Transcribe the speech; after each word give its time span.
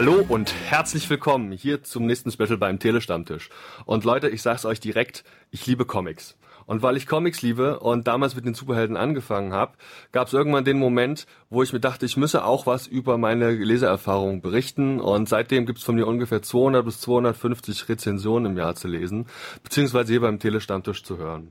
Hallo 0.00 0.24
und 0.28 0.54
herzlich 0.54 1.10
willkommen 1.10 1.50
hier 1.50 1.82
zum 1.82 2.06
nächsten 2.06 2.30
Special 2.30 2.56
beim 2.56 2.78
Telestammtisch. 2.78 3.50
Und 3.84 4.04
Leute, 4.04 4.28
ich 4.28 4.42
sag's 4.42 4.64
euch 4.64 4.78
direkt, 4.78 5.24
ich 5.50 5.66
liebe 5.66 5.86
Comics. 5.86 6.38
Und 6.66 6.82
weil 6.82 6.96
ich 6.96 7.08
Comics 7.08 7.42
liebe 7.42 7.80
und 7.80 8.06
damals 8.06 8.36
mit 8.36 8.44
den 8.44 8.54
Superhelden 8.54 8.96
angefangen 8.96 9.52
habe, 9.52 9.72
gab 10.12 10.28
es 10.28 10.34
irgendwann 10.34 10.64
den 10.64 10.78
Moment, 10.78 11.26
wo 11.50 11.64
ich 11.64 11.72
mir 11.72 11.80
dachte, 11.80 12.06
ich 12.06 12.16
müsse 12.16 12.44
auch 12.44 12.64
was 12.64 12.86
über 12.86 13.18
meine 13.18 13.50
Leseerfahrung 13.50 14.40
berichten. 14.40 15.00
Und 15.00 15.28
seitdem 15.28 15.66
gibt's 15.66 15.82
von 15.82 15.96
mir 15.96 16.06
ungefähr 16.06 16.42
200 16.42 16.84
bis 16.84 17.00
250 17.00 17.88
Rezensionen 17.88 18.52
im 18.52 18.56
Jahr 18.56 18.76
zu 18.76 18.86
lesen, 18.86 19.26
beziehungsweise 19.64 20.12
hier 20.12 20.20
beim 20.20 20.38
Telestammtisch 20.38 21.02
zu 21.02 21.18
hören. 21.18 21.50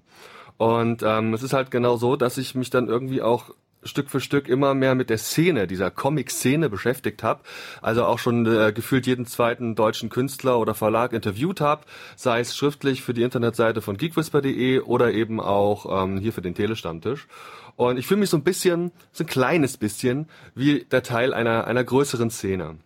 Und 0.56 1.04
ähm, 1.04 1.34
es 1.34 1.44
ist 1.44 1.52
halt 1.52 1.70
genau 1.70 1.98
so, 1.98 2.16
dass 2.16 2.38
ich 2.38 2.56
mich 2.56 2.70
dann 2.70 2.88
irgendwie 2.88 3.22
auch 3.22 3.52
Stück 3.84 4.10
für 4.10 4.20
Stück 4.20 4.48
immer 4.48 4.74
mehr 4.74 4.96
mit 4.96 5.10
der 5.10 5.18
Szene, 5.18 5.68
dieser 5.68 5.92
Comic-Szene 5.92 6.70
beschäftigt 6.70 7.24
habe. 7.24 7.42
Also 7.82 8.06
auch 8.06 8.20
schon 8.20 8.46
äh, 8.46 8.72
gefühlt 8.74 9.08
jeden 9.08 9.26
zweiten 9.26 9.76
deutschen 9.76 10.10
Künstler 10.10 10.60
oder 10.60 10.74
Verlag 10.74 11.14
interviewt 11.14 11.62
habe, 11.62 11.84
sei 12.16 12.40
es 12.40 12.56
schriftlich 12.56 13.02
für 13.02 13.14
die 13.14 13.24
Internetseite 13.24 13.82
von 13.82 13.98
geekwhisper.de 13.98 14.82
oder 14.82 15.14
eben 15.14 15.40
auch 15.40 16.04
ähm, 16.04 16.18
hier 16.18 16.34
für 16.34 16.42
den 16.42 16.56
Telestammtisch. 16.56 17.28
Und 17.76 17.98
ich 17.98 18.08
fühle 18.08 18.22
mich 18.22 18.30
so 18.30 18.38
ein 18.38 18.44
bisschen, 18.44 18.92
so 19.12 19.24
ein 19.24 19.28
kleines 19.28 19.78
bisschen, 19.78 20.28
wie 20.56 20.86
der 20.86 21.04
Teil 21.04 21.34
einer, 21.34 21.68
einer 21.68 21.84
größeren 21.84 22.32
Szene. 22.32 22.78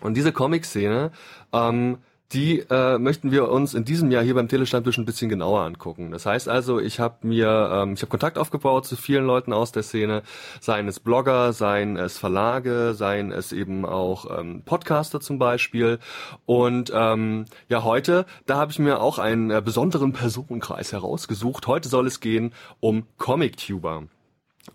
Und 0.00 0.16
diese 0.16 0.32
Comic-Szene 0.32 1.12
ähm, 1.52 1.98
die 2.32 2.60
äh, 2.70 2.98
möchten 2.98 3.30
wir 3.30 3.50
uns 3.50 3.74
in 3.74 3.84
diesem 3.84 4.10
Jahr 4.10 4.24
hier 4.24 4.34
beim 4.34 4.48
Telestammtisch 4.48 4.98
ein 4.98 5.04
bisschen 5.04 5.28
genauer 5.28 5.60
angucken. 5.60 6.10
Das 6.10 6.26
heißt 6.26 6.48
also, 6.48 6.80
ich 6.80 6.98
habe 6.98 7.26
mir, 7.26 7.70
ähm, 7.72 7.94
ich 7.94 8.00
habe 8.00 8.10
Kontakt 8.10 8.38
aufgebaut 8.38 8.86
zu 8.86 8.96
vielen 8.96 9.24
Leuten 9.24 9.52
aus 9.52 9.72
der 9.72 9.82
Szene, 9.82 10.22
seien 10.60 10.88
es 10.88 11.00
Blogger, 11.00 11.52
seien 11.52 11.96
es 11.96 12.18
Verlage, 12.18 12.94
seien 12.94 13.30
es 13.30 13.52
eben 13.52 13.84
auch 13.84 14.38
ähm, 14.38 14.62
Podcaster 14.64 15.20
zum 15.20 15.38
Beispiel. 15.38 15.98
Und 16.46 16.90
ähm, 16.94 17.44
ja, 17.68 17.84
heute, 17.84 18.26
da 18.46 18.56
habe 18.56 18.72
ich 18.72 18.78
mir 18.78 19.00
auch 19.00 19.18
einen 19.18 19.50
äh, 19.50 19.62
besonderen 19.64 20.12
Personenkreis 20.12 20.92
herausgesucht. 20.92 21.66
Heute 21.66 21.88
soll 21.88 22.06
es 22.06 22.20
gehen 22.20 22.52
um 22.80 23.06
Comic-Tuber 23.18 24.04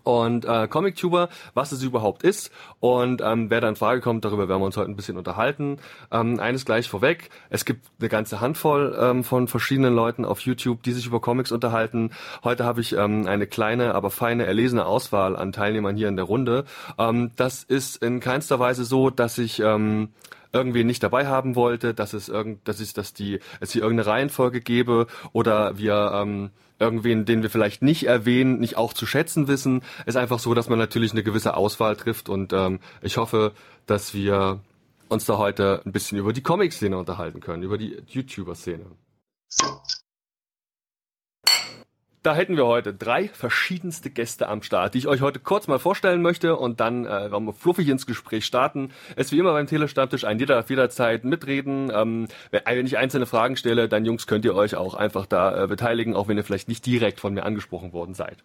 und 0.02 0.44
äh, 0.44 0.68
Comic-Tuber, 0.68 1.28
was 1.54 1.72
es 1.72 1.82
überhaupt 1.82 2.22
ist 2.22 2.50
und 2.80 3.20
ähm, 3.22 3.50
wer 3.50 3.60
da 3.60 3.68
in 3.68 3.76
Frage 3.76 4.00
kommt, 4.00 4.24
darüber 4.24 4.48
werden 4.48 4.60
wir 4.60 4.66
uns 4.66 4.76
heute 4.76 4.90
ein 4.90 4.96
bisschen 4.96 5.18
unterhalten. 5.18 5.78
Ähm, 6.10 6.40
eines 6.40 6.64
gleich 6.64 6.88
vorweg, 6.88 7.30
es 7.48 7.64
gibt 7.64 7.86
eine 7.98 8.08
ganze 8.08 8.40
Handvoll 8.40 8.96
ähm, 9.00 9.24
von 9.24 9.48
verschiedenen 9.48 9.94
Leuten 9.94 10.24
auf 10.24 10.40
YouTube, 10.40 10.82
die 10.82 10.92
sich 10.92 11.06
über 11.06 11.20
Comics 11.20 11.52
unterhalten. 11.52 12.10
Heute 12.44 12.64
habe 12.64 12.80
ich 12.80 12.96
ähm, 12.96 13.26
eine 13.26 13.46
kleine, 13.46 13.94
aber 13.94 14.10
feine, 14.10 14.46
erlesene 14.46 14.86
Auswahl 14.86 15.36
an 15.36 15.52
Teilnehmern 15.52 15.96
hier 15.96 16.08
in 16.08 16.16
der 16.16 16.24
Runde. 16.24 16.64
Ähm, 16.98 17.32
das 17.36 17.64
ist 17.64 18.02
in 18.02 18.20
keinster 18.20 18.58
Weise 18.58 18.84
so, 18.84 19.10
dass 19.10 19.38
ich 19.38 19.60
ähm, 19.60 20.10
irgendwie 20.52 20.84
nicht 20.84 21.02
dabei 21.02 21.26
haben 21.26 21.54
wollte, 21.54 21.94
dass 21.94 22.12
es 22.12 22.28
irgend, 22.28 22.66
dass 22.66 22.80
ich, 22.80 22.92
dass 22.92 23.12
die, 23.12 23.40
es 23.60 23.72
hier 23.72 23.82
irgendeine 23.82 24.10
Reihenfolge 24.10 24.60
gebe 24.60 25.06
oder 25.32 25.78
wir 25.78 26.12
ähm, 26.14 26.50
irgendwen, 26.80 27.24
den 27.24 27.42
wir 27.42 27.50
vielleicht 27.50 27.82
nicht 27.82 28.06
erwähnen, 28.06 28.58
nicht 28.58 28.76
auch 28.76 28.92
zu 28.92 29.06
schätzen 29.06 29.46
wissen. 29.48 29.82
ist 30.06 30.16
einfach 30.16 30.38
so, 30.38 30.54
dass 30.54 30.68
man 30.68 30.78
natürlich 30.78 31.12
eine 31.12 31.22
gewisse 31.22 31.56
Auswahl 31.56 31.96
trifft 31.96 32.28
und 32.28 32.52
ähm, 32.52 32.80
ich 33.02 33.16
hoffe, 33.16 33.52
dass 33.86 34.14
wir 34.14 34.60
uns 35.08 35.26
da 35.26 35.38
heute 35.38 35.82
ein 35.84 35.92
bisschen 35.92 36.18
über 36.18 36.32
die 36.32 36.42
Comic-Szene 36.42 36.96
unterhalten 36.96 37.40
können, 37.40 37.62
über 37.62 37.78
die 37.78 38.02
YouTuber-Szene. 38.08 38.86
Da 42.22 42.34
hätten 42.34 42.58
wir 42.58 42.66
heute 42.66 42.92
drei 42.92 43.28
verschiedenste 43.28 44.10
Gäste 44.10 44.46
am 44.48 44.62
Start, 44.62 44.92
die 44.92 44.98
ich 44.98 45.06
euch 45.06 45.22
heute 45.22 45.40
kurz 45.40 45.68
mal 45.68 45.78
vorstellen 45.78 46.20
möchte 46.20 46.54
und 46.56 46.78
dann 46.78 47.06
äh, 47.06 47.30
wollen 47.32 47.46
wir 47.46 47.54
fluffig 47.54 47.88
ins 47.88 48.04
Gespräch 48.04 48.44
starten. 48.44 48.90
Es 49.16 49.32
wie 49.32 49.38
immer 49.38 49.54
beim 49.54 49.66
Telestammtisch, 49.66 50.24
ein 50.24 50.38
jeder 50.38 50.56
darf 50.56 50.68
jederzeit 50.68 51.24
mitreden. 51.24 51.90
Ähm, 51.94 52.28
wenn 52.50 52.84
ich 52.84 52.98
einzelne 52.98 53.24
Fragen 53.24 53.56
stelle, 53.56 53.88
dann 53.88 54.04
Jungs 54.04 54.26
könnt 54.26 54.44
ihr 54.44 54.54
euch 54.54 54.74
auch 54.74 54.92
einfach 54.92 55.24
da 55.24 55.64
äh, 55.64 55.66
beteiligen, 55.66 56.14
auch 56.14 56.28
wenn 56.28 56.36
ihr 56.36 56.44
vielleicht 56.44 56.68
nicht 56.68 56.84
direkt 56.84 57.20
von 57.20 57.32
mir 57.32 57.46
angesprochen 57.46 57.94
worden 57.94 58.12
seid. 58.12 58.36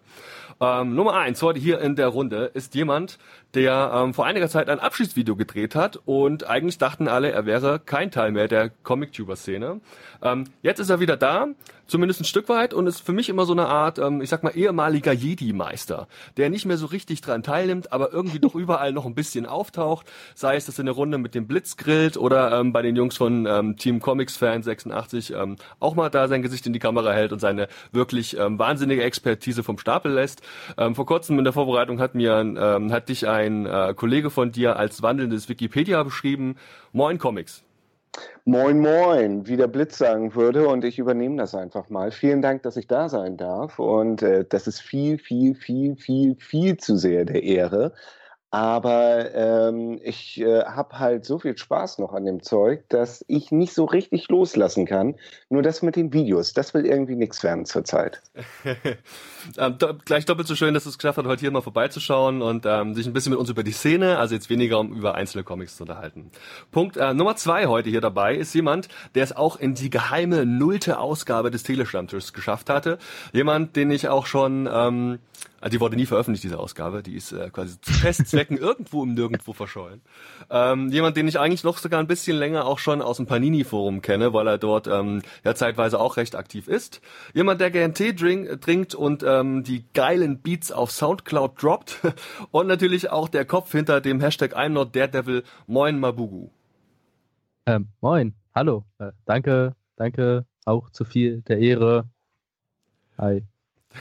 Ähm, 0.61 0.95
Nummer 0.95 1.15
eins 1.15 1.41
heute 1.41 1.59
hier 1.59 1.81
in 1.81 1.95
der 1.95 2.07
Runde 2.07 2.51
ist 2.53 2.75
jemand, 2.75 3.17
der 3.55 3.91
ähm, 3.93 4.13
vor 4.13 4.25
einiger 4.25 4.47
Zeit 4.47 4.69
ein 4.69 4.79
Abschiedsvideo 4.79 5.35
gedreht 5.35 5.75
hat 5.75 5.99
und 6.05 6.45
eigentlich 6.45 6.77
dachten 6.77 7.07
alle, 7.07 7.31
er 7.31 7.45
wäre 7.45 7.79
kein 7.79 8.11
Teil 8.11 8.31
mehr 8.31 8.47
der 8.47 8.69
Comic-Tuber-Szene. 8.83 9.81
Ähm, 10.21 10.45
jetzt 10.61 10.79
ist 10.79 10.89
er 10.89 10.99
wieder 10.99 11.17
da, 11.17 11.47
zumindest 11.87 12.21
ein 12.21 12.25
Stück 12.25 12.49
weit 12.49 12.73
und 12.73 12.87
ist 12.87 13.01
für 13.01 13.13
mich 13.13 13.29
immer 13.29 13.45
so 13.45 13.53
eine 13.53 13.67
Art, 13.67 13.99
ähm, 13.99 14.21
ich 14.21 14.29
sag 14.29 14.43
mal, 14.43 14.51
ehemaliger 14.51 15.11
Jedi-Meister, 15.11 16.07
der 16.37 16.49
nicht 16.49 16.65
mehr 16.65 16.77
so 16.77 16.87
richtig 16.87 17.21
dran 17.21 17.43
teilnimmt, 17.43 17.91
aber 17.91 18.11
irgendwie 18.11 18.39
doch 18.39 18.55
überall 18.55 18.91
noch 18.91 19.05
ein 19.05 19.15
bisschen 19.15 19.45
auftaucht, 19.45 20.05
sei 20.35 20.55
es, 20.55 20.65
dass 20.65 20.79
er 20.79 20.83
eine 20.83 20.91
Runde 20.91 21.17
mit 21.17 21.35
dem 21.35 21.47
Blitz 21.47 21.77
grillt 21.77 22.17
oder 22.17 22.59
ähm, 22.59 22.73
bei 22.73 22.81
den 22.81 22.95
Jungs 22.95 23.17
von 23.17 23.45
ähm, 23.45 23.77
Team 23.77 23.99
Comics 23.99 24.37
Fan 24.37 24.63
86 24.63 25.33
ähm, 25.33 25.57
auch 25.79 25.95
mal 25.95 26.09
da 26.09 26.27
sein 26.27 26.41
Gesicht 26.41 26.65
in 26.65 26.73
die 26.73 26.79
Kamera 26.79 27.11
hält 27.11 27.31
und 27.31 27.39
seine 27.39 27.67
wirklich 27.91 28.37
ähm, 28.37 28.57
wahnsinnige 28.59 29.03
Expertise 29.03 29.63
vom 29.63 29.77
Stapel 29.77 30.11
lässt. 30.11 30.41
Ähm, 30.77 30.95
vor 30.95 31.05
kurzem 31.05 31.37
in 31.37 31.43
der 31.43 31.53
Vorbereitung 31.53 31.99
hat 31.99 32.15
mir 32.15 32.37
ähm, 32.39 32.91
hat 32.91 33.09
dich 33.09 33.27
ein 33.27 33.65
äh, 33.65 33.93
Kollege 33.95 34.29
von 34.29 34.51
dir 34.51 34.77
als 34.77 35.01
wandelndes 35.01 35.49
Wikipedia 35.49 36.03
beschrieben. 36.03 36.55
Moin 36.91 37.17
Comics. 37.17 37.63
Moin, 38.45 38.79
moin, 38.79 39.47
wie 39.47 39.57
der 39.57 39.67
Blitz 39.67 39.97
sagen 39.97 40.35
würde. 40.35 40.67
Und 40.67 40.85
ich 40.85 40.99
übernehme 40.99 41.37
das 41.37 41.55
einfach 41.55 41.89
mal. 41.89 42.11
Vielen 42.11 42.41
Dank, 42.41 42.63
dass 42.63 42.77
ich 42.77 42.87
da 42.87 43.09
sein 43.09 43.37
darf. 43.37 43.79
Und 43.79 44.21
äh, 44.21 44.45
das 44.47 44.67
ist 44.67 44.81
viel, 44.81 45.17
viel, 45.17 45.55
viel, 45.55 45.95
viel, 45.95 46.35
viel 46.35 46.77
zu 46.77 46.95
sehr 46.95 47.25
der 47.25 47.43
Ehre. 47.43 47.93
Aber 48.55 49.35
ähm, 49.35 49.99
ich 50.01 50.39
äh, 50.39 50.63
habe 50.63 50.97
halt 50.97 51.25
so 51.25 51.39
viel 51.39 51.57
Spaß 51.57 51.99
noch 51.99 52.13
an 52.13 52.23
dem 52.23 52.41
Zeug, 52.41 52.87
dass 52.87 53.25
ich 53.27 53.51
nicht 53.51 53.73
so 53.73 53.83
richtig 53.83 54.29
loslassen 54.29 54.85
kann. 54.85 55.15
Nur 55.49 55.61
das 55.61 55.81
mit 55.81 55.97
den 55.97 56.13
Videos, 56.13 56.53
das 56.53 56.73
will 56.73 56.85
irgendwie 56.85 57.17
nichts 57.17 57.43
werden 57.43 57.65
zurzeit. 57.65 58.21
ähm, 59.57 59.77
do 59.77 59.95
gleich 60.05 60.23
doppelt 60.23 60.47
so 60.47 60.55
schön, 60.55 60.73
dass 60.73 60.85
es 60.85 60.97
geschafft 60.97 61.17
hat, 61.17 61.25
heute 61.25 61.41
hier 61.41 61.51
mal 61.51 61.59
vorbeizuschauen 61.59 62.41
und 62.41 62.65
ähm, 62.65 62.93
sich 62.93 63.05
ein 63.05 63.11
bisschen 63.11 63.31
mit 63.31 63.39
uns 63.39 63.49
über 63.49 63.61
die 63.61 63.73
Szene, 63.73 64.19
also 64.19 64.35
jetzt 64.35 64.49
weniger 64.49 64.79
um 64.79 64.93
über 64.93 65.15
einzelne 65.15 65.43
Comics 65.43 65.75
zu 65.75 65.83
unterhalten. 65.83 66.31
Punkt 66.71 66.95
äh, 66.95 67.13
Nummer 67.13 67.35
zwei 67.35 67.65
heute 67.65 67.89
hier 67.89 67.99
dabei 67.99 68.35
ist 68.35 68.55
jemand, 68.55 68.87
der 69.15 69.25
es 69.25 69.35
auch 69.35 69.57
in 69.57 69.73
die 69.73 69.89
geheime 69.89 70.45
nullte 70.45 70.99
Ausgabe 70.99 71.51
des 71.51 71.63
Telestammtisches 71.63 72.31
geschafft 72.31 72.69
hatte. 72.69 72.99
Jemand, 73.33 73.75
den 73.75 73.91
ich 73.91 74.07
auch 74.07 74.25
schon 74.25 74.69
ähm, 74.71 75.19
also 75.65 75.77
die 75.77 75.81
wurde 75.81 75.95
nie 75.95 76.05
veröffentlicht, 76.05 76.43
diese 76.43 76.59
Ausgabe. 76.59 77.01
Die 77.01 77.15
ist 77.15 77.31
äh, 77.31 77.49
quasi 77.49 77.81
zu 77.81 77.91
Testzwecken 78.45 78.57
irgendwo 78.57 79.03
im 79.03 79.13
Nirgendwo 79.13 79.53
verschollen. 79.53 80.01
Ähm, 80.49 80.89
jemand, 80.89 81.17
den 81.17 81.27
ich 81.27 81.39
eigentlich 81.39 81.63
noch 81.63 81.77
sogar 81.77 81.99
ein 81.99 82.07
bisschen 82.07 82.37
länger 82.37 82.65
auch 82.65 82.79
schon 82.79 83.01
aus 83.01 83.17
dem 83.17 83.25
Panini-Forum 83.25 84.01
kenne, 84.01 84.33
weil 84.33 84.47
er 84.47 84.57
dort 84.57 84.87
ähm, 84.87 85.21
ja 85.43 85.55
zeitweise 85.55 85.99
auch 85.99 86.17
recht 86.17 86.35
aktiv 86.35 86.67
ist. 86.67 87.01
Jemand, 87.33 87.61
der 87.61 87.71
gern 87.71 87.93
Tee 87.93 88.13
drink, 88.13 88.61
trinkt 88.61 88.95
und 88.95 89.23
ähm, 89.23 89.63
die 89.63 89.85
geilen 89.93 90.41
Beats 90.41 90.71
auf 90.71 90.91
Soundcloud 90.91 91.61
droppt. 91.61 91.99
und 92.51 92.67
natürlich 92.67 93.09
auch 93.09 93.29
der 93.29 93.45
Kopf 93.45 93.71
hinter 93.71 94.01
dem 94.01 94.19
Hashtag 94.19 94.55
I'm 94.55 94.69
not 94.69 94.95
Daredevil. 94.95 95.43
Moin 95.67 95.99
Mabugu. 95.99 96.49
Ähm, 97.65 97.87
moin, 98.01 98.35
hallo. 98.53 98.85
Äh, 98.99 99.11
danke, 99.25 99.75
danke 99.95 100.45
auch 100.65 100.89
zu 100.91 101.03
viel 101.05 101.41
der 101.41 101.59
Ehre. 101.59 102.05
Hi. 103.17 103.43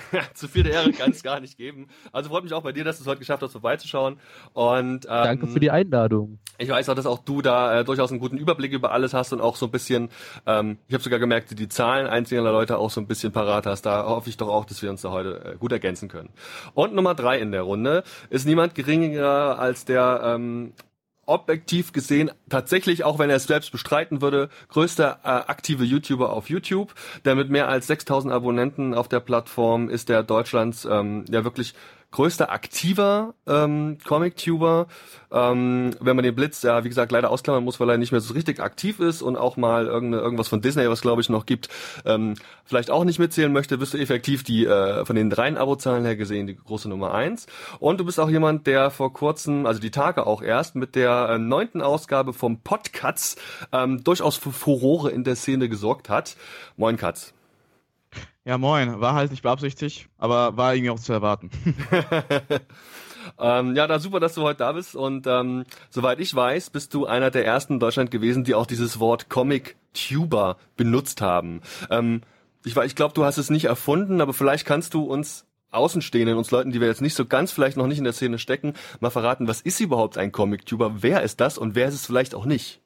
Zu 0.34 0.48
viel 0.48 0.62
der 0.62 0.72
Ehre 0.72 0.92
kann 0.92 1.10
es 1.10 1.22
gar 1.22 1.40
nicht 1.40 1.56
geben. 1.56 1.88
Also 2.12 2.30
freut 2.30 2.44
mich 2.44 2.52
auch 2.52 2.62
bei 2.62 2.72
dir, 2.72 2.84
dass 2.84 2.98
du 2.98 3.02
es 3.02 3.08
heute 3.08 3.18
geschafft 3.18 3.42
hast, 3.42 3.52
vorbeizuschauen. 3.52 4.18
Und, 4.52 5.04
ähm, 5.06 5.08
Danke 5.08 5.46
für 5.46 5.60
die 5.60 5.70
Einladung. 5.70 6.38
Ich 6.58 6.68
weiß 6.68 6.88
auch, 6.88 6.94
dass 6.94 7.06
auch 7.06 7.18
du 7.18 7.42
da 7.42 7.80
äh, 7.80 7.84
durchaus 7.84 8.10
einen 8.10 8.20
guten 8.20 8.36
Überblick 8.36 8.72
über 8.72 8.92
alles 8.92 9.12
hast 9.12 9.32
und 9.32 9.40
auch 9.40 9.56
so 9.56 9.66
ein 9.66 9.72
bisschen, 9.72 10.08
ähm, 10.46 10.78
ich 10.86 10.94
habe 10.94 11.02
sogar 11.02 11.18
gemerkt, 11.18 11.58
die 11.58 11.68
Zahlen 11.68 12.06
einzelner 12.06 12.52
Leute 12.52 12.78
auch 12.78 12.90
so 12.90 13.00
ein 13.00 13.06
bisschen 13.06 13.32
parat 13.32 13.66
hast. 13.66 13.82
Da 13.82 14.06
hoffe 14.06 14.28
ich 14.28 14.36
doch 14.36 14.48
auch, 14.48 14.64
dass 14.64 14.82
wir 14.82 14.90
uns 14.90 15.02
da 15.02 15.10
heute 15.10 15.54
äh, 15.54 15.56
gut 15.56 15.72
ergänzen 15.72 16.08
können. 16.08 16.30
Und 16.74 16.94
Nummer 16.94 17.14
drei 17.14 17.38
in 17.38 17.52
der 17.52 17.62
Runde 17.62 18.04
ist 18.30 18.46
niemand 18.46 18.74
geringer 18.74 19.58
als 19.58 19.84
der 19.84 20.20
ähm, 20.24 20.72
objektiv 21.26 21.92
gesehen 21.92 22.30
tatsächlich, 22.48 23.04
auch 23.04 23.18
wenn 23.18 23.30
er 23.30 23.36
es 23.36 23.44
selbst 23.44 23.72
bestreiten 23.72 24.22
würde, 24.22 24.48
größter 24.68 25.20
äh, 25.22 25.28
aktive 25.28 25.84
YouTuber 25.84 26.30
auf 26.30 26.50
YouTube. 26.50 26.94
Der 27.24 27.34
mit 27.34 27.50
mehr 27.50 27.68
als 27.68 27.86
6000 27.86 28.32
Abonnenten 28.32 28.94
auf 28.94 29.08
der 29.08 29.20
Plattform 29.20 29.88
ist 29.88 30.08
der 30.08 30.22
Deutschlands 30.22 30.84
ähm, 30.84 31.24
ja 31.30 31.44
wirklich 31.44 31.74
größter 32.14 32.52
aktiver 32.52 33.34
ähm, 33.48 33.98
Comic-Tuber. 34.06 34.86
Ähm, 35.32 35.90
wenn 36.00 36.14
man 36.14 36.22
den 36.22 36.36
Blitz, 36.36 36.62
ja, 36.62 36.84
wie 36.84 36.88
gesagt, 36.88 37.10
leider 37.10 37.30
ausklammern 37.30 37.64
muss, 37.64 37.80
weil 37.80 37.90
er 37.90 37.98
nicht 37.98 38.12
mehr 38.12 38.20
so 38.20 38.34
richtig 38.34 38.60
aktiv 38.60 39.00
ist 39.00 39.20
und 39.20 39.36
auch 39.36 39.56
mal 39.56 39.86
irgende, 39.86 40.18
irgendwas 40.18 40.46
von 40.46 40.60
Disney, 40.60 40.88
was 40.88 41.00
glaube 41.00 41.22
ich 41.22 41.28
noch 41.28 41.44
gibt, 41.44 41.68
ähm, 42.04 42.34
vielleicht 42.64 42.92
auch 42.92 43.02
nicht 43.02 43.18
mitzählen 43.18 43.52
möchte, 43.52 43.78
bist 43.78 43.94
du 43.94 43.98
effektiv 43.98 44.44
die 44.44 44.64
äh, 44.64 45.04
von 45.04 45.16
den 45.16 45.32
reinen 45.32 45.56
Abozahlen 45.56 46.04
her 46.04 46.14
gesehen 46.14 46.46
die 46.46 46.56
große 46.56 46.88
Nummer 46.88 47.12
eins. 47.12 47.46
Und 47.80 47.98
du 47.98 48.04
bist 48.04 48.20
auch 48.20 48.30
jemand, 48.30 48.68
der 48.68 48.92
vor 48.92 49.12
kurzem, 49.12 49.66
also 49.66 49.80
die 49.80 49.90
Tage 49.90 50.24
auch 50.24 50.40
erst, 50.40 50.76
mit 50.76 50.94
der 50.94 51.30
äh, 51.30 51.38
neunten 51.38 51.82
Ausgabe 51.82 52.32
vom 52.32 52.60
Podcuts 52.60 53.34
ähm, 53.72 54.04
durchaus 54.04 54.36
für 54.36 54.52
Furore 54.52 55.10
in 55.10 55.24
der 55.24 55.34
Szene 55.34 55.68
gesorgt 55.68 56.08
hat. 56.08 56.36
Moin 56.76 56.96
Katz. 56.96 57.34
Ja, 58.44 58.58
moin. 58.58 59.00
War 59.00 59.14
halt 59.14 59.30
nicht 59.30 59.42
beabsichtigt, 59.42 60.08
aber 60.18 60.56
war 60.56 60.74
irgendwie 60.74 60.90
auch 60.90 61.00
zu 61.00 61.12
erwarten. 61.12 61.50
Ähm, 63.38 63.74
ja, 63.74 63.86
da 63.86 63.98
super, 63.98 64.20
dass 64.20 64.34
du 64.34 64.42
heute 64.42 64.58
da 64.58 64.72
bist. 64.72 64.94
Und 64.94 65.26
ähm, 65.26 65.64
soweit 65.90 66.20
ich 66.20 66.34
weiß, 66.34 66.70
bist 66.70 66.94
du 66.94 67.06
einer 67.06 67.30
der 67.30 67.44
ersten 67.46 67.74
in 67.74 67.80
Deutschland 67.80 68.10
gewesen, 68.10 68.44
die 68.44 68.54
auch 68.54 68.66
dieses 68.66 69.00
Wort 69.00 69.28
Comic-Tuber 69.28 70.56
benutzt 70.76 71.20
haben. 71.20 71.60
Ähm, 71.90 72.20
ich, 72.64 72.76
ich 72.76 72.94
glaube, 72.94 73.14
du 73.14 73.24
hast 73.24 73.38
es 73.38 73.50
nicht 73.50 73.64
erfunden, 73.64 74.20
aber 74.20 74.32
vielleicht 74.32 74.66
kannst 74.66 74.94
du 74.94 75.04
uns 75.04 75.46
Außenstehenden, 75.70 76.36
uns 76.36 76.50
Leuten, 76.50 76.70
die 76.70 76.80
wir 76.80 76.86
jetzt 76.86 77.02
nicht 77.02 77.14
so 77.14 77.26
ganz 77.26 77.50
vielleicht 77.50 77.76
noch 77.76 77.86
nicht 77.86 77.98
in 77.98 78.04
der 78.04 78.12
Szene 78.12 78.38
stecken, 78.38 78.74
mal 79.00 79.10
verraten, 79.10 79.48
was 79.48 79.60
ist 79.60 79.80
überhaupt 79.80 80.18
ein 80.18 80.30
Comic-Tuber? 80.30 81.02
Wer 81.02 81.22
ist 81.22 81.40
das 81.40 81.58
und 81.58 81.74
wer 81.74 81.88
ist 81.88 81.94
es 81.94 82.06
vielleicht 82.06 82.34
auch 82.34 82.44
nicht? 82.44 82.80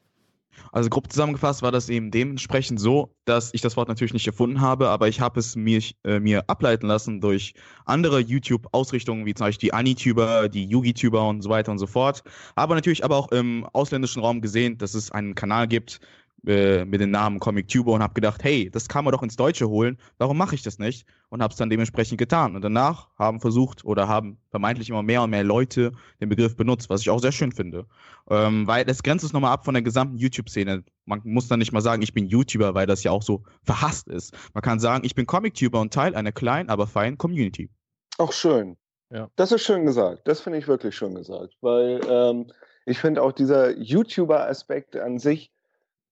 Also 0.72 0.90
grob 0.90 1.10
zusammengefasst 1.10 1.62
war 1.62 1.72
das 1.72 1.88
eben 1.88 2.10
dementsprechend 2.10 2.80
so, 2.80 3.14
dass 3.24 3.52
ich 3.54 3.60
das 3.60 3.76
Wort 3.76 3.88
natürlich 3.88 4.12
nicht 4.12 4.26
erfunden 4.26 4.60
habe, 4.60 4.88
aber 4.88 5.08
ich 5.08 5.20
habe 5.20 5.40
es 5.40 5.56
mir, 5.56 5.82
äh, 6.04 6.20
mir 6.20 6.48
ableiten 6.48 6.86
lassen 6.86 7.20
durch 7.20 7.54
andere 7.84 8.20
YouTube-Ausrichtungen, 8.20 9.26
wie 9.26 9.34
zum 9.34 9.46
Beispiel 9.46 9.68
die 9.68 9.74
Anituber, 9.74 10.48
die 10.48 10.66
Yugi-Tuber 10.66 11.28
und 11.28 11.42
so 11.42 11.50
weiter 11.50 11.72
und 11.72 11.78
so 11.78 11.86
fort. 11.86 12.22
Aber 12.54 12.74
natürlich 12.74 13.04
aber 13.04 13.16
auch 13.16 13.32
im 13.32 13.66
ausländischen 13.72 14.22
Raum 14.22 14.40
gesehen, 14.40 14.78
dass 14.78 14.94
es 14.94 15.10
einen 15.10 15.34
Kanal 15.34 15.68
gibt, 15.68 16.00
äh, 16.46 16.84
mit 16.84 17.00
dem 17.00 17.10
Namen 17.10 17.40
Comic 17.40 17.68
Tuber 17.68 17.92
und 17.92 18.02
habe 18.02 18.14
gedacht, 18.14 18.44
hey, 18.44 18.70
das 18.70 18.88
kann 18.88 19.04
man 19.04 19.12
doch 19.12 19.22
ins 19.22 19.36
Deutsche 19.36 19.68
holen, 19.68 19.98
warum 20.18 20.38
mache 20.38 20.54
ich 20.54 20.62
das 20.62 20.78
nicht? 20.78 21.06
Und 21.30 21.42
habe 21.42 21.52
es 21.52 21.58
dann 21.58 21.68
dementsprechend 21.68 22.18
getan. 22.18 22.54
Und 22.54 22.62
danach 22.62 23.08
haben 23.18 23.40
versucht 23.40 23.84
oder 23.84 24.08
haben 24.08 24.38
vermeintlich 24.50 24.88
immer 24.88 25.02
mehr 25.02 25.22
und 25.22 25.30
mehr 25.30 25.44
Leute 25.44 25.92
den 26.20 26.28
Begriff 26.28 26.56
benutzt, 26.56 26.88
was 26.90 27.00
ich 27.00 27.10
auch 27.10 27.18
sehr 27.18 27.32
schön 27.32 27.52
finde. 27.52 27.86
Ähm, 28.30 28.66
weil 28.66 28.88
es 28.88 29.02
grenzt 29.02 29.24
es 29.24 29.32
nochmal 29.32 29.52
ab 29.52 29.64
von 29.64 29.74
der 29.74 29.82
gesamten 29.82 30.16
YouTube-Szene. 30.16 30.84
Man 31.04 31.20
muss 31.24 31.48
dann 31.48 31.58
nicht 31.58 31.72
mal 31.72 31.80
sagen, 31.80 32.02
ich 32.02 32.14
bin 32.14 32.26
YouTuber, 32.28 32.74
weil 32.74 32.86
das 32.86 33.02
ja 33.02 33.10
auch 33.10 33.22
so 33.22 33.42
verhasst 33.62 34.08
ist. 34.08 34.34
Man 34.54 34.62
kann 34.62 34.80
sagen, 34.80 35.04
ich 35.04 35.14
bin 35.14 35.26
Comic-Tuber 35.26 35.80
und 35.80 35.92
Teil 35.92 36.14
einer 36.14 36.32
kleinen, 36.32 36.70
aber 36.70 36.86
feinen 36.86 37.18
Community. 37.18 37.70
Auch 38.18 38.32
schön. 38.32 38.76
Ja. 39.10 39.28
Das 39.36 39.52
ist 39.52 39.62
schön 39.62 39.86
gesagt. 39.86 40.26
Das 40.26 40.40
finde 40.40 40.58
ich 40.58 40.68
wirklich 40.68 40.94
schön 40.94 41.14
gesagt. 41.14 41.56
Weil 41.60 42.00
ähm, 42.08 42.46
ich 42.86 42.98
finde 42.98 43.22
auch 43.22 43.32
dieser 43.32 43.76
YouTuber-Aspekt 43.76 44.96
an 44.96 45.18
sich 45.18 45.50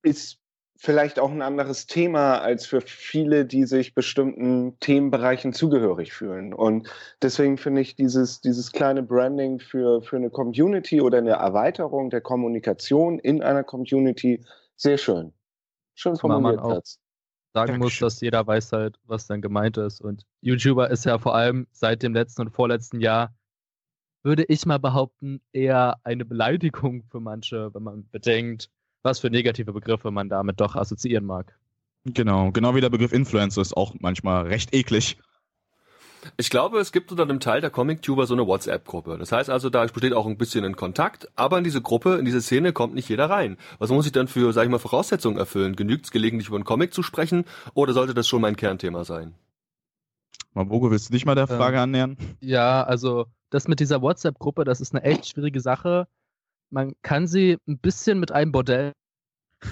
ist 0.07 0.39
vielleicht 0.79 1.19
auch 1.19 1.31
ein 1.31 1.43
anderes 1.43 1.87
Thema 1.87 2.39
als 2.39 2.67
für 2.67 2.81
viele, 2.81 3.45
die 3.45 3.65
sich 3.65 3.95
bestimmten 3.95 4.79
Themenbereichen 4.79 5.53
zugehörig 5.53 6.13
fühlen. 6.13 6.53
Und 6.55 6.89
deswegen 7.23 7.59
finde 7.59 7.81
ich 7.81 7.97
dieses, 7.97 8.41
dieses 8.41 8.71
kleine 8.71 9.03
Branding 9.03 9.59
für, 9.59 10.03
für 10.03 10.17
eine 10.17 10.31
Community 10.31 11.01
oder 11.01 11.19
eine 11.19 11.33
Erweiterung 11.33 12.11
der 12.11 12.21
Kommunikation 12.21 13.19
in 13.19 13.43
einer 13.43 13.65
Community 13.65 14.45
sehr 14.77 14.99
schön. 14.99 15.33
Schön 15.95 16.17
formuliert, 16.17 16.63
man 16.63 16.79
auch 16.79 16.83
sagen 17.55 17.79
muss, 17.79 17.99
dass 17.99 18.21
jeder 18.21 18.47
weiß 18.47 18.73
halt, 18.73 18.99
was 19.05 19.27
dann 19.27 19.41
gemeint 19.41 19.79
ist. 19.79 20.03
Und 20.03 20.27
YouTuber 20.43 20.91
ist 20.91 21.07
ja 21.07 21.19
vor 21.19 21.35
allem 21.35 21.67
seit 21.73 22.03
dem 22.03 22.13
letzten 22.13 22.43
und 22.43 22.51
vorletzten 22.51 23.01
Jahr, 23.01 23.35
würde 24.23 24.45
ich 24.45 24.67
mal 24.67 24.79
behaupten, 24.79 25.41
eher 25.53 25.97
eine 26.05 26.27
Beleidigung 26.27 27.05
für 27.05 27.21
manche, 27.21 27.73
wenn 27.73 27.83
man 27.83 28.09
bedenkt, 28.11 28.69
was 29.07 29.21
für 29.21 29.31
negative 29.31 29.73
Begriffe 29.73 30.11
man 30.11 30.29
damit 30.29 30.61
doch 30.61 30.77
assoziieren 30.77 31.25
mag. 31.25 31.57
Genau, 32.05 32.51
genau 32.53 32.75
wie 32.75 32.81
der 32.81 32.91
Begriff 32.91 33.13
Influencer 33.13 33.63
ist 33.63 33.77
auch 33.77 33.95
manchmal 33.99 34.47
recht 34.47 34.75
eklig. 34.75 35.17
Ich 36.37 36.51
glaube, 36.51 36.79
es 36.81 36.93
gibt 36.93 37.11
unter 37.13 37.23
einem 37.23 37.41
Teil 37.41 37.61
der 37.61 37.71
Comic-Tuber 37.71 38.27
so 38.27 38.35
eine 38.35 38.47
WhatsApp-Gruppe. 38.47 39.17
Das 39.19 39.31
heißt 39.31 39.49
also, 39.49 39.71
da 39.71 39.87
besteht 39.87 40.13
auch 40.13 40.27
ein 40.27 40.37
bisschen 40.37 40.65
ein 40.65 40.77
Kontakt, 40.77 41.29
aber 41.37 41.59
in 41.59 41.65
diese 41.65 41.81
Gruppe, 41.81 42.17
in 42.17 42.25
diese 42.25 42.43
Szene 42.43 42.73
kommt 42.73 42.95
nicht 42.95 43.09
jeder 43.09 43.31
rein. 43.31 43.57
Was 43.79 43.91
muss 43.91 44.07
ich 44.07 44.13
dann 44.13 44.27
für, 44.29 44.53
sag 44.53 44.65
ich 44.65 44.71
mal, 44.71 44.79
Voraussetzungen 44.79 45.39
erfüllen? 45.39 45.77
Genügt 45.77 46.07
es 46.07 46.11
gelegentlich 46.11 46.49
über 46.49 46.57
einen 46.57 46.65
Comic 46.65 46.93
zu 46.93 47.03
sprechen 47.03 47.45
oder 47.75 47.93
sollte 47.93 48.13
das 48.13 48.27
schon 48.27 48.41
mein 48.41 48.57
Kernthema 48.57 49.05
sein? 49.05 49.35
Mabogo, 50.55 50.91
willst 50.91 51.09
du 51.09 51.13
dich 51.13 51.27
mal 51.27 51.35
der 51.35 51.47
Frage 51.47 51.77
ähm, 51.77 51.83
annähern? 51.83 52.17
Ja, 52.41 52.83
also 52.83 53.27
das 53.51 53.69
mit 53.69 53.79
dieser 53.79 54.03
WhatsApp-Gruppe, 54.03 54.65
das 54.65 54.81
ist 54.81 54.95
eine 54.95 55.05
echt 55.05 55.29
schwierige 55.29 55.61
Sache 55.61 56.09
man 56.71 56.95
kann 57.03 57.27
sie 57.27 57.59
ein 57.67 57.79
bisschen 57.79 58.19
mit 58.19 58.33
einem 58.33 58.53
Bordell 58.53 58.93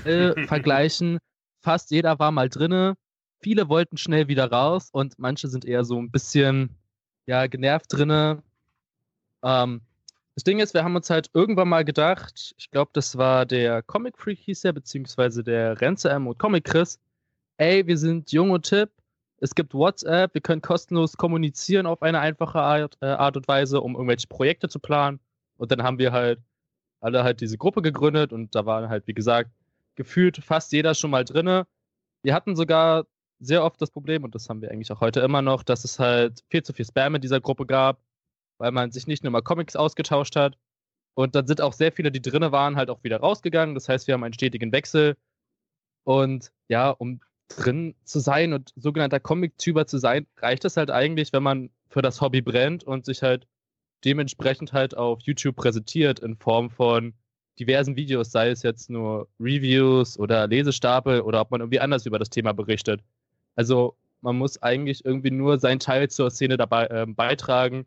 äh, 0.04 0.32
vergleichen. 0.46 1.18
Fast 1.62 1.90
jeder 1.90 2.18
war 2.18 2.30
mal 2.30 2.48
drinne. 2.48 2.94
Viele 3.40 3.68
wollten 3.68 3.96
schnell 3.96 4.28
wieder 4.28 4.50
raus 4.50 4.88
und 4.92 5.18
manche 5.18 5.48
sind 5.48 5.64
eher 5.64 5.84
so 5.84 5.98
ein 6.00 6.10
bisschen 6.10 6.70
ja, 7.26 7.46
genervt 7.46 7.92
drinne. 7.92 8.42
Ähm, 9.42 9.82
das 10.34 10.44
Ding 10.44 10.58
ist, 10.58 10.74
wir 10.74 10.82
haben 10.82 10.96
uns 10.96 11.10
halt 11.10 11.30
irgendwann 11.32 11.68
mal 11.68 11.84
gedacht, 11.84 12.54
ich 12.56 12.70
glaube, 12.70 12.90
das 12.92 13.16
war 13.16 13.46
der 13.46 13.82
Comic 13.82 14.18
Freak 14.18 14.38
hieß 14.40 14.64
er, 14.64 14.72
beziehungsweise 14.72 15.44
der 15.44 15.80
Renze 15.80 16.10
M 16.10 16.26
und 16.26 16.38
Comic 16.38 16.64
Chris. 16.64 16.98
Ey, 17.56 17.86
wir 17.86 17.96
sind 17.96 18.32
jung 18.32 18.50
und 18.50 18.66
tipp. 18.66 18.90
Es 19.38 19.54
gibt 19.54 19.74
WhatsApp, 19.74 20.34
wir 20.34 20.40
können 20.40 20.62
kostenlos 20.62 21.16
kommunizieren 21.16 21.86
auf 21.86 22.02
eine 22.02 22.18
einfache 22.18 22.60
Art, 22.60 22.96
äh, 23.00 23.06
Art 23.06 23.36
und 23.36 23.46
Weise, 23.46 23.80
um 23.80 23.94
irgendwelche 23.94 24.26
Projekte 24.26 24.68
zu 24.68 24.78
planen. 24.78 25.20
Und 25.56 25.70
dann 25.70 25.82
haben 25.82 25.98
wir 25.98 26.12
halt 26.12 26.40
alle 27.04 27.22
halt 27.24 27.40
diese 27.40 27.58
Gruppe 27.58 27.82
gegründet 27.82 28.32
und 28.32 28.54
da 28.54 28.66
war 28.66 28.88
halt, 28.88 29.06
wie 29.06 29.14
gesagt, 29.14 29.50
gefühlt 29.94 30.38
fast 30.38 30.72
jeder 30.72 30.94
schon 30.94 31.10
mal 31.10 31.24
drinne. 31.24 31.66
Wir 32.22 32.34
hatten 32.34 32.56
sogar 32.56 33.06
sehr 33.40 33.62
oft 33.62 33.80
das 33.80 33.90
Problem, 33.90 34.24
und 34.24 34.34
das 34.34 34.48
haben 34.48 34.62
wir 34.62 34.70
eigentlich 34.70 34.90
auch 34.90 35.00
heute 35.00 35.20
immer 35.20 35.42
noch, 35.42 35.62
dass 35.62 35.84
es 35.84 35.98
halt 35.98 36.42
viel 36.48 36.62
zu 36.62 36.72
viel 36.72 36.86
Spam 36.86 37.14
in 37.14 37.20
dieser 37.20 37.40
Gruppe 37.40 37.66
gab, 37.66 38.00
weil 38.58 38.72
man 38.72 38.90
sich 38.90 39.06
nicht 39.06 39.22
nur 39.22 39.32
mal 39.32 39.42
Comics 39.42 39.76
ausgetauscht 39.76 40.36
hat. 40.36 40.56
Und 41.14 41.34
dann 41.34 41.46
sind 41.46 41.60
auch 41.60 41.74
sehr 41.74 41.92
viele, 41.92 42.10
die 42.10 42.22
drinne 42.22 42.52
waren, 42.52 42.76
halt 42.76 42.90
auch 42.90 43.04
wieder 43.04 43.18
rausgegangen. 43.18 43.74
Das 43.74 43.88
heißt, 43.88 44.06
wir 44.06 44.14
haben 44.14 44.24
einen 44.24 44.34
stetigen 44.34 44.72
Wechsel. 44.72 45.16
Und 46.04 46.50
ja, 46.68 46.90
um 46.90 47.20
drin 47.48 47.94
zu 48.04 48.18
sein 48.18 48.52
und 48.52 48.72
sogenannter 48.76 49.20
Comic-Tuber 49.20 49.86
zu 49.86 49.98
sein, 49.98 50.26
reicht 50.38 50.64
es 50.64 50.76
halt 50.76 50.90
eigentlich, 50.90 51.32
wenn 51.32 51.42
man 51.42 51.70
für 51.88 52.02
das 52.02 52.20
Hobby 52.20 52.40
brennt 52.40 52.82
und 52.82 53.04
sich 53.04 53.22
halt 53.22 53.46
dementsprechend 54.04 54.72
halt 54.72 54.96
auf 54.96 55.20
YouTube 55.22 55.56
präsentiert 55.56 56.20
in 56.20 56.36
Form 56.36 56.70
von 56.70 57.14
diversen 57.58 57.96
Videos, 57.96 58.30
sei 58.32 58.50
es 58.50 58.62
jetzt 58.62 58.90
nur 58.90 59.28
Reviews 59.40 60.18
oder 60.18 60.46
Lesestapel 60.46 61.20
oder 61.20 61.40
ob 61.40 61.50
man 61.50 61.60
irgendwie 61.60 61.80
anders 61.80 62.06
über 62.06 62.18
das 62.18 62.30
Thema 62.30 62.52
berichtet. 62.52 63.02
Also 63.56 63.96
man 64.20 64.36
muss 64.36 64.60
eigentlich 64.62 65.04
irgendwie 65.04 65.30
nur 65.30 65.58
seinen 65.58 65.78
Teil 65.78 66.10
zur 66.10 66.30
Szene 66.30 66.56
dabei 66.56 66.86
äh, 66.86 67.06
beitragen 67.06 67.86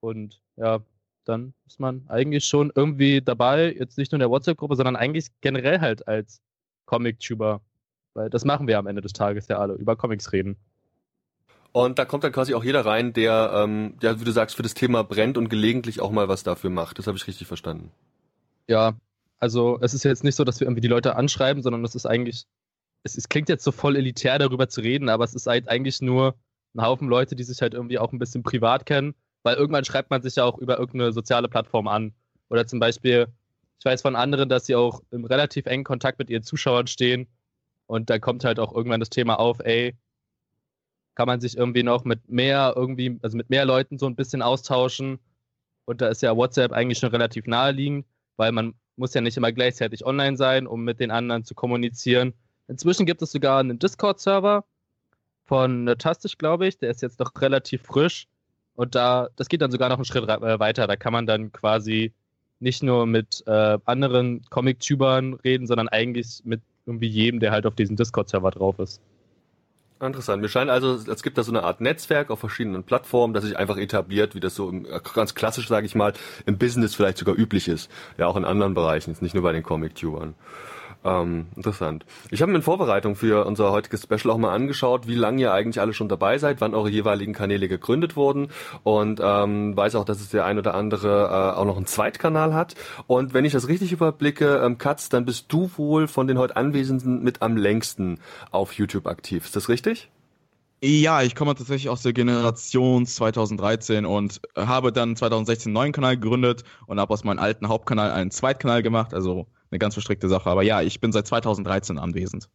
und 0.00 0.40
ja, 0.56 0.80
dann 1.24 1.54
ist 1.66 1.80
man 1.80 2.04
eigentlich 2.08 2.44
schon 2.44 2.72
irgendwie 2.74 3.20
dabei, 3.20 3.72
jetzt 3.72 3.98
nicht 3.98 4.12
nur 4.12 4.16
in 4.16 4.20
der 4.20 4.30
WhatsApp-Gruppe, 4.30 4.76
sondern 4.76 4.96
eigentlich 4.96 5.28
generell 5.40 5.80
halt 5.80 6.06
als 6.08 6.40
Comic-Tuber. 6.86 7.60
Weil 8.14 8.30
das 8.30 8.44
machen 8.44 8.66
wir 8.66 8.78
am 8.78 8.86
Ende 8.86 9.02
des 9.02 9.12
Tages 9.12 9.46
ja 9.48 9.58
alle, 9.58 9.74
über 9.74 9.96
Comics 9.96 10.32
reden. 10.32 10.56
Und 11.72 11.98
da 11.98 12.04
kommt 12.04 12.24
dann 12.24 12.32
quasi 12.32 12.54
auch 12.54 12.64
jeder 12.64 12.84
rein, 12.84 13.12
der, 13.12 13.52
ähm, 13.54 13.94
ja, 14.02 14.18
wie 14.18 14.24
du 14.24 14.32
sagst, 14.32 14.56
für 14.56 14.62
das 14.62 14.74
Thema 14.74 15.04
brennt 15.04 15.38
und 15.38 15.48
gelegentlich 15.48 16.00
auch 16.00 16.10
mal 16.10 16.28
was 16.28 16.42
dafür 16.42 16.70
macht. 16.70 16.98
Das 16.98 17.06
habe 17.06 17.16
ich 17.16 17.26
richtig 17.26 17.46
verstanden. 17.46 17.92
Ja, 18.66 18.94
also 19.38 19.78
es 19.80 19.94
ist 19.94 20.04
jetzt 20.04 20.24
nicht 20.24 20.34
so, 20.34 20.44
dass 20.44 20.60
wir 20.60 20.66
irgendwie 20.66 20.80
die 20.80 20.88
Leute 20.88 21.16
anschreiben, 21.16 21.62
sondern 21.62 21.84
es 21.84 21.94
ist 21.94 22.06
eigentlich, 22.06 22.44
es, 23.04 23.16
es 23.16 23.28
klingt 23.28 23.48
jetzt 23.48 23.64
so 23.64 23.72
voll 23.72 23.96
elitär 23.96 24.38
darüber 24.38 24.68
zu 24.68 24.80
reden, 24.80 25.08
aber 25.08 25.24
es 25.24 25.34
ist 25.34 25.46
halt 25.46 25.68
eigentlich 25.68 26.00
nur 26.00 26.34
ein 26.74 26.82
Haufen 26.82 27.08
Leute, 27.08 27.36
die 27.36 27.44
sich 27.44 27.62
halt 27.62 27.74
irgendwie 27.74 27.98
auch 27.98 28.12
ein 28.12 28.18
bisschen 28.18 28.42
privat 28.42 28.84
kennen, 28.84 29.14
weil 29.42 29.56
irgendwann 29.56 29.84
schreibt 29.84 30.10
man 30.10 30.22
sich 30.22 30.36
ja 30.36 30.44
auch 30.44 30.58
über 30.58 30.78
irgendeine 30.78 31.12
soziale 31.12 31.48
Plattform 31.48 31.88
an. 31.88 32.12
Oder 32.48 32.66
zum 32.66 32.80
Beispiel, 32.80 33.28
ich 33.78 33.84
weiß 33.84 34.02
von 34.02 34.16
anderen, 34.16 34.48
dass 34.48 34.66
sie 34.66 34.74
auch 34.74 35.02
im 35.10 35.24
relativ 35.24 35.66
engen 35.66 35.84
Kontakt 35.84 36.18
mit 36.18 36.30
ihren 36.30 36.42
Zuschauern 36.42 36.88
stehen 36.88 37.28
und 37.86 38.10
da 38.10 38.18
kommt 38.18 38.44
halt 38.44 38.60
auch 38.60 38.72
irgendwann 38.74 39.00
das 39.00 39.10
Thema 39.10 39.38
auf, 39.40 39.58
ey, 39.60 39.96
kann 41.20 41.26
man 41.26 41.42
sich 41.42 41.54
irgendwie 41.54 41.82
noch 41.82 42.04
mit 42.04 42.30
mehr 42.30 42.72
irgendwie, 42.74 43.18
also 43.20 43.36
mit 43.36 43.50
mehr 43.50 43.66
Leuten 43.66 43.98
so 43.98 44.06
ein 44.06 44.16
bisschen 44.16 44.40
austauschen. 44.40 45.18
Und 45.84 46.00
da 46.00 46.08
ist 46.08 46.22
ja 46.22 46.34
WhatsApp 46.34 46.72
eigentlich 46.72 46.96
schon 46.96 47.10
relativ 47.10 47.46
naheliegend, 47.46 48.06
weil 48.38 48.52
man 48.52 48.72
muss 48.96 49.12
ja 49.12 49.20
nicht 49.20 49.36
immer 49.36 49.52
gleichzeitig 49.52 50.06
online 50.06 50.38
sein, 50.38 50.66
um 50.66 50.82
mit 50.82 50.98
den 50.98 51.10
anderen 51.10 51.44
zu 51.44 51.54
kommunizieren. 51.54 52.32
Inzwischen 52.68 53.04
gibt 53.04 53.20
es 53.20 53.32
sogar 53.32 53.60
einen 53.60 53.78
Discord-Server 53.78 54.64
von 55.44 55.94
Tastisch, 55.98 56.38
glaube 56.38 56.66
ich. 56.66 56.78
Der 56.78 56.88
ist 56.88 57.02
jetzt 57.02 57.20
noch 57.20 57.32
relativ 57.38 57.82
frisch. 57.82 58.26
Und 58.74 58.94
da, 58.94 59.28
das 59.36 59.50
geht 59.50 59.60
dann 59.60 59.70
sogar 59.70 59.90
noch 59.90 59.96
einen 59.96 60.06
Schritt 60.06 60.26
äh, 60.26 60.58
weiter. 60.58 60.86
Da 60.86 60.96
kann 60.96 61.12
man 61.12 61.26
dann 61.26 61.52
quasi 61.52 62.14
nicht 62.60 62.82
nur 62.82 63.04
mit 63.04 63.42
äh, 63.46 63.76
anderen 63.84 64.40
Comic-Tubern 64.48 65.34
reden, 65.34 65.66
sondern 65.66 65.88
eigentlich 65.88 66.40
mit 66.44 66.62
irgendwie 66.86 67.08
jedem, 67.08 67.40
der 67.40 67.52
halt 67.52 67.66
auf 67.66 67.74
diesem 67.74 67.96
Discord-Server 67.96 68.52
drauf 68.52 68.78
ist. 68.78 69.02
Interessant. 70.00 70.40
Mir 70.40 70.48
scheint 70.48 70.70
also, 70.70 70.94
es 70.94 71.22
gibt 71.22 71.36
da 71.36 71.42
so 71.42 71.52
eine 71.52 71.62
Art 71.62 71.82
Netzwerk 71.82 72.30
auf 72.30 72.40
verschiedenen 72.40 72.84
Plattformen, 72.84 73.34
das 73.34 73.44
sich 73.44 73.58
einfach 73.58 73.76
etabliert, 73.76 74.34
wie 74.34 74.40
das 74.40 74.54
so 74.54 74.70
im, 74.70 74.86
ganz 75.14 75.34
klassisch, 75.34 75.68
sage 75.68 75.84
ich 75.84 75.94
mal, 75.94 76.14
im 76.46 76.56
Business 76.56 76.94
vielleicht 76.94 77.18
sogar 77.18 77.36
üblich 77.36 77.68
ist. 77.68 77.90
Ja, 78.16 78.26
auch 78.26 78.36
in 78.36 78.46
anderen 78.46 78.72
Bereichen, 78.72 79.14
nicht 79.20 79.34
nur 79.34 79.42
bei 79.42 79.52
den 79.52 79.62
Comic-Tubern. 79.62 80.34
Ähm, 81.02 81.46
interessant. 81.56 82.04
Ich 82.30 82.42
habe 82.42 82.52
mir 82.52 82.58
in 82.58 82.62
Vorbereitung 82.62 83.16
für 83.16 83.46
unser 83.46 83.72
heutiges 83.72 84.02
Special 84.02 84.30
auch 84.30 84.36
mal 84.36 84.52
angeschaut, 84.52 85.06
wie 85.06 85.14
lange 85.14 85.40
ihr 85.40 85.52
eigentlich 85.52 85.80
alle 85.80 85.94
schon 85.94 86.10
dabei 86.10 86.36
seid, 86.36 86.60
wann 86.60 86.74
eure 86.74 86.90
jeweiligen 86.90 87.32
Kanäle 87.32 87.68
gegründet 87.68 88.16
wurden 88.16 88.48
und 88.82 89.18
ähm, 89.22 89.74
weiß 89.74 89.94
auch, 89.94 90.04
dass 90.04 90.20
es 90.20 90.28
der 90.28 90.44
ein 90.44 90.58
oder 90.58 90.74
andere 90.74 91.28
äh, 91.28 91.58
auch 91.58 91.64
noch 91.64 91.78
einen 91.78 91.86
Zweitkanal 91.86 92.52
hat. 92.52 92.74
Und 93.06 93.32
wenn 93.32 93.46
ich 93.46 93.52
das 93.52 93.66
richtig 93.66 93.92
überblicke, 93.92 94.60
ähm, 94.62 94.76
Katz, 94.76 95.08
dann 95.08 95.24
bist 95.24 95.46
du 95.48 95.70
wohl 95.76 96.06
von 96.06 96.26
den 96.26 96.36
heute 96.36 96.56
Anwesenden 96.56 97.22
mit 97.22 97.40
am 97.40 97.56
längsten 97.56 98.18
auf 98.50 98.74
YouTube 98.74 99.06
aktiv. 99.06 99.46
Ist 99.46 99.56
das 99.56 99.70
richtig? 99.70 100.10
Ja, 100.82 101.22
ich 101.22 101.34
komme 101.34 101.54
tatsächlich 101.54 101.90
aus 101.90 102.02
der 102.02 102.14
Generation 102.14 103.04
2013 103.06 104.06
und 104.06 104.40
habe 104.56 104.92
dann 104.92 105.14
2016 105.16 105.70
einen 105.70 105.74
neuen 105.74 105.92
Kanal 105.92 106.16
gegründet 106.16 106.64
und 106.86 106.98
habe 106.98 107.12
aus 107.12 107.22
meinem 107.24 107.38
alten 107.38 107.68
Hauptkanal 107.68 108.12
einen 108.12 108.30
Zweitkanal 108.30 108.82
gemacht. 108.82 109.12
Also 109.12 109.46
eine 109.70 109.78
ganz 109.78 109.94
verstrickte 109.94 110.28
Sache. 110.28 110.50
Aber 110.50 110.62
ja, 110.62 110.82
ich 110.82 111.00
bin 111.00 111.12
seit 111.12 111.26
2013 111.26 111.98
anwesend. 111.98 112.48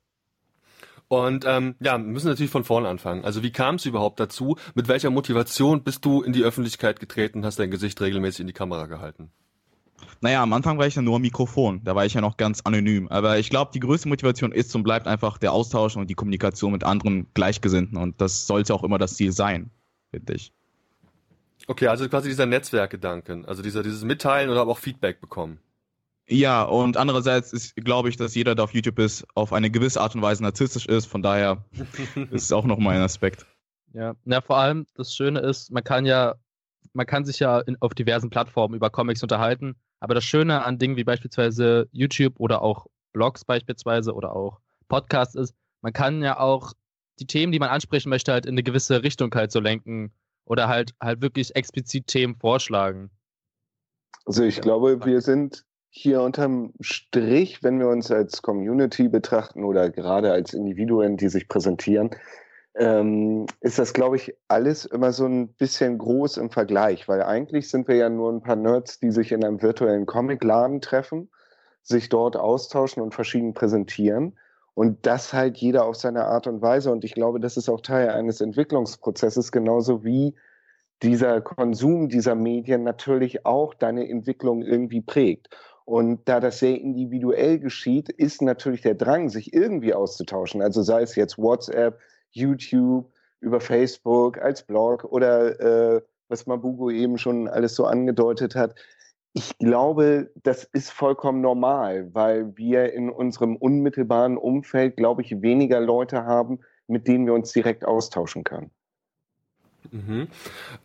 Und 1.08 1.46
ähm, 1.48 1.76
ja, 1.80 1.98
wir 1.98 2.06
müssen 2.06 2.28
natürlich 2.28 2.52
von 2.52 2.64
vorne 2.64 2.88
anfangen. 2.88 3.26
Also 3.26 3.44
wie 3.44 3.52
kam 3.52 3.76
es 3.76 3.86
überhaupt 3.86 4.20
dazu? 4.20 4.58
Mit 4.74 4.88
welcher 4.88 5.12
Motivation 5.12 5.84
bist 5.84 6.04
du 6.04 6.24
in 6.24 6.34
die 6.34 6.44
Öffentlichkeit 6.44 7.00
getreten 7.00 7.40
und 7.40 7.46
hast 7.46 7.60
dein 7.60 7.70
Gesicht 7.70 8.02
regelmäßig 8.02 8.42
in 8.42 8.48
die 8.48 8.54
Kamera 8.54 8.88
gehalten? 8.88 9.30
Naja, 10.22 10.42
am 10.42 10.54
Anfang 10.54 10.80
war 10.80 10.88
ich 10.88 10.96
ja 10.96 11.02
nur 11.02 11.20
Mikrofon. 11.20 11.82
Da 11.84 11.96
war 11.96 12.06
ich 12.06 12.16
ja 12.16 12.22
noch 12.22 12.38
ganz 12.38 12.62
anonym. 12.62 13.08
Aber 13.10 13.38
ich 13.38 13.50
glaube, 13.50 13.72
die 13.74 13.80
größte 13.80 14.08
Motivation 14.08 14.52
ist 14.52 14.76
und 14.76 14.84
bleibt 14.84 15.08
einfach 15.08 15.38
der 15.38 15.52
Austausch 15.52 15.96
und 15.96 16.10
die 16.10 16.16
Kommunikation 16.16 16.72
mit 16.72 16.84
anderen 16.84 17.28
Gleichgesinnten. 17.34 17.98
Und 17.98 18.20
das 18.20 18.48
sollte 18.48 18.74
auch 18.74 18.84
immer 18.84 18.98
das 18.98 19.16
Ziel 19.16 19.32
sein, 19.32 19.70
finde 20.12 20.34
ich. 20.34 20.52
Okay, 21.68 21.88
also 21.88 22.08
quasi 22.10 22.30
dieser 22.30 22.46
Netzwerkgedanken, 22.46 23.46
also 23.46 23.64
dieser, 23.64 23.82
dieses 23.82 24.04
Mitteilen 24.04 24.50
oder 24.50 24.62
aber 24.62 24.72
auch 24.72 24.78
Feedback 24.78 25.20
bekommen. 25.22 25.60
Ja, 26.28 26.64
und 26.64 26.98
andererseits 26.98 27.54
ist, 27.54 27.76
glaube 27.76 28.10
ich, 28.10 28.18
dass 28.18 28.34
jeder, 28.34 28.56
der 28.56 28.64
auf 28.64 28.74
YouTube 28.74 28.98
ist, 28.98 29.26
auf 29.36 29.54
eine 29.54 29.70
gewisse 29.70 30.02
Art 30.02 30.16
und 30.16 30.22
Weise 30.22 30.42
narzisstisch 30.42 30.88
ist. 30.88 31.06
Von 31.06 31.22
daher 31.22 31.64
ist 32.32 32.46
es 32.46 32.52
auch 32.52 32.66
nochmal 32.66 32.96
ein 32.96 33.02
Aspekt. 33.02 33.46
Ja, 33.94 34.16
na, 34.26 34.42
vor 34.42 34.58
allem 34.58 34.88
das 34.96 35.16
Schöne 35.16 35.40
ist, 35.40 35.72
man 35.72 35.84
kann 35.84 36.06
ja, 36.06 36.36
man 36.94 37.06
kann 37.06 37.26
sich 37.26 37.40
ja 37.40 37.60
in, 37.60 37.78
auf 37.80 37.94
diversen 37.94 38.30
Plattformen 38.30 38.76
über 38.76 38.90
Comics 38.90 39.22
unterhalten. 39.22 39.76
Aber 40.00 40.16
das 40.16 40.24
Schöne 40.24 40.66
an 40.66 40.80
Dingen 40.80 40.98
wie 40.98 41.04
beispielsweise 41.04 41.88
YouTube 41.92 42.40
oder 42.40 42.62
auch 42.62 42.88
Blogs 43.14 43.46
beispielsweise 43.46 44.14
oder 44.14 44.36
auch 44.36 44.60
Podcasts 44.88 45.36
ist, 45.36 45.56
man 45.82 45.94
kann 45.94 46.22
ja 46.22 46.40
auch 46.40 46.74
die 47.20 47.28
Themen, 47.28 47.52
die 47.52 47.60
man 47.60 47.70
ansprechen 47.70 48.10
möchte, 48.10 48.34
halt 48.34 48.46
in 48.46 48.56
eine 48.56 48.64
gewisse 48.64 49.04
Richtung 49.04 49.34
halt 49.34 49.52
so 49.52 49.60
lenken 49.60 50.12
oder 50.44 50.68
halt 50.68 50.94
halt 51.02 51.22
wirklich 51.22 51.56
explizit 51.56 52.08
Themen 52.08 52.36
vorschlagen. 52.36 53.12
Also 54.26 54.44
ich 54.44 54.60
glaube, 54.60 55.06
wir 55.06 55.22
sind 55.22 55.66
hier 55.98 56.22
unterm 56.22 56.74
Strich, 56.82 57.64
wenn 57.64 57.80
wir 57.80 57.88
uns 57.88 58.12
als 58.12 58.42
Community 58.42 59.08
betrachten 59.08 59.64
oder 59.64 59.90
gerade 59.90 60.32
als 60.34 60.54
Individuen, 60.54 61.16
die 61.16 61.30
sich 61.30 61.48
präsentieren, 61.48 62.10
ähm, 62.76 63.46
ist 63.62 63.80
das, 63.80 63.94
glaube 63.94 64.18
ich, 64.18 64.36
alles 64.50 64.84
immer 64.84 65.14
so 65.14 65.26
ein 65.26 65.48
bisschen 65.48 65.98
groß 65.98 66.36
im 66.36 66.50
Vergleich, 66.50 67.08
weil 67.08 67.24
eigentlich 67.24 67.70
sind 67.70 67.88
wir 67.88 67.96
ja 67.96 68.10
nur 68.10 68.30
ein 68.34 68.42
paar 68.42 68.58
Nerds, 68.58 69.00
die 69.00 69.12
sich 69.12 69.32
in 69.32 69.46
einem 69.46 69.62
virtuellen 69.62 70.06
Comicladen 70.06 70.82
treffen, 70.82 71.30
sich 71.82 72.10
dort 72.10 72.36
austauschen 72.36 73.02
und 73.02 73.16
verschieden 73.16 73.54
präsentieren. 73.54 74.38
Und 74.74 75.06
das 75.06 75.32
halt 75.32 75.56
jeder 75.56 75.86
auf 75.86 75.96
seine 75.96 76.26
Art 76.26 76.46
und 76.48 76.62
Weise. 76.62 76.92
Und 76.92 77.06
ich 77.06 77.14
glaube, 77.14 77.40
das 77.40 77.56
ist 77.56 77.70
auch 77.70 77.80
Teil 77.80 78.10
eines 78.10 78.42
Entwicklungsprozesses, 78.42 79.54
genauso 79.54 80.04
wie 80.04 80.36
dieser 81.02 81.40
Konsum 81.40 82.10
dieser 82.10 82.36
Medien 82.36 82.84
natürlich 82.84 83.46
auch 83.46 83.74
deine 83.74 84.10
Entwicklung 84.10 84.62
irgendwie 84.62 85.00
prägt. 85.00 85.50
Und 85.86 86.28
da 86.28 86.40
das 86.40 86.60
sehr 86.60 86.82
individuell 86.82 87.60
geschieht, 87.60 88.10
ist 88.10 88.42
natürlich 88.42 88.82
der 88.82 88.96
Drang, 88.96 89.30
sich 89.30 89.54
irgendwie 89.54 89.94
auszutauschen. 89.94 90.64
Also 90.64 90.82
sei 90.82 91.04
es 91.04 91.16
jetzt 91.16 91.38
WhatsApp, 91.38 92.00
YouTube, 92.32 93.12
über 93.40 93.60
Facebook, 93.60 94.40
als 94.40 94.64
Blog 94.64 95.04
oder 95.04 95.60
äh, 95.96 96.02
was 96.28 96.48
Mabugo 96.48 96.90
eben 96.90 97.20
schon 97.20 97.48
alles 97.48 97.76
so 97.76 97.86
angedeutet 97.86 98.56
hat. 98.56 98.76
Ich 99.34 99.58
glaube, 99.60 100.32
das 100.44 100.64
ist 100.64 100.92
vollkommen 100.92 101.42
normal, 101.42 102.10
weil 102.14 102.56
wir 102.58 102.94
in 102.94 103.10
unserem 103.12 103.56
unmittelbaren 103.56 104.38
Umfeld, 104.38 104.98
glaube 104.98 105.22
ich, 105.22 105.42
weniger 105.42 105.82
Leute 105.82 106.26
haben, 106.26 106.62
mit 106.88 107.08
denen 107.08 107.26
wir 107.26 107.34
uns 107.34 107.52
direkt 107.52 107.86
austauschen 107.86 108.44
können. 108.44 108.72
Mhm. 109.92 110.28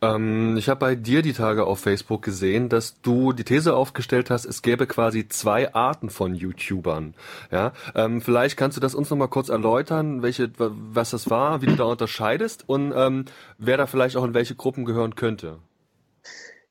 Ähm, 0.03 0.57
ich 0.57 0.69
habe 0.69 0.81
bei 0.81 0.95
dir 0.95 1.23
die 1.23 1.33
Tage 1.33 1.65
auf 1.67 1.81
Facebook 1.81 2.23
gesehen, 2.23 2.69
dass 2.69 3.01
du 3.01 3.33
die 3.33 3.45
These 3.45 3.75
aufgestellt 3.75 4.31
hast, 4.31 4.45
es 4.45 4.63
gäbe 4.63 4.87
quasi 4.87 5.29
zwei 5.29 5.75
Arten 5.75 6.11
von 6.11 6.35
YouTubern. 6.35 7.15
Ja, 7.51 7.73
ähm, 7.95 8.21
vielleicht 8.21 8.57
kannst 8.57 8.77
du 8.77 8.81
das 8.81 8.95
uns 8.95 9.11
noch 9.11 9.17
mal 9.17 9.29
kurz 9.29 9.49
erläutern, 9.49 10.23
welche, 10.23 10.51
was 10.59 11.11
das 11.11 11.31
war, 11.31 11.63
wie 11.63 11.67
du 11.67 11.77
da 11.77 11.85
unterscheidest 11.85 12.69
und 12.69 12.93
ähm, 12.95 13.25
wer 13.59 13.77
da 13.77 13.87
vielleicht 13.87 14.17
auch 14.17 14.25
in 14.25 14.35
welche 14.35 14.55
Gruppen 14.55 14.85
gehören 14.85 15.15
könnte. 15.15 15.59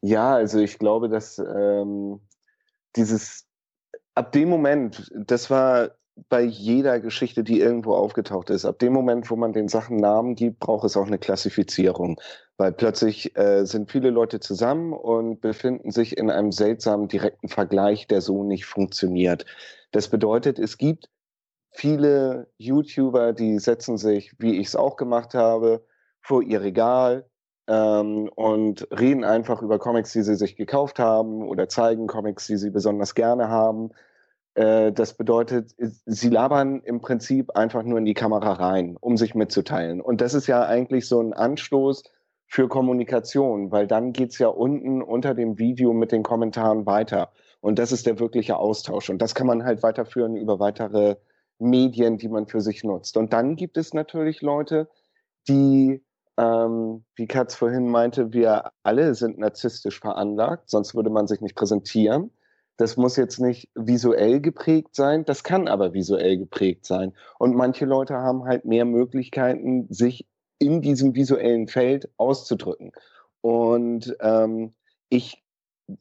Ja, 0.02 0.36
also 0.36 0.60
ich 0.60 0.80
glaube, 0.80 1.10
dass 1.10 1.40
ähm, 1.40 2.22
dieses 2.96 3.46
ab 4.16 4.32
dem 4.32 4.50
Moment, 4.50 5.12
das 5.16 5.50
war 5.50 5.92
bei 6.28 6.42
jeder 6.42 7.00
Geschichte, 7.00 7.44
die 7.44 7.60
irgendwo 7.60 7.94
aufgetaucht 7.94 8.50
ist. 8.50 8.66
Ab 8.66 8.80
dem 8.80 8.94
Moment, 8.94 9.30
wo 9.30 9.36
man 9.36 9.54
den 9.54 9.68
Sachen 9.68 9.98
Namen 9.98 10.36
gibt, 10.36 10.60
braucht 10.60 10.86
es 10.86 10.98
auch 10.98 11.08
eine 11.08 11.20
Klassifizierung. 11.20 12.20
Weil 12.58 12.74
plötzlich 12.74 13.38
äh, 13.38 13.66
sind 13.66 13.90
viele 13.90 14.10
Leute 14.10 14.40
zusammen 14.40 14.94
und 14.94 15.40
befinden 15.40 15.92
sich 15.92 16.18
in 16.18 16.30
einem 16.30 16.52
seltsamen 16.52 17.08
direkten 17.08 17.48
Vergleich, 17.48 18.08
der 18.08 18.22
so 18.22 18.44
nicht 18.44 18.66
funktioniert. 18.66 19.46
Das 19.92 20.10
bedeutet, 20.10 20.60
es 20.60 20.78
gibt 20.78 21.10
viele 21.72 22.48
YouTuber, 22.58 23.34
die 23.34 23.60
setzen 23.60 23.98
sich, 23.98 24.34
wie 24.40 24.60
ich 24.60 24.68
es 24.68 24.76
auch 24.76 24.98
gemacht 24.98 25.34
habe, 25.34 25.86
vor 26.22 26.44
ihr 26.44 26.62
Regal 26.62 27.30
ähm, 27.68 28.30
und 28.36 28.88
reden 28.92 29.24
einfach 29.24 29.62
über 29.62 29.80
Comics, 29.80 30.12
die 30.12 30.24
sie 30.24 30.36
sich 30.36 30.56
gekauft 30.56 31.00
haben 31.00 31.48
oder 31.48 31.70
zeigen 31.70 32.08
Comics, 32.08 32.48
die 32.48 32.58
sie 32.58 32.72
besonders 32.72 33.16
gerne 33.16 33.48
haben 33.48 33.92
das 34.60 35.14
bedeutet, 35.14 35.74
sie 35.78 36.30
labern 36.30 36.82
im 36.82 37.00
Prinzip 37.00 37.56
einfach 37.56 37.84
nur 37.84 37.98
in 37.98 38.04
die 38.04 38.14
Kamera 38.14 38.52
rein, 38.54 38.98
um 39.00 39.16
sich 39.16 39.34
mitzuteilen. 39.34 40.02
Und 40.02 40.20
das 40.20 40.34
ist 40.34 40.48
ja 40.48 40.66
eigentlich 40.66 41.08
so 41.08 41.22
ein 41.22 41.32
Anstoß 41.34 42.04
für 42.46 42.68
Kommunikation, 42.68 43.72
weil 43.72 43.88
dann 43.88 44.12
geht's 44.12 44.38
ja 44.38 44.50
unten 44.50 45.02
unter 45.02 45.34
dem 45.34 45.60
Video 45.60 45.94
mit 45.94 46.12
den 46.12 46.24
Kommentaren 46.24 46.86
weiter. 46.86 47.32
Und 47.62 47.80
das 47.80 47.94
ist 47.94 48.06
der 48.06 48.20
wirkliche 48.20 48.58
Austausch. 48.58 49.10
Und 49.10 49.22
das 49.22 49.34
kann 49.34 49.48
man 49.48 49.64
halt 49.64 49.84
weiterführen 49.84 50.36
über 50.36 50.60
weitere 50.60 51.16
Medien, 51.60 52.18
die 52.18 52.28
man 52.28 52.48
für 52.48 52.60
sich 52.60 52.84
nutzt. 52.84 53.18
Und 53.18 53.34
dann 53.34 53.56
gibt 53.56 53.78
es 53.78 53.94
natürlich 53.94 54.42
Leute, 54.42 54.90
die, 55.48 56.04
ähm, 56.38 57.06
wie 57.16 57.28
Katz 57.28 57.56
vorhin 57.56 57.88
meinte, 57.88 58.34
wir 58.34 58.72
alle 58.84 59.14
sind 59.16 59.38
narzisstisch 59.38 60.00
veranlagt, 60.00 60.70
sonst 60.70 60.96
würde 60.96 61.10
man 61.10 61.28
sich 61.28 61.42
nicht 61.42 61.56
präsentieren. 61.56 62.32
Das 62.80 62.96
muss 62.96 63.18
jetzt 63.18 63.40
nicht 63.40 63.68
visuell 63.76 64.40
geprägt 64.40 64.96
sein, 64.96 65.26
das 65.26 65.44
kann 65.44 65.68
aber 65.68 65.94
visuell 65.94 66.38
geprägt 66.38 66.86
sein. 66.86 67.12
Und 67.38 67.54
manche 67.54 67.84
Leute 67.84 68.14
haben 68.14 68.46
halt 68.46 68.64
mehr 68.64 68.86
Möglichkeiten, 68.86 69.88
sich 69.90 70.26
in 70.60 70.82
diesem 70.82 71.14
visuellen 71.14 71.68
Feld 71.68 72.10
auszudrücken. 72.16 72.94
Und 73.42 74.16
ähm, 74.22 74.74
ich 75.10 75.44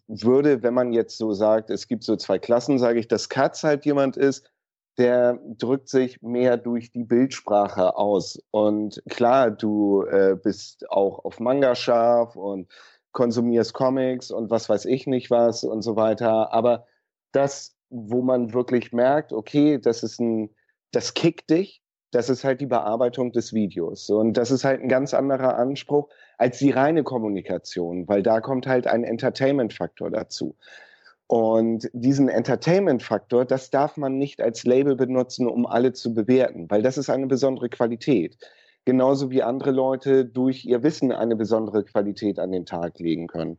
würde, 0.07 0.63
wenn 0.63 0.73
man 0.73 0.93
jetzt 0.93 1.19
so 1.19 1.33
sagt, 1.33 1.71
es 1.71 1.89
gibt 1.89 2.05
so 2.05 2.15
zwei 2.15 2.39
Klassen, 2.39 2.79
sage 2.79 3.01
ich, 3.01 3.09
dass 3.09 3.29
Katz 3.29 3.65
halt 3.65 3.85
jemand 3.85 4.17
ist, 4.17 4.49
der 4.99 5.41
drückt 5.59 5.89
sich 5.89 6.23
mehr 6.23 6.57
durch 6.57 6.93
die 6.93 7.03
Bildsprache 7.03 7.97
aus. 7.97 8.41
Und 8.53 9.03
klar, 9.11 9.51
du 9.51 10.05
äh, 10.05 10.37
bist 10.41 10.89
auch 10.93 11.25
auf 11.25 11.41
Manga 11.41 11.75
scharf 11.75 12.37
und 12.37 12.69
konsumierst 13.13 13.75
Comics 13.75 14.31
und 14.31 14.51
was 14.51 14.69
weiß 14.69 14.85
ich 14.85 15.07
nicht 15.07 15.31
was 15.31 15.65
und 15.65 15.83
so 15.83 15.97
weiter. 15.97 16.53
Aber 16.53 16.87
das, 17.33 17.77
wo 17.91 18.23
man 18.23 18.53
wirklich 18.53 18.93
merkt, 18.93 19.33
okay, 19.33 19.79
das 19.79 20.03
ist 20.03 20.21
ein, 20.21 20.51
das 20.93 21.15
kickt 21.15 21.51
dich, 21.51 21.83
das 22.11 22.31
ist 22.31 22.45
halt 22.45 22.61
die 22.61 22.67
Bearbeitung 22.67 23.33
des 23.33 23.53
Videos. 23.53 24.09
Und 24.09 24.35
das 24.37 24.51
ist 24.51 24.65
halt 24.65 24.81
ein 24.81 24.89
ganz 24.89 25.15
anderer 25.15 25.57
Anspruch 25.57 26.09
als 26.39 26.59
die 26.59 26.71
reine 26.71 27.03
Kommunikation, 27.03 28.09
weil 28.09 28.23
da 28.23 28.41
kommt 28.41 28.67
halt 28.67 28.87
ein 28.87 29.05
Entertainment-Faktor 29.05 30.11
dazu. 30.11 30.57
Und 31.27 31.91
diesen 31.93 32.31
Entertainment-Faktor, 32.31 33.45
das 33.45 33.71
darf 33.71 33.99
man 33.99 34.17
nicht 34.17 34.41
als 34.41 34.65
Label 34.65 34.97
benutzen, 34.97 35.47
um 35.47 35.67
alle 35.67 35.93
zu 35.93 36.15
bewerten, 36.15 36.71
weil 36.71 36.81
das 36.81 36.97
ist 36.97 37.11
eine 37.11 37.27
besondere 37.27 37.69
Qualität 37.69 38.39
genauso 38.85 39.31
wie 39.31 39.43
andere 39.43 39.71
Leute 39.71 40.25
durch 40.25 40.65
ihr 40.65 40.83
Wissen 40.83 41.13
eine 41.13 41.37
besondere 41.37 41.85
Qualität 41.85 42.39
an 42.39 42.53
den 42.53 42.67
Tag 42.67 42.99
legen 42.99 43.27
können. 43.27 43.59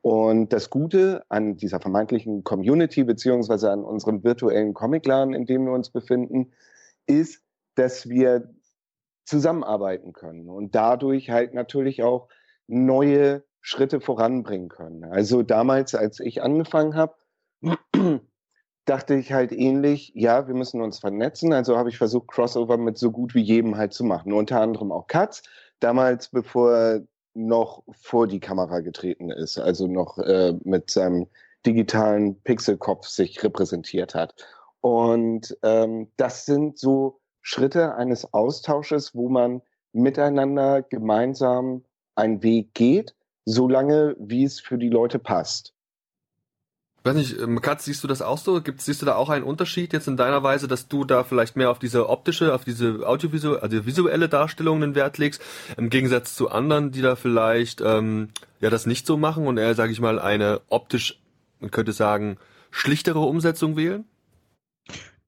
Und 0.00 0.52
das 0.52 0.70
Gute 0.70 1.24
an 1.28 1.56
dieser 1.56 1.80
vermeintlichen 1.80 2.44
Community 2.44 3.04
beziehungsweise 3.04 3.70
an 3.70 3.84
unserem 3.84 4.22
virtuellen 4.22 4.74
Comicladen, 4.74 5.34
in 5.34 5.44
dem 5.44 5.64
wir 5.66 5.72
uns 5.72 5.90
befinden, 5.90 6.52
ist, 7.06 7.42
dass 7.74 8.08
wir 8.08 8.54
zusammenarbeiten 9.24 10.12
können 10.12 10.48
und 10.48 10.74
dadurch 10.74 11.30
halt 11.30 11.52
natürlich 11.52 12.02
auch 12.02 12.28
neue 12.66 13.42
Schritte 13.60 14.00
voranbringen 14.00 14.68
können. 14.68 15.04
Also 15.04 15.42
damals, 15.42 15.94
als 15.94 16.20
ich 16.20 16.42
angefangen 16.42 16.94
habe, 16.94 17.14
dachte 18.88 19.14
ich 19.14 19.32
halt 19.32 19.52
ähnlich, 19.52 20.12
ja, 20.14 20.48
wir 20.48 20.54
müssen 20.54 20.80
uns 20.80 20.98
vernetzen. 20.98 21.52
Also 21.52 21.76
habe 21.76 21.90
ich 21.90 21.98
versucht, 21.98 22.28
Crossover 22.28 22.76
mit 22.76 22.98
so 22.98 23.10
gut 23.10 23.34
wie 23.34 23.42
jedem 23.42 23.76
halt 23.76 23.92
zu 23.92 24.04
machen. 24.04 24.32
Unter 24.32 24.60
anderem 24.60 24.92
auch 24.92 25.06
Katz, 25.06 25.42
damals 25.80 26.28
bevor 26.28 26.72
er 26.72 27.02
noch 27.34 27.82
vor 27.92 28.26
die 28.26 28.40
Kamera 28.40 28.80
getreten 28.80 29.30
ist, 29.30 29.58
also 29.58 29.86
noch 29.86 30.18
äh, 30.18 30.54
mit 30.64 30.90
seinem 30.90 31.28
digitalen 31.66 32.40
Pixelkopf 32.42 33.06
sich 33.06 33.42
repräsentiert 33.42 34.14
hat. 34.14 34.34
Und 34.80 35.56
ähm, 35.62 36.08
das 36.16 36.46
sind 36.46 36.78
so 36.78 37.20
Schritte 37.42 37.94
eines 37.94 38.32
Austausches, 38.32 39.14
wo 39.14 39.28
man 39.28 39.62
miteinander 39.92 40.82
gemeinsam 40.82 41.84
einen 42.14 42.42
Weg 42.42 42.74
geht, 42.74 43.14
solange 43.44 44.16
wie 44.18 44.44
es 44.44 44.60
für 44.60 44.78
die 44.78 44.90
Leute 44.90 45.18
passt. 45.18 45.74
Weiß 47.08 47.16
nicht, 47.16 47.40
ähm, 47.40 47.62
Katz, 47.62 47.86
siehst 47.86 48.04
du 48.04 48.08
das 48.08 48.20
auch 48.20 48.36
so? 48.36 48.60
Gibt, 48.60 48.82
siehst 48.82 49.00
du 49.00 49.06
da 49.06 49.14
auch 49.14 49.30
einen 49.30 49.42
Unterschied 49.44 49.94
jetzt 49.94 50.08
in 50.08 50.18
deiner 50.18 50.42
Weise, 50.42 50.68
dass 50.68 50.88
du 50.88 51.06
da 51.06 51.24
vielleicht 51.24 51.56
mehr 51.56 51.70
auf 51.70 51.78
diese 51.78 52.06
optische, 52.06 52.52
auf 52.52 52.64
diese 52.64 53.08
audiovisuelle, 53.08 53.62
also 53.62 53.86
visuelle 53.86 54.28
Darstellung 54.28 54.82
den 54.82 54.94
Wert 54.94 55.16
legst, 55.16 55.40
im 55.78 55.88
Gegensatz 55.88 56.36
zu 56.36 56.50
anderen, 56.50 56.90
die 56.90 57.00
da 57.00 57.16
vielleicht 57.16 57.80
ähm, 57.80 58.28
ja 58.60 58.68
das 58.68 58.84
nicht 58.84 59.06
so 59.06 59.16
machen 59.16 59.46
und 59.46 59.56
eher, 59.56 59.74
sage 59.74 59.90
ich 59.90 60.00
mal, 60.00 60.18
eine 60.18 60.60
optisch, 60.68 61.18
man 61.60 61.70
könnte 61.70 61.92
sagen, 61.92 62.36
schlichtere 62.70 63.20
Umsetzung 63.20 63.78
wählen? 63.78 64.04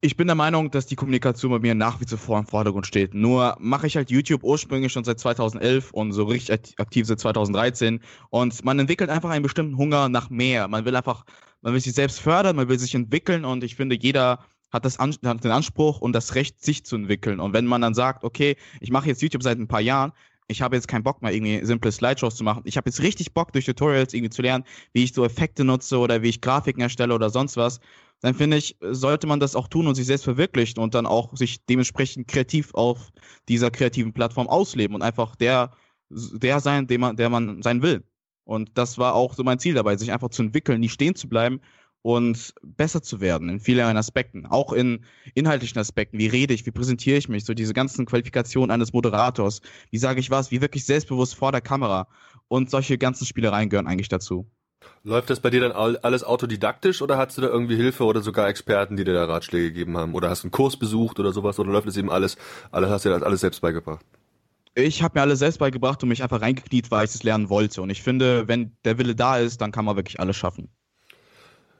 Ich 0.03 0.17
bin 0.17 0.29
der 0.29 0.35
Meinung, 0.35 0.71
dass 0.71 0.87
die 0.87 0.97
Kommunikation 0.97 1.51
bei 1.51 1.59
mir 1.59 1.75
nach 1.75 2.01
wie 2.01 2.07
vor 2.07 2.39
im 2.39 2.47
Vordergrund 2.47 2.87
steht. 2.87 3.13
Nur 3.13 3.55
mache 3.61 3.87
ich 3.87 3.97
halt 3.97 4.11
YouTube 4.11 4.43
ursprünglich 4.43 4.91
schon 4.93 5.05
seit 5.05 5.21
2011 5.21 5.91
und 5.91 6.13
so 6.13 6.25
richtig 6.25 6.81
aktiv 6.81 7.07
seit 7.07 7.21
2013. 7.21 8.01
Und 8.31 8.65
man 8.65 8.79
entwickelt 8.79 9.11
einfach 9.11 9.29
einen 9.29 9.43
bestimmten 9.43 9.77
Hunger 9.77 10.09
nach 10.09 10.31
mehr. 10.31 10.69
Man 10.69 10.87
will 10.87 10.97
einfach, 10.97 11.27
man 11.61 11.75
will 11.75 11.81
sich 11.81 11.93
selbst 11.93 12.19
fördern, 12.19 12.57
man 12.57 12.71
will 12.71 12.79
sich 12.79 12.95
entwickeln 12.95 13.45
und 13.45 13.63
ich 13.63 13.77
finde, 13.77 13.95
jeder 13.95 14.47
hat, 14.73 14.87
das 14.87 14.99
hat 14.99 15.45
den 15.45 15.51
Anspruch 15.51 16.01
und 16.01 16.15
das 16.15 16.35
Recht, 16.35 16.65
sich 16.65 16.83
zu 16.87 16.97
entwickeln. 16.97 17.39
Und 17.39 17.53
wenn 17.53 17.67
man 17.67 17.83
dann 17.83 17.93
sagt, 17.93 18.25
okay, 18.25 18.57
ich 18.81 18.91
mache 18.91 19.09
jetzt 19.09 19.21
YouTube 19.21 19.43
seit 19.43 19.59
ein 19.59 19.69
paar 19.69 19.83
Jahren, 19.83 20.13
ich 20.49 20.63
habe 20.63 20.77
jetzt 20.77 20.89
keinen 20.89 21.03
Bock 21.03 21.21
mehr, 21.21 21.33
irgendwie 21.33 21.65
simple 21.67 21.93
Slideshows 21.93 22.37
zu 22.37 22.43
machen. 22.43 22.63
Ich 22.65 22.79
habe 22.79 22.89
jetzt 22.89 23.03
richtig 23.03 23.35
Bock, 23.35 23.53
durch 23.53 23.67
Tutorials 23.67 24.15
irgendwie 24.15 24.31
zu 24.31 24.41
lernen, 24.41 24.65
wie 24.95 25.05
ich 25.05 25.13
so 25.13 25.27
Effekte 25.27 25.63
nutze 25.63 25.99
oder 25.99 26.23
wie 26.23 26.31
ich 26.31 26.41
Grafiken 26.41 26.81
erstelle 26.81 27.15
oder 27.15 27.29
sonst 27.29 27.59
was 27.59 27.81
dann 28.21 28.35
finde 28.35 28.59
ich, 28.59 28.77
sollte 28.81 29.27
man 29.27 29.41
das 29.41 29.57
auch 29.57 29.69
tun 29.69 29.87
und 29.87 29.95
sich 29.95 30.07
selbst 30.07 30.25
verwirklichen 30.25 30.83
und 30.83 30.95
dann 30.95 31.07
auch 31.07 31.37
sich 31.37 31.65
dementsprechend 31.65 32.29
kreativ 32.29 32.75
auf 32.75 33.11
dieser 33.49 33.71
kreativen 33.71 34.13
Plattform 34.13 34.49
ausleben 34.49 34.95
und 34.95 35.03
einfach 35.03 35.37
der, 35.37 35.73
der 36.11 36.61
sein, 36.61 36.87
der 36.87 36.99
man, 36.99 37.17
der 37.17 37.31
man 37.31 37.63
sein 37.63 37.83
will. 37.83 38.05
Und 38.45 38.71
das 38.75 38.99
war 38.99 39.15
auch 39.15 39.35
so 39.35 39.45
mein 39.45 39.59
Ziel 39.59 39.75
dabei, 39.75 39.97
sich 39.97 40.13
einfach 40.13 40.31
zu 40.31 40.43
entwickeln, 40.43 40.81
nicht 40.81 40.93
stehen 40.93 41.15
zu 41.15 41.29
bleiben 41.29 41.61
und 42.03 42.55
besser 42.63 43.03
zu 43.03 43.21
werden 43.21 43.49
in 43.49 43.61
vielen 43.61 43.97
Aspekten, 43.97 44.47
auch 44.47 44.73
in 44.73 45.05
inhaltlichen 45.35 45.79
Aspekten. 45.79 46.19
Wie 46.19 46.27
rede 46.27 46.55
ich, 46.55 46.67
wie 46.67 46.71
präsentiere 46.71 47.19
ich 47.19 47.29
mich, 47.29 47.45
so 47.45 47.55
diese 47.55 47.75
ganzen 47.75 48.07
Qualifikationen 48.07 48.71
eines 48.71 48.93
Moderators, 48.93 49.61
wie 49.91 49.99
sage 49.99 50.21
ich 50.21 50.31
was, 50.31 50.51
wie 50.51 50.61
wirklich 50.61 50.85
selbstbewusst 50.85 51.35
vor 51.35 51.53
der 51.53 51.61
Kamera 51.61 52.09
und 52.49 52.71
solche 52.71 52.99
ganzen 52.99 53.27
Spielereien 53.27 53.69
gehören 53.69 53.87
eigentlich 53.87 54.09
dazu. 54.09 54.51
Läuft 55.03 55.31
das 55.31 55.41
bei 55.41 55.51
dir 55.51 55.61
dann 55.61 55.73
alles 55.73 56.25
autodidaktisch 56.25 57.01
oder 57.01 57.17
hast 57.17 57.39
du 57.39 57.43
da 57.43 57.49
irgendwie 57.49 57.77
Hilfe 57.77 58.05
oder 58.05 58.21
sogar 58.21 58.49
Experten, 58.49 58.97
die 58.97 59.05
dir 59.05 59.15
da 59.15 59.25
Ratschläge 59.25 59.73
gegeben 59.73 59.97
haben? 59.97 60.15
Oder 60.15 60.29
hast 60.29 60.43
du 60.43 60.47
einen 60.47 60.53
Kurs 60.53 60.77
besucht 60.77 61.19
oder 61.19 61.33
sowas? 61.33 61.59
Oder 61.59 61.73
läuft 61.73 61.89
das 61.89 61.97
eben 61.97 62.11
alles, 62.11 62.37
alles 62.71 62.91
hast 62.91 63.05
du 63.05 63.09
dir 63.09 63.15
das 63.15 63.23
alles 63.23 63.41
selbst 63.41 63.61
beigebracht? 63.61 64.05
Ich 64.75 65.03
habe 65.03 65.19
mir 65.19 65.23
alles 65.23 65.41
selbst 65.41 65.59
beigebracht 65.59 66.03
und 66.03 66.11
mich 66.11 66.23
einfach 66.23 66.41
reingekniet, 66.41 66.91
weil 66.91 67.05
ich 67.05 67.15
es 67.15 67.23
lernen 67.23 67.49
wollte. 67.49 67.83
Und 67.83 67.91
ich 67.91 68.03
finde, 68.03 68.47
wenn 68.47 68.77
der 68.85 68.99
Wille 68.99 69.15
da 69.15 69.39
ist, 69.39 69.61
dann 69.61 69.73
kann 69.73 69.85
man 69.85 69.97
wirklich 69.97 70.21
alles 70.21 70.37
schaffen. 70.37 70.69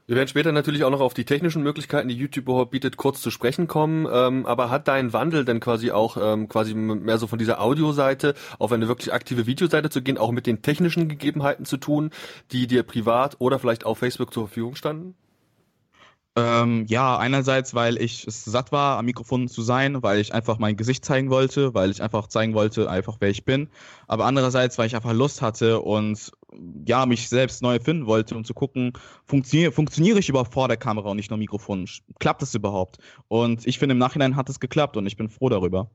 Wir 0.07 0.15
werden 0.15 0.27
später 0.27 0.51
natürlich 0.51 0.83
auch 0.83 0.89
noch 0.89 0.99
auf 0.99 1.13
die 1.13 1.25
technischen 1.25 1.63
Möglichkeiten, 1.63 2.09
die 2.09 2.15
YouTube 2.15 2.45
überhaupt 2.45 2.71
bietet, 2.71 2.97
kurz 2.97 3.21
zu 3.21 3.31
sprechen 3.31 3.67
kommen. 3.67 4.07
Ähm, 4.11 4.45
aber 4.45 4.69
hat 4.69 4.87
dein 4.87 5.13
Wandel 5.13 5.45
denn 5.45 5.59
quasi 5.59 5.91
auch 5.91 6.17
ähm, 6.19 6.49
quasi 6.49 6.73
mehr 6.73 7.17
so 7.17 7.27
von 7.27 7.39
dieser 7.39 7.61
Audioseite 7.61 8.33
auf 8.59 8.71
eine 8.71 8.87
wirklich 8.87 9.13
aktive 9.13 9.45
Videoseite 9.45 9.89
zu 9.89 10.01
gehen, 10.01 10.17
auch 10.17 10.31
mit 10.31 10.47
den 10.47 10.61
technischen 10.61 11.07
Gegebenheiten 11.07 11.65
zu 11.65 11.77
tun, 11.77 12.09
die 12.51 12.67
dir 12.67 12.83
privat 12.83 13.37
oder 13.39 13.59
vielleicht 13.59 13.85
auf 13.85 13.99
Facebook 13.99 14.33
zur 14.33 14.47
Verfügung 14.47 14.75
standen? 14.75 15.15
Ähm, 16.37 16.85
ja, 16.87 17.17
einerseits, 17.17 17.75
weil 17.75 18.01
ich 18.01 18.25
es 18.25 18.45
satt 18.45 18.71
war, 18.71 18.97
am 18.97 19.05
Mikrofon 19.05 19.49
zu 19.49 19.61
sein, 19.61 20.01
weil 20.01 20.21
ich 20.21 20.33
einfach 20.33 20.59
mein 20.59 20.77
Gesicht 20.77 21.03
zeigen 21.03 21.29
wollte, 21.29 21.73
weil 21.73 21.91
ich 21.91 22.01
einfach 22.01 22.27
zeigen 22.27 22.53
wollte, 22.53 22.89
einfach 22.89 23.17
wer 23.19 23.29
ich 23.29 23.43
bin. 23.43 23.69
Aber 24.07 24.25
andererseits, 24.25 24.77
weil 24.77 24.87
ich 24.87 24.95
einfach 24.95 25.11
Lust 25.11 25.41
hatte 25.41 25.81
und 25.81 26.31
ja, 26.85 27.05
mich 27.05 27.29
selbst 27.29 27.61
neu 27.61 27.79
finden 27.79 28.05
wollte, 28.07 28.35
um 28.35 28.43
zu 28.43 28.53
gucken, 28.53 28.93
funktioniere, 29.25 29.71
funktioniere 29.71 30.19
ich 30.19 30.29
überhaupt 30.29 30.53
vor 30.53 30.67
der 30.67 30.77
Kamera 30.77 31.09
und 31.09 31.17
nicht 31.17 31.29
nur 31.29 31.39
Mikrofon? 31.39 31.87
Klappt 32.19 32.41
das 32.41 32.53
überhaupt? 32.55 32.97
Und 33.27 33.65
ich 33.65 33.79
finde, 33.79 33.93
im 33.93 33.99
Nachhinein 33.99 34.35
hat 34.35 34.49
es 34.49 34.59
geklappt 34.59 34.97
und 34.97 35.05
ich 35.05 35.17
bin 35.17 35.29
froh 35.29 35.49
darüber. 35.49 35.89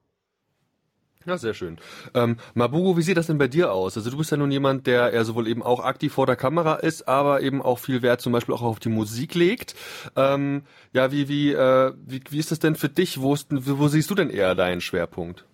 Ja, 1.26 1.36
sehr 1.36 1.54
schön. 1.54 1.78
Ähm, 2.14 2.36
Mabugo, 2.54 2.96
wie 2.96 3.02
sieht 3.02 3.16
das 3.16 3.26
denn 3.26 3.38
bei 3.38 3.48
dir 3.48 3.72
aus? 3.72 3.96
Also 3.96 4.10
du 4.10 4.16
bist 4.16 4.30
ja 4.30 4.36
nun 4.36 4.52
jemand, 4.52 4.86
der 4.86 5.12
ja 5.12 5.24
sowohl 5.24 5.48
eben 5.48 5.60
auch 5.60 5.80
aktiv 5.80 6.12
vor 6.12 6.24
der 6.24 6.36
Kamera 6.36 6.76
ist, 6.76 7.08
aber 7.08 7.42
eben 7.42 7.60
auch 7.62 7.80
viel 7.80 8.00
Wert 8.02 8.20
zum 8.20 8.32
Beispiel 8.32 8.54
auch 8.54 8.62
auf 8.62 8.78
die 8.78 8.88
Musik 8.88 9.34
legt. 9.34 9.74
Ähm, 10.14 10.62
ja, 10.92 11.10
wie, 11.10 11.28
wie, 11.28 11.52
äh, 11.52 11.92
wie, 12.06 12.22
wie 12.30 12.38
ist 12.38 12.52
das 12.52 12.60
denn 12.60 12.76
für 12.76 12.88
dich? 12.88 13.20
Wo, 13.20 13.34
ist, 13.34 13.48
wo 13.50 13.88
siehst 13.88 14.08
du 14.08 14.14
denn 14.14 14.30
eher 14.30 14.54
deinen 14.54 14.80
Schwerpunkt? 14.80 15.44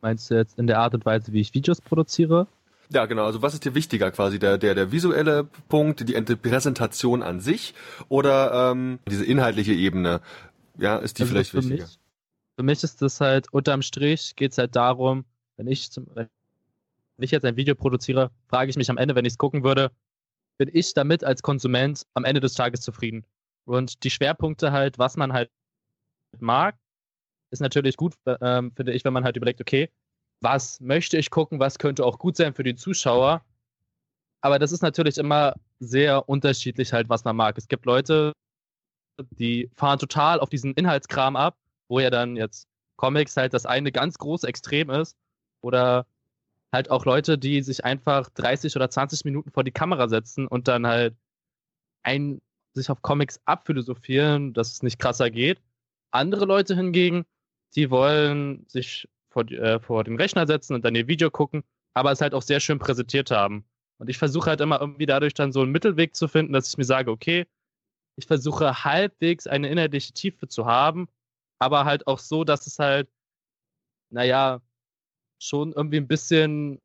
Meinst 0.00 0.30
du 0.30 0.34
jetzt 0.34 0.58
in 0.58 0.66
der 0.66 0.80
Art 0.80 0.94
und 0.94 1.06
Weise, 1.06 1.32
wie 1.32 1.40
ich 1.40 1.54
Videos 1.54 1.80
produziere? 1.80 2.48
Ja, 2.90 3.06
genau. 3.06 3.24
Also 3.24 3.42
was 3.42 3.54
ist 3.54 3.64
dir 3.64 3.74
wichtiger 3.74 4.10
quasi? 4.10 4.38
Der, 4.38 4.56
der, 4.58 4.74
der 4.74 4.92
visuelle 4.92 5.44
Punkt, 5.68 6.08
die 6.08 6.36
Präsentation 6.36 7.22
an 7.22 7.40
sich 7.40 7.74
oder 8.08 8.70
ähm, 8.72 8.98
diese 9.08 9.24
inhaltliche 9.24 9.72
Ebene? 9.72 10.20
Ja, 10.78 10.96
ist 10.96 11.18
die 11.18 11.22
also 11.22 11.32
vielleicht 11.32 11.54
wichtiger? 11.54 11.84
Mich, 11.84 11.98
für 12.56 12.62
mich 12.62 12.82
ist 12.82 13.02
das 13.02 13.20
halt, 13.20 13.52
unterm 13.52 13.82
Strich 13.82 14.36
geht 14.36 14.52
es 14.52 14.58
halt 14.58 14.74
darum, 14.74 15.24
wenn 15.56 15.66
ich, 15.66 15.90
zum, 15.90 16.06
wenn 16.14 16.28
ich 17.18 17.30
jetzt 17.30 17.44
ein 17.44 17.56
Video 17.56 17.74
produziere, 17.74 18.30
frage 18.48 18.70
ich 18.70 18.76
mich 18.76 18.90
am 18.90 18.96
Ende, 18.96 19.14
wenn 19.14 19.24
ich 19.24 19.34
es 19.34 19.38
gucken 19.38 19.64
würde, 19.64 19.90
bin 20.56 20.70
ich 20.72 20.94
damit 20.94 21.24
als 21.24 21.42
Konsument 21.42 22.06
am 22.14 22.24
Ende 22.24 22.40
des 22.40 22.54
Tages 22.54 22.80
zufrieden? 22.80 23.24
Und 23.64 24.02
die 24.02 24.10
Schwerpunkte 24.10 24.72
halt, 24.72 24.98
was 24.98 25.16
man 25.16 25.32
halt 25.32 25.50
mag, 26.38 26.76
ist 27.50 27.60
natürlich 27.60 27.96
gut, 27.96 28.14
ähm, 28.26 28.72
finde 28.74 28.92
ich, 28.92 29.04
wenn 29.04 29.12
man 29.12 29.24
halt 29.24 29.36
überlegt, 29.36 29.60
okay, 29.60 29.90
was 30.40 30.80
möchte 30.80 31.18
ich 31.18 31.30
gucken, 31.30 31.60
was 31.60 31.78
könnte 31.78 32.04
auch 32.04 32.18
gut 32.18 32.36
sein 32.36 32.54
für 32.54 32.62
die 32.62 32.76
Zuschauer. 32.76 33.44
Aber 34.40 34.58
das 34.58 34.72
ist 34.72 34.82
natürlich 34.82 35.18
immer 35.18 35.54
sehr 35.80 36.28
unterschiedlich 36.28 36.92
halt, 36.92 37.08
was 37.08 37.24
man 37.24 37.36
mag. 37.36 37.58
Es 37.58 37.68
gibt 37.68 37.86
Leute, 37.86 38.32
die 39.30 39.70
fahren 39.74 39.98
total 39.98 40.40
auf 40.40 40.48
diesen 40.48 40.74
Inhaltskram 40.74 41.34
ab 41.36 41.56
wo 41.88 42.00
ja 42.00 42.10
dann 42.10 42.36
jetzt 42.36 42.68
Comics 42.96 43.36
halt 43.36 43.54
das 43.54 43.66
eine 43.66 43.92
ganz 43.92 44.18
große 44.18 44.46
Extrem 44.46 44.90
ist. 44.90 45.16
Oder 45.62 46.06
halt 46.72 46.90
auch 46.90 47.04
Leute, 47.04 47.38
die 47.38 47.62
sich 47.62 47.84
einfach 47.84 48.28
30 48.30 48.76
oder 48.76 48.90
20 48.90 49.24
Minuten 49.24 49.50
vor 49.50 49.64
die 49.64 49.72
Kamera 49.72 50.08
setzen 50.08 50.46
und 50.46 50.68
dann 50.68 50.86
halt 50.86 51.16
ein, 52.02 52.40
sich 52.74 52.90
auf 52.90 53.02
Comics 53.02 53.40
abphilosophieren, 53.44 54.52
dass 54.52 54.72
es 54.72 54.82
nicht 54.82 54.98
krasser 54.98 55.30
geht. 55.30 55.60
Andere 56.10 56.44
Leute 56.44 56.76
hingegen, 56.76 57.24
die 57.74 57.90
wollen 57.90 58.66
sich 58.68 59.08
vor, 59.38 59.50
äh, 59.50 59.80
vor 59.80 60.04
den 60.04 60.16
Rechner 60.16 60.46
setzen 60.46 60.74
und 60.74 60.84
dann 60.84 60.94
ihr 60.94 61.08
Video 61.08 61.30
gucken, 61.30 61.62
aber 61.94 62.12
es 62.12 62.20
halt 62.20 62.34
auch 62.34 62.42
sehr 62.42 62.60
schön 62.60 62.78
präsentiert 62.78 63.30
haben. 63.30 63.64
Und 63.98 64.10
ich 64.10 64.18
versuche 64.18 64.50
halt 64.50 64.60
immer 64.60 64.80
irgendwie 64.80 65.06
dadurch 65.06 65.34
dann 65.34 65.52
so 65.52 65.62
einen 65.62 65.72
Mittelweg 65.72 66.14
zu 66.14 66.28
finden, 66.28 66.52
dass 66.52 66.68
ich 66.68 66.78
mir 66.78 66.84
sage, 66.84 67.10
okay, 67.10 67.46
ich 68.16 68.26
versuche 68.26 68.84
halbwegs 68.84 69.46
eine 69.46 69.68
inhaltliche 69.68 70.12
Tiefe 70.12 70.48
zu 70.48 70.66
haben, 70.66 71.08
aber 71.58 71.84
halt 71.84 72.06
auch 72.06 72.18
so, 72.18 72.44
dass 72.44 72.66
es 72.66 72.78
halt, 72.78 73.08
naja, 74.10 74.60
schon 75.40 75.72
irgendwie 75.72 75.98
ein 75.98 76.08
bisschen, 76.08 76.80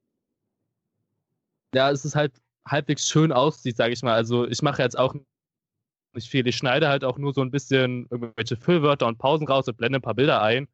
ja, 1.73 1.91
es 1.91 2.05
ist 2.05 2.15
halt 2.15 2.33
halbwegs 2.67 3.09
schön 3.09 3.31
aussieht, 3.31 3.77
sage 3.77 3.93
ich 3.93 4.03
mal. 4.03 4.13
Also 4.13 4.47
ich 4.47 4.61
mache 4.61 4.81
jetzt 4.81 4.97
auch 4.97 5.15
nicht 6.13 6.29
viel. 6.29 6.47
Ich 6.47 6.57
schneide 6.57 6.87
halt 6.87 7.03
auch 7.03 7.17
nur 7.17 7.33
so 7.33 7.41
ein 7.41 7.51
bisschen 7.51 8.07
irgendwelche 8.09 8.57
Füllwörter 8.57 9.07
und 9.07 9.17
Pausen 9.17 9.47
raus 9.47 9.67
und 9.67 9.77
blende 9.77 9.99
ein 9.99 10.01
paar 10.03 10.13
Bilder 10.15 10.41
ein. 10.41 10.67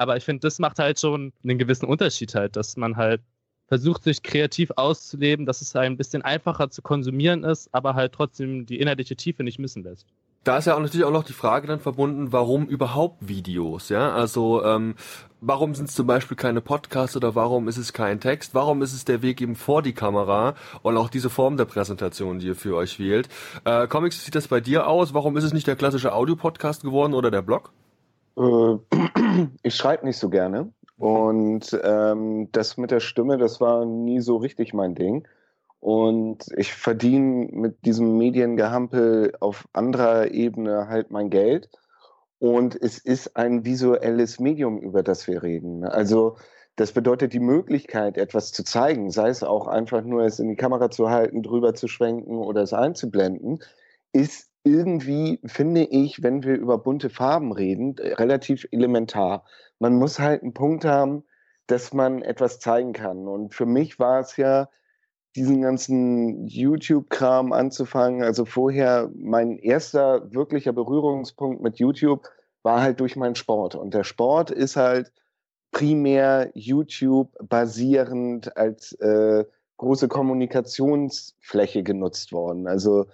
Aber 0.00 0.16
ich 0.16 0.24
finde, 0.24 0.40
das 0.40 0.58
macht 0.58 0.78
halt 0.78 0.98
schon 0.98 1.32
einen 1.44 1.58
gewissen 1.58 1.86
Unterschied 1.86 2.34
halt, 2.34 2.56
dass 2.56 2.76
man 2.76 2.96
halt 2.96 3.20
versucht, 3.68 4.02
sich 4.02 4.22
kreativ 4.22 4.72
auszuleben, 4.76 5.46
dass 5.46 5.60
es 5.60 5.76
ein 5.76 5.96
bisschen 5.96 6.22
einfacher 6.22 6.70
zu 6.70 6.82
konsumieren 6.82 7.44
ist, 7.44 7.68
aber 7.72 7.94
halt 7.94 8.12
trotzdem 8.12 8.66
die 8.66 8.80
inhaltliche 8.80 9.14
Tiefe 9.16 9.44
nicht 9.44 9.58
missen 9.58 9.82
lässt 9.84 10.06
da 10.44 10.56
ist 10.56 10.66
ja 10.66 10.74
auch 10.74 10.80
natürlich 10.80 11.04
auch 11.04 11.12
noch 11.12 11.24
die 11.24 11.34
Frage 11.34 11.66
dann 11.66 11.80
verbunden, 11.80 12.32
warum 12.32 12.66
überhaupt 12.66 13.28
Videos, 13.28 13.90
ja? 13.90 14.12
Also 14.12 14.64
ähm, 14.64 14.94
warum 15.42 15.74
sind 15.74 15.90
es 15.90 15.94
zum 15.94 16.06
Beispiel 16.06 16.36
keine 16.36 16.62
Podcasts 16.62 17.14
oder 17.14 17.34
warum 17.34 17.68
ist 17.68 17.76
es 17.76 17.92
kein 17.92 18.20
Text? 18.20 18.54
Warum 18.54 18.80
ist 18.80 18.94
es 18.94 19.04
der 19.04 19.20
Weg 19.20 19.42
eben 19.42 19.54
vor 19.54 19.82
die 19.82 19.92
Kamera 19.92 20.54
und 20.82 20.96
auch 20.96 21.10
diese 21.10 21.28
Form 21.28 21.58
der 21.58 21.66
Präsentation, 21.66 22.38
die 22.38 22.46
ihr 22.46 22.56
für 22.56 22.74
euch 22.74 22.98
wählt? 22.98 23.28
Äh, 23.64 23.86
Comics, 23.86 24.18
wie 24.18 24.24
sieht 24.24 24.34
das 24.34 24.48
bei 24.48 24.60
dir 24.60 24.86
aus? 24.86 25.12
Warum 25.12 25.36
ist 25.36 25.44
es 25.44 25.52
nicht 25.52 25.66
der 25.66 25.76
klassische 25.76 26.14
Audio-Podcast 26.14 26.82
geworden 26.82 27.12
oder 27.12 27.30
der 27.30 27.42
Blog? 27.42 27.72
Äh, 28.40 28.78
ich 29.62 29.74
schreibe 29.74 30.06
nicht 30.06 30.18
so 30.18 30.30
gerne 30.30 30.72
und 30.96 31.78
ähm, 31.82 32.48
das 32.52 32.76
mit 32.76 32.90
der 32.90 33.00
Stimme, 33.00 33.38
das 33.38 33.60
war 33.60 33.84
nie 33.84 34.20
so 34.20 34.36
richtig 34.36 34.74
mein 34.74 34.94
Ding. 34.94 35.26
Und 35.80 36.46
ich 36.56 36.74
verdiene 36.74 37.48
mit 37.52 37.86
diesem 37.86 38.18
Mediengehampel 38.18 39.32
auf 39.40 39.66
anderer 39.72 40.30
Ebene 40.30 40.88
halt 40.88 41.10
mein 41.10 41.30
Geld. 41.30 41.70
Und 42.38 42.76
es 42.80 42.98
ist 42.98 43.36
ein 43.36 43.64
visuelles 43.64 44.38
Medium, 44.40 44.78
über 44.78 45.02
das 45.02 45.26
wir 45.26 45.42
reden. 45.42 45.84
Also 45.84 46.36
das 46.76 46.92
bedeutet 46.92 47.32
die 47.32 47.40
Möglichkeit, 47.40 48.18
etwas 48.18 48.52
zu 48.52 48.62
zeigen, 48.62 49.10
sei 49.10 49.30
es 49.30 49.42
auch 49.42 49.66
einfach 49.68 50.02
nur 50.02 50.22
es 50.24 50.38
in 50.38 50.48
die 50.48 50.56
Kamera 50.56 50.90
zu 50.90 51.08
halten, 51.08 51.42
drüber 51.42 51.74
zu 51.74 51.88
schwenken 51.88 52.36
oder 52.36 52.62
es 52.62 52.74
einzublenden, 52.74 53.60
ist 54.12 54.49
irgendwie, 54.64 55.40
finde 55.46 55.84
ich, 55.84 56.22
wenn 56.22 56.42
wir 56.42 56.56
über 56.56 56.78
bunte 56.78 57.10
Farben 57.10 57.52
reden, 57.52 57.96
relativ 57.98 58.66
elementar. 58.70 59.44
Man 59.78 59.94
muss 59.94 60.18
halt 60.18 60.42
einen 60.42 60.54
Punkt 60.54 60.84
haben, 60.84 61.24
dass 61.66 61.92
man 61.92 62.22
etwas 62.22 62.58
zeigen 62.60 62.92
kann. 62.92 63.26
Und 63.26 63.54
für 63.54 63.66
mich 63.66 63.98
war 63.98 64.20
es 64.20 64.36
ja, 64.36 64.68
diesen 65.36 65.62
ganzen 65.62 66.46
YouTube-Kram 66.46 67.52
anzufangen. 67.52 68.22
Also 68.22 68.44
vorher 68.44 69.10
mein 69.14 69.58
erster 69.58 70.32
wirklicher 70.32 70.72
Berührungspunkt 70.72 71.62
mit 71.62 71.78
YouTube 71.78 72.28
war 72.62 72.82
halt 72.82 73.00
durch 73.00 73.16
meinen 73.16 73.36
Sport. 73.36 73.74
Und 73.74 73.94
der 73.94 74.04
Sport 74.04 74.50
ist 74.50 74.76
halt 74.76 75.12
primär 75.70 76.50
YouTube 76.54 77.30
basierend 77.48 78.56
als 78.56 78.92
äh, 78.94 79.44
große 79.76 80.08
Kommunikationsfläche 80.08 81.82
genutzt 81.82 82.32
worden. 82.32 82.66
Also 82.66 83.06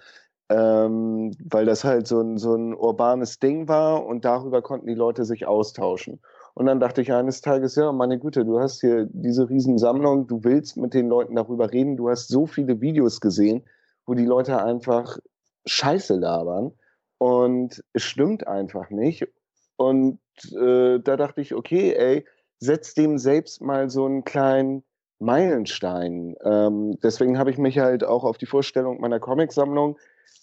ähm, 0.49 1.31
weil 1.43 1.65
das 1.65 1.83
halt 1.83 2.07
so 2.07 2.21
ein, 2.21 2.37
so 2.37 2.55
ein 2.55 2.73
urbanes 2.73 3.39
Ding 3.39 3.67
war 3.67 4.05
und 4.05 4.25
darüber 4.25 4.61
konnten 4.61 4.87
die 4.87 4.93
Leute 4.93 5.25
sich 5.25 5.45
austauschen. 5.45 6.19
Und 6.53 6.65
dann 6.65 6.79
dachte 6.79 7.01
ich 7.01 7.13
eines 7.13 7.41
Tages, 7.41 7.75
ja, 7.75 7.91
meine 7.91 8.17
Güte, 8.17 8.45
du 8.45 8.59
hast 8.59 8.81
hier 8.81 9.07
diese 9.11 9.49
Riesensammlung, 9.49 10.27
du 10.27 10.43
willst 10.43 10.77
mit 10.77 10.93
den 10.93 11.07
Leuten 11.07 11.35
darüber 11.35 11.71
reden, 11.71 11.97
du 11.97 12.09
hast 12.09 12.29
so 12.29 12.47
viele 12.47 12.81
Videos 12.81 13.21
gesehen, 13.21 13.63
wo 14.05 14.13
die 14.13 14.25
Leute 14.25 14.63
einfach 14.63 15.17
Scheiße 15.65 16.15
labern 16.15 16.71
und 17.17 17.83
es 17.93 18.03
stimmt 18.03 18.47
einfach 18.47 18.89
nicht. 18.89 19.27
Und 19.75 20.19
äh, 20.59 20.99
da 20.99 21.17
dachte 21.17 21.41
ich, 21.41 21.53
okay, 21.53 21.93
ey, 21.93 22.25
setz 22.59 22.93
dem 22.93 23.17
selbst 23.17 23.61
mal 23.61 23.89
so 23.89 24.05
einen 24.05 24.23
kleinen 24.23 24.83
Meilenstein. 25.19 26.35
Ähm, 26.43 26.97
deswegen 27.03 27.37
habe 27.37 27.51
ich 27.51 27.57
mich 27.57 27.79
halt 27.79 28.03
auch 28.03 28.23
auf 28.23 28.37
die 28.37 28.45
Vorstellung 28.45 28.99
meiner 29.01 29.19
Comicsammlung 29.19 29.97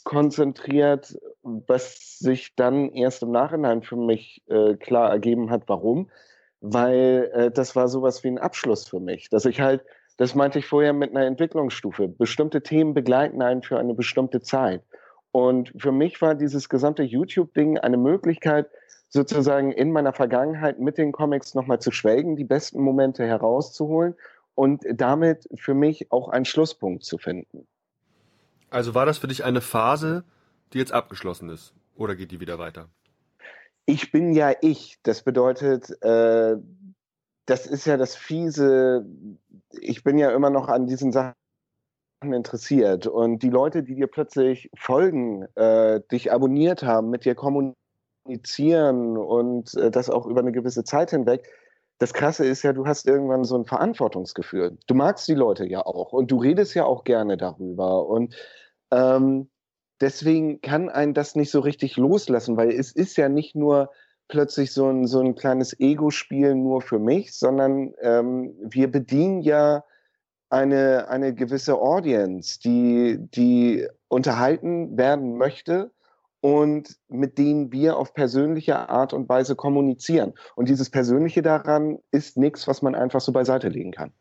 konzentriert, 0.04 1.18
was 1.42 2.18
sich 2.18 2.54
dann 2.54 2.90
erst 2.90 3.22
im 3.22 3.30
Nachhinein 3.30 3.82
für 3.82 3.96
mich 3.96 4.42
äh, 4.48 4.74
klar 4.74 5.10
ergeben 5.10 5.50
hat, 5.50 5.64
warum. 5.66 6.10
Weil 6.60 7.30
äh, 7.34 7.50
das 7.50 7.74
war 7.74 7.88
sowas 7.88 8.22
wie 8.22 8.28
ein 8.28 8.38
Abschluss 8.38 8.88
für 8.88 9.00
mich, 9.00 9.28
dass 9.30 9.44
ich 9.44 9.60
halt, 9.60 9.82
das 10.16 10.34
meinte 10.34 10.58
ich 10.58 10.66
vorher 10.66 10.92
mit 10.92 11.10
einer 11.10 11.26
Entwicklungsstufe, 11.26 12.08
bestimmte 12.08 12.62
Themen 12.62 12.94
begleiten 12.94 13.42
einen 13.42 13.62
für 13.62 13.78
eine 13.78 13.94
bestimmte 13.94 14.40
Zeit. 14.40 14.82
Und 15.32 15.72
für 15.76 15.90
mich 15.90 16.22
war 16.22 16.34
dieses 16.34 16.68
gesamte 16.68 17.02
YouTube-Ding 17.02 17.78
eine 17.78 17.96
Möglichkeit, 17.96 18.68
sozusagen 19.08 19.72
in 19.72 19.90
meiner 19.90 20.12
Vergangenheit 20.12 20.78
mit 20.78 20.98
den 20.98 21.12
Comics 21.12 21.54
nochmal 21.54 21.80
zu 21.80 21.90
schwelgen, 21.90 22.36
die 22.36 22.44
besten 22.44 22.80
Momente 22.80 23.24
herauszuholen 23.24 24.14
und 24.54 24.84
damit 24.92 25.48
für 25.56 25.74
mich 25.74 26.10
auch 26.12 26.28
einen 26.28 26.44
Schlusspunkt 26.44 27.04
zu 27.04 27.18
finden. 27.18 27.66
Also 28.74 28.92
war 28.92 29.06
das 29.06 29.18
für 29.18 29.28
dich 29.28 29.44
eine 29.44 29.60
Phase, 29.60 30.24
die 30.72 30.78
jetzt 30.78 30.90
abgeschlossen 30.90 31.48
ist? 31.48 31.72
Oder 31.94 32.16
geht 32.16 32.32
die 32.32 32.40
wieder 32.40 32.58
weiter? 32.58 32.88
Ich 33.86 34.10
bin 34.10 34.32
ja 34.32 34.50
ich. 34.62 34.98
Das 35.04 35.22
bedeutet, 35.22 35.90
äh, 36.02 36.56
das 37.46 37.66
ist 37.66 37.84
ja 37.84 37.96
das 37.96 38.16
Fiese. 38.16 39.06
Ich 39.80 40.02
bin 40.02 40.18
ja 40.18 40.32
immer 40.32 40.50
noch 40.50 40.66
an 40.66 40.88
diesen 40.88 41.12
Sachen 41.12 41.36
interessiert. 42.20 43.06
Und 43.06 43.44
die 43.44 43.50
Leute, 43.50 43.84
die 43.84 43.94
dir 43.94 44.08
plötzlich 44.08 44.68
folgen, 44.76 45.44
äh, 45.54 46.00
dich 46.10 46.32
abonniert 46.32 46.82
haben, 46.82 47.10
mit 47.10 47.24
dir 47.24 47.36
kommunizieren 47.36 49.16
und 49.16 49.72
äh, 49.74 49.92
das 49.92 50.10
auch 50.10 50.26
über 50.26 50.40
eine 50.40 50.50
gewisse 50.50 50.82
Zeit 50.82 51.10
hinweg, 51.10 51.48
das 51.98 52.12
Krasse 52.12 52.44
ist 52.44 52.64
ja, 52.64 52.72
du 52.72 52.86
hast 52.86 53.06
irgendwann 53.06 53.44
so 53.44 53.56
ein 53.56 53.66
Verantwortungsgefühl. 53.66 54.78
Du 54.88 54.94
magst 54.96 55.28
die 55.28 55.34
Leute 55.34 55.64
ja 55.64 55.86
auch 55.86 56.12
und 56.12 56.28
du 56.32 56.38
redest 56.38 56.74
ja 56.74 56.86
auch 56.86 57.04
gerne 57.04 57.36
darüber. 57.36 58.08
Und 58.08 58.34
ähm, 58.94 59.48
deswegen 60.00 60.60
kann 60.60 60.88
ein 60.88 61.14
das 61.14 61.34
nicht 61.34 61.50
so 61.50 61.60
richtig 61.60 61.96
loslassen, 61.96 62.56
weil 62.56 62.70
es 62.70 62.92
ist 62.92 63.16
ja 63.16 63.28
nicht 63.28 63.54
nur 63.56 63.90
plötzlich 64.28 64.72
so 64.72 64.88
ein, 64.88 65.06
so 65.06 65.20
ein 65.20 65.34
kleines 65.34 65.78
Ego-Spiel 65.78 66.54
nur 66.54 66.80
für 66.80 66.98
mich, 66.98 67.36
sondern 67.36 67.92
ähm, 68.00 68.54
wir 68.60 68.90
bedienen 68.90 69.42
ja 69.42 69.84
eine, 70.48 71.08
eine 71.08 71.34
gewisse 71.34 71.74
Audience, 71.74 72.60
die, 72.60 73.18
die 73.18 73.86
unterhalten 74.08 74.96
werden 74.96 75.36
möchte 75.36 75.90
und 76.40 76.96
mit 77.08 77.38
denen 77.38 77.72
wir 77.72 77.96
auf 77.96 78.14
persönliche 78.14 78.88
Art 78.88 79.12
und 79.12 79.28
Weise 79.28 79.56
kommunizieren. 79.56 80.34
Und 80.54 80.68
dieses 80.68 80.90
Persönliche 80.90 81.42
daran 81.42 81.98
ist 82.10 82.36
nichts, 82.36 82.68
was 82.68 82.82
man 82.82 82.94
einfach 82.94 83.20
so 83.20 83.32
beiseite 83.32 83.68
legen 83.68 83.92
kann. 83.92 84.12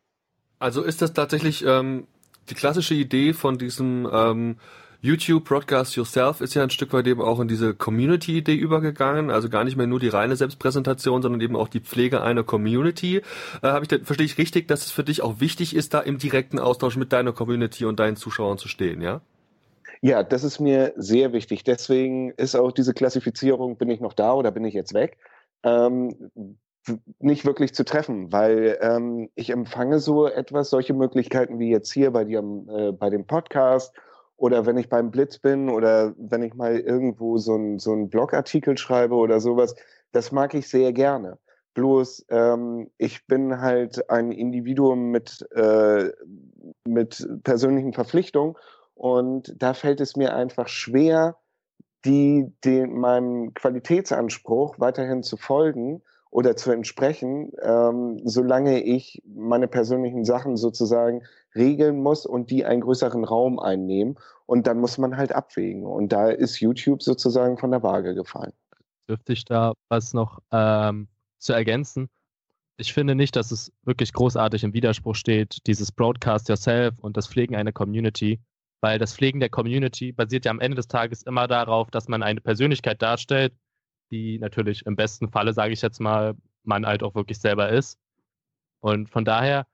Also 0.58 0.82
ist 0.82 1.02
das 1.02 1.14
tatsächlich 1.14 1.66
ähm, 1.66 2.08
die 2.50 2.56
klassische 2.56 2.94
Idee 2.94 3.34
von 3.34 3.58
diesem 3.58 4.08
ähm, 4.12 4.58
YouTube 5.02 5.44
Broadcast 5.44 5.98
Yourself 5.98 6.40
ist 6.40 6.54
ja 6.54 6.64
ein 6.64 6.70
Stück 6.70 6.94
weit 6.94 7.08
eben 7.08 7.22
auch 7.22 7.42
in 7.42 7.50
diese 7.50 7.74
Community-Idee 7.74 8.56
übergegangen, 8.56 9.32
also 9.32 9.50
gar 9.50 9.66
nicht 9.66 9.76
mehr 9.76 9.86
nur 9.86 10.00
die 10.00 10.08
reine 10.08 10.38
Selbstpräsentation, 10.38 11.22
sondern 11.22 11.42
eben 11.42 11.58
auch 11.58 11.68
die 11.68 11.82
Pflege 11.82 12.22
einer 12.22 12.44
Community. 12.44 13.18
Äh, 13.18 13.22
Habe 13.68 13.84
ich 13.84 13.90
da, 13.90 13.98
verstehe 14.02 14.26
ich 14.26 14.38
richtig, 14.38 14.70
dass 14.70 14.86
es 14.86 14.92
für 14.92 15.04
dich 15.04 15.22
auch 15.22 15.42
wichtig 15.42 15.76
ist, 15.76 15.94
da 15.94 16.00
im 16.00 16.20
direkten 16.20 16.58
Austausch 16.58 16.96
mit 16.96 17.12
deiner 17.12 17.34
Community 17.34 17.84
und 17.84 18.00
deinen 18.00 18.16
Zuschauern 18.16 18.58
zu 18.58 18.70
stehen, 18.70 19.02
ja? 19.02 19.20
Ja, 20.02 20.24
das 20.24 20.46
ist 20.46 20.60
mir 20.60 20.94
sehr 20.96 21.34
wichtig. 21.34 21.64
Deswegen 21.66 22.32
ist 22.32 22.56
auch 22.56 22.72
diese 22.72 22.94
Klassifizierung, 22.94 23.78
bin 23.78 23.90
ich 23.90 24.00
noch 24.00 24.14
da 24.14 24.34
oder 24.34 24.52
bin 24.52 24.64
ich 24.64 24.74
jetzt 24.74 24.94
weg? 24.94 25.18
Ähm, 25.64 26.32
nicht 27.20 27.46
wirklich 27.46 27.74
zu 27.74 27.86
treffen, 27.86 28.32
weil 28.32 28.78
ähm, 28.82 29.30
ich 29.36 29.50
empfange 29.50 30.00
so 30.00 30.28
etwas, 30.28 30.70
solche 30.70 30.94
Möglichkeiten 30.94 31.60
wie 31.60 31.70
jetzt 31.70 31.92
hier 31.92 32.12
bei 32.12 32.26
dir 32.26 32.40
äh, 32.40 32.92
bei 32.92 33.10
dem 33.10 33.26
Podcast 33.26 33.94
oder 34.36 34.66
wenn 34.66 34.78
ich 34.78 34.90
beim 34.90 35.12
Blitz 35.12 35.40
bin 35.40 35.70
oder 35.70 36.14
wenn 36.18 36.44
ich 36.44 36.54
mal 36.54 36.78
irgendwo 36.78 37.38
so 37.38 37.56
ein 37.56 37.80
so 37.80 37.94
ein 37.94 38.10
Blogartikel 38.10 38.78
schreibe 38.78 39.16
oder 39.16 39.40
sowas, 39.40 39.76
das 40.12 40.32
mag 40.32 40.54
ich 40.54 40.68
sehr 40.68 40.92
gerne. 40.92 41.40
Bloß 41.74 42.26
ähm, 42.30 42.92
ich 42.98 43.26
bin 43.28 43.62
halt 43.62 44.10
ein 44.10 44.32
Individuum 44.32 45.12
mit 45.12 45.48
äh, 45.52 46.12
mit 46.86 47.26
persönlichen 47.44 47.94
Verpflichtungen 47.94 48.56
und 48.94 49.54
da 49.58 49.74
fällt 49.74 50.02
es 50.02 50.18
mir 50.18 50.36
einfach 50.36 50.68
schwer, 50.68 51.38
die 52.06 52.52
den 52.66 53.00
meinem 53.00 53.54
Qualitätsanspruch 53.54 54.76
weiterhin 54.80 55.24
zu 55.24 55.38
folgen 55.38 56.04
oder 56.34 56.56
zu 56.56 56.72
entsprechen, 56.72 57.52
ähm, 57.62 58.20
solange 58.26 58.82
ich 58.82 59.22
meine 59.24 59.68
persönlichen 59.68 60.26
Sachen 60.26 60.58
sozusagen 60.58 61.22
regeln 61.56 62.02
muss 62.02 62.26
und 62.26 62.50
die 62.50 62.66
einen 62.66 62.82
größeren 62.82 63.24
Raum 63.24 63.60
einnehmen. 63.60 64.18
Und 64.48 64.66
dann 64.66 64.80
muss 64.80 64.98
man 64.98 65.16
halt 65.16 65.34
abwägen. 65.34 65.86
Und 65.86 66.12
da 66.12 66.30
ist 66.30 66.60
YouTube 66.60 67.04
sozusagen 67.04 67.60
von 67.60 67.70
der 67.70 67.84
Waage 67.84 68.16
gefallen. 68.16 68.52
Dürfte 69.08 69.34
ich 69.34 69.46
da 69.46 69.74
was 69.90 70.14
noch 70.14 70.40
ähm, 70.52 71.08
zu 71.38 71.54
ergänzen? 71.54 72.10
Ich 72.78 72.94
finde 72.94 73.14
nicht, 73.14 73.36
dass 73.36 73.52
es 73.52 73.72
wirklich 73.84 74.12
großartig 74.12 74.64
im 74.64 74.74
Widerspruch 74.74 75.16
steht, 75.16 75.60
dieses 75.68 75.92
Broadcast 75.92 76.50
Yourself 76.50 76.98
und 76.98 77.16
das 77.16 77.28
Pflegen 77.28 77.56
einer 77.56 77.72
Community, 77.72 78.42
weil 78.82 78.98
das 78.98 79.14
Pflegen 79.14 79.40
der 79.40 79.50
Community 79.50 80.12
basiert 80.12 80.46
ja 80.46 80.52
am 80.52 80.60
Ende 80.60 80.78
des 80.78 80.88
Tages 80.88 81.22
immer 81.22 81.48
darauf, 81.48 81.92
dass 81.92 82.08
man 82.08 82.24
eine 82.24 82.42
Persönlichkeit 82.42 83.04
darstellt, 83.04 83.54
die 84.14 84.38
natürlich 84.38 84.86
im 84.86 84.96
besten 84.96 85.30
Falle, 85.30 85.54
sage 85.54 85.74
ich 85.74 85.82
jetzt 85.82 86.00
mal, 86.00 86.36
man 86.64 86.86
halt 86.86 87.04
auch 87.04 87.16
wirklich 87.16 87.40
selber 87.40 87.70
ist. 87.70 87.98
Und 88.80 89.10
von 89.10 89.26
daher 89.26 89.66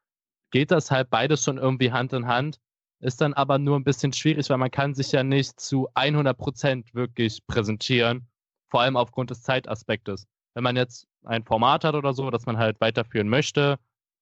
geht 0.51 0.71
das 0.71 0.91
halt 0.91 1.09
beides 1.09 1.43
schon 1.43 1.57
irgendwie 1.57 1.91
Hand 1.91 2.13
in 2.13 2.25
Hand, 2.25 2.59
ist 3.01 3.21
dann 3.21 3.33
aber 3.33 3.59
nur 3.59 3.75
ein 3.77 3.83
bisschen 3.83 4.13
schwierig, 4.13 4.49
weil 4.49 4.57
man 4.57 4.71
kann 4.71 4.95
sich 4.95 5.11
ja 5.11 5.23
nicht 5.23 5.59
zu 5.59 5.87
100 5.93 6.37
Prozent 6.37 6.93
wirklich 6.93 7.45
präsentieren, 7.47 8.27
vor 8.69 8.81
allem 8.81 8.95
aufgrund 8.95 9.29
des 9.29 9.41
Zeitaspektes. 9.41 10.25
Wenn 10.53 10.63
man 10.63 10.75
jetzt 10.75 11.05
ein 11.25 11.43
Format 11.43 11.83
hat 11.83 11.95
oder 11.95 12.13
so, 12.13 12.29
das 12.31 12.45
man 12.45 12.57
halt 12.57 12.79
weiterführen 12.79 13.29
möchte, 13.29 13.77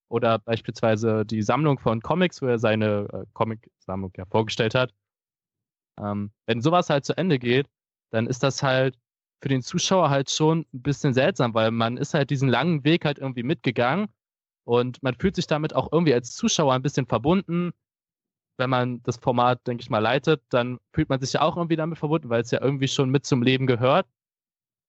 oder 0.09 0.39
beispielsweise 0.39 1.25
die 1.25 1.41
Sammlung 1.41 1.79
von 1.79 2.01
Comics, 2.01 2.41
wo 2.41 2.47
er 2.47 2.59
seine 2.59 3.07
äh, 3.11 3.25
Comic-Sammlung 3.33 4.13
ja 4.15 4.25
vorgestellt 4.25 4.73
hat, 4.73 4.93
ähm, 5.99 6.31
wenn 6.45 6.61
sowas 6.61 6.89
halt 6.89 7.05
zu 7.05 7.17
Ende 7.17 7.39
geht, 7.39 7.67
dann 8.11 8.27
ist 8.27 8.41
das 8.41 8.63
halt 8.63 8.97
für 9.41 9.49
den 9.49 9.61
Zuschauer 9.61 10.09
halt 10.09 10.29
schon 10.29 10.65
ein 10.73 10.81
bisschen 10.81 11.13
seltsam, 11.13 11.53
weil 11.53 11.71
man 11.71 11.97
ist 11.97 12.13
halt 12.13 12.29
diesen 12.29 12.49
langen 12.49 12.83
Weg 12.83 13.05
halt 13.05 13.19
irgendwie 13.19 13.43
mitgegangen 13.43 14.07
und 14.63 15.01
man 15.03 15.15
fühlt 15.15 15.35
sich 15.35 15.47
damit 15.47 15.75
auch 15.75 15.91
irgendwie 15.91 16.13
als 16.13 16.35
Zuschauer 16.35 16.73
ein 16.73 16.81
bisschen 16.81 17.05
verbunden. 17.05 17.71
Wenn 18.57 18.69
man 18.69 19.03
das 19.03 19.17
Format, 19.17 19.65
denke 19.67 19.81
ich 19.81 19.89
mal, 19.89 19.99
leitet, 19.99 20.41
dann 20.49 20.79
fühlt 20.91 21.09
man 21.09 21.19
sich 21.19 21.33
ja 21.33 21.41
auch 21.41 21.57
irgendwie 21.57 21.75
damit 21.75 21.99
verbunden, 21.99 22.29
weil 22.29 22.41
es 22.41 22.51
ja 22.51 22.61
irgendwie 22.61 22.87
schon 22.87 23.09
mit 23.09 23.25
zum 23.25 23.43
Leben 23.43 23.67
gehört. 23.67 24.07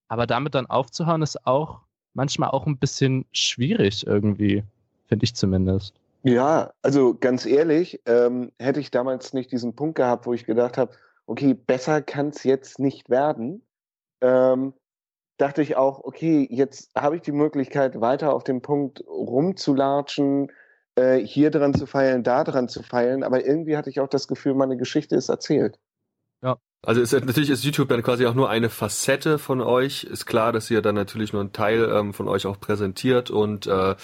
Aber 0.08 0.26
damit 0.26 0.54
dann 0.54 0.66
aufzuhören, 0.66 1.20
ist 1.20 1.46
auch 1.46 1.82
manchmal 2.14 2.50
auch 2.50 2.66
ein 2.66 2.78
bisschen 2.78 3.26
schwierig 3.32 4.06
irgendwie, 4.06 4.64
finde 5.06 5.24
ich 5.24 5.34
zumindest. 5.34 5.94
Ja, 6.22 6.72
also 6.82 7.14
ganz 7.14 7.46
ehrlich, 7.46 8.00
ähm, 8.06 8.50
hätte 8.58 8.80
ich 8.80 8.90
damals 8.90 9.34
nicht 9.34 9.52
diesen 9.52 9.76
Punkt 9.76 9.96
gehabt, 9.96 10.26
wo 10.26 10.32
ich 10.32 10.44
gedacht 10.44 10.78
habe, 10.78 10.92
okay, 11.26 11.54
besser 11.54 12.02
kann 12.02 12.30
es 12.30 12.42
jetzt 12.42 12.78
nicht 12.78 13.11
werden, 13.11 13.62
ähm, 14.20 14.74
dachte 15.38 15.62
ich 15.62 15.76
auch, 15.76 16.00
okay, 16.04 16.46
jetzt 16.50 16.90
habe 16.96 17.16
ich 17.16 17.22
die 17.22 17.33
Möglichkeit, 17.33 18.00
weiter 18.00 18.33
auf 18.35 18.44
dem 18.44 18.61
Punkt 18.62 19.04
rumzulatschen, 19.07 20.50
äh, 20.96 21.18
hier 21.18 21.50
dran 21.50 21.74
zu 21.74 21.87
feilen, 21.87 22.24
da 22.24 22.44
dran 22.44 22.68
zu 22.68 22.83
feilen, 22.83 23.22
aber 23.22 23.44
irgendwie 23.44 23.76
hatte 23.76 23.90
ich 23.90 24.00
auch 24.00 24.09
das 24.09 24.28
Gefühl, 24.28 24.54
meine 24.54 24.76
Geschichte 24.76 25.16
ist 25.16 25.28
erzählt. 25.28 25.78
Also 26.83 27.01
ist, 27.01 27.12
natürlich 27.12 27.51
ist 27.51 27.64
YouTube 27.64 27.88
dann 27.88 28.05
quasi 28.05 28.25
auch 28.27 28.35
nur 28.35 28.49
eine 28.49 28.71
Facette 28.71 29.38
von 29.38 29.61
euch. 29.61 30.05
Ist 30.05 30.27
klar, 30.27 30.53
dass 30.53 30.71
ihr 30.71 30.81
dann 30.81 30.95
natürlich 30.95 31.33
nur 31.33 31.43
einen 31.43 31.53
Teil 31.53 31.91
ähm, 31.93 32.14
von 32.14 32.29
euch 32.29 32.47
auch 32.47 32.61
präsentiert 32.61 33.31
und 33.31 33.67
äh, 33.67 33.97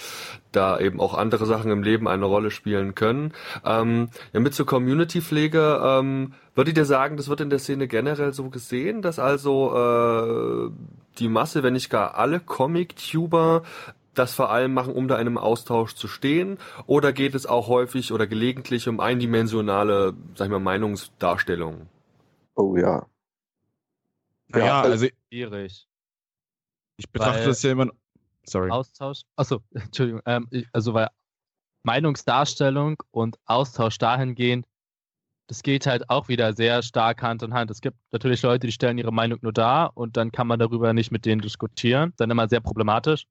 da 0.50 0.78
eben 0.80 1.00
auch 1.00 1.14
andere 1.14 1.46
Sachen 1.46 1.70
im 1.70 1.84
Leben 1.84 2.08
eine 2.08 2.24
Rolle 2.24 2.50
spielen 2.50 2.96
können. 2.96 3.32
Ähm, 3.64 4.08
ja, 4.32 4.40
mit 4.40 4.54
zur 4.54 4.66
Community-Pflege, 4.66 5.80
ähm, 5.84 6.34
würdet 6.56 6.76
ihr 6.76 6.84
sagen, 6.84 7.16
das 7.16 7.28
wird 7.28 7.40
in 7.40 7.50
der 7.50 7.60
Szene 7.60 7.86
generell 7.86 8.32
so 8.32 8.50
gesehen, 8.50 9.02
dass 9.02 9.20
also 9.20 9.72
äh, 9.72 10.70
die 11.20 11.28
Masse, 11.28 11.62
wenn 11.62 11.74
nicht 11.74 11.90
gar 11.90 12.16
alle 12.16 12.40
Comic-Tuber 12.40 13.62
das 14.14 14.34
vor 14.34 14.50
allem 14.50 14.74
machen, 14.74 14.94
um 14.94 15.06
da 15.06 15.14
in 15.14 15.28
einem 15.28 15.38
Austausch 15.38 15.94
zu 15.94 16.08
stehen? 16.08 16.58
Oder 16.86 17.12
geht 17.12 17.36
es 17.36 17.46
auch 17.46 17.68
häufig 17.68 18.12
oder 18.12 18.26
gelegentlich 18.26 18.88
um 18.88 18.98
eindimensionale, 18.98 20.14
sag 20.34 20.46
ich 20.46 20.50
mal, 20.50 20.60
Meinungsdarstellungen? 20.60 21.94
Oh 22.56 22.76
ja. 22.76 23.06
Naja, 24.48 24.66
Ja, 24.66 24.82
also 24.82 25.06
Schwierig. 25.28 25.86
ich 26.96 27.10
betrachte 27.10 27.40
weil- 27.40 27.46
das 27.46 27.62
ja 27.62 27.72
immer. 27.72 27.90
Sorry. 28.46 28.70
Austausch. 28.70 29.22
Achso, 29.36 29.60
Entschuldigung. 29.74 30.20
Ähm, 30.26 30.46
ich- 30.50 30.68
also 30.72 30.94
weil 30.94 31.08
Meinungsdarstellung 31.82 32.96
und 33.10 33.38
Austausch 33.46 33.98
dahingehend, 33.98 34.66
das 35.46 35.62
geht 35.62 35.86
halt 35.86 36.08
auch 36.08 36.28
wieder 36.28 36.54
sehr 36.54 36.82
stark 36.82 37.22
Hand 37.22 37.42
in 37.42 37.52
Hand. 37.52 37.70
Es 37.70 37.80
gibt 37.82 37.98
natürlich 38.12 38.40
Leute, 38.42 38.66
die 38.66 38.72
stellen 38.72 38.96
ihre 38.98 39.12
Meinung 39.12 39.38
nur 39.42 39.52
dar 39.52 39.94
und 39.96 40.16
dann 40.16 40.32
kann 40.32 40.46
man 40.46 40.58
darüber 40.58 40.92
nicht 40.94 41.10
mit 41.10 41.26
denen 41.26 41.42
diskutieren. 41.42 42.14
Dann 42.16 42.30
immer 42.30 42.48
sehr 42.48 42.60
problematisch. 42.60 43.26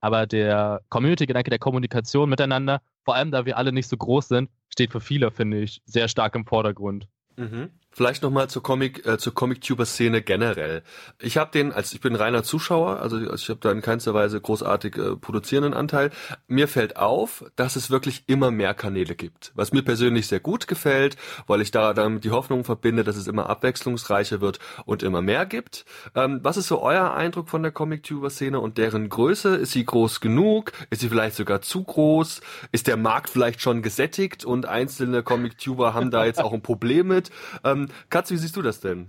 Aber 0.00 0.26
der 0.26 0.80
Community-Gedanke 0.88 1.50
der 1.50 1.58
Kommunikation 1.58 2.30
miteinander, 2.30 2.80
vor 3.04 3.16
allem 3.16 3.30
da 3.30 3.44
wir 3.44 3.58
alle 3.58 3.72
nicht 3.72 3.88
so 3.88 3.96
groß 3.96 4.28
sind, 4.28 4.48
steht 4.70 4.92
für 4.92 5.00
viele, 5.00 5.30
finde 5.30 5.60
ich, 5.60 5.82
sehr 5.84 6.08
stark 6.08 6.34
im 6.36 6.46
Vordergrund. 6.46 7.08
Mhm. 7.36 7.70
Vielleicht 7.98 8.22
nochmal 8.22 8.48
zur 8.48 8.62
Comic, 8.62 9.04
äh, 9.06 9.18
zur 9.18 9.34
Comic-Tuber-Szene 9.34 10.22
generell. 10.22 10.84
Ich 11.18 11.36
habe 11.36 11.50
den, 11.50 11.72
als 11.72 11.92
ich 11.92 12.00
bin 12.00 12.14
reiner 12.14 12.44
Zuschauer, 12.44 13.00
also 13.00 13.18
ich 13.34 13.48
habe 13.48 13.58
da 13.58 13.72
in 13.72 13.82
keinster 13.82 14.14
Weise 14.14 14.40
großartig 14.40 14.96
äh, 14.96 15.16
produzierenden 15.16 15.74
Anteil. 15.74 16.10
Mir 16.46 16.68
fällt 16.68 16.96
auf, 16.96 17.44
dass 17.56 17.74
es 17.74 17.90
wirklich 17.90 18.22
immer 18.28 18.52
mehr 18.52 18.72
Kanäle 18.74 19.16
gibt, 19.16 19.50
was 19.56 19.72
mir 19.72 19.82
persönlich 19.82 20.28
sehr 20.28 20.38
gut 20.38 20.68
gefällt, 20.68 21.16
weil 21.48 21.60
ich 21.60 21.72
da 21.72 21.92
damit 21.92 22.22
die 22.22 22.30
Hoffnung 22.30 22.62
verbinde, 22.62 23.02
dass 23.02 23.16
es 23.16 23.26
immer 23.26 23.50
abwechslungsreicher 23.50 24.40
wird 24.40 24.60
und 24.84 25.02
immer 25.02 25.20
mehr 25.20 25.44
gibt. 25.44 25.84
Ähm, 26.14 26.38
was 26.44 26.56
ist 26.56 26.68
so 26.68 26.80
euer 26.80 27.14
Eindruck 27.14 27.48
von 27.48 27.64
der 27.64 27.72
Comic-Tuber-Szene 27.72 28.60
und 28.60 28.78
deren 28.78 29.08
Größe? 29.08 29.56
Ist 29.56 29.72
sie 29.72 29.84
groß 29.84 30.20
genug? 30.20 30.70
Ist 30.90 31.00
sie 31.00 31.08
vielleicht 31.08 31.34
sogar 31.34 31.62
zu 31.62 31.82
groß? 31.82 32.42
Ist 32.70 32.86
der 32.86 32.96
Markt 32.96 33.28
vielleicht 33.28 33.60
schon 33.60 33.82
gesättigt 33.82 34.44
und 34.44 34.66
einzelne 34.66 35.24
Comic-Tuber 35.24 35.94
haben 35.94 36.12
da 36.12 36.24
jetzt 36.24 36.40
auch 36.40 36.52
ein 36.52 36.62
Problem 36.62 37.08
mit? 37.08 37.32
Ähm, 37.64 37.87
Katz, 38.10 38.30
wie 38.30 38.36
siehst 38.36 38.56
du 38.56 38.62
das 38.62 38.80
denn? 38.80 39.08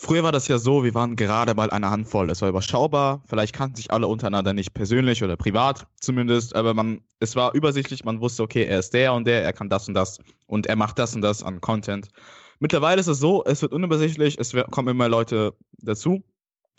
Früher 0.00 0.22
war 0.22 0.30
das 0.30 0.46
ja 0.46 0.58
so, 0.58 0.84
wir 0.84 0.94
waren 0.94 1.16
gerade 1.16 1.54
mal 1.54 1.70
eine 1.70 1.90
Handvoll. 1.90 2.30
Es 2.30 2.40
war 2.40 2.48
überschaubar. 2.48 3.24
Vielleicht 3.26 3.52
kannten 3.52 3.74
sich 3.74 3.90
alle 3.90 4.06
untereinander 4.06 4.52
nicht 4.52 4.72
persönlich 4.72 5.24
oder 5.24 5.36
privat 5.36 5.88
zumindest, 6.00 6.54
aber 6.54 6.72
man, 6.72 7.00
es 7.18 7.34
war 7.34 7.52
übersichtlich. 7.52 8.04
Man 8.04 8.20
wusste, 8.20 8.44
okay, 8.44 8.62
er 8.62 8.78
ist 8.78 8.94
der 8.94 9.12
und 9.12 9.26
der, 9.26 9.42
er 9.42 9.52
kann 9.52 9.68
das 9.68 9.88
und 9.88 9.94
das 9.94 10.18
und 10.46 10.68
er 10.68 10.76
macht 10.76 11.00
das 11.00 11.16
und 11.16 11.22
das 11.22 11.42
an 11.42 11.60
Content. 11.60 12.10
Mittlerweile 12.60 13.00
ist 13.00 13.08
es 13.08 13.18
so, 13.18 13.44
es 13.44 13.60
wird 13.60 13.72
unübersichtlich, 13.72 14.38
es 14.38 14.54
kommen 14.70 14.88
immer 14.88 15.08
Leute 15.08 15.54
dazu. 15.78 16.22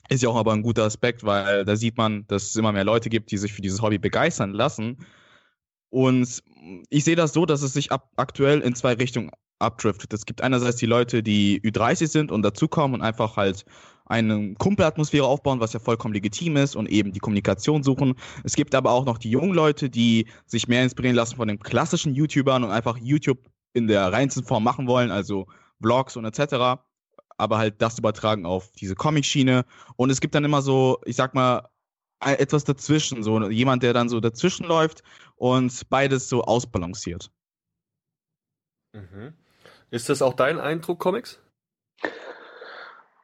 Ist 0.08 0.24
ja 0.24 0.30
auch 0.30 0.38
aber 0.38 0.54
ein 0.54 0.64
guter 0.64 0.86
Aspekt, 0.86 1.26
weil 1.26 1.66
da 1.66 1.76
sieht 1.76 1.98
man, 1.98 2.26
dass 2.28 2.44
es 2.44 2.56
immer 2.56 2.72
mehr 2.72 2.86
Leute 2.86 3.10
gibt, 3.10 3.32
die 3.32 3.38
sich 3.38 3.52
für 3.52 3.62
dieses 3.62 3.82
Hobby 3.82 3.98
begeistern 3.98 4.54
lassen. 4.54 5.06
Und 5.90 6.42
ich 6.90 7.04
sehe 7.04 7.18
das 7.18 7.34
so, 7.34 7.46
dass 7.46 7.64
es 7.64 7.74
sich 7.74 7.92
ab, 7.92 8.12
aktuell 8.16 8.62
in 8.62 8.76
zwei 8.76 8.94
Richtungen 8.94 9.32
abdriftet. 9.60 10.14
Es 10.14 10.26
gibt 10.26 10.42
einerseits 10.42 10.78
die 10.78 10.86
Leute, 10.86 11.22
die 11.22 11.62
Ü30 11.62 12.08
sind 12.08 12.32
und 12.32 12.42
dazukommen 12.42 12.96
und 12.96 13.02
einfach 13.02 13.38
halt 13.38 13.66
eine 14.06 14.56
Kumpelatmosphäre 14.56 15.26
aufbauen, 15.26 15.60
was 15.60 15.74
ja 15.74 15.80
vollkommen 15.80 16.14
legitim 16.16 16.58
ist 16.58 16.76
und 16.76 16.88
eben 16.90 17.12
die 17.12 17.20
Kommunikation 17.20 17.84
suchen. 17.84 18.16
Es 18.44 18.56
gibt 18.56 18.74
aber 18.74 18.92
auch 18.92 19.06
noch 19.06 19.20
die 19.20 19.30
jungen 19.30 19.54
Leute, 19.54 19.90
die 19.90 20.28
sich 20.48 20.68
mehr 20.68 20.82
inspirieren 20.84 21.16
lassen 21.16 21.36
von 21.36 21.48
den 21.48 21.60
klassischen 21.60 22.16
YouTubern 22.16 22.64
und 22.64 22.72
einfach 22.72 22.98
YouTube 22.98 23.38
in 23.74 23.88
der 23.88 24.12
reinsten 24.12 24.44
Form 24.44 24.64
machen 24.64 24.88
wollen, 24.88 25.12
also 25.12 25.46
Vlogs 25.80 26.16
und 26.16 26.26
etc. 26.26 26.82
Aber 27.38 27.58
halt 27.60 27.82
das 27.82 28.00
übertragen 28.00 28.46
auf 28.48 28.72
diese 28.72 28.96
Comic-Schiene. 28.96 29.64
Und 29.96 30.10
es 30.10 30.20
gibt 30.22 30.34
dann 30.34 30.44
immer 30.44 30.64
so, 30.64 31.00
ich 31.06 31.16
sag 31.16 31.36
mal, 31.36 31.70
ein- 32.20 32.40
etwas 32.40 32.64
dazwischen, 32.64 33.22
so 33.22 33.48
jemand, 33.50 33.84
der 33.84 33.94
dann 33.94 34.10
so 34.10 34.20
dazwischen 34.20 34.66
läuft 34.66 35.04
und 35.36 35.88
beides 35.90 36.28
so 36.30 36.44
ausbalanciert. 36.44 37.32
Mhm. 38.94 39.34
Ist 39.92 40.10
das 40.10 40.22
auch 40.22 40.34
dein 40.34 40.60
Eindruck, 40.60 41.00
Comics? 41.00 41.42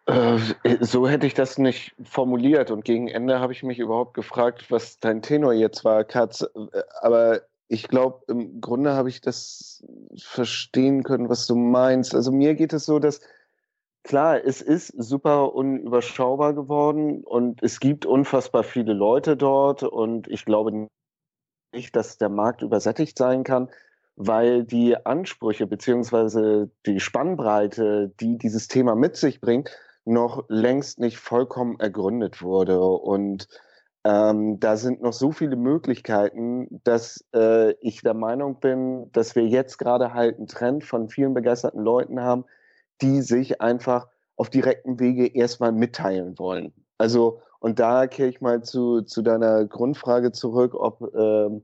Äh, 0.05 0.39
so 0.81 1.07
hätte 1.07 1.27
ich 1.27 1.33
das 1.33 1.57
nicht 1.57 1.95
formuliert 2.03 2.71
und 2.71 2.85
gegen 2.85 3.07
Ende 3.07 3.39
habe 3.39 3.53
ich 3.53 3.63
mich 3.63 3.79
überhaupt 3.79 4.13
gefragt, 4.13 4.69
was 4.69 4.99
dein 4.99 5.21
Tenor 5.21 5.53
jetzt 5.53 5.83
war, 5.83 6.03
Katz. 6.03 6.45
Aber 7.01 7.41
ich 7.67 7.87
glaube, 7.87 8.23
im 8.27 8.61
Grunde 8.61 8.93
habe 8.93 9.09
ich 9.09 9.21
das 9.21 9.83
verstehen 10.17 11.03
können, 11.03 11.29
was 11.29 11.47
du 11.47 11.55
meinst. 11.55 12.13
Also 12.13 12.31
mir 12.31 12.53
geht 12.55 12.73
es 12.73 12.85
so, 12.85 12.99
dass 12.99 13.21
klar, 14.03 14.43
es 14.43 14.61
ist 14.61 14.93
super 14.97 15.53
unüberschaubar 15.55 16.53
geworden 16.53 17.23
und 17.23 17.63
es 17.63 17.79
gibt 17.79 18.05
unfassbar 18.05 18.63
viele 18.63 18.93
Leute 18.93 19.35
dort 19.35 19.81
und 19.81 20.27
ich 20.27 20.45
glaube 20.45 20.87
nicht, 21.73 21.95
dass 21.95 22.19
der 22.19 22.29
Markt 22.29 22.61
übersättigt 22.61 23.17
sein 23.17 23.43
kann, 23.43 23.69
weil 24.15 24.63
die 24.63 24.95
Ansprüche 25.05 25.67
beziehungsweise 25.67 26.69
die 26.85 26.99
Spannbreite, 26.99 28.13
die 28.19 28.37
dieses 28.37 28.67
Thema 28.67 28.95
mit 28.95 29.15
sich 29.17 29.41
bringt, 29.41 29.71
noch 30.05 30.45
längst 30.47 30.99
nicht 30.99 31.17
vollkommen 31.17 31.79
ergründet 31.79 32.41
wurde. 32.41 32.79
Und 32.79 33.47
ähm, 34.05 34.59
da 34.59 34.77
sind 34.77 35.01
noch 35.01 35.13
so 35.13 35.31
viele 35.31 35.55
Möglichkeiten, 35.55 36.81
dass 36.83 37.25
äh, 37.33 37.71
ich 37.81 38.01
der 38.01 38.13
Meinung 38.13 38.59
bin, 38.59 39.11
dass 39.11 39.35
wir 39.35 39.47
jetzt 39.47 39.77
gerade 39.77 40.13
halt 40.13 40.37
einen 40.37 40.47
Trend 40.47 40.83
von 40.83 41.09
vielen 41.09 41.33
begeisterten 41.33 41.81
Leuten 41.81 42.21
haben, 42.21 42.45
die 43.01 43.21
sich 43.21 43.61
einfach 43.61 44.07
auf 44.37 44.49
direktem 44.49 44.99
Wege 44.99 45.27
erstmal 45.27 45.71
mitteilen 45.71 46.37
wollen. 46.37 46.71
Also, 46.97 47.41
und 47.59 47.79
da 47.79 48.07
kehre 48.07 48.29
ich 48.29 48.41
mal 48.41 48.61
zu, 48.63 49.01
zu 49.01 49.21
deiner 49.21 49.65
Grundfrage 49.65 50.31
zurück, 50.31 50.75
ob, 50.75 51.01
ähm, 51.15 51.63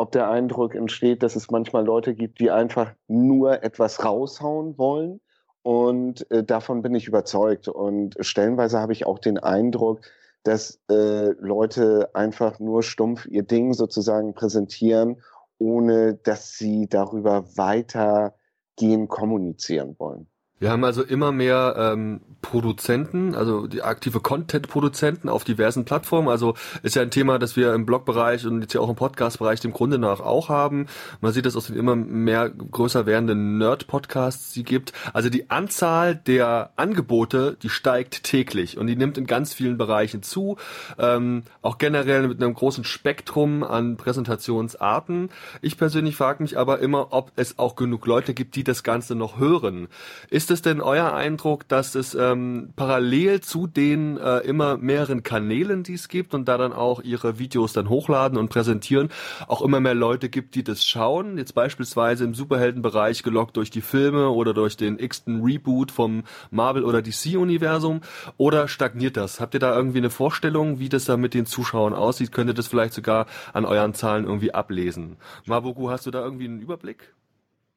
ob 0.00 0.12
der 0.12 0.30
Eindruck 0.30 0.74
entsteht, 0.74 1.22
dass 1.22 1.36
es 1.36 1.50
manchmal 1.50 1.84
Leute 1.84 2.14
gibt, 2.14 2.40
die 2.40 2.50
einfach 2.50 2.94
nur 3.06 3.62
etwas 3.62 4.02
raushauen 4.02 4.78
wollen. 4.78 5.20
Und 5.62 6.28
äh, 6.30 6.42
davon 6.42 6.80
bin 6.80 6.94
ich 6.94 7.06
überzeugt. 7.06 7.68
Und 7.68 8.16
stellenweise 8.20 8.78
habe 8.78 8.94
ich 8.94 9.04
auch 9.04 9.18
den 9.18 9.36
Eindruck, 9.36 10.00
dass 10.42 10.80
äh, 10.90 11.32
Leute 11.38 12.08
einfach 12.14 12.58
nur 12.60 12.82
stumpf 12.82 13.26
ihr 13.26 13.42
Ding 13.42 13.74
sozusagen 13.74 14.32
präsentieren, 14.32 15.20
ohne 15.58 16.14
dass 16.14 16.56
sie 16.56 16.88
darüber 16.88 17.44
weitergehen 17.58 19.06
kommunizieren 19.06 19.96
wollen. 19.98 20.28
Wir 20.60 20.70
haben 20.70 20.84
also 20.84 21.02
immer 21.02 21.32
mehr 21.32 21.74
ähm, 21.78 22.20
Produzenten, 22.42 23.34
also 23.34 23.66
die 23.66 23.82
aktive 23.82 24.20
Content-Produzenten 24.20 25.28
auf 25.28 25.44
diversen 25.44 25.86
Plattformen. 25.86 26.28
Also 26.28 26.54
ist 26.82 26.96
ja 26.96 27.02
ein 27.02 27.10
Thema, 27.10 27.38
das 27.38 27.56
wir 27.56 27.72
im 27.74 27.86
Blogbereich 27.86 28.46
und 28.46 28.60
jetzt 28.60 28.74
ja 28.74 28.80
auch 28.80 28.88
im 28.90 28.96
Podcast-Bereich 28.96 29.60
dem 29.60 29.72
Grunde 29.72 29.98
nach 29.98 30.20
auch 30.20 30.50
haben. 30.50 30.86
Man 31.22 31.32
sieht 31.32 31.46
das 31.46 31.56
aus 31.56 31.68
den 31.68 31.76
immer 31.76 31.96
mehr 31.96 32.50
größer 32.50 33.06
werdenden 33.06 33.56
Nerd-Podcasts, 33.56 34.52
die 34.52 34.62
gibt. 34.62 34.92
Also 35.14 35.30
die 35.30 35.50
Anzahl 35.50 36.14
der 36.14 36.72
Angebote, 36.76 37.56
die 37.62 37.70
steigt 37.70 38.24
täglich 38.24 38.76
und 38.76 38.86
die 38.86 38.96
nimmt 38.96 39.16
in 39.16 39.26
ganz 39.26 39.54
vielen 39.54 39.78
Bereichen 39.78 40.22
zu. 40.22 40.58
Ähm, 40.98 41.44
auch 41.62 41.78
generell 41.78 42.28
mit 42.28 42.42
einem 42.42 42.52
großen 42.52 42.84
Spektrum 42.84 43.62
an 43.62 43.96
Präsentationsarten. 43.96 45.30
Ich 45.62 45.78
persönlich 45.78 46.16
frage 46.16 46.42
mich 46.42 46.58
aber 46.58 46.80
immer, 46.80 47.12
ob 47.12 47.32
es 47.36 47.58
auch 47.58 47.76
genug 47.76 48.06
Leute 48.06 48.34
gibt, 48.34 48.56
die 48.56 48.64
das 48.64 48.82
Ganze 48.82 49.14
noch 49.14 49.38
hören. 49.38 49.88
Ist 50.28 50.49
es 50.50 50.62
denn 50.62 50.80
euer 50.80 51.12
Eindruck, 51.12 51.68
dass 51.68 51.94
es 51.94 52.14
ähm, 52.14 52.72
parallel 52.76 53.40
zu 53.40 53.66
den 53.66 54.16
äh, 54.16 54.38
immer 54.38 54.76
mehreren 54.76 55.22
Kanälen, 55.22 55.82
die 55.82 55.94
es 55.94 56.08
gibt 56.08 56.34
und 56.34 56.48
da 56.48 56.58
dann 56.58 56.72
auch 56.72 57.02
ihre 57.02 57.38
Videos 57.38 57.72
dann 57.72 57.88
hochladen 57.88 58.38
und 58.38 58.48
präsentieren, 58.48 59.08
auch 59.48 59.62
immer 59.62 59.80
mehr 59.80 59.94
Leute 59.94 60.28
gibt, 60.28 60.54
die 60.54 60.64
das 60.64 60.84
schauen? 60.84 61.38
Jetzt 61.38 61.54
beispielsweise 61.54 62.24
im 62.24 62.34
Superheldenbereich 62.34 63.22
gelockt 63.22 63.56
durch 63.56 63.70
die 63.70 63.80
Filme 63.80 64.30
oder 64.30 64.54
durch 64.54 64.76
den 64.76 64.98
x-ten 64.98 65.42
Reboot 65.42 65.90
vom 65.90 66.24
Marvel- 66.50 66.84
oder 66.84 67.02
DC-Universum? 67.02 68.00
Oder 68.36 68.68
stagniert 68.68 69.16
das? 69.16 69.40
Habt 69.40 69.54
ihr 69.54 69.60
da 69.60 69.74
irgendwie 69.74 69.98
eine 69.98 70.10
Vorstellung, 70.10 70.78
wie 70.78 70.88
das 70.88 71.04
da 71.04 71.16
mit 71.16 71.34
den 71.34 71.46
Zuschauern 71.46 71.94
aussieht? 71.94 72.32
Könnt 72.32 72.50
ihr 72.50 72.54
das 72.54 72.66
vielleicht 72.66 72.94
sogar 72.94 73.26
an 73.52 73.64
euren 73.64 73.94
Zahlen 73.94 74.24
irgendwie 74.24 74.52
ablesen? 74.52 75.16
Mabuku, 75.46 75.90
hast 75.90 76.06
du 76.06 76.10
da 76.10 76.22
irgendwie 76.22 76.46
einen 76.46 76.60
Überblick? 76.60 77.14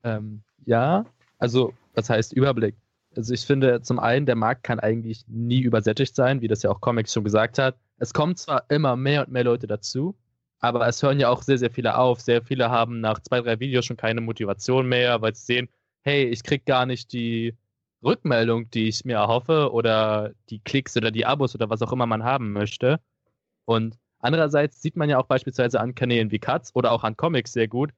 Ähm, 0.04 0.44
ja, 0.66 1.06
also 1.44 1.74
was 1.94 2.10
heißt 2.10 2.32
Überblick? 2.32 2.74
Also 3.18 3.34
ich 3.34 3.42
finde 3.46 3.82
zum 3.82 4.00
einen, 4.00 4.26
der 4.26 4.38
Markt 4.38 4.64
kann 4.64 4.80
eigentlich 4.80 5.26
nie 5.28 5.60
übersättigt 5.60 6.16
sein, 6.16 6.40
wie 6.40 6.48
das 6.48 6.64
ja 6.64 6.70
auch 6.72 6.80
Comics 6.80 7.12
schon 7.12 7.26
gesagt 7.26 7.60
hat. 7.60 7.76
Es 7.98 8.14
kommen 8.14 8.38
zwar 8.38 8.64
immer 8.70 8.96
mehr 8.96 9.26
und 9.26 9.34
mehr 9.34 9.44
Leute 9.44 9.68
dazu, 9.68 10.16
aber 10.60 10.88
es 10.88 11.04
hören 11.04 11.20
ja 11.20 11.28
auch 11.28 11.42
sehr, 11.44 11.58
sehr 11.58 11.70
viele 11.70 11.98
auf. 11.98 12.22
Sehr 12.22 12.42
viele 12.42 12.70
haben 12.72 13.02
nach 13.02 13.20
zwei, 13.20 13.42
drei 13.42 13.60
Videos 13.60 13.84
schon 13.84 13.98
keine 13.98 14.22
Motivation 14.22 14.88
mehr, 14.88 15.22
weil 15.22 15.36
sie 15.36 15.44
sehen, 15.44 15.70
hey, 16.04 16.24
ich 16.24 16.44
krieg 16.44 16.66
gar 16.66 16.86
nicht 16.86 17.12
die 17.12 17.58
Rückmeldung, 18.02 18.70
die 18.70 18.88
ich 18.88 19.04
mir 19.04 19.18
erhoffe 19.18 19.74
oder 19.74 20.32
die 20.50 20.60
Klicks 20.60 20.96
oder 20.96 21.12
die 21.12 21.26
Abos 21.26 21.56
oder 21.56 21.70
was 21.70 21.82
auch 21.82 21.92
immer 21.92 22.06
man 22.06 22.24
haben 22.24 22.54
möchte. 22.54 23.02
Und 23.66 23.98
andererseits 24.20 24.82
sieht 24.82 24.96
man 24.96 25.10
ja 25.10 25.18
auch 25.18 25.28
beispielsweise 25.28 25.82
an 25.82 25.94
Kanälen 25.94 26.32
wie 26.32 26.40
Katz 26.40 26.72
oder 26.74 26.94
auch 26.94 27.04
an 27.04 27.18
Comics 27.18 27.52
sehr 27.52 27.68
gut, 27.68 27.92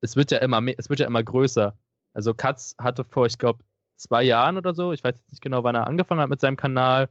es 0.00 0.16
wird 0.16 0.30
ja 0.30 0.38
immer 0.38 0.60
mehr, 0.60 0.74
es 0.78 0.88
wird 0.88 1.00
ja 1.00 1.06
immer 1.06 1.22
größer. 1.22 1.76
Also 2.12 2.34
Katz 2.34 2.74
hatte 2.78 3.04
vor, 3.04 3.26
ich 3.26 3.38
glaube, 3.38 3.62
zwei 3.96 4.22
Jahren 4.22 4.56
oder 4.56 4.74
so, 4.74 4.92
ich 4.92 5.04
weiß 5.04 5.14
jetzt 5.14 5.30
nicht 5.30 5.42
genau, 5.42 5.62
wann 5.62 5.74
er 5.74 5.86
angefangen 5.86 6.20
hat 6.20 6.30
mit 6.30 6.40
seinem 6.40 6.56
Kanal, 6.56 7.08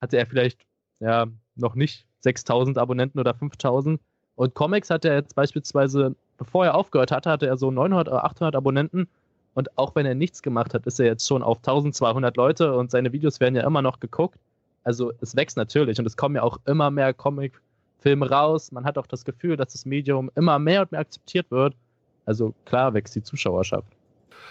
hatte 0.00 0.18
er 0.18 0.26
vielleicht 0.26 0.66
ja 1.00 1.26
noch 1.56 1.74
nicht 1.74 2.06
6000 2.20 2.78
Abonnenten 2.78 3.18
oder 3.18 3.34
5000. 3.34 4.00
Und 4.36 4.54
Comics 4.54 4.90
hatte 4.90 5.08
er 5.08 5.16
jetzt 5.16 5.34
beispielsweise, 5.34 6.14
bevor 6.36 6.66
er 6.66 6.74
aufgehört 6.74 7.12
hatte, 7.12 7.30
hatte 7.30 7.46
er 7.46 7.56
so 7.56 7.70
900 7.70 8.08
oder 8.08 8.24
800 8.24 8.56
Abonnenten. 8.56 9.08
Und 9.54 9.78
auch 9.78 9.94
wenn 9.94 10.04
er 10.04 10.14
nichts 10.14 10.42
gemacht 10.42 10.74
hat, 10.74 10.86
ist 10.86 10.98
er 10.98 11.06
jetzt 11.06 11.26
schon 11.26 11.42
auf 11.42 11.58
1200 11.58 12.36
Leute 12.36 12.76
und 12.76 12.90
seine 12.90 13.12
Videos 13.12 13.38
werden 13.40 13.54
ja 13.54 13.64
immer 13.64 13.82
noch 13.82 14.00
geguckt. 14.00 14.38
Also 14.82 15.12
es 15.20 15.36
wächst 15.36 15.56
natürlich 15.56 15.98
und 15.98 16.06
es 16.06 16.16
kommen 16.16 16.34
ja 16.34 16.42
auch 16.42 16.58
immer 16.66 16.90
mehr 16.90 17.14
Comic-Filme 17.14 18.28
raus. 18.28 18.72
Man 18.72 18.84
hat 18.84 18.98
auch 18.98 19.06
das 19.06 19.24
Gefühl, 19.24 19.56
dass 19.56 19.72
das 19.72 19.86
Medium 19.86 20.30
immer 20.34 20.58
mehr 20.58 20.82
und 20.82 20.92
mehr 20.92 21.00
akzeptiert 21.00 21.50
wird. 21.50 21.74
Also 22.26 22.52
klar 22.64 22.92
wächst 22.94 23.14
die 23.14 23.22
Zuschauerschaft. 23.22 23.86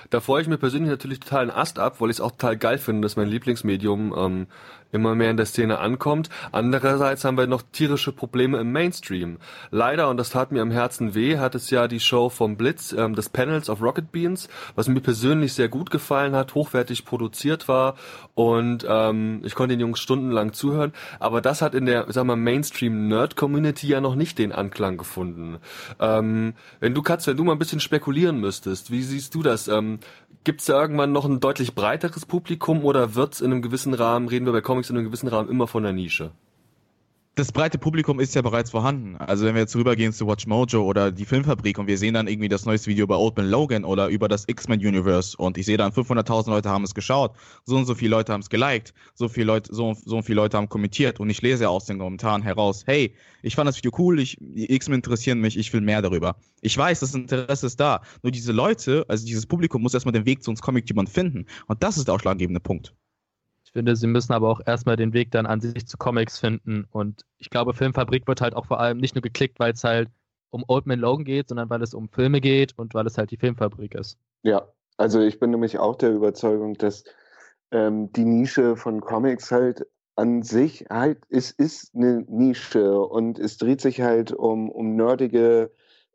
Da 0.10 0.20
freue 0.20 0.42
ich 0.42 0.48
mir 0.48 0.58
persönlich 0.58 0.90
natürlich 0.90 1.20
total 1.20 1.42
einen 1.42 1.52
Ast 1.52 1.80
ab, 1.80 2.00
weil 2.00 2.10
ich 2.10 2.18
es 2.18 2.22
auch 2.22 2.32
total 2.32 2.58
geil 2.58 2.78
finde, 2.78 3.02
dass 3.02 3.16
mein 3.16 3.28
Lieblingsmedium 3.28 4.14
ähm, 4.18 4.48
immer 4.94 5.16
mehr 5.16 5.32
in 5.32 5.38
der 5.38 5.46
Szene 5.46 5.80
ankommt. 5.80 6.30
Andererseits 6.52 7.26
haben 7.26 7.38
wir 7.38 7.48
noch 7.48 7.64
tierische 7.72 8.12
Probleme 8.12 8.60
im 8.60 8.72
Mainstream. 8.72 9.38
Leider, 9.72 10.10
und 10.10 10.18
das 10.18 10.30
tat 10.30 10.52
mir 10.52 10.62
am 10.62 10.72
Herzen 10.72 11.16
weh, 11.16 11.40
hat 11.40 11.56
es 11.56 11.70
ja 11.70 11.88
die 11.88 12.00
Show 12.00 12.30
vom 12.30 12.56
Blitz, 12.56 12.94
ähm, 12.94 13.16
des 13.16 13.30
Panels 13.30 13.70
of 13.70 13.82
Rocket 13.82 14.12
Beans, 14.12 14.48
was 14.76 14.88
mir 14.88 15.02
persönlich 15.02 15.54
sehr 15.54 15.68
gut 15.68 15.90
gefallen 15.90 16.36
hat, 16.36 16.54
hochwertig 16.54 17.06
produziert 17.06 17.68
war 17.68 17.96
und 18.36 18.86
ähm, 18.88 19.42
ich 19.44 19.56
konnte 19.56 19.74
den 19.74 19.82
Jungs 19.82 20.00
stundenlang 20.00 20.54
zuhören. 20.54 20.94
Aber 21.20 21.42
das 21.42 21.62
hat 21.62 21.74
in 21.74 21.86
der, 21.86 22.06
sag 22.10 22.26
mal, 22.26 22.36
Mainstream-Nerd-Community 22.36 23.88
ja 23.88 24.00
noch 24.00 24.16
nicht 24.16 24.38
den 24.38 24.52
Anklang 24.52 24.98
gefunden. 24.98 25.58
Ähm, 26.00 26.54
wenn 26.80 26.94
du, 26.94 27.02
Katz, 27.02 27.26
wenn 27.26 27.38
du 27.38 27.44
mal 27.44 27.54
ein 27.54 27.60
bisschen 27.60 27.80
spekulieren 27.80 28.40
müsstest, 28.40 28.92
wie 28.92 29.02
siehst 29.02 29.34
du 29.34 29.42
das? 29.42 29.68
Ähm, 29.68 29.83
Gibt 30.44 30.60
es 30.60 30.68
da 30.68 30.82
irgendwann 30.82 31.14
noch 31.14 31.26
ein 31.26 31.40
deutlich 31.40 31.74
breiteres 31.74 32.26
Publikum 32.26 32.84
oder 32.84 33.16
wird 33.16 33.34
es 33.34 33.42
in 33.42 33.52
einem 33.52 33.62
gewissen 33.62 33.94
Rahmen, 33.94 34.28
reden 34.28 34.46
wir 34.46 34.52
bei 34.52 34.62
Comics 34.62 34.90
in 34.90 34.98
einem 34.98 35.06
gewissen 35.06 35.30
Rahmen 35.30 35.50
immer 35.50 35.68
von 35.68 35.84
der 35.84 35.94
Nische? 35.94 36.32
Das 37.36 37.52
breite 37.52 37.80
Publikum 37.80 38.20
ist 38.20 38.36
ja 38.36 38.44
bereits 38.44 38.70
vorhanden. 38.70 39.16
Also 39.18 39.46
wenn 39.46 39.56
wir 39.56 39.62
jetzt 39.62 39.76
rübergehen 39.76 40.14
zu 40.14 40.28
Watch 40.28 40.46
Mojo 40.46 40.84
oder 40.84 41.12
die 41.12 41.26
Filmfabrik 41.26 41.80
und 41.80 41.88
wir 41.88 41.98
sehen 41.98 42.14
dann 42.14 42.28
irgendwie 42.28 42.48
das 42.48 42.66
neueste 42.66 42.92
Video 42.92 43.06
über 43.06 43.18
Old 43.18 43.36
Man 43.38 43.50
Logan 43.50 43.86
oder 43.86 44.08
über 44.10 44.28
das 44.28 44.48
X-Men 44.48 44.80
Universe 44.80 45.36
und 45.38 45.58
ich 45.58 45.66
sehe 45.66 45.78
dann 45.78 45.92
500.000 45.92 46.52
Leute 46.52 46.70
haben 46.70 46.84
es 46.84 46.94
geschaut, 46.94 47.36
so 47.66 47.76
und 47.76 47.88
so 47.88 47.96
viele 47.96 48.12
Leute 48.12 48.34
haben 48.34 48.42
es 48.42 48.50
geliked, 48.50 48.94
so 49.16 49.28
viele 49.28 49.48
Leute, 49.48 49.74
so, 49.74 49.96
so 50.06 50.22
viele 50.22 50.36
Leute 50.36 50.58
haben 50.58 50.70
kommentiert 50.70 51.20
und 51.20 51.30
ich 51.32 51.42
lese 51.42 51.70
aus 51.70 51.86
den 51.86 51.98
Kommentaren 51.98 52.44
heraus, 52.44 52.84
hey, 52.86 53.16
ich 53.42 53.56
fand 53.56 53.68
das 53.68 53.78
Video 53.78 53.92
cool, 53.98 54.20
ich, 54.20 54.38
die 54.40 54.72
X-Men 54.72 54.98
interessieren 54.98 55.40
mich, 55.40 55.58
ich 55.58 55.74
will 55.74 55.82
mehr 55.82 56.04
darüber. 56.04 56.36
Ich 56.62 56.78
weiß, 56.78 57.00
das 57.00 57.16
Interesse 57.16 57.66
ist 57.66 57.80
da. 57.80 58.02
Nur 58.22 58.32
diese 58.32 58.52
Leute, 58.52 59.06
also 59.08 59.26
dieses 59.26 59.48
Publikum 59.48 59.82
muss 59.82 59.96
erstmal 59.96 60.14
den 60.14 60.28
Weg 60.28 60.44
zu 60.44 60.52
uns 60.52 60.62
Comic-Tubern 60.62 61.08
finden 61.08 61.48
und 61.66 61.82
das 61.82 61.98
ist 61.98 62.08
der 62.08 62.14
ausschlaggebende 62.14 62.60
Punkt 62.60 62.94
finde, 63.74 63.96
sie 63.96 64.08
müssen 64.08 64.34
aber 64.34 64.50
auch 64.50 64.62
erstmal 64.66 64.96
den 64.96 65.14
Weg 65.14 65.32
dann 65.32 65.46
an 65.46 65.60
sich 65.60 65.88
zu 65.88 65.98
Comics 65.98 66.40
finden. 66.40 66.88
Und 66.92 67.26
ich 67.38 67.50
glaube, 67.50 67.74
Filmfabrik 67.74 68.28
wird 68.28 68.42
halt 68.42 68.56
auch 68.56 68.66
vor 68.66 68.80
allem 68.80 69.00
nicht 69.00 69.16
nur 69.16 69.22
geklickt, 69.22 69.60
weil 69.60 69.74
es 69.74 69.84
halt 69.84 70.10
um 70.52 70.64
Old 70.68 70.86
Man 70.86 71.00
Logan 71.00 71.26
geht, 71.26 71.50
sondern 71.50 71.70
weil 71.70 71.82
es 71.82 71.94
um 71.94 72.08
Filme 72.10 72.40
geht 72.40 72.78
und 72.78 72.94
weil 72.94 73.08
es 73.08 73.18
halt 73.18 73.32
die 73.32 73.38
Filmfabrik 73.38 73.96
ist. 73.96 74.18
Ja, 74.44 74.68
also 74.98 75.20
ich 75.20 75.40
bin 75.40 75.50
nämlich 75.50 75.80
auch 75.80 75.96
der 75.96 76.14
Überzeugung, 76.14 76.76
dass 76.76 77.04
ähm, 77.72 78.12
die 78.14 78.26
Nische 78.26 78.76
von 78.76 79.02
Comics 79.02 79.52
halt 79.52 79.88
an 80.16 80.44
sich 80.44 80.86
halt, 80.92 81.24
es 81.30 81.50
ist 81.50 81.96
eine 81.96 82.24
Nische 82.28 83.00
und 83.00 83.40
es 83.40 83.58
dreht 83.58 83.82
sich 83.82 84.02
halt 84.02 84.32
um, 84.32 84.70
um 84.70 84.96
nerdige 84.96 85.72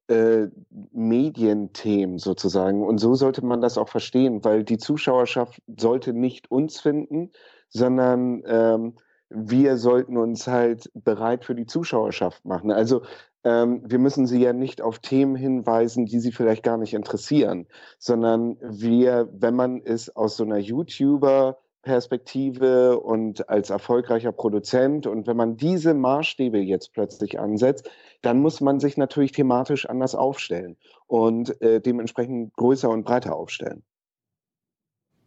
äh, 0.09 0.49
Medienthemen 0.93 2.19
sozusagen. 2.19 2.83
Und 2.83 2.99
so 2.99 3.15
sollte 3.15 3.45
man 3.45 3.61
das 3.61 3.79
auch 3.79 3.89
verstehen, 3.89 4.45
weil 4.45 4.65
die 4.65 4.79
Zuschauerschaft 4.79 5.63
sollte 5.79 6.13
nicht 6.13 6.51
uns 6.51 6.81
finden, 6.81 7.31
sondern 7.69 8.43
ähm, 8.47 8.95
wir 9.31 9.77
sollten 9.77 10.17
uns 10.17 10.47
halt 10.47 10.91
bereit 10.95 11.45
für 11.45 11.55
die 11.55 11.67
Zuschauerschaft 11.67 12.45
machen. 12.45 12.71
Also 12.71 13.03
ähm, 13.45 13.83
wir 13.85 13.99
müssen 13.99 14.27
sie 14.27 14.41
ja 14.41 14.53
nicht 14.53 14.81
auf 14.81 14.99
Themen 14.99 15.37
hinweisen, 15.37 16.07
die 16.07 16.19
sie 16.19 16.33
vielleicht 16.33 16.63
gar 16.63 16.79
nicht 16.79 16.95
interessieren, 16.95 17.67
sondern 17.99 18.57
wir, 18.63 19.29
wenn 19.33 19.55
man 19.55 19.83
es 19.85 20.15
aus 20.17 20.37
so 20.37 20.45
einer 20.45 20.59
YouTuber 20.59 21.59
Perspektive 21.89 23.01
und 23.01 23.49
als 23.49 23.71
erfolgreicher 23.71 24.31
Produzent. 24.31 25.07
Und 25.07 25.27
wenn 25.27 25.39
man 25.39 25.57
diese 25.57 25.95
Maßstäbe 25.95 26.59
jetzt 26.59 26.93
plötzlich 26.93 27.41
ansetzt, 27.41 27.91
dann 28.21 28.41
muss 28.41 28.61
man 28.61 28.79
sich 28.79 28.99
natürlich 28.99 29.33
thematisch 29.33 29.89
anders 29.89 30.15
aufstellen 30.15 30.77
und 31.07 31.59
äh, 31.63 31.81
dementsprechend 31.81 32.55
größer 32.57 32.91
und 32.91 33.05
breiter 33.05 33.35
aufstellen. 33.35 33.85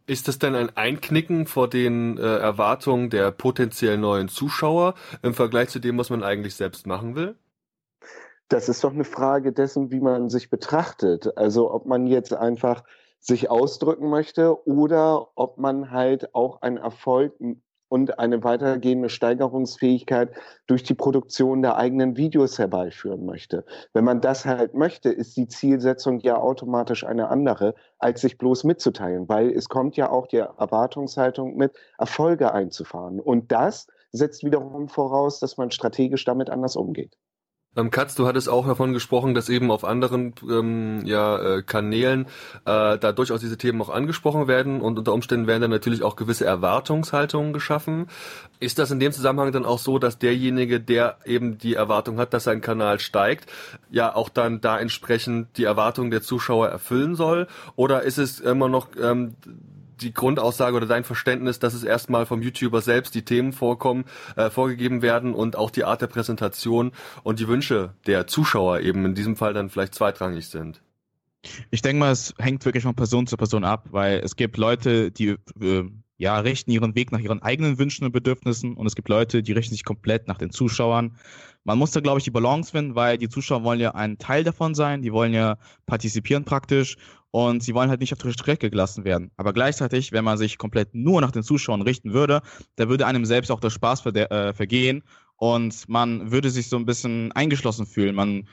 Ist 0.06 0.28
das 0.28 0.38
denn 0.38 0.54
ein 0.54 0.76
Einknicken 0.76 1.46
vor 1.46 1.68
den 1.68 2.16
äh, 2.16 2.20
Erwartungen 2.20 3.10
der 3.10 3.32
potenziell 3.32 3.98
neuen 3.98 4.28
Zuschauer 4.28 4.94
im 5.22 5.34
Vergleich 5.34 5.70
zu 5.70 5.80
dem, 5.80 5.98
was 5.98 6.10
man 6.10 6.22
eigentlich 6.22 6.54
selbst 6.54 6.86
machen 6.86 7.16
will? 7.16 7.34
Das 8.46 8.68
ist 8.68 8.84
doch 8.84 8.92
eine 8.92 9.04
Frage 9.04 9.52
dessen, 9.52 9.90
wie 9.90 10.00
man 10.00 10.30
sich 10.30 10.48
betrachtet. 10.48 11.36
Also 11.36 11.72
ob 11.72 11.86
man 11.86 12.06
jetzt 12.06 12.32
einfach 12.32 12.84
sich 13.22 13.50
ausdrücken 13.50 14.10
möchte 14.10 14.66
oder 14.66 15.28
ob 15.36 15.56
man 15.56 15.90
halt 15.92 16.34
auch 16.34 16.60
einen 16.60 16.76
Erfolg 16.76 17.34
und 17.88 18.18
eine 18.18 18.42
weitergehende 18.42 19.08
Steigerungsfähigkeit 19.08 20.30
durch 20.66 20.82
die 20.82 20.94
Produktion 20.94 21.62
der 21.62 21.76
eigenen 21.76 22.16
Videos 22.16 22.58
herbeiführen 22.58 23.24
möchte. 23.24 23.64
Wenn 23.92 24.04
man 24.04 24.20
das 24.20 24.44
halt 24.44 24.74
möchte, 24.74 25.10
ist 25.10 25.36
die 25.36 25.46
Zielsetzung 25.46 26.18
ja 26.20 26.36
automatisch 26.36 27.04
eine 27.04 27.28
andere, 27.28 27.74
als 27.98 28.22
sich 28.22 28.38
bloß 28.38 28.64
mitzuteilen, 28.64 29.28
weil 29.28 29.50
es 29.50 29.68
kommt 29.68 29.96
ja 29.96 30.10
auch 30.10 30.26
die 30.26 30.38
Erwartungshaltung 30.38 31.56
mit, 31.56 31.76
Erfolge 31.98 32.52
einzufahren. 32.52 33.20
Und 33.20 33.52
das 33.52 33.86
setzt 34.10 34.42
wiederum 34.42 34.88
voraus, 34.88 35.38
dass 35.38 35.58
man 35.58 35.70
strategisch 35.70 36.24
damit 36.24 36.50
anders 36.50 36.76
umgeht. 36.76 37.16
Ähm, 37.74 37.90
Katz, 37.90 38.14
du 38.14 38.26
hattest 38.26 38.48
auch 38.48 38.66
davon 38.66 38.92
gesprochen, 38.92 39.34
dass 39.34 39.48
eben 39.48 39.70
auf 39.70 39.84
anderen 39.84 40.34
ähm, 40.42 41.00
ja, 41.06 41.38
äh, 41.38 41.62
Kanälen 41.62 42.26
äh, 42.66 42.98
da 42.98 43.12
durchaus 43.12 43.40
diese 43.40 43.56
Themen 43.56 43.80
auch 43.80 43.88
angesprochen 43.88 44.46
werden 44.46 44.82
und 44.82 44.98
unter 44.98 45.14
Umständen 45.14 45.46
werden 45.46 45.62
dann 45.62 45.70
natürlich 45.70 46.02
auch 46.02 46.16
gewisse 46.16 46.44
Erwartungshaltungen 46.44 47.54
geschaffen. 47.54 48.08
Ist 48.60 48.78
das 48.78 48.90
in 48.90 49.00
dem 49.00 49.12
Zusammenhang 49.12 49.52
dann 49.52 49.64
auch 49.64 49.78
so, 49.78 49.98
dass 49.98 50.18
derjenige, 50.18 50.80
der 50.80 51.16
eben 51.24 51.56
die 51.56 51.74
Erwartung 51.74 52.18
hat, 52.18 52.34
dass 52.34 52.44
sein 52.44 52.60
Kanal 52.60 53.00
steigt, 53.00 53.50
ja 53.90 54.14
auch 54.14 54.28
dann 54.28 54.60
da 54.60 54.78
entsprechend 54.78 55.56
die 55.56 55.64
Erwartungen 55.64 56.10
der 56.10 56.22
Zuschauer 56.22 56.68
erfüllen 56.68 57.14
soll? 57.14 57.46
Oder 57.74 58.02
ist 58.02 58.18
es 58.18 58.38
immer 58.38 58.68
noch 58.68 58.88
ähm, 59.00 59.34
die 60.02 60.12
Grundaussage 60.14 60.76
oder 60.76 60.86
dein 60.86 61.04
Verständnis, 61.04 61.58
dass 61.58 61.74
es 61.74 61.84
erstmal 61.84 62.26
vom 62.26 62.42
YouTuber 62.42 62.80
selbst 62.80 63.14
die 63.14 63.24
Themen 63.24 63.52
vorkommen, 63.52 64.04
äh, 64.36 64.50
vorgegeben 64.50 65.02
werden 65.02 65.34
und 65.34 65.56
auch 65.56 65.70
die 65.70 65.84
Art 65.84 66.02
der 66.02 66.06
Präsentation 66.06 66.92
und 67.22 67.38
die 67.38 67.48
Wünsche 67.48 67.94
der 68.06 68.26
Zuschauer 68.26 68.80
eben 68.80 69.04
in 69.04 69.14
diesem 69.14 69.36
Fall 69.36 69.54
dann 69.54 69.70
vielleicht 69.70 69.94
zweitrangig 69.94 70.48
sind? 70.48 70.82
Ich 71.70 71.82
denke 71.82 71.98
mal, 71.98 72.12
es 72.12 72.34
hängt 72.38 72.64
wirklich 72.64 72.84
von 72.84 72.94
Person 72.94 73.26
zu 73.26 73.36
Person 73.36 73.64
ab, 73.64 73.88
weil 73.90 74.20
es 74.20 74.36
gibt 74.36 74.56
Leute, 74.56 75.10
die 75.10 75.36
äh, 75.60 75.84
ja 76.16 76.38
richten 76.38 76.70
ihren 76.70 76.94
Weg 76.94 77.10
nach 77.10 77.18
ihren 77.18 77.42
eigenen 77.42 77.78
Wünschen 77.78 78.04
und 78.04 78.12
Bedürfnissen 78.12 78.74
und 78.74 78.86
es 78.86 78.94
gibt 78.94 79.08
Leute, 79.08 79.42
die 79.42 79.52
richten 79.52 79.74
sich 79.74 79.84
komplett 79.84 80.28
nach 80.28 80.38
den 80.38 80.50
Zuschauern. 80.50 81.16
Man 81.64 81.78
muss 81.78 81.90
da, 81.90 82.00
glaube 82.00 82.18
ich, 82.18 82.24
die 82.24 82.30
Balance 82.30 82.70
finden, 82.70 82.94
weil 82.94 83.18
die 83.18 83.28
Zuschauer 83.28 83.64
wollen 83.64 83.80
ja 83.80 83.94
ein 83.94 84.18
Teil 84.18 84.44
davon 84.44 84.74
sein, 84.74 85.02
die 85.02 85.12
wollen 85.12 85.32
ja 85.32 85.58
partizipieren 85.86 86.44
praktisch 86.44 86.96
und 87.32 87.62
sie 87.62 87.74
wollen 87.74 87.90
halt 87.90 88.00
nicht 88.00 88.12
auf 88.12 88.18
der 88.18 88.30
Strecke 88.30 88.70
gelassen 88.70 89.04
werden. 89.04 89.32
Aber 89.36 89.52
gleichzeitig, 89.52 90.12
wenn 90.12 90.24
man 90.24 90.38
sich 90.38 90.58
komplett 90.58 90.94
nur 90.94 91.20
nach 91.20 91.32
den 91.32 91.42
Zuschauern 91.42 91.82
richten 91.82 92.12
würde, 92.12 92.42
da 92.76 92.88
würde 92.88 93.06
einem 93.06 93.24
selbst 93.24 93.50
auch 93.50 93.58
der 93.58 93.70
Spaß 93.70 94.02
ver 94.02 94.14
äh, 94.14 94.52
vergehen 94.52 95.02
und 95.36 95.88
man 95.88 96.30
würde 96.30 96.50
sich 96.50 96.68
so 96.68 96.76
ein 96.76 96.84
bisschen 96.84 97.32
eingeschlossen 97.32 97.86
fühlen. 97.86 98.14
Man 98.14 98.48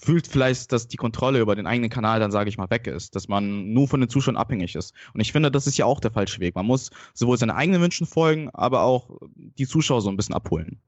fühlt 0.00 0.26
vielleicht, 0.26 0.70
dass 0.70 0.86
die 0.86 0.98
Kontrolle 0.98 1.40
über 1.40 1.56
den 1.56 1.66
eigenen 1.66 1.88
Kanal 1.88 2.20
dann, 2.20 2.30
sage 2.30 2.50
ich 2.50 2.58
mal, 2.58 2.68
weg 2.68 2.86
ist, 2.86 3.16
dass 3.16 3.28
man 3.28 3.72
nur 3.72 3.88
von 3.88 4.00
den 4.00 4.10
Zuschauern 4.10 4.36
abhängig 4.36 4.74
ist. 4.74 4.94
Und 5.14 5.20
ich 5.20 5.32
finde, 5.32 5.50
das 5.50 5.66
ist 5.66 5.78
ja 5.78 5.86
auch 5.86 5.98
der 5.98 6.10
falsche 6.10 6.40
Weg. 6.40 6.54
Man 6.54 6.66
muss 6.66 6.90
sowohl 7.14 7.38
seinen 7.38 7.50
eigenen 7.50 7.80
Wünschen 7.80 8.06
folgen, 8.06 8.50
aber 8.50 8.82
auch 8.82 9.18
die 9.34 9.66
Zuschauer 9.66 10.02
so 10.02 10.10
ein 10.10 10.16
bisschen 10.16 10.34
abholen. 10.34 10.80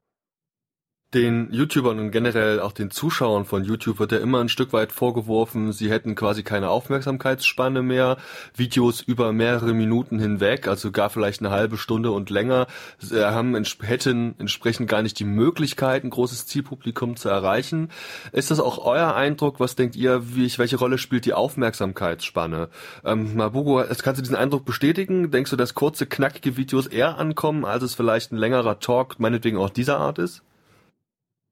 Den 1.14 1.52
YouTubern 1.52 1.98
und 1.98 2.10
generell 2.10 2.58
auch 2.58 2.72
den 2.72 2.90
Zuschauern 2.90 3.44
von 3.44 3.64
YouTube 3.64 3.98
wird 3.98 4.12
ja 4.12 4.18
immer 4.18 4.40
ein 4.40 4.48
Stück 4.48 4.72
weit 4.72 4.92
vorgeworfen, 4.92 5.72
sie 5.72 5.90
hätten 5.90 6.14
quasi 6.14 6.42
keine 6.42 6.70
Aufmerksamkeitsspanne 6.70 7.82
mehr, 7.82 8.16
Videos 8.56 9.02
über 9.02 9.30
mehrere 9.34 9.74
Minuten 9.74 10.18
hinweg, 10.18 10.66
also 10.66 10.90
gar 10.90 11.10
vielleicht 11.10 11.40
eine 11.40 11.50
halbe 11.50 11.76
Stunde 11.76 12.12
und 12.12 12.30
länger, 12.30 12.66
sie 12.98 13.22
haben 13.22 13.54
hätten 13.82 14.36
entsprechend 14.38 14.88
gar 14.88 15.02
nicht 15.02 15.18
die 15.18 15.24
Möglichkeit, 15.24 16.02
ein 16.02 16.08
großes 16.08 16.46
Zielpublikum 16.46 17.16
zu 17.16 17.28
erreichen. 17.28 17.90
Ist 18.32 18.50
das 18.50 18.58
auch 18.58 18.82
euer 18.82 19.14
Eindruck? 19.14 19.60
Was 19.60 19.76
denkt 19.76 19.96
ihr, 19.96 20.34
wie, 20.34 20.50
welche 20.56 20.78
Rolle 20.78 20.96
spielt 20.96 21.26
die 21.26 21.34
Aufmerksamkeitsspanne? 21.34 22.70
Ähm, 23.04 23.36
Mabugo, 23.36 23.84
kannst 24.02 24.18
du 24.18 24.22
diesen 24.22 24.36
Eindruck 24.36 24.64
bestätigen? 24.64 25.30
Denkst 25.30 25.50
du, 25.50 25.56
dass 25.56 25.74
kurze, 25.74 26.06
knackige 26.06 26.56
Videos 26.56 26.86
eher 26.86 27.18
ankommen, 27.18 27.66
als 27.66 27.82
es 27.82 27.94
vielleicht 27.94 28.32
ein 28.32 28.38
längerer 28.38 28.80
Talk, 28.80 29.20
meinetwegen 29.20 29.58
auch 29.58 29.68
dieser 29.68 29.98
Art 29.98 30.18
ist? 30.18 30.42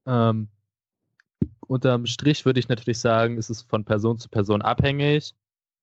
Ähm, 0.05 0.47
unterm 1.67 2.05
Strich 2.05 2.45
würde 2.45 2.59
ich 2.59 2.67
natürlich 2.67 2.99
sagen, 2.99 3.37
ist 3.37 3.49
es 3.49 3.61
von 3.61 3.85
Person 3.85 4.17
zu 4.17 4.29
Person 4.29 4.61
abhängig. 4.61 5.33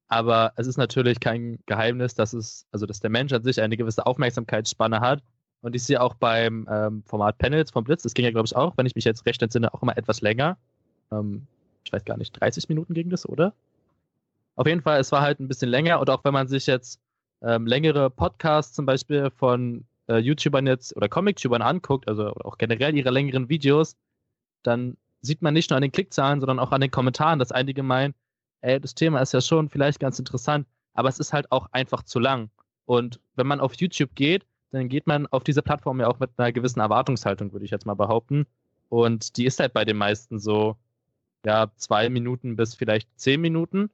Aber 0.09 0.53
es 0.57 0.67
ist 0.67 0.79
natürlich 0.79 1.21
kein 1.21 1.59
Geheimnis, 1.67 2.15
dass 2.15 2.33
es, 2.33 2.67
also 2.73 2.87
dass 2.87 3.01
der 3.01 3.11
Mensch 3.11 3.33
an 3.33 3.43
sich 3.43 3.61
eine 3.61 3.77
gewisse 3.77 4.07
Aufmerksamkeitsspanne 4.07 5.01
hat. 5.01 5.23
Und 5.61 5.75
ich 5.75 5.85
sehe 5.85 6.01
auch 6.01 6.15
beim 6.15 6.67
ähm, 6.71 7.03
Format 7.05 7.39
Panels 7.39 7.71
vom 7.71 7.85
Blitz, 7.85 8.03
das 8.03 8.15
ging 8.15 8.25
ja, 8.25 8.31
glaube 8.31 8.47
ich, 8.47 8.57
auch, 8.57 8.77
wenn 8.77 8.87
ich 8.87 8.95
mich 8.95 9.05
jetzt 9.05 9.27
recht 9.27 9.43
entsinne, 9.43 9.73
auch 9.75 9.83
immer 9.83 9.97
etwas 9.99 10.21
länger. 10.21 10.57
Ähm, 11.11 11.47
ich 11.85 11.93
weiß 11.93 12.05
gar 12.05 12.17
nicht, 12.17 12.39
30 12.41 12.69
Minuten 12.69 12.95
ging 12.95 13.11
das, 13.11 13.29
oder? 13.29 13.55
Auf 14.57 14.67
jeden 14.67 14.83
Fall, 14.83 15.01
es 15.01 15.13
war 15.13 15.21
halt 15.21 15.41
ein 15.41 15.49
bisschen 15.49 15.69
länger. 15.69 16.01
Und 16.01 16.11
auch 16.11 16.25
wenn 16.25 16.33
man 16.33 16.49
sich 16.49 16.67
jetzt 16.67 17.01
ähm, 17.43 17.67
längere 17.67 18.09
Podcasts 18.11 18.75
zum 18.75 18.87
Beispiel 18.87 19.31
von 19.31 19.85
äh, 20.09 20.19
YouTubern 20.19 20.67
jetzt 20.67 20.97
oder 20.97 21.09
Comic-Tubern 21.09 21.63
anguckt, 21.63 22.09
also 22.09 22.33
auch 22.45 22.59
generell 22.59 22.97
ihre 22.97 23.11
längeren 23.11 23.49
Videos, 23.49 23.97
dann 24.63 24.97
sieht 25.21 25.43
man 25.43 25.55
nicht 25.55 25.71
nur 25.71 25.77
an 25.77 25.83
den 25.83 25.93
Klickzahlen, 25.93 26.41
sondern 26.41 26.59
auch 26.59 26.73
an 26.73 26.81
den 26.81 26.91
Kommentaren, 26.91 27.39
dass 27.39 27.53
einige 27.53 27.83
meinen, 27.83 28.15
ey, 28.61 28.81
das 28.81 28.95
Thema 28.95 29.21
ist 29.21 29.33
ja 29.33 29.41
schon 29.41 29.69
vielleicht 29.69 30.01
ganz 30.01 30.19
interessant, 30.19 30.67
aber 30.95 31.09
es 31.09 31.19
ist 31.19 31.33
halt 31.33 31.51
auch 31.53 31.69
einfach 31.73 32.03
zu 32.03 32.19
lang. 32.19 32.51
Und 32.87 33.21
wenn 33.37 33.47
man 33.47 33.61
auf 33.61 33.75
YouTube 33.75 34.15
geht, 34.15 34.47
dann 34.71 34.89
geht 34.89 35.07
man 35.07 35.27
auf 35.27 35.45
diese 35.45 35.63
Plattform 35.63 36.01
ja 36.01 36.09
auch 36.09 36.19
mit 36.21 36.31
einer 36.37 36.53
gewissen 36.53 36.81
Erwartungshaltung, 36.81 37.53
würde 37.53 37.65
ich 37.65 37.71
jetzt 37.71 37.87
mal 37.87 37.95
behaupten. 37.95 38.47
Und 38.89 39.37
die 39.37 39.47
ist 39.47 39.61
halt 39.61 39.73
bei 39.73 39.85
den 39.85 39.97
meisten 39.97 40.39
so, 40.39 40.77
ja, 41.45 41.71
zwei 41.77 42.09
Minuten 42.09 42.57
bis 42.57 42.75
vielleicht 42.75 43.09
zehn 43.19 43.41
Minuten. 43.41 43.91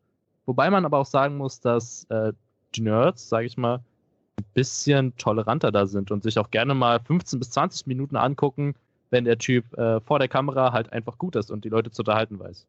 Wobei 0.46 0.70
man 0.70 0.84
aber 0.84 0.98
auch 0.98 1.06
sagen 1.06 1.36
muss, 1.36 1.60
dass 1.60 2.04
äh, 2.10 2.32
die 2.74 2.82
Nerds, 2.82 3.28
sage 3.28 3.46
ich 3.46 3.56
mal, 3.56 3.82
ein 4.38 4.44
bisschen 4.54 5.16
toleranter 5.16 5.70
da 5.70 5.86
sind 5.86 6.10
und 6.10 6.22
sich 6.22 6.38
auch 6.38 6.50
gerne 6.50 6.74
mal 6.74 7.00
15 7.00 7.38
bis 7.38 7.50
20 7.50 7.86
Minuten 7.86 8.16
angucken, 8.16 8.74
wenn 9.11 9.24
der 9.24 9.38
Typ 9.38 9.72
äh, 9.78 10.00
vor 10.00 10.18
der 10.18 10.28
Kamera 10.28 10.72
halt 10.72 10.92
einfach 10.92 11.18
gut 11.18 11.36
ist 11.36 11.50
und 11.50 11.64
die 11.64 11.68
Leute 11.68 11.90
zu 11.90 12.02
unterhalten 12.02 12.38
weiß. 12.38 12.66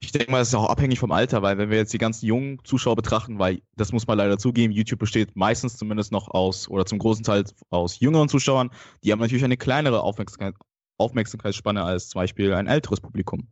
Ich 0.00 0.12
denke 0.12 0.30
mal, 0.30 0.40
es 0.40 0.48
ist 0.48 0.54
auch 0.54 0.68
abhängig 0.68 0.98
vom 0.98 1.12
Alter, 1.12 1.42
weil 1.42 1.58
wenn 1.58 1.70
wir 1.70 1.76
jetzt 1.76 1.92
die 1.92 1.98
ganzen 1.98 2.26
jungen 2.26 2.58
Zuschauer 2.64 2.96
betrachten, 2.96 3.38
weil 3.38 3.60
das 3.76 3.92
muss 3.92 4.06
man 4.06 4.16
leider 4.16 4.38
zugeben, 4.38 4.72
YouTube 4.72 4.98
besteht 4.98 5.36
meistens 5.36 5.76
zumindest 5.76 6.10
noch 6.10 6.28
aus 6.28 6.68
oder 6.68 6.86
zum 6.86 6.98
großen 6.98 7.22
Teil 7.22 7.44
aus 7.68 8.00
jüngeren 8.00 8.28
Zuschauern, 8.28 8.70
die 9.04 9.12
haben 9.12 9.18
natürlich 9.18 9.44
eine 9.44 9.58
kleinere 9.58 10.02
Aufmerksamkeit, 10.02 10.54
Aufmerksamkeitsspanne 10.96 11.82
als 11.82 12.08
zum 12.08 12.20
Beispiel 12.20 12.52
ein 12.54 12.66
älteres 12.66 13.00
Publikum. 13.00 13.46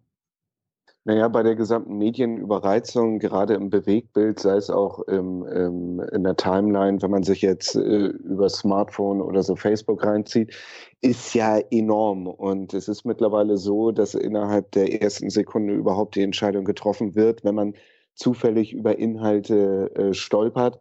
Naja, 1.09 1.27
bei 1.29 1.43
der 1.43 1.55
gesamten 1.55 1.97
Medienüberreizung, 1.97 3.19
gerade 3.19 3.55
im 3.55 3.71
Bewegtbild, 3.71 4.39
sei 4.41 4.57
es 4.57 4.69
auch 4.69 4.99
im, 5.09 5.43
im, 5.47 6.01
in 6.01 6.23
der 6.23 6.37
Timeline, 6.37 7.01
wenn 7.01 7.11
man 7.11 7.23
sich 7.23 7.41
jetzt 7.41 7.77
äh, 7.77 8.09
über 8.09 8.51
Smartphone 8.51 9.23
oder 9.23 9.43
so 9.43 9.57
Facebook 9.57 10.05
reinzieht, 10.05 10.55
ist 11.01 11.33
ja 11.33 11.61
enorm. 11.71 12.27
Und 12.27 12.75
es 12.75 12.89
ist 12.89 13.07
mittlerweile 13.07 13.57
so, 13.57 13.91
dass 13.91 14.13
innerhalb 14.13 14.71
der 14.73 15.01
ersten 15.01 15.31
Sekunde 15.31 15.73
überhaupt 15.73 16.15
die 16.15 16.23
Entscheidung 16.23 16.67
getroffen 16.67 17.15
wird, 17.15 17.43
wenn 17.43 17.55
man 17.55 17.73
zufällig 18.15 18.75
über 18.75 18.99
Inhalte 18.99 19.91
äh, 19.95 20.13
stolpert 20.13 20.79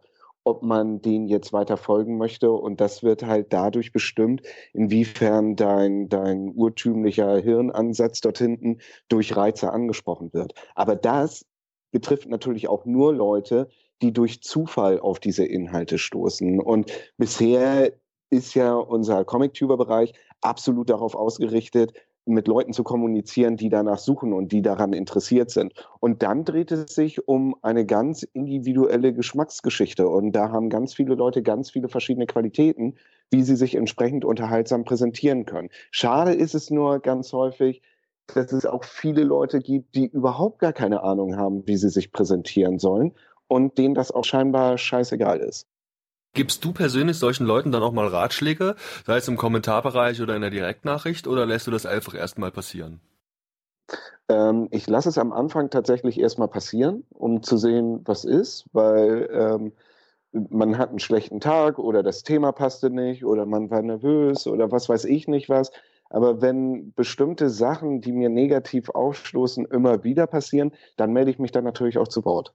ob 0.48 0.62
man 0.62 1.02
den 1.02 1.26
jetzt 1.28 1.52
weiter 1.52 1.76
folgen 1.76 2.16
möchte. 2.16 2.50
Und 2.50 2.80
das 2.80 3.02
wird 3.02 3.24
halt 3.24 3.52
dadurch 3.52 3.92
bestimmt, 3.92 4.42
inwiefern 4.72 5.56
dein, 5.56 6.08
dein 6.08 6.52
urtümlicher 6.54 7.36
Hirnansatz 7.38 8.20
dort 8.20 8.38
hinten 8.38 8.78
durch 9.08 9.36
Reize 9.36 9.72
angesprochen 9.72 10.32
wird. 10.32 10.54
Aber 10.74 10.96
das 10.96 11.44
betrifft 11.90 12.28
natürlich 12.28 12.68
auch 12.68 12.84
nur 12.84 13.14
Leute, 13.14 13.68
die 14.02 14.12
durch 14.12 14.42
Zufall 14.42 15.00
auf 15.00 15.20
diese 15.20 15.44
Inhalte 15.44 15.98
stoßen. 15.98 16.60
Und 16.60 16.90
bisher 17.16 17.92
ist 18.30 18.54
ja 18.54 18.74
unser 18.74 19.24
Comic-Tuber-Bereich 19.24 20.14
absolut 20.40 20.90
darauf 20.90 21.14
ausgerichtet, 21.14 21.92
mit 22.28 22.48
Leuten 22.48 22.72
zu 22.72 22.84
kommunizieren, 22.84 23.56
die 23.56 23.68
danach 23.68 23.98
suchen 23.98 24.32
und 24.32 24.52
die 24.52 24.62
daran 24.62 24.92
interessiert 24.92 25.50
sind. 25.50 25.72
Und 26.00 26.22
dann 26.22 26.44
dreht 26.44 26.70
es 26.72 26.94
sich 26.94 27.26
um 27.26 27.56
eine 27.62 27.86
ganz 27.86 28.22
individuelle 28.22 29.12
Geschmacksgeschichte. 29.12 30.08
Und 30.08 30.32
da 30.32 30.50
haben 30.50 30.70
ganz 30.70 30.94
viele 30.94 31.14
Leute 31.14 31.42
ganz 31.42 31.70
viele 31.70 31.88
verschiedene 31.88 32.26
Qualitäten, 32.26 32.94
wie 33.30 33.42
sie 33.42 33.56
sich 33.56 33.74
entsprechend 33.74 34.24
unterhaltsam 34.24 34.84
präsentieren 34.84 35.46
können. 35.46 35.70
Schade 35.90 36.32
ist 36.32 36.54
es 36.54 36.70
nur 36.70 37.00
ganz 37.00 37.32
häufig, 37.32 37.82
dass 38.26 38.52
es 38.52 38.66
auch 38.66 38.84
viele 38.84 39.24
Leute 39.24 39.60
gibt, 39.60 39.94
die 39.94 40.06
überhaupt 40.06 40.58
gar 40.58 40.72
keine 40.72 41.02
Ahnung 41.02 41.36
haben, 41.36 41.66
wie 41.66 41.76
sie 41.76 41.88
sich 41.88 42.12
präsentieren 42.12 42.78
sollen 42.78 43.14
und 43.48 43.78
denen 43.78 43.94
das 43.94 44.10
auch 44.10 44.24
scheinbar 44.24 44.78
scheißegal 44.78 45.40
ist. 45.40 45.66
Gibst 46.34 46.64
du 46.64 46.72
persönlich 46.72 47.18
solchen 47.18 47.46
Leuten 47.46 47.72
dann 47.72 47.82
auch 47.82 47.92
mal 47.92 48.06
Ratschläge, 48.06 48.76
sei 49.06 49.16
es 49.16 49.28
im 49.28 49.36
Kommentarbereich 49.36 50.20
oder 50.20 50.36
in 50.36 50.42
der 50.42 50.50
Direktnachricht, 50.50 51.26
oder 51.26 51.46
lässt 51.46 51.66
du 51.66 51.70
das 51.70 51.86
einfach 51.86 52.14
erstmal 52.14 52.50
passieren? 52.50 53.00
Ähm, 54.28 54.68
ich 54.70 54.86
lasse 54.86 55.08
es 55.08 55.18
am 55.18 55.32
Anfang 55.32 55.70
tatsächlich 55.70 56.20
erstmal 56.20 56.48
passieren, 56.48 57.04
um 57.10 57.42
zu 57.42 57.56
sehen, 57.56 58.02
was 58.04 58.24
ist, 58.24 58.66
weil 58.72 59.28
ähm, 59.32 59.72
man 60.32 60.76
hat 60.78 60.90
einen 60.90 60.98
schlechten 60.98 61.40
Tag 61.40 61.78
oder 61.78 62.02
das 62.02 62.22
Thema 62.22 62.52
passte 62.52 62.90
nicht 62.90 63.24
oder 63.24 63.46
man 63.46 63.70
war 63.70 63.82
nervös 63.82 64.46
oder 64.46 64.70
was 64.70 64.88
weiß 64.88 65.06
ich 65.06 65.28
nicht 65.28 65.48
was. 65.48 65.70
Aber 66.10 66.40
wenn 66.42 66.92
bestimmte 66.94 67.50
Sachen, 67.50 68.00
die 68.00 68.12
mir 68.12 68.28
negativ 68.28 68.90
aufstoßen, 68.90 69.66
immer 69.66 70.04
wieder 70.04 70.26
passieren, 70.26 70.72
dann 70.96 71.12
melde 71.12 71.30
ich 71.30 71.38
mich 71.38 71.52
dann 71.52 71.64
natürlich 71.64 71.98
auch 71.98 72.08
zu 72.08 72.24
Wort. 72.24 72.54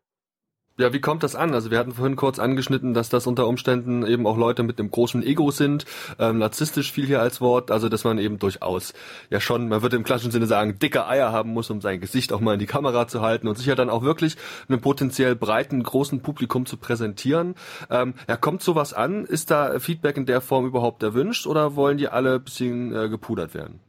Ja, 0.79 0.91
wie 0.91 1.01
kommt 1.01 1.21
das 1.21 1.35
an? 1.35 1.53
Also 1.53 1.69
wir 1.69 1.77
hatten 1.77 1.91
vorhin 1.91 2.15
kurz 2.15 2.39
angeschnitten, 2.39 2.95
dass 2.95 3.09
das 3.09 3.27
unter 3.27 3.47
Umständen 3.47 4.03
eben 4.07 4.25
auch 4.25 4.37
Leute 4.37 4.63
mit 4.63 4.79
einem 4.79 4.89
großen 4.89 5.21
Ego 5.21 5.51
sind. 5.51 5.85
Ähm, 6.17 6.39
narzisstisch 6.39 6.91
fiel 6.91 7.05
hier 7.05 7.21
als 7.21 7.41
Wort, 7.41 7.69
also 7.69 7.89
dass 7.89 8.03
man 8.05 8.17
eben 8.17 8.39
durchaus 8.39 8.93
ja 9.29 9.39
schon, 9.39 9.67
man 9.67 9.83
würde 9.83 9.97
im 9.97 10.03
klassischen 10.03 10.31
Sinne 10.31 10.47
sagen, 10.47 10.79
dicke 10.79 11.05
Eier 11.05 11.31
haben 11.31 11.51
muss, 11.51 11.69
um 11.69 11.79
sein 11.79 12.01
Gesicht 12.01 12.33
auch 12.33 12.39
mal 12.39 12.53
in 12.53 12.59
die 12.59 12.65
Kamera 12.65 13.07
zu 13.07 13.21
halten 13.21 13.47
und 13.47 13.55
sich 13.55 13.67
ja 13.67 13.75
dann 13.75 13.91
auch 13.91 14.01
wirklich 14.01 14.35
einem 14.67 14.81
potenziell 14.81 15.35
breiten, 15.35 15.83
großen 15.83 16.21
Publikum 16.21 16.65
zu 16.65 16.77
präsentieren. 16.77 17.53
Ähm, 17.91 18.15
ja, 18.27 18.35
kommt 18.35 18.63
sowas 18.63 18.93
an? 18.93 19.25
Ist 19.25 19.51
da 19.51 19.77
Feedback 19.77 20.17
in 20.17 20.25
der 20.25 20.41
Form 20.41 20.65
überhaupt 20.65 21.03
erwünscht 21.03 21.45
oder 21.45 21.75
wollen 21.75 21.99
die 21.99 22.07
alle 22.07 22.39
bisschen 22.39 22.95
äh, 22.95 23.09
gepudert 23.09 23.53
werden? 23.53 23.79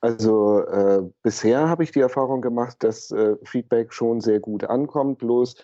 Also 0.00 0.64
äh, 0.66 1.02
bisher 1.22 1.68
habe 1.68 1.84
ich 1.84 1.92
die 1.92 2.00
Erfahrung 2.00 2.40
gemacht, 2.40 2.78
dass 2.80 3.12
äh, 3.12 3.36
Feedback 3.44 3.92
schon 3.92 4.20
sehr 4.20 4.40
gut 4.40 4.64
ankommt, 4.64 5.18
bloß 5.18 5.54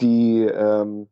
die 0.00 0.44
ähm, 0.44 1.08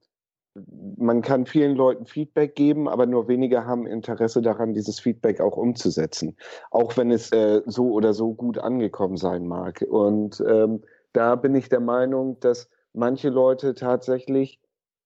man 0.96 1.22
kann 1.22 1.46
vielen 1.46 1.76
Leuten 1.76 2.06
Feedback 2.06 2.54
geben, 2.54 2.88
aber 2.88 3.06
nur 3.06 3.28
wenige 3.28 3.66
haben 3.66 3.86
Interesse 3.86 4.40
daran, 4.42 4.72
dieses 4.72 5.00
Feedback 5.00 5.40
auch 5.40 5.56
umzusetzen, 5.56 6.36
auch 6.70 6.96
wenn 6.96 7.10
es 7.10 7.30
äh, 7.32 7.62
so 7.66 7.90
oder 7.92 8.14
so 8.14 8.34
gut 8.34 8.58
angekommen 8.58 9.16
sein 9.16 9.46
mag. 9.46 9.84
Und 9.88 10.42
ähm, 10.48 10.82
da 11.12 11.36
bin 11.36 11.54
ich 11.54 11.68
der 11.68 11.80
Meinung, 11.80 12.38
dass 12.40 12.68
manche 12.92 13.28
Leute 13.28 13.74
tatsächlich 13.74 14.60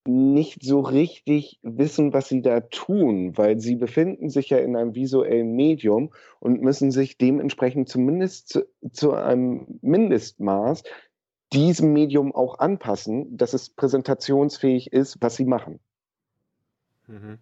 nicht 0.07 0.62
so 0.62 0.81
richtig 0.81 1.61
wissen, 1.62 2.14
was 2.14 2.28
sie 2.28 2.41
da 2.41 2.61
tun, 2.61 3.37
weil 3.37 3.59
sie 3.61 3.76
befinden 3.76 4.31
sich 4.31 4.49
ja 4.49 4.59
in 4.59 4.74
einem 4.74 4.95
visuellen 4.95 5.53
Medium 5.53 6.11
und 6.39 6.62
müssen 6.62 6.91
sich 6.91 7.18
dementsprechend 7.18 7.89
zumindest 7.89 8.49
zu, 8.49 8.66
zu 8.93 9.12
einem 9.12 9.66
Mindestmaß 9.83 10.85
diesem 11.53 11.92
Medium 11.92 12.34
auch 12.34 12.59
anpassen, 12.59 13.36
dass 13.36 13.55
es 13.55 13.70
präsentationsfähig 13.70 14.92
ist, 14.92 15.18
was 15.20 15.36
sie 15.36 15.44
machen. 15.44 15.80
Mhm. 17.07 17.38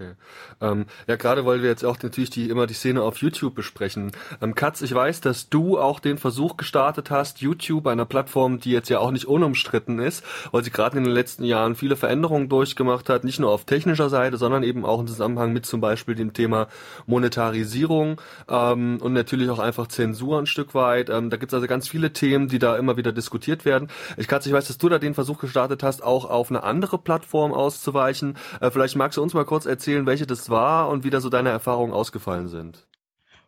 Okay. 0.00 0.14
Ähm, 0.62 0.86
ja, 1.06 1.16
gerade 1.16 1.44
weil 1.44 1.62
wir 1.62 1.68
jetzt 1.68 1.84
auch 1.84 1.98
natürlich 2.02 2.30
die 2.30 2.48
immer 2.48 2.66
die 2.66 2.72
Szene 2.72 3.02
auf 3.02 3.18
YouTube 3.18 3.54
besprechen. 3.54 4.12
Ähm, 4.40 4.54
Katz, 4.54 4.80
ich 4.80 4.94
weiß, 4.94 5.20
dass 5.20 5.50
du 5.50 5.78
auch 5.78 6.00
den 6.00 6.16
Versuch 6.16 6.56
gestartet 6.56 7.10
hast, 7.10 7.42
YouTube, 7.42 7.86
einer 7.86 8.06
Plattform, 8.06 8.60
die 8.60 8.70
jetzt 8.70 8.88
ja 8.88 8.98
auch 8.98 9.10
nicht 9.10 9.26
unumstritten 9.26 9.98
ist, 9.98 10.24
weil 10.52 10.64
sie 10.64 10.70
gerade 10.70 10.96
in 10.96 11.04
den 11.04 11.12
letzten 11.12 11.44
Jahren 11.44 11.74
viele 11.74 11.96
Veränderungen 11.96 12.48
durchgemacht 12.48 13.10
hat, 13.10 13.24
nicht 13.24 13.40
nur 13.40 13.50
auf 13.50 13.64
technischer 13.64 14.08
Seite, 14.08 14.38
sondern 14.38 14.62
eben 14.62 14.86
auch 14.86 15.00
im 15.00 15.06
Zusammenhang 15.06 15.52
mit 15.52 15.66
zum 15.66 15.82
Beispiel 15.82 16.14
dem 16.14 16.32
Thema 16.32 16.68
Monetarisierung 17.06 18.22
ähm, 18.48 18.98
und 19.02 19.12
natürlich 19.12 19.50
auch 19.50 19.58
einfach 19.58 19.88
Zensur 19.88 20.38
ein 20.38 20.46
Stück 20.46 20.74
weit. 20.74 21.10
Ähm, 21.10 21.28
da 21.28 21.36
gibt 21.36 21.52
es 21.52 21.54
also 21.54 21.66
ganz 21.66 21.88
viele 21.88 22.14
Themen, 22.14 22.48
die 22.48 22.58
da 22.58 22.76
immer 22.76 22.96
wieder 22.96 23.12
diskutiert 23.12 23.66
werden. 23.66 23.88
Ich, 24.16 24.28
Katz, 24.28 24.46
ich 24.46 24.52
weiß, 24.54 24.66
dass 24.66 24.78
du 24.78 24.88
da 24.88 24.98
den 24.98 25.12
Versuch 25.12 25.38
gestartet 25.38 25.82
hast, 25.82 26.02
auch 26.02 26.24
auf 26.24 26.48
eine 26.48 26.62
andere 26.62 26.96
Plattform 26.96 27.52
auszuweichen. 27.52 28.38
Äh, 28.62 28.70
vielleicht 28.70 28.96
magst 28.96 29.18
du 29.18 29.22
uns 29.22 29.34
mal 29.34 29.44
kurz 29.44 29.66
erzählen, 29.66 29.89
erzählen, 29.90 30.06
welche 30.06 30.26
das 30.26 30.48
war 30.48 30.88
und 30.88 31.04
wie 31.04 31.10
da 31.10 31.20
so 31.20 31.28
deine 31.28 31.48
Erfahrungen 31.48 31.92
ausgefallen 31.92 32.48
sind? 32.48 32.86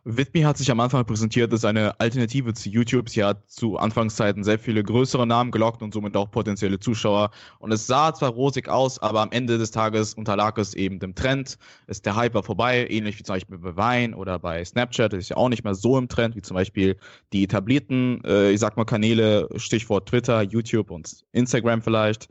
Vidme 0.05 0.45
hat 0.45 0.57
sich 0.57 0.69
am 0.69 0.81
Anfang 0.81 1.05
präsentiert 1.05 1.53
als 1.53 1.63
eine 1.63 1.97
Alternative 2.01 2.53
zu 2.53 2.67
YouTube. 2.67 3.07
Sie 3.07 3.23
hat 3.23 3.49
zu 3.49 3.77
Anfangszeiten 3.77 4.43
sehr 4.43 4.59
viele 4.59 4.83
größere 4.83 5.25
Namen 5.25 5.49
gelockt 5.49 5.81
und 5.81 5.93
somit 5.93 6.17
auch 6.17 6.29
potenzielle 6.29 6.77
Zuschauer. 6.77 7.31
Und 7.59 7.71
es 7.71 7.87
sah 7.87 8.13
zwar 8.13 8.31
rosig 8.31 8.67
aus, 8.67 8.99
aber 8.99 9.21
am 9.21 9.31
Ende 9.31 9.57
des 9.57 9.71
Tages 9.71 10.13
unterlag 10.13 10.57
es 10.57 10.73
eben 10.73 10.99
dem 10.99 11.15
Trend. 11.15 11.57
Ist 11.87 12.05
der 12.05 12.17
Hype 12.17 12.33
war 12.33 12.43
vorbei, 12.43 12.85
ähnlich 12.89 13.17
wie 13.17 13.23
zum 13.23 13.35
Beispiel 13.35 13.57
bei 13.57 13.77
Vine 13.77 14.17
oder 14.17 14.39
bei 14.39 14.65
Snapchat. 14.65 15.13
Das 15.13 15.19
ist 15.19 15.29
ja 15.29 15.37
auch 15.37 15.47
nicht 15.47 15.63
mehr 15.63 15.75
so 15.75 15.97
im 15.97 16.09
Trend 16.09 16.35
wie 16.35 16.41
zum 16.41 16.55
Beispiel 16.55 16.97
die 17.31 17.45
etablierten, 17.45 18.21
äh, 18.25 18.51
ich 18.51 18.59
sag 18.59 18.75
mal, 18.75 18.83
Kanäle, 18.83 19.47
Stichwort 19.55 20.09
Twitter, 20.09 20.41
YouTube 20.41 20.91
und 20.91 21.23
Instagram 21.31 21.81
vielleicht. 21.81 22.27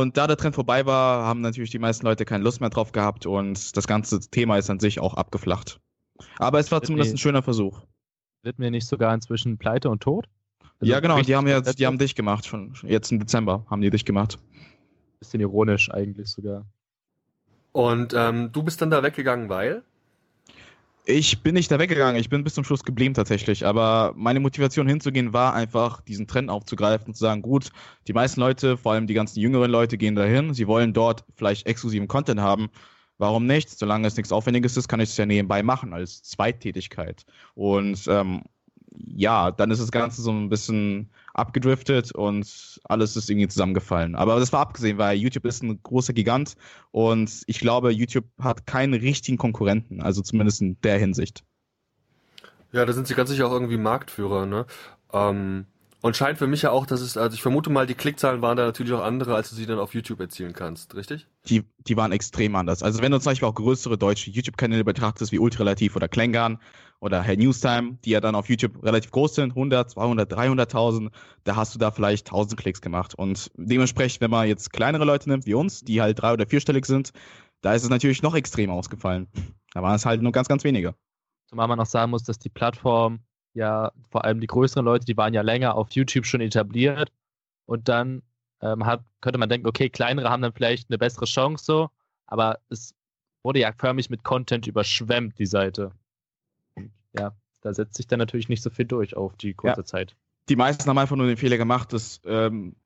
Und 0.00 0.16
da 0.16 0.26
der 0.26 0.36
Trend 0.36 0.56
vorbei 0.56 0.86
war, 0.86 1.24
haben 1.24 1.40
natürlich 1.40 1.70
die 1.70 1.78
meisten 1.78 2.04
Leute 2.04 2.24
keine 2.24 2.42
Lust 2.42 2.60
mehr 2.60 2.68
drauf 2.68 2.90
gehabt 2.90 3.26
und 3.26 3.76
das 3.76 3.86
ganze 3.86 4.18
Thema 4.18 4.58
ist 4.58 4.68
an 4.68 4.80
sich 4.80 4.98
auch 4.98 5.14
abgeflacht. 5.14 5.80
Aber 6.38 6.58
es 6.58 6.72
war 6.72 6.78
wird 6.78 6.86
zumindest 6.86 7.12
mir, 7.12 7.14
ein 7.14 7.18
schöner 7.18 7.42
Versuch. 7.42 7.80
Wird 8.42 8.58
mir 8.58 8.72
nicht 8.72 8.88
sogar 8.88 9.14
inzwischen 9.14 9.56
pleite 9.56 9.88
und 9.90 10.02
tot? 10.02 10.26
Also 10.80 10.92
ja, 10.92 10.98
genau, 10.98 11.22
die 11.22 11.36
haben 11.36 11.46
jetzt, 11.46 11.78
die 11.78 11.86
haben 11.86 11.98
dich 11.98 12.16
gemacht, 12.16 12.44
schon 12.44 12.74
jetzt 12.82 13.12
im 13.12 13.20
Dezember 13.20 13.64
haben 13.70 13.82
die 13.82 13.90
dich 13.90 14.04
gemacht. 14.04 14.36
Bisschen 15.20 15.40
ironisch 15.40 15.88
eigentlich 15.92 16.28
sogar. 16.28 16.66
Und 17.70 18.14
ähm, 18.16 18.50
du 18.50 18.64
bist 18.64 18.82
dann 18.82 18.90
da 18.90 19.00
weggegangen, 19.04 19.48
weil? 19.48 19.84
Ich 21.06 21.42
bin 21.42 21.52
nicht 21.52 21.70
da 21.70 21.78
weggegangen, 21.78 22.18
ich 22.18 22.30
bin 22.30 22.44
bis 22.44 22.54
zum 22.54 22.64
Schluss 22.64 22.82
geblieben 22.82 23.12
tatsächlich, 23.12 23.66
aber 23.66 24.14
meine 24.16 24.40
Motivation 24.40 24.88
hinzugehen 24.88 25.34
war 25.34 25.52
einfach, 25.52 26.00
diesen 26.00 26.26
Trend 26.26 26.48
aufzugreifen 26.48 27.08
und 27.08 27.14
zu 27.14 27.20
sagen, 27.20 27.42
gut, 27.42 27.68
die 28.08 28.14
meisten 28.14 28.40
Leute, 28.40 28.78
vor 28.78 28.92
allem 28.92 29.06
die 29.06 29.12
ganzen 29.12 29.38
jüngeren 29.38 29.70
Leute, 29.70 29.98
gehen 29.98 30.14
dahin, 30.14 30.54
sie 30.54 30.66
wollen 30.66 30.94
dort 30.94 31.24
vielleicht 31.34 31.66
exklusiven 31.66 32.08
Content 32.08 32.40
haben. 32.40 32.70
Warum 33.18 33.44
nicht? 33.46 33.68
Solange 33.68 34.08
es 34.08 34.16
nichts 34.16 34.32
Aufwendiges 34.32 34.78
ist, 34.78 34.88
kann 34.88 34.98
ich 34.98 35.10
es 35.10 35.16
ja 35.18 35.26
nebenbei 35.26 35.62
machen 35.62 35.92
als 35.92 36.22
Zweittätigkeit. 36.22 37.26
Und 37.54 38.06
ähm, 38.08 38.42
ja, 38.96 39.50
dann 39.50 39.70
ist 39.70 39.82
das 39.82 39.92
Ganze 39.92 40.22
so 40.22 40.32
ein 40.32 40.48
bisschen 40.48 41.10
abgedriftet 41.34 42.12
und 42.12 42.80
alles 42.84 43.16
ist 43.16 43.28
irgendwie 43.28 43.48
zusammengefallen. 43.48 44.14
Aber 44.14 44.38
das 44.38 44.52
war 44.52 44.60
abgesehen, 44.60 44.98
weil 44.98 45.16
YouTube 45.16 45.44
ist 45.44 45.62
ein 45.62 45.80
großer 45.82 46.12
Gigant 46.12 46.54
und 46.90 47.42
ich 47.46 47.58
glaube, 47.58 47.90
YouTube 47.90 48.26
hat 48.40 48.66
keinen 48.66 48.94
richtigen 48.94 49.36
Konkurrenten, 49.36 50.00
also 50.00 50.22
zumindest 50.22 50.62
in 50.62 50.80
der 50.82 50.98
Hinsicht. 50.98 51.44
Ja, 52.72 52.84
da 52.84 52.92
sind 52.92 53.06
sie 53.06 53.14
ganz 53.14 53.30
sicher 53.30 53.46
auch 53.46 53.52
irgendwie 53.52 53.76
Marktführer, 53.76 54.46
ne? 54.46 54.66
Ähm, 55.12 55.66
und 56.04 56.16
scheint 56.16 56.36
für 56.36 56.46
mich 56.46 56.60
ja 56.60 56.70
auch, 56.70 56.84
dass 56.84 57.00
es, 57.00 57.16
also 57.16 57.34
ich 57.34 57.40
vermute 57.40 57.70
mal, 57.70 57.86
die 57.86 57.94
Klickzahlen 57.94 58.42
waren 58.42 58.58
da 58.58 58.66
natürlich 58.66 58.92
auch 58.92 59.02
andere, 59.02 59.34
als 59.34 59.48
du 59.48 59.56
sie 59.56 59.64
dann 59.64 59.78
auf 59.78 59.94
YouTube 59.94 60.20
erzielen 60.20 60.52
kannst, 60.52 60.94
richtig? 60.94 61.26
Die, 61.48 61.64
die 61.78 61.96
waren 61.96 62.12
extrem 62.12 62.56
anders. 62.56 62.82
Also 62.82 63.00
wenn 63.00 63.10
du 63.10 63.18
zum 63.20 63.30
Beispiel 63.30 63.48
auch 63.48 63.54
größere 63.54 63.96
deutsche 63.96 64.30
YouTube-Kanäle 64.30 64.84
betrachtest, 64.84 65.32
wie 65.32 65.38
Ultralativ 65.38 65.96
oder 65.96 66.06
Klängern 66.08 66.58
oder 67.04 67.22
Herr 67.22 67.36
Newstime, 67.36 67.98
die 68.02 68.10
ja 68.10 68.20
dann 68.22 68.34
auf 68.34 68.48
YouTube 68.48 68.82
relativ 68.82 69.10
groß 69.10 69.34
sind, 69.34 69.50
100, 69.50 69.90
200, 69.90 70.32
300.000, 70.32 71.10
da 71.44 71.54
hast 71.54 71.74
du 71.74 71.78
da 71.78 71.90
vielleicht 71.90 72.28
1000 72.28 72.58
Klicks 72.58 72.80
gemacht. 72.80 73.14
Und 73.14 73.50
dementsprechend, 73.56 74.22
wenn 74.22 74.30
man 74.30 74.48
jetzt 74.48 74.72
kleinere 74.72 75.04
Leute 75.04 75.28
nimmt, 75.28 75.44
wie 75.44 75.52
uns, 75.52 75.82
die 75.82 76.00
halt 76.00 76.22
drei- 76.22 76.32
oder 76.32 76.46
vierstellig 76.46 76.86
sind, 76.86 77.12
da 77.60 77.74
ist 77.74 77.82
es 77.82 77.90
natürlich 77.90 78.22
noch 78.22 78.34
extrem 78.34 78.70
ausgefallen. 78.70 79.28
Da 79.74 79.82
waren 79.82 79.94
es 79.96 80.06
halt 80.06 80.22
nur 80.22 80.32
ganz, 80.32 80.48
ganz 80.48 80.64
wenige. 80.64 80.94
Zumal 81.46 81.68
man 81.68 81.76
noch 81.78 81.84
sagen 81.84 82.10
muss, 82.10 82.22
dass 82.22 82.38
die 82.38 82.48
Plattform 82.48 83.20
ja, 83.52 83.92
vor 84.10 84.24
allem 84.24 84.40
die 84.40 84.46
größeren 84.46 84.84
Leute, 84.84 85.04
die 85.04 85.16
waren 85.18 85.34
ja 85.34 85.42
länger 85.42 85.74
auf 85.74 85.90
YouTube 85.90 86.24
schon 86.24 86.40
etabliert. 86.40 87.12
Und 87.66 87.90
dann 87.90 88.22
ähm, 88.62 88.86
hat, 88.86 89.04
könnte 89.20 89.38
man 89.38 89.50
denken, 89.50 89.66
okay, 89.66 89.90
kleinere 89.90 90.30
haben 90.30 90.42
dann 90.42 90.54
vielleicht 90.54 90.88
eine 90.88 90.96
bessere 90.96 91.26
Chance 91.26 91.64
so, 91.66 91.90
aber 92.26 92.60
es 92.70 92.94
wurde 93.42 93.60
ja 93.60 93.72
förmlich 93.76 94.08
mit 94.08 94.24
Content 94.24 94.66
überschwemmt, 94.66 95.38
die 95.38 95.46
Seite. 95.46 95.92
Ja, 97.18 97.36
da 97.62 97.72
setzt 97.74 97.96
sich 97.96 98.06
dann 98.06 98.18
natürlich 98.18 98.48
nicht 98.48 98.62
so 98.62 98.70
viel 98.70 98.84
durch 98.84 99.16
auf 99.16 99.36
die 99.36 99.54
kurze 99.54 99.80
ja. 99.80 99.84
Zeit. 99.84 100.16
Die 100.48 100.56
meisten 100.56 100.88
haben 100.88 100.98
einfach 100.98 101.16
nur 101.16 101.26
den 101.26 101.38
Fehler 101.38 101.56
gemacht, 101.56 101.92
dass 101.92 102.20
ähm, 102.26 102.76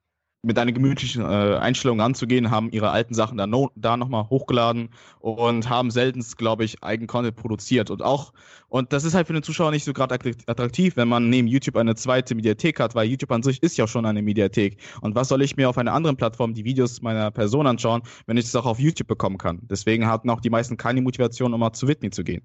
mit 0.43 0.57
einer 0.57 0.71
gemütlichen 0.71 1.23
äh, 1.23 1.57
Einstellung 1.57 2.01
anzugehen, 2.01 2.51
haben 2.51 2.71
ihre 2.71 2.91
alten 2.91 3.13
Sachen 3.13 3.37
da, 3.37 3.49
no, 3.49 3.71
da 3.75 3.97
nochmal 3.97 4.29
hochgeladen 4.31 4.91
und 5.19 5.69
haben 5.69 5.91
selten, 5.91 6.25
glaube 6.37 6.65
ich, 6.65 6.83
Eigencontent 6.83 7.35
produziert. 7.35 7.91
Und 7.91 8.03
auch, 8.03 8.33
und 8.69 8.93
das 8.93 9.03
ist 9.03 9.15
halt 9.15 9.27
für 9.27 9.33
den 9.33 9.43
Zuschauer 9.43 9.73
nicht 9.73 9.85
so 9.85 9.93
gerade 9.93 10.15
attraktiv, 10.47 10.97
wenn 10.97 11.09
man 11.09 11.29
neben 11.29 11.49
YouTube 11.49 11.77
eine 11.77 11.97
zweite 11.97 12.37
Mediathek 12.37 12.79
hat, 12.79 12.95
weil 12.95 13.09
YouTube 13.09 13.33
an 13.33 13.43
sich 13.43 13.63
ist 13.65 13.77
ja 13.77 13.89
schon 13.89 14.07
eine 14.07 14.23
Mediathek. 14.23 14.79
Und 15.01 15.17
was 15.17 15.29
soll 15.29 15.43
ich 15.43 15.57
mir 15.57 15.69
auf 15.69 15.79
einer 15.79 15.93
anderen 15.93 16.17
Plattform 16.17 16.55
die 16.55 16.65
Videos 16.65 17.03
meiner 17.03 17.33
Person 17.33 17.67
anschauen, 17.67 18.03
wenn 18.27 18.37
ich 18.37 18.45
das 18.45 18.55
auch 18.55 18.67
auf 18.67 18.79
YouTube 18.79 19.09
bekommen 19.09 19.39
kann? 19.39 19.61
Deswegen 19.63 20.07
hatten 20.07 20.31
auch 20.31 20.41
die 20.41 20.51
meisten 20.51 20.77
keine 20.77 21.03
Motivation, 21.03 21.53
um 21.53 21.59
mal 21.59 21.73
zu 21.73 21.89
Whitney 21.89 22.11
zu 22.11 22.23
gehen. 22.23 22.43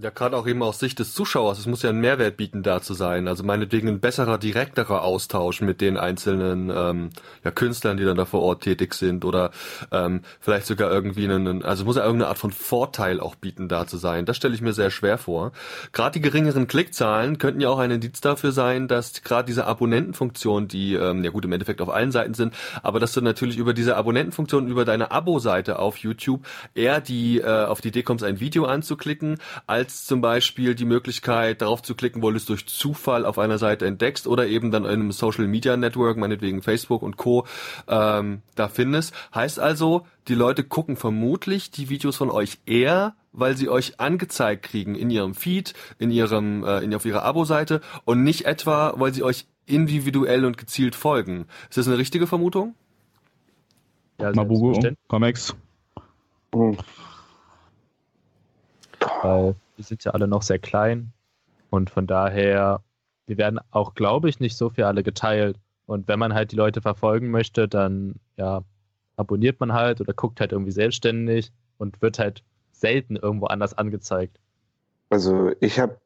Ja, 0.00 0.10
gerade 0.10 0.36
auch 0.36 0.46
eben 0.46 0.62
aus 0.62 0.78
Sicht 0.78 1.00
des 1.00 1.12
Zuschauers. 1.12 1.58
Es 1.58 1.66
muss 1.66 1.82
ja 1.82 1.90
einen 1.90 2.00
Mehrwert 2.00 2.36
bieten, 2.36 2.62
da 2.62 2.80
zu 2.80 2.94
sein. 2.94 3.26
Also 3.26 3.42
meinetwegen 3.42 3.88
ein 3.88 3.98
besserer, 3.98 4.38
direkterer 4.38 5.02
Austausch 5.02 5.60
mit 5.60 5.80
den 5.80 5.96
einzelnen 5.96 6.70
ähm, 6.72 7.10
ja, 7.42 7.50
Künstlern, 7.50 7.96
die 7.96 8.04
dann 8.04 8.16
da 8.16 8.24
vor 8.24 8.42
Ort 8.42 8.62
tätig 8.62 8.94
sind. 8.94 9.24
Oder 9.24 9.50
ähm, 9.90 10.20
vielleicht 10.38 10.66
sogar 10.66 10.92
irgendwie 10.92 11.24
einen, 11.24 11.64
also 11.64 11.82
es 11.82 11.84
muss 11.84 11.96
ja 11.96 12.04
irgendeine 12.04 12.28
Art 12.28 12.38
von 12.38 12.52
Vorteil 12.52 13.18
auch 13.18 13.34
bieten, 13.34 13.66
da 13.66 13.88
zu 13.88 13.96
sein. 13.96 14.24
Das 14.24 14.36
stelle 14.36 14.54
ich 14.54 14.60
mir 14.60 14.72
sehr 14.72 14.92
schwer 14.92 15.18
vor. 15.18 15.50
Gerade 15.90 16.12
die 16.12 16.20
geringeren 16.20 16.68
Klickzahlen 16.68 17.38
könnten 17.38 17.60
ja 17.60 17.68
auch 17.68 17.80
ein 17.80 17.90
Indiz 17.90 18.20
dafür 18.20 18.52
sein, 18.52 18.86
dass 18.86 19.24
gerade 19.24 19.46
diese 19.46 19.66
Abonnentenfunktion, 19.66 20.68
die 20.68 20.94
ähm, 20.94 21.24
ja 21.24 21.32
gut 21.32 21.44
im 21.44 21.50
Endeffekt 21.50 21.80
auf 21.80 21.88
allen 21.88 22.12
Seiten 22.12 22.34
sind, 22.34 22.54
aber 22.84 23.00
dass 23.00 23.14
du 23.14 23.20
natürlich 23.20 23.56
über 23.56 23.74
diese 23.74 23.96
Abonnentenfunktion, 23.96 24.68
über 24.68 24.84
deine 24.84 25.10
Abo-Seite 25.10 25.80
auf 25.80 25.96
YouTube 25.96 26.46
eher 26.76 27.00
die 27.00 27.40
äh, 27.40 27.64
auf 27.64 27.80
die 27.80 27.88
Idee 27.88 28.04
kommst, 28.04 28.22
ein 28.22 28.38
Video 28.38 28.64
anzuklicken, 28.64 29.38
als 29.66 29.87
als 29.88 30.04
zum 30.04 30.20
Beispiel 30.20 30.74
die 30.74 30.84
Möglichkeit, 30.84 31.62
darauf 31.62 31.82
zu 31.82 31.94
klicken, 31.94 32.22
wo 32.22 32.30
du 32.30 32.36
es 32.36 32.44
durch 32.44 32.66
Zufall 32.66 33.24
auf 33.24 33.38
einer 33.38 33.56
Seite 33.56 33.86
entdeckst 33.86 34.26
oder 34.26 34.46
eben 34.46 34.70
dann 34.70 34.84
in 34.84 34.90
einem 34.90 35.12
Social 35.12 35.48
Media 35.48 35.78
Network, 35.78 36.18
meinetwegen 36.18 36.60
Facebook 36.60 37.00
und 37.00 37.16
Co. 37.16 37.46
Ähm, 37.88 38.42
da 38.54 38.68
findest. 38.68 39.14
Heißt 39.34 39.58
also, 39.58 40.06
die 40.28 40.34
Leute 40.34 40.62
gucken 40.62 40.96
vermutlich 40.96 41.70
die 41.70 41.88
Videos 41.88 42.16
von 42.16 42.30
euch 42.30 42.58
eher, 42.66 43.14
weil 43.32 43.56
sie 43.56 43.70
euch 43.70 43.98
angezeigt 43.98 44.62
kriegen 44.62 44.94
in 44.94 45.08
ihrem 45.08 45.34
Feed, 45.34 45.72
in 45.98 46.10
ihrem, 46.10 46.64
äh, 46.64 46.80
in, 46.80 46.94
auf 46.94 47.06
ihrer 47.06 47.22
Abo-Seite 47.22 47.80
und 48.04 48.22
nicht 48.22 48.44
etwa, 48.44 48.92
weil 48.96 49.14
sie 49.14 49.22
euch 49.22 49.46
individuell 49.64 50.44
und 50.44 50.58
gezielt 50.58 50.96
folgen. 50.96 51.46
Ist 51.70 51.78
das 51.78 51.88
eine 51.88 51.96
richtige 51.96 52.26
Vermutung? 52.26 52.74
Ja, 54.20 54.32
Mabugo, 54.34 54.78
Comics. 55.08 55.56
Mhm. 56.54 56.76
Weil 59.22 59.54
wir 59.78 59.84
sind 59.84 60.04
ja 60.04 60.12
alle 60.12 60.28
noch 60.28 60.42
sehr 60.42 60.58
klein 60.58 61.12
und 61.70 61.88
von 61.88 62.06
daher, 62.06 62.82
wir 63.26 63.38
werden 63.38 63.60
auch, 63.70 63.94
glaube 63.94 64.28
ich, 64.28 64.40
nicht 64.40 64.56
so 64.56 64.70
viel 64.70 64.84
alle 64.84 65.02
geteilt. 65.02 65.58
Und 65.86 66.08
wenn 66.08 66.18
man 66.18 66.34
halt 66.34 66.52
die 66.52 66.56
Leute 66.56 66.82
verfolgen 66.82 67.30
möchte, 67.30 67.68
dann 67.68 68.16
ja, 68.36 68.62
abonniert 69.16 69.60
man 69.60 69.72
halt 69.72 70.00
oder 70.00 70.12
guckt 70.12 70.40
halt 70.40 70.52
irgendwie 70.52 70.72
selbstständig 70.72 71.52
und 71.78 72.02
wird 72.02 72.18
halt 72.18 72.42
selten 72.72 73.16
irgendwo 73.16 73.46
anders 73.46 73.76
angezeigt. 73.76 74.38
Also 75.10 75.52
ich 75.60 75.78
habe 75.78 75.98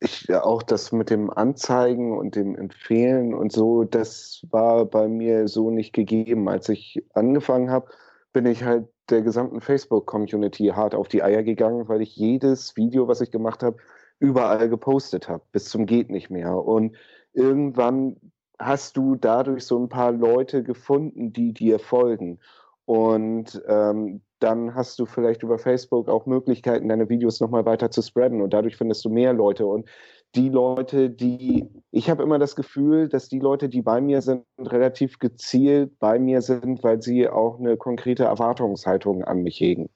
ich 0.00 0.32
auch 0.34 0.62
das 0.62 0.92
mit 0.92 1.08
dem 1.08 1.30
Anzeigen 1.30 2.16
und 2.16 2.36
dem 2.36 2.54
Empfehlen 2.54 3.32
und 3.32 3.50
so, 3.50 3.84
das 3.84 4.44
war 4.50 4.84
bei 4.84 5.08
mir 5.08 5.48
so 5.48 5.70
nicht 5.70 5.92
gegeben. 5.92 6.48
Als 6.48 6.68
ich 6.68 7.02
angefangen 7.14 7.70
habe, 7.70 7.90
bin 8.36 8.44
ich 8.44 8.64
halt 8.64 8.86
der 9.08 9.22
gesamten 9.22 9.62
Facebook-Community 9.62 10.66
hart 10.66 10.94
auf 10.94 11.08
die 11.08 11.22
Eier 11.22 11.42
gegangen, 11.42 11.88
weil 11.88 12.02
ich 12.02 12.16
jedes 12.16 12.76
Video, 12.76 13.08
was 13.08 13.22
ich 13.22 13.30
gemacht 13.30 13.62
habe, 13.62 13.78
überall 14.18 14.68
gepostet 14.68 15.26
habe, 15.26 15.42
bis 15.52 15.70
zum 15.70 15.86
geht 15.86 16.10
nicht 16.10 16.28
mehr. 16.28 16.54
Und 16.54 16.94
irgendwann 17.32 18.20
hast 18.58 18.98
du 18.98 19.14
dadurch 19.14 19.64
so 19.64 19.78
ein 19.78 19.88
paar 19.88 20.12
Leute 20.12 20.62
gefunden, 20.62 21.32
die 21.32 21.54
dir 21.54 21.78
folgen. 21.78 22.38
Und 22.84 23.62
ähm, 23.68 24.20
dann 24.38 24.74
hast 24.74 24.98
du 24.98 25.06
vielleicht 25.06 25.42
über 25.42 25.58
Facebook 25.58 26.10
auch 26.10 26.26
Möglichkeiten, 26.26 26.90
deine 26.90 27.08
Videos 27.08 27.40
nochmal 27.40 27.64
weiter 27.64 27.90
zu 27.90 28.02
spreaden. 28.02 28.42
Und 28.42 28.52
dadurch 28.52 28.76
findest 28.76 29.02
du 29.06 29.08
mehr 29.08 29.32
Leute. 29.32 29.64
Und 29.64 29.88
die 30.34 30.48
Leute, 30.50 31.08
die, 31.08 31.68
ich 31.90 32.10
habe 32.10 32.22
immer 32.22 32.38
das 32.38 32.56
Gefühl, 32.56 33.08
dass 33.08 33.28
die 33.28 33.38
Leute, 33.38 33.68
die 33.68 33.82
bei 33.82 34.00
mir 34.00 34.20
sind, 34.20 34.44
relativ 34.58 35.18
gezielt 35.18 35.98
bei 35.98 36.18
mir 36.18 36.42
sind, 36.42 36.82
weil 36.82 37.00
sie 37.00 37.28
auch 37.28 37.58
eine 37.58 37.76
konkrete 37.76 38.24
Erwartungshaltung 38.24 39.24
an 39.24 39.42
mich 39.42 39.60
hegen. 39.60 39.88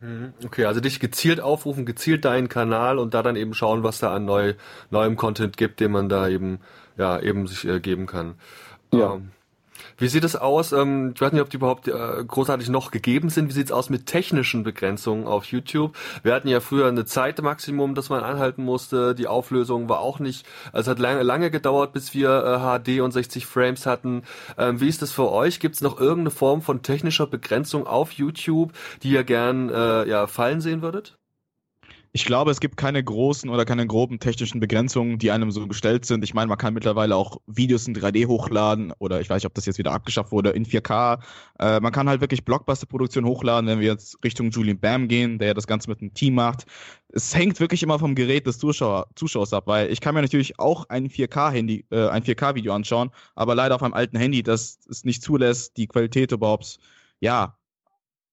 Mhm. 0.00 0.34
Okay, 0.44 0.66
also 0.66 0.80
dich 0.80 1.00
gezielt 1.00 1.40
aufrufen, 1.40 1.86
gezielt 1.86 2.24
deinen 2.24 2.48
Kanal 2.48 2.98
und 2.98 3.14
da 3.14 3.22
dann 3.22 3.36
eben 3.36 3.54
schauen, 3.54 3.82
was 3.82 3.98
da 3.98 4.14
an 4.14 4.24
neu, 4.24 4.54
neuem 4.90 5.16
Content 5.16 5.56
gibt, 5.56 5.80
den 5.80 5.92
man 5.92 6.08
da 6.08 6.28
eben, 6.28 6.60
ja, 6.96 7.18
eben 7.18 7.46
sich 7.46 7.64
äh, 7.64 7.80
geben 7.80 8.06
kann. 8.06 8.34
Ja. 8.92 9.14
Ähm, 9.14 9.30
wie 9.98 10.08
sieht 10.08 10.24
es 10.24 10.36
aus? 10.36 10.72
Ähm, 10.72 11.12
ich 11.14 11.20
weiß 11.20 11.32
nicht, 11.32 11.42
ob 11.42 11.50
die 11.50 11.56
überhaupt 11.56 11.88
äh, 11.88 12.24
großartig 12.26 12.68
noch 12.68 12.90
gegeben 12.90 13.30
sind. 13.30 13.48
Wie 13.48 13.52
sieht 13.52 13.66
es 13.66 13.72
aus 13.72 13.90
mit 13.90 14.06
technischen 14.06 14.62
Begrenzungen 14.64 15.26
auf 15.26 15.44
YouTube? 15.44 15.96
Wir 16.22 16.34
hatten 16.34 16.48
ja 16.48 16.60
früher 16.60 16.88
eine 16.88 17.04
Zeitmaximum, 17.04 17.94
das 17.94 18.08
man 18.08 18.22
anhalten 18.22 18.64
musste. 18.64 19.14
Die 19.14 19.26
Auflösung 19.26 19.88
war 19.88 20.00
auch 20.00 20.18
nicht, 20.18 20.46
also 20.72 20.90
es 20.90 20.96
hat 20.96 20.98
lange, 20.98 21.22
lange 21.22 21.50
gedauert, 21.50 21.92
bis 21.92 22.14
wir 22.14 22.30
äh, 22.44 22.80
HD 22.80 23.00
und 23.00 23.12
60 23.12 23.46
Frames 23.46 23.86
hatten. 23.86 24.22
Ähm, 24.58 24.80
wie 24.80 24.88
ist 24.88 25.02
das 25.02 25.12
für 25.12 25.30
euch? 25.30 25.60
Gibt 25.60 25.76
es 25.76 25.80
noch 25.80 25.98
irgendeine 25.98 26.30
Form 26.30 26.62
von 26.62 26.82
technischer 26.82 27.26
Begrenzung 27.26 27.86
auf 27.86 28.12
YouTube, 28.12 28.72
die 29.02 29.10
ihr 29.10 29.24
gern 29.24 29.70
äh, 29.70 30.08
ja, 30.08 30.26
fallen 30.26 30.60
sehen 30.60 30.82
würdet? 30.82 31.16
Ich 32.16 32.24
glaube, 32.24 32.52
es 32.52 32.60
gibt 32.60 32.76
keine 32.76 33.02
großen 33.02 33.50
oder 33.50 33.64
keine 33.64 33.88
groben 33.88 34.20
technischen 34.20 34.60
Begrenzungen, 34.60 35.18
die 35.18 35.32
einem 35.32 35.50
so 35.50 35.66
gestellt 35.66 36.04
sind. 36.04 36.22
Ich 36.22 36.32
meine, 36.32 36.46
man 36.46 36.58
kann 36.58 36.72
mittlerweile 36.72 37.16
auch 37.16 37.38
Videos 37.48 37.88
in 37.88 37.94
3D 37.96 38.28
hochladen 38.28 38.92
oder 39.00 39.20
ich 39.20 39.28
weiß 39.28 39.42
nicht, 39.42 39.46
ob 39.46 39.54
das 39.54 39.66
jetzt 39.66 39.78
wieder 39.78 39.90
abgeschafft 39.90 40.30
wurde, 40.30 40.50
in 40.50 40.64
4K. 40.64 41.18
Äh, 41.58 41.80
man 41.80 41.90
kann 41.90 42.08
halt 42.08 42.20
wirklich 42.20 42.44
Blockbuster-Produktionen 42.44 43.26
hochladen, 43.26 43.68
wenn 43.68 43.80
wir 43.80 43.88
jetzt 43.88 44.16
Richtung 44.22 44.52
Julian 44.52 44.78
Bam 44.78 45.08
gehen, 45.08 45.40
der 45.40 45.54
das 45.54 45.66
Ganze 45.66 45.90
mit 45.90 46.00
einem 46.02 46.14
Team 46.14 46.36
macht. 46.36 46.66
Es 47.08 47.34
hängt 47.34 47.58
wirklich 47.58 47.82
immer 47.82 47.98
vom 47.98 48.14
Gerät 48.14 48.46
des 48.46 48.58
Zuschauer, 48.58 49.08
Zuschauers 49.16 49.52
ab, 49.52 49.66
weil 49.66 49.90
ich 49.90 50.00
kann 50.00 50.14
mir 50.14 50.22
natürlich 50.22 50.60
auch 50.60 50.88
ein 50.90 51.08
4K-Handy, 51.08 51.86
äh, 51.90 52.06
ein 52.10 52.22
4K-Video 52.22 52.74
anschauen, 52.74 53.10
aber 53.34 53.56
leider 53.56 53.74
auf 53.74 53.82
einem 53.82 53.94
alten 53.94 54.18
Handy, 54.18 54.44
das 54.44 54.78
es 54.88 55.02
nicht 55.02 55.20
zulässt, 55.20 55.76
die 55.76 55.88
Qualität 55.88 56.30
überhaupt, 56.30 56.78
ja, 57.18 57.58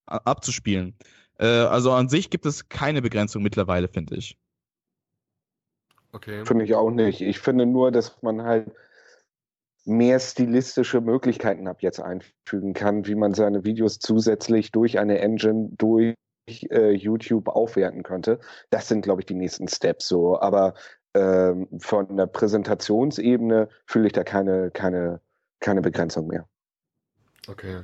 abzuspielen. 0.05 0.95
Äh, 1.41 1.45
also 1.45 1.91
an 1.91 2.07
sich 2.07 2.29
gibt 2.29 2.45
es 2.45 2.69
keine 2.69 3.01
Begrenzung 3.01 3.41
mittlerweile, 3.43 3.87
finde 3.87 4.15
ich. 4.15 4.37
Okay. 6.13 6.45
Finde 6.45 6.65
ich 6.65 6.75
auch 6.75 6.91
nicht. 6.91 7.21
Ich 7.21 7.39
finde 7.39 7.65
nur, 7.65 7.91
dass 7.91 8.21
man 8.21 8.43
halt 8.43 8.71
mehr 9.85 10.19
stilistische 10.19 11.01
Möglichkeiten 11.01 11.67
ab 11.67 11.81
jetzt 11.81 11.99
einfügen 11.99 12.73
kann, 12.73 13.07
wie 13.07 13.15
man 13.15 13.33
seine 13.33 13.63
Videos 13.63 13.97
zusätzlich 13.97 14.71
durch 14.71 14.99
eine 14.99 15.19
Engine, 15.19 15.69
durch 15.71 16.15
äh, 16.69 16.91
YouTube 16.91 17.47
aufwerten 17.47 18.03
könnte. 18.03 18.39
Das 18.69 18.87
sind, 18.87 19.01
glaube 19.01 19.21
ich, 19.21 19.25
die 19.25 19.33
nächsten 19.33 19.67
Steps 19.67 20.07
so. 20.07 20.39
Aber 20.39 20.75
ähm, 21.15 21.67
von 21.79 22.15
der 22.15 22.27
Präsentationsebene 22.27 23.69
fühle 23.87 24.07
ich 24.07 24.13
da 24.13 24.23
keine, 24.23 24.69
keine, 24.69 25.21
keine 25.59 25.81
Begrenzung 25.81 26.27
mehr. 26.27 26.47
Okay. 27.47 27.83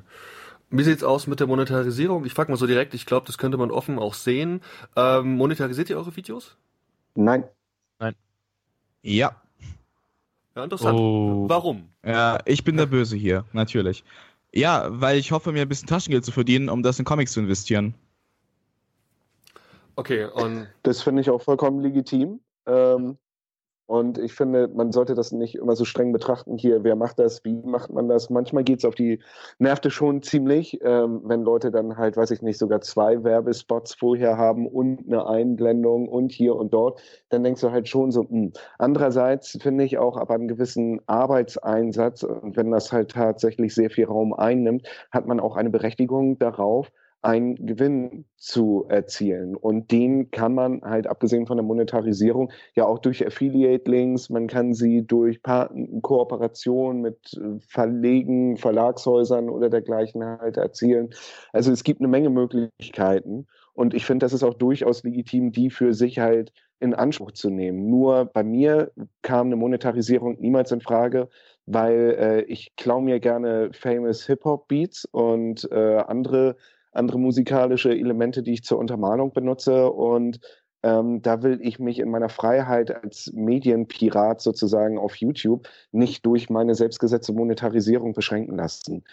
Wie 0.70 0.84
sieht's 0.84 1.04
aus 1.04 1.28
mit 1.28 1.40
der 1.40 1.48
Monetarisierung? 1.48 2.26
Ich 2.26 2.34
frage 2.34 2.52
mal 2.52 2.58
so 2.58 2.68
direkt, 2.68 2.94
ich 2.94 3.06
glaube, 3.06 3.26
das 3.26 3.38
könnte 3.38 3.58
man 3.58 3.72
offen 3.72 3.98
auch 4.00 4.14
sehen. 4.14 4.62
Ähm, 4.96 5.36
monetarisiert 5.36 5.90
ihr 5.90 5.98
eure 5.98 6.16
Videos? 6.16 6.58
Nein. 7.16 7.46
Nein. 8.00 8.16
Ja. 9.02 9.42
Ja, 10.56 10.64
interessant. 10.64 11.00
Oh. 11.00 11.46
Warum? 11.48 11.90
Ja, 12.04 12.40
ich 12.46 12.64
bin 12.64 12.78
der 12.78 12.88
Böse 12.88 13.16
hier, 13.16 13.46
natürlich. 13.54 14.04
Ja, 14.54 14.88
weil 14.90 15.18
ich 15.18 15.32
hoffe, 15.32 15.52
mir 15.52 15.62
ein 15.62 15.70
bisschen 15.70 15.88
Taschengeld 15.88 16.26
zu 16.26 16.32
verdienen, 16.32 16.70
um 16.70 16.84
das 16.84 17.00
in 17.00 17.06
Comics 17.06 17.34
zu 17.34 17.40
investieren. 17.40 17.94
Okay, 19.96 20.26
und. 20.26 20.68
Das 20.84 21.02
finde 21.02 21.22
ich 21.22 21.30
auch 21.30 21.42
vollkommen 21.42 21.80
legitim. 21.80 22.40
Ähm, 22.66 23.18
und 23.88 24.18
ich 24.18 24.34
finde, 24.34 24.68
man 24.68 24.92
sollte 24.92 25.16
das 25.16 25.32
nicht 25.32 25.56
immer 25.56 25.76
so 25.76 25.86
streng 25.86 26.12
betrachten. 26.12 26.58
Hier, 26.58 26.84
wer 26.84 26.96
macht 26.96 27.20
das, 27.20 27.44
wie 27.46 27.54
macht 27.54 27.92
man 27.92 28.10
das? 28.10 28.30
Manchmal 28.30 28.64
geht 28.66 28.80
es 28.80 28.86
auf 28.86 28.96
die 28.96 29.20
Nerven 29.60 29.90
schon 29.92 30.22
ziemlich, 30.22 30.80
ähm, 30.84 31.22
wenn 31.24 31.42
Leute 31.44 31.72
dann 31.72 31.98
halt, 31.98 32.18
weiß 32.18 32.32
ich 32.32 32.42
nicht, 32.42 32.60
sogar 32.60 32.82
zwei 32.82 33.24
Werbespots 33.24 33.96
vorher 33.96 34.38
haben 34.38 34.68
und 34.68 35.06
eine 35.08 35.26
Einblendung 35.26 36.10
und 36.10 36.34
hier 36.34 36.56
und 36.56 36.74
dort. 36.74 37.02
Dann 37.30 37.44
denkst 37.44 37.62
du 37.62 37.72
halt 37.72 37.88
schon 37.88 38.12
so, 38.12 38.24
mh. 38.24 38.30
Hm. 38.30 38.54
Andererseits 38.78 39.58
finde 39.62 39.86
ich 39.86 39.98
auch 39.98 40.18
ab 40.18 40.32
einem 40.32 40.48
gewissen 40.48 41.00
Arbeitseinsatz, 41.08 42.24
und 42.24 42.58
wenn 42.58 42.72
das 42.72 42.92
halt 42.92 43.12
tatsächlich 43.12 43.74
sehr 43.74 43.90
viel 43.90 44.06
Raum 44.06 44.34
einnimmt, 44.34 44.88
hat 45.12 45.28
man 45.28 45.40
auch 45.40 45.56
eine 45.56 45.70
Berechtigung 45.70 46.38
darauf, 46.40 46.92
einen 47.22 47.56
Gewinn 47.66 48.26
zu 48.38 48.86
erzielen. 48.90 49.56
Und 49.56 49.92
den 49.92 50.32
kann 50.32 50.54
man 50.54 50.82
halt, 50.82 51.08
abgesehen 51.08 51.48
von 51.48 51.58
der 51.58 51.66
Monetarisierung, 51.66 52.52
ja 52.76 52.86
auch 52.86 53.00
durch 53.00 53.26
Affiliate-Links, 53.26 54.30
man 54.30 54.48
kann 54.48 54.74
sie 54.74 55.06
durch 55.06 55.42
Kooperation 55.44 57.02
mit 57.02 57.34
äh, 57.34 57.60
Verlegen, 57.68 58.58
Verlagshäusern 58.58 59.50
oder 59.50 59.70
dergleichen 59.70 60.24
halt 60.24 60.58
erzielen. 60.58 61.10
Also 61.54 61.72
es 61.72 61.84
gibt 61.84 62.02
eine 62.02 62.08
Menge 62.08 62.30
Möglichkeiten. 62.30 63.48
Und 63.74 63.94
ich 63.94 64.06
finde, 64.06 64.26
das 64.26 64.34
ist 64.34 64.44
auch 64.44 64.56
durchaus 64.56 65.04
legitim, 65.04 65.52
die 65.52 65.70
für 65.70 65.94
sich 65.94 66.20
halt 66.20 66.52
in 66.80 66.94
Anspruch 66.94 67.32
zu 67.32 67.50
nehmen. 67.50 67.90
Nur 67.90 68.26
bei 68.26 68.44
mir 68.44 68.92
kam 69.22 69.48
eine 69.48 69.56
Monetarisierung 69.56 70.40
niemals 70.40 70.72
in 70.72 70.82
Frage, 70.82 71.30
weil 71.66 72.16
äh, 72.20 72.42
ich 72.44 72.76
klaue 72.76 73.02
mir 73.02 73.20
gerne 73.20 73.72
famous 73.74 74.26
Hip-Hop-Beats 74.26 75.06
und 75.06 75.70
äh, 75.72 75.98
andere 75.98 76.56
andere 76.98 77.20
musikalische 77.20 77.92
Elemente, 77.92 78.44
die 78.44 78.54
ich 78.54 78.64
zur 78.64 78.80
Untermalung 78.80 79.32
benutze. 79.32 79.90
Und 79.92 80.40
ähm, 80.84 81.22
da 81.22 81.44
will 81.44 81.60
ich 81.62 81.80
mich 81.80 82.00
in 82.00 82.10
meiner 82.10 82.30
Freiheit 82.30 83.04
als 83.04 83.32
Medienpirat 83.34 84.42
sozusagen 84.42 84.98
auf 84.98 85.16
YouTube 85.16 85.68
nicht 85.92 86.26
durch 86.26 86.50
meine 86.50 86.76
selbstgesetzte 86.76 87.34
Monetarisierung 87.34 88.14
beschränken 88.14 88.58
lassen. 88.58 89.04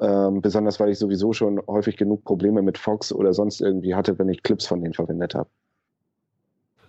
Ähm, 0.00 0.40
besonders 0.40 0.80
weil 0.80 0.90
ich 0.90 0.98
sowieso 0.98 1.32
schon 1.32 1.60
häufig 1.66 1.96
genug 1.96 2.24
Probleme 2.24 2.62
mit 2.62 2.78
Fox 2.78 3.12
oder 3.12 3.32
sonst 3.32 3.60
irgendwie 3.60 3.94
hatte, 3.94 4.18
wenn 4.18 4.28
ich 4.28 4.42
Clips 4.42 4.66
von 4.66 4.80
denen 4.80 4.94
verwendet 4.94 5.34
habe. 5.34 5.48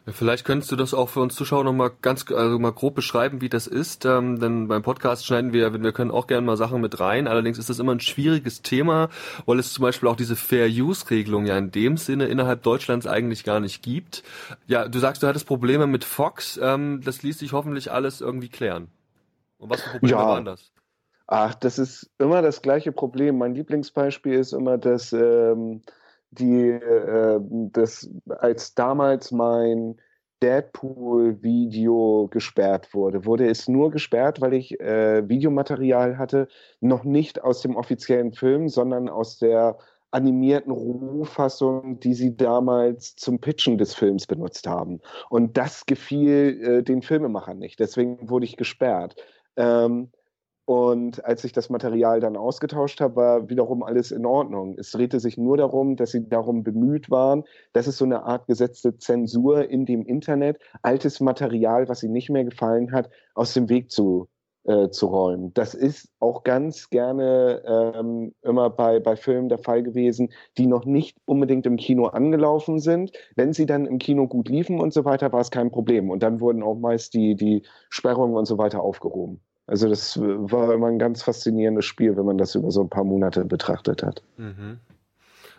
Ja, 0.06 0.14
vielleicht 0.14 0.46
könntest 0.46 0.72
du 0.72 0.76
das 0.76 0.94
auch 0.94 1.10
für 1.10 1.20
uns 1.20 1.34
Zuschauer 1.34 1.64
nochmal 1.64 1.92
ganz, 2.02 2.32
also 2.32 2.60
mal 2.60 2.72
grob 2.72 2.94
beschreiben, 2.94 3.42
wie 3.42 3.50
das 3.50 3.66
ist. 3.66 4.06
Ähm, 4.06 4.40
denn 4.40 4.68
beim 4.68 4.84
Podcast 4.84 5.26
schneiden 5.26 5.52
wir, 5.52 5.82
wir 5.82 5.92
können 5.94 6.12
auch 6.12 6.28
gerne 6.28 6.46
mal 6.46 6.58
Sachen 6.58 6.80
mit 6.80 7.00
rein. 7.00 7.28
Allerdings 7.28 7.58
ist 7.58 7.70
das 7.70 7.80
immer 7.80 7.92
ein 7.92 8.00
schwieriges 8.00 8.62
Thema, 8.62 9.10
weil 9.48 9.58
es 9.58 9.74
zum 9.74 9.82
Beispiel 9.82 10.08
auch 10.08 10.16
diese 10.16 10.36
Fair 10.36 10.68
Use 10.68 11.10
Regelung 11.10 11.48
ja 11.48 11.58
in 11.58 11.72
dem 11.72 11.98
Sinne 11.98 12.26
innerhalb 12.26 12.62
Deutschlands 12.62 13.08
eigentlich 13.08 13.44
gar 13.44 13.60
nicht 13.60 13.82
gibt. 13.82 14.24
Ja, 14.68 14.88
du 14.88 15.00
sagst, 15.00 15.24
du 15.24 15.28
hattest 15.28 15.48
Probleme 15.48 15.88
mit 15.88 16.04
Fox. 16.04 16.60
Ähm, 16.62 17.02
das 17.04 17.24
ließ 17.24 17.40
sich 17.40 17.54
hoffentlich 17.54 17.92
alles 17.92 18.22
irgendwie 18.22 18.50
klären. 18.50 18.90
Und 19.58 19.72
was 19.72 19.82
für 19.82 19.90
Probleme 19.92 20.20
ja. 20.20 20.28
waren 20.28 20.46
das? 20.46 20.72
Ach, 21.28 21.56
das 21.56 21.80
ist 21.80 22.12
immer 22.20 22.44
das 22.44 22.62
gleiche 22.62 22.92
Problem. 22.92 23.40
Mein 23.40 23.56
Lieblingsbeispiel 23.56 24.34
ist 24.34 24.54
immer, 24.54 24.78
dass 24.78 25.12
ähm, 25.14 25.82
die, 26.40 26.70
äh, 26.70 27.40
das, 27.72 28.10
als 28.28 28.76
damals 28.76 29.32
mein 29.32 29.98
Deadpool-Video 30.44 32.28
gesperrt 32.30 32.94
wurde, 32.94 33.26
wurde 33.26 33.50
es 33.50 33.68
nur 33.68 33.92
gesperrt, 33.92 34.42
weil 34.42 34.54
ich 34.54 34.80
äh, 34.80 35.28
Videomaterial 35.28 36.18
hatte, 36.18 36.48
noch 36.82 37.04
nicht 37.04 37.44
aus 37.44 37.62
dem 37.62 37.76
offiziellen 37.76 38.34
Film, 38.34 38.70
sondern 38.70 39.10
aus 39.10 39.38
der 39.38 39.78
animierten 40.12 40.72
Rohfassung, 40.72 42.00
die 42.00 42.14
sie 42.14 42.38
damals 42.38 43.16
zum 43.16 43.40
Pitchen 43.40 43.78
des 43.78 43.94
Films 43.96 44.28
benutzt 44.28 44.68
haben. 44.68 45.02
Und 45.30 45.58
das 45.58 45.86
gefiel 45.86 46.62
äh, 46.62 46.84
den 46.84 47.02
Filmemachern 47.02 47.58
nicht. 47.58 47.80
Deswegen 47.80 48.30
wurde 48.30 48.46
ich 48.46 48.56
gesperrt. 48.56 49.16
Ähm, 49.58 50.12
und 50.66 51.24
als 51.24 51.44
ich 51.44 51.52
das 51.52 51.70
Material 51.70 52.20
dann 52.20 52.36
ausgetauscht 52.36 53.00
habe, 53.00 53.16
war 53.16 53.50
wiederum 53.50 53.84
alles 53.84 54.12
in 54.12 54.26
Ordnung. 54.26 54.76
Es 54.80 54.92
drehte 54.92 55.20
sich 55.20 55.38
nur 55.38 55.58
darum, 55.58 55.96
dass 55.96 56.12
sie 56.12 56.28
darum 56.28 56.64
bemüht 56.64 57.12
waren, 57.12 57.44
dass 57.74 57.86
es 57.86 57.98
so 57.98 58.06
eine 58.06 58.24
Art 58.24 58.48
gesetzte 58.48 58.98
Zensur 58.98 59.70
in 59.70 59.86
dem 59.86 60.04
Internet, 60.06 60.58
altes 60.82 61.20
Material, 61.20 61.88
was 61.88 62.02
ihnen 62.02 62.14
nicht 62.14 62.32
mehr 62.32 62.46
gefallen 62.46 62.92
hat, 62.92 63.12
aus 63.36 63.54
dem 63.54 63.70
Weg 63.70 63.92
zu, 63.92 64.28
äh, 64.64 64.90
zu 64.90 65.06
räumen. 65.06 65.54
Das 65.54 65.76
ist 65.76 66.10
auch 66.20 66.44
ganz 66.44 66.90
gerne 66.90 67.62
ähm, 67.68 68.34
immer 68.42 68.72
bei, 68.72 69.00
bei 69.00 69.16
Filmen 69.16 69.50
der 69.50 69.60
Fall 69.60 69.84
gewesen, 69.84 70.34
die 70.58 70.66
noch 70.66 70.86
nicht 70.86 71.16
unbedingt 71.26 71.68
im 71.68 71.78
Kino 71.78 72.08
angelaufen 72.08 72.80
sind. 72.80 73.12
Wenn 73.36 73.54
sie 73.54 73.68
dann 73.68 73.86
im 73.86 74.00
Kino 74.00 74.28
gut 74.28 74.50
liefen 74.50 74.80
und 74.80 74.94
so 74.94 75.06
weiter, 75.06 75.32
war 75.32 75.42
es 75.42 75.52
kein 75.52 75.70
Problem. 75.70 76.10
Und 76.10 76.24
dann 76.24 76.40
wurden 76.42 76.64
auch 76.64 76.80
meist 76.80 77.14
die, 77.14 77.36
die 77.36 77.62
Sperrungen 77.90 78.36
und 78.36 78.46
so 78.46 78.58
weiter 78.58 78.82
aufgehoben. 78.82 79.42
Also 79.68 79.90
das 79.90 80.20
war 80.20 80.74
immer 80.74 80.88
ein 80.88 81.00
ganz 81.00 81.24
faszinierendes 81.24 81.86
Spiel, 81.86 82.16
wenn 82.18 82.26
man 82.26 82.38
das 82.38 82.54
über 82.56 82.72
so 82.72 82.82
ein 82.82 82.90
paar 82.90 83.04
Monate 83.04 83.46
betrachtet 83.46 84.04
hat. 84.04 84.22
Mhm. 84.38 84.80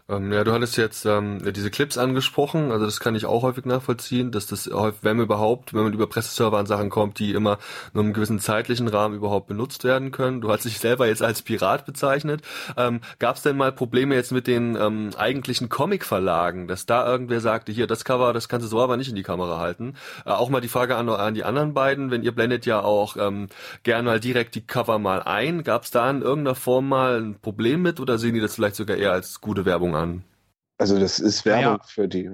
Ähm, 0.08 0.32
ja, 0.32 0.44
du 0.44 0.52
hattest 0.52 0.76
jetzt 0.76 1.04
ähm, 1.04 1.40
diese 1.52 1.68
Clips 1.68 1.98
angesprochen, 1.98 2.70
also 2.70 2.84
das 2.84 3.00
kann 3.00 3.16
ich 3.16 3.26
auch 3.26 3.42
häufig 3.42 3.64
nachvollziehen, 3.64 4.30
dass 4.30 4.46
das 4.46 4.70
häufig, 4.72 5.00
wenn 5.02 5.18
überhaupt, 5.18 5.74
wenn 5.74 5.82
man 5.82 5.92
über 5.92 6.06
Presseserver 6.06 6.58
an 6.58 6.66
Sachen 6.66 6.90
kommt, 6.90 7.18
die 7.18 7.32
immer 7.32 7.58
nur 7.92 8.04
im 8.04 8.12
gewissen 8.12 8.38
zeitlichen 8.38 8.86
Rahmen 8.86 9.16
überhaupt 9.16 9.48
benutzt 9.48 9.82
werden 9.82 10.12
können. 10.12 10.40
Du 10.40 10.48
hast 10.52 10.64
dich 10.64 10.78
selber 10.78 11.08
jetzt 11.08 11.22
als 11.22 11.42
Pirat 11.42 11.86
bezeichnet. 11.86 12.42
Ähm, 12.76 13.00
Gab 13.18 13.34
es 13.34 13.42
denn 13.42 13.56
mal 13.56 13.72
Probleme 13.72 14.14
jetzt 14.14 14.30
mit 14.30 14.46
den 14.46 14.76
ähm, 14.76 15.10
eigentlichen 15.16 15.68
Comic-Verlagen, 15.68 16.68
dass 16.68 16.86
da 16.86 17.04
irgendwer 17.04 17.40
sagte, 17.40 17.72
hier, 17.72 17.88
das 17.88 18.04
Cover, 18.04 18.32
das 18.32 18.48
kannst 18.48 18.64
du 18.64 18.68
so 18.68 18.80
aber 18.80 18.96
nicht 18.96 19.08
in 19.08 19.16
die 19.16 19.24
Kamera 19.24 19.58
halten? 19.58 19.94
Äh, 20.24 20.30
auch 20.30 20.50
mal 20.50 20.60
die 20.60 20.68
Frage 20.68 20.94
an, 20.94 21.08
an 21.08 21.34
die 21.34 21.42
anderen 21.42 21.74
beiden, 21.74 22.12
wenn 22.12 22.22
ihr 22.22 22.32
blendet 22.32 22.64
ja 22.64 22.80
auch 22.80 23.16
ähm, 23.16 23.48
gerne 23.82 24.04
mal 24.04 24.20
direkt 24.20 24.54
die 24.54 24.64
Cover 24.64 25.00
mal 25.00 25.24
ein. 25.24 25.64
Gab 25.64 25.82
es 25.82 25.90
da 25.90 26.08
in 26.08 26.22
irgendeiner 26.22 26.54
Form 26.54 26.88
mal 26.88 27.20
ein 27.20 27.40
Problem 27.40 27.82
mit 27.82 27.98
oder 27.98 28.18
sehen 28.18 28.34
die 28.34 28.40
das 28.40 28.54
vielleicht 28.54 28.76
sogar 28.76 28.96
eher 28.98 29.10
als 29.10 29.40
gute 29.40 29.64
Werbung 29.64 29.95
an. 29.96 30.24
Also 30.78 30.98
das 30.98 31.18
ist 31.18 31.44
Werbung 31.44 31.78
ja. 31.78 31.82
für 31.84 32.08
die. 32.08 32.30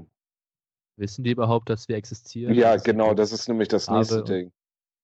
Wissen 0.96 1.24
die 1.24 1.30
überhaupt, 1.30 1.70
dass 1.70 1.88
wir 1.88 1.96
existieren? 1.96 2.54
Ja, 2.54 2.74
das 2.74 2.84
genau, 2.84 3.14
das 3.14 3.32
ist 3.32 3.48
nämlich 3.48 3.68
das 3.68 3.88
nächste 3.88 4.22
Ding. 4.24 4.52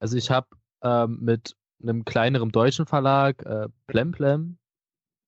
Also 0.00 0.16
ich 0.16 0.30
habe 0.30 0.46
ähm, 0.82 1.18
mit 1.20 1.56
einem 1.82 2.04
kleineren 2.04 2.50
deutschen 2.50 2.86
Verlag, 2.86 3.44
äh, 3.46 3.68
Plemplem, 3.86 4.58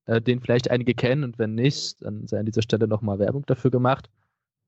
äh, 0.07 0.21
den 0.21 0.41
vielleicht 0.41 0.71
einige 0.71 0.95
kennen 0.95 1.25
und 1.25 1.39
wenn 1.39 1.55
nicht, 1.55 2.03
dann 2.03 2.27
sei 2.27 2.41
an 2.41 2.47
dieser 2.47 2.63
Stelle 2.63 2.89
nochmal 2.89 3.19
Werbung 3.19 3.47
dafür 3.47 3.71
gemacht. 3.71 4.11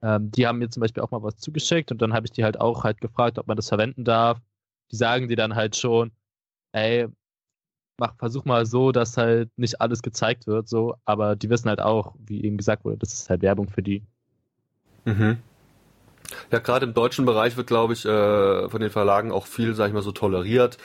Ähm, 0.02 0.30
die 0.30 0.46
haben 0.46 0.58
mir 0.58 0.70
zum 0.70 0.80
Beispiel 0.80 1.02
auch 1.02 1.10
mal 1.10 1.22
was 1.22 1.36
zugeschickt 1.36 1.92
und 1.92 2.02
dann 2.02 2.12
habe 2.12 2.26
ich 2.26 2.32
die 2.32 2.44
halt 2.44 2.60
auch 2.60 2.84
halt 2.84 3.00
gefragt, 3.00 3.38
ob 3.38 3.46
man 3.46 3.56
das 3.56 3.68
verwenden 3.68 4.04
darf. 4.04 4.40
Die 4.90 4.96
sagen 4.96 5.28
die 5.28 5.36
dann 5.36 5.54
halt 5.54 5.76
schon, 5.76 6.12
ey, 6.72 7.08
mach, 8.02 8.16
versuch 8.16 8.44
mal 8.44 8.66
so, 8.66 8.90
dass 8.90 9.16
halt 9.16 9.48
nicht 9.56 9.80
alles 9.80 10.02
gezeigt 10.02 10.48
wird, 10.48 10.68
so, 10.68 10.96
aber 11.04 11.36
die 11.36 11.48
wissen 11.50 11.68
halt 11.68 11.80
auch, 11.80 12.14
wie 12.18 12.44
eben 12.44 12.56
gesagt 12.56 12.84
wurde, 12.84 12.98
das 12.98 13.12
ist 13.12 13.30
halt 13.30 13.42
Werbung 13.42 13.68
für 13.68 13.82
die. 13.82 14.02
Mhm. 15.04 15.38
Ja, 16.50 16.58
gerade 16.58 16.86
im 16.86 16.94
deutschen 16.94 17.24
Bereich 17.26 17.56
wird, 17.56 17.68
glaube 17.68 17.92
ich, 17.92 18.04
äh, 18.04 18.68
von 18.68 18.80
den 18.80 18.90
Verlagen 18.90 19.30
auch 19.30 19.46
viel, 19.46 19.74
sag 19.74 19.88
ich 19.88 19.94
mal, 19.94 20.02
so 20.02 20.10
toleriert. 20.10 20.78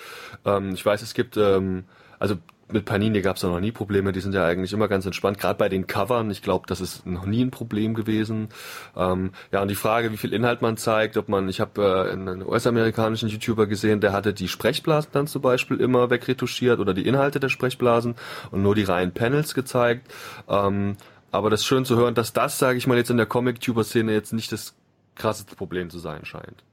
Ähm, 0.45 0.74
ich 0.74 0.86
weiß, 0.86 1.01
es 1.01 1.15
gibt, 1.15 1.38
ähm, 1.38 1.86
also 2.20 2.36
mit 2.72 2.86
Panini 2.86 3.22
gab 3.22 3.38
es 3.38 3.43
noch 3.43 3.59
nie 3.59 3.72
Probleme, 3.72 4.11
die 4.11 4.20
sind 4.20 4.34
ja 4.34 4.45
eigentlich 4.45 4.74
immer 4.74 4.88
ganz 4.88 5.05
entspannt, 5.05 5.39
gerade 5.39 5.57
bei 5.57 5.70
den 5.70 5.88
Covern, 5.88 6.30
ich 6.32 6.41
glaube, 6.41 6.65
das 6.68 6.82
ist 6.82 7.05
noch 7.05 7.26
nie 7.26 7.43
ein 7.43 7.51
Problem 7.51 7.93
gewesen. 7.93 8.49
Ähm, 8.95 9.32
ja, 9.51 9.61
und 9.61 9.70
die 9.70 9.76
Frage, 9.76 10.11
wie 10.11 10.18
viel 10.18 10.34
Inhalt 10.34 10.61
man 10.61 10.76
zeigt, 10.76 11.18
ob 11.18 11.30
man, 11.30 11.47
ich 11.47 11.61
habe 11.61 11.82
äh, 11.82 12.11
einen 12.11 12.43
US-amerikanischen 12.43 13.30
YouTuber 13.30 13.68
gesehen, 13.68 14.01
der 14.01 14.11
hatte 14.11 14.34
die 14.34 14.47
Sprechblasen 14.47 15.11
dann 15.13 15.28
zum 15.28 15.41
Beispiel 15.41 15.80
immer 15.80 16.09
wegretuschiert 16.09 16.80
oder 16.80 16.93
die 16.93 17.07
Inhalte 17.07 17.39
der 17.39 17.49
Sprechblasen 17.49 18.15
und 18.51 18.63
nur 18.63 18.76
die 18.76 18.84
reinen 18.84 19.13
Panels 19.13 19.53
gezeigt. 19.53 20.11
Ähm, 20.49 20.97
aber 21.32 21.49
das 21.49 21.61
ist 21.61 21.68
schön 21.68 21.86
zu 21.86 21.95
hören, 21.95 22.15
dass 22.15 22.34
das, 22.34 22.59
sage 22.59 22.78
ich 22.78 22.88
mal, 22.88 22.97
jetzt 22.97 23.09
in 23.09 23.18
der 23.18 23.26
Comic-Tuber-Szene 23.26 24.11
jetzt 24.11 24.34
nicht 24.34 24.51
das 24.51 24.76
krasseste 25.15 25.55
Problem 25.55 25.89
zu 25.89 25.99
sein 25.99 26.26
scheint. 26.26 26.63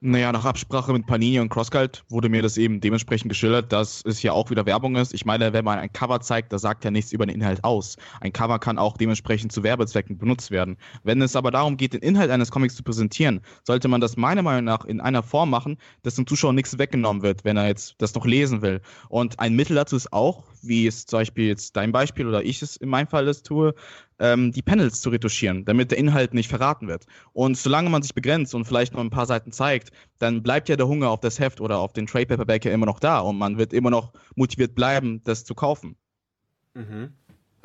Naja, 0.00 0.30
nach 0.30 0.44
Absprache 0.44 0.92
mit 0.92 1.06
Panini 1.06 1.40
und 1.40 1.48
CrossCult 1.48 2.04
wurde 2.10 2.28
mir 2.28 2.42
das 2.42 2.58
eben 2.58 2.80
dementsprechend 2.80 3.30
geschildert, 3.30 3.72
dass 3.72 4.02
es 4.04 4.22
ja 4.22 4.32
auch 4.32 4.50
wieder 4.50 4.66
Werbung 4.66 4.94
ist. 4.94 5.14
Ich 5.14 5.24
meine, 5.24 5.54
wenn 5.54 5.64
man 5.64 5.78
ein 5.78 5.90
Cover 5.90 6.20
zeigt, 6.20 6.52
das 6.52 6.60
sagt 6.60 6.84
ja 6.84 6.90
nichts 6.90 7.12
über 7.12 7.24
den 7.24 7.34
Inhalt 7.34 7.64
aus. 7.64 7.96
Ein 8.20 8.34
Cover 8.34 8.58
kann 8.58 8.76
auch 8.76 8.98
dementsprechend 8.98 9.52
zu 9.52 9.62
Werbezwecken 9.62 10.18
benutzt 10.18 10.50
werden. 10.50 10.76
Wenn 11.02 11.22
es 11.22 11.34
aber 11.34 11.50
darum 11.50 11.78
geht, 11.78 11.94
den 11.94 12.02
Inhalt 12.02 12.30
eines 12.30 12.50
Comics 12.50 12.76
zu 12.76 12.82
präsentieren, 12.82 13.40
sollte 13.64 13.88
man 13.88 14.02
das 14.02 14.18
meiner 14.18 14.42
Meinung 14.42 14.64
nach 14.64 14.84
in 14.84 15.00
einer 15.00 15.22
Form 15.22 15.48
machen, 15.48 15.78
dass 16.02 16.16
dem 16.16 16.26
Zuschauer 16.26 16.52
nichts 16.52 16.78
weggenommen 16.78 17.22
wird, 17.22 17.46
wenn 17.46 17.56
er 17.56 17.66
jetzt 17.66 17.94
das 17.96 18.14
noch 18.14 18.26
lesen 18.26 18.60
will. 18.60 18.82
Und 19.08 19.40
ein 19.40 19.56
Mittel 19.56 19.76
dazu 19.76 19.96
ist 19.96 20.12
auch, 20.12 20.44
wie 20.62 20.86
es 20.86 21.06
zum 21.06 21.20
Beispiel 21.20 21.46
jetzt 21.46 21.76
dein 21.76 21.92
Beispiel 21.92 22.26
oder 22.26 22.44
ich 22.44 22.62
es 22.62 22.76
in 22.76 22.88
meinem 22.88 23.06
Fall 23.06 23.26
das 23.26 23.42
tue, 23.42 23.74
ähm, 24.18 24.52
die 24.52 24.62
Panels 24.62 25.00
zu 25.00 25.10
retuschieren, 25.10 25.64
damit 25.64 25.90
der 25.90 25.98
Inhalt 25.98 26.34
nicht 26.34 26.48
verraten 26.48 26.88
wird. 26.88 27.06
Und 27.32 27.56
solange 27.56 27.90
man 27.90 28.02
sich 28.02 28.14
begrenzt 28.14 28.54
und 28.54 28.64
vielleicht 28.64 28.94
noch 28.94 29.00
ein 29.00 29.10
paar 29.10 29.26
Seiten 29.26 29.52
zeigt, 29.52 29.90
dann 30.18 30.42
bleibt 30.42 30.68
ja 30.68 30.76
der 30.76 30.88
Hunger 30.88 31.10
auf 31.10 31.20
das 31.20 31.38
Heft 31.38 31.60
oder 31.60 31.78
auf 31.78 31.92
den 31.92 32.06
Trade 32.06 32.26
Paperback 32.26 32.64
ja 32.64 32.72
immer 32.72 32.86
noch 32.86 33.00
da 33.00 33.20
und 33.20 33.38
man 33.38 33.58
wird 33.58 33.72
immer 33.72 33.90
noch 33.90 34.12
motiviert 34.34 34.74
bleiben, 34.74 35.22
das 35.24 35.44
zu 35.44 35.54
kaufen. 35.54 35.96
Mhm. 36.74 37.12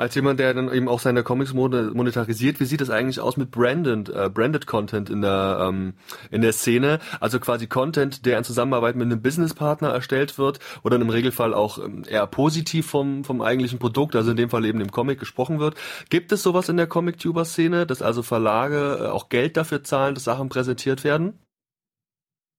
Als 0.02 0.16
jemand, 0.16 0.40
der 0.40 0.52
dann 0.56 0.74
eben 0.74 0.90
auch 0.90 1.00
seine 1.00 1.22
Comics 1.22 1.54
monetarisiert, 1.54 2.60
wie 2.60 2.66
sieht 2.66 2.82
es 2.82 2.90
eigentlich 2.90 3.20
aus 3.20 3.38
mit 3.38 3.52
branded, 3.52 4.10
äh, 4.10 4.32
branded 4.34 4.66
Content 4.66 5.12
in 5.12 5.22
der 5.22 5.60
ähm, 5.62 5.94
in 6.32 6.42
der 6.42 6.54
Szene? 6.54 6.98
Also 7.20 7.40
quasi 7.40 7.68
Content, 7.68 8.26
der 8.26 8.40
in 8.40 8.44
Zusammenarbeit 8.44 8.96
mit 8.96 9.06
einem 9.06 9.22
Businesspartner 9.22 9.90
erstellt 9.90 10.40
wird 10.40 10.60
oder 10.82 10.96
im 10.96 11.12
Regelfall 11.12 11.54
auch 11.54 11.78
ähm, 11.78 12.04
eher 12.10 12.26
positiv 12.26 12.88
vom 12.88 13.24
vom 13.24 13.44
eigentlichen 13.44 13.78
Produkt, 13.78 14.16
also 14.16 14.32
in 14.32 14.38
dem 14.38 14.50
Fall 14.50 14.66
eben 14.66 14.82
im 14.82 14.92
Comic 14.92 15.20
gesprochen 15.20 15.60
wird. 15.60 15.76
Gibt 16.10 16.32
es 16.32 16.42
sowas 16.42 16.68
in 16.68 16.78
der 16.78 16.88
Comic-Tuber-Szene, 16.88 17.86
dass 17.86 18.02
also 18.02 18.24
Verlage 18.24 19.02
äh, 19.02 19.06
auch 19.06 19.30
Geld 19.30 19.56
dafür 19.56 19.84
zahlen, 19.84 20.16
dass 20.16 20.24
Sachen 20.24 20.50
präsentiert 20.50 21.04
werden? 21.04 21.38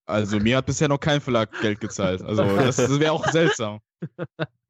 Also 0.06 0.38
mir 0.38 0.58
hat 0.58 0.66
bisher 0.66 0.86
noch 0.86 1.00
kein 1.00 1.20
Verlag 1.20 1.50
Geld 1.60 1.80
gezahlt. 1.80 2.22
Also 2.22 2.44
das, 2.44 2.76
das 2.76 3.00
wäre 3.00 3.10
auch 3.10 3.26
seltsam. 3.26 3.80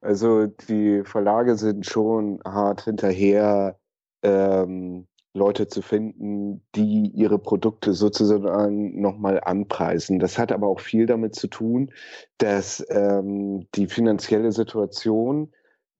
Also 0.00 0.46
die 0.46 1.02
Verlage 1.04 1.56
sind 1.56 1.86
schon 1.86 2.40
hart 2.44 2.82
hinterher, 2.82 3.78
ähm, 4.22 5.06
Leute 5.34 5.68
zu 5.68 5.82
finden, 5.82 6.62
die 6.74 7.10
ihre 7.14 7.38
Produkte 7.38 7.92
sozusagen 7.92 9.00
nochmal 9.00 9.40
anpreisen. 9.42 10.18
Das 10.18 10.38
hat 10.38 10.52
aber 10.52 10.68
auch 10.68 10.80
viel 10.80 11.06
damit 11.06 11.34
zu 11.34 11.48
tun, 11.48 11.92
dass 12.38 12.84
ähm, 12.90 13.66
die 13.74 13.86
finanzielle 13.86 14.52
Situation 14.52 15.52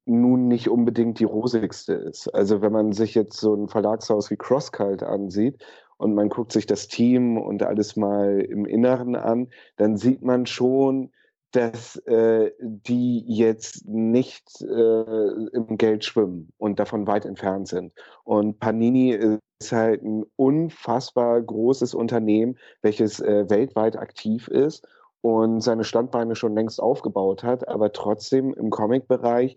nun 0.07 0.49
nicht 0.49 0.68
unbedingt 0.68 1.20
die 1.20 1.24
rosigste 1.24 1.92
ist. 1.92 2.34
Also 2.34 2.62
wenn 2.62 2.72
man 2.72 2.92
sich 2.92 3.14
jetzt 3.14 3.38
so 3.38 3.55
ein 3.55 3.68
Verlagshaus 3.68 4.30
wie 4.30 4.36
CrossCult 4.36 5.03
ansieht 5.03 5.62
und 5.99 6.14
man 6.14 6.30
guckt 6.30 6.53
sich 6.53 6.66
das 6.66 6.88
Team 6.88 7.36
und 7.38 7.62
alles 7.62 7.96
mal 7.96 8.40
im 8.40 8.64
Inneren 8.64 9.16
an, 9.16 9.49
dann 9.76 9.96
sieht 9.96 10.22
man 10.22 10.46
schon, 10.46 11.12
dass 11.53 11.96
äh, 12.07 12.53
die 12.61 13.24
jetzt 13.26 13.86
nicht 13.86 14.61
äh, 14.61 15.46
im 15.53 15.78
Geld 15.78 16.05
schwimmen 16.05 16.53
und 16.59 16.78
davon 16.78 17.07
weit 17.07 17.24
entfernt 17.24 17.68
sind. 17.68 17.92
Und 18.24 18.61
Panini 18.61 19.12
ist 19.12 19.72
halt 19.72 20.03
ein 20.03 20.24
unfassbar 20.36 21.40
großes 21.40 21.94
Unternehmen, 21.94 22.59
welches 22.82 23.20
äh, 23.20 23.49
weltweit 23.49 23.96
aktiv 23.96 24.49
ist 24.49 24.86
und 25.20 25.61
seine 25.62 25.84
Standbeine 25.84 26.36
schon 26.36 26.55
längst 26.55 26.80
aufgebaut 26.80 27.42
hat, 27.42 27.66
aber 27.66 27.92
trotzdem 27.92 28.55
im 28.55 28.70
Comic-Bereich 28.70 29.57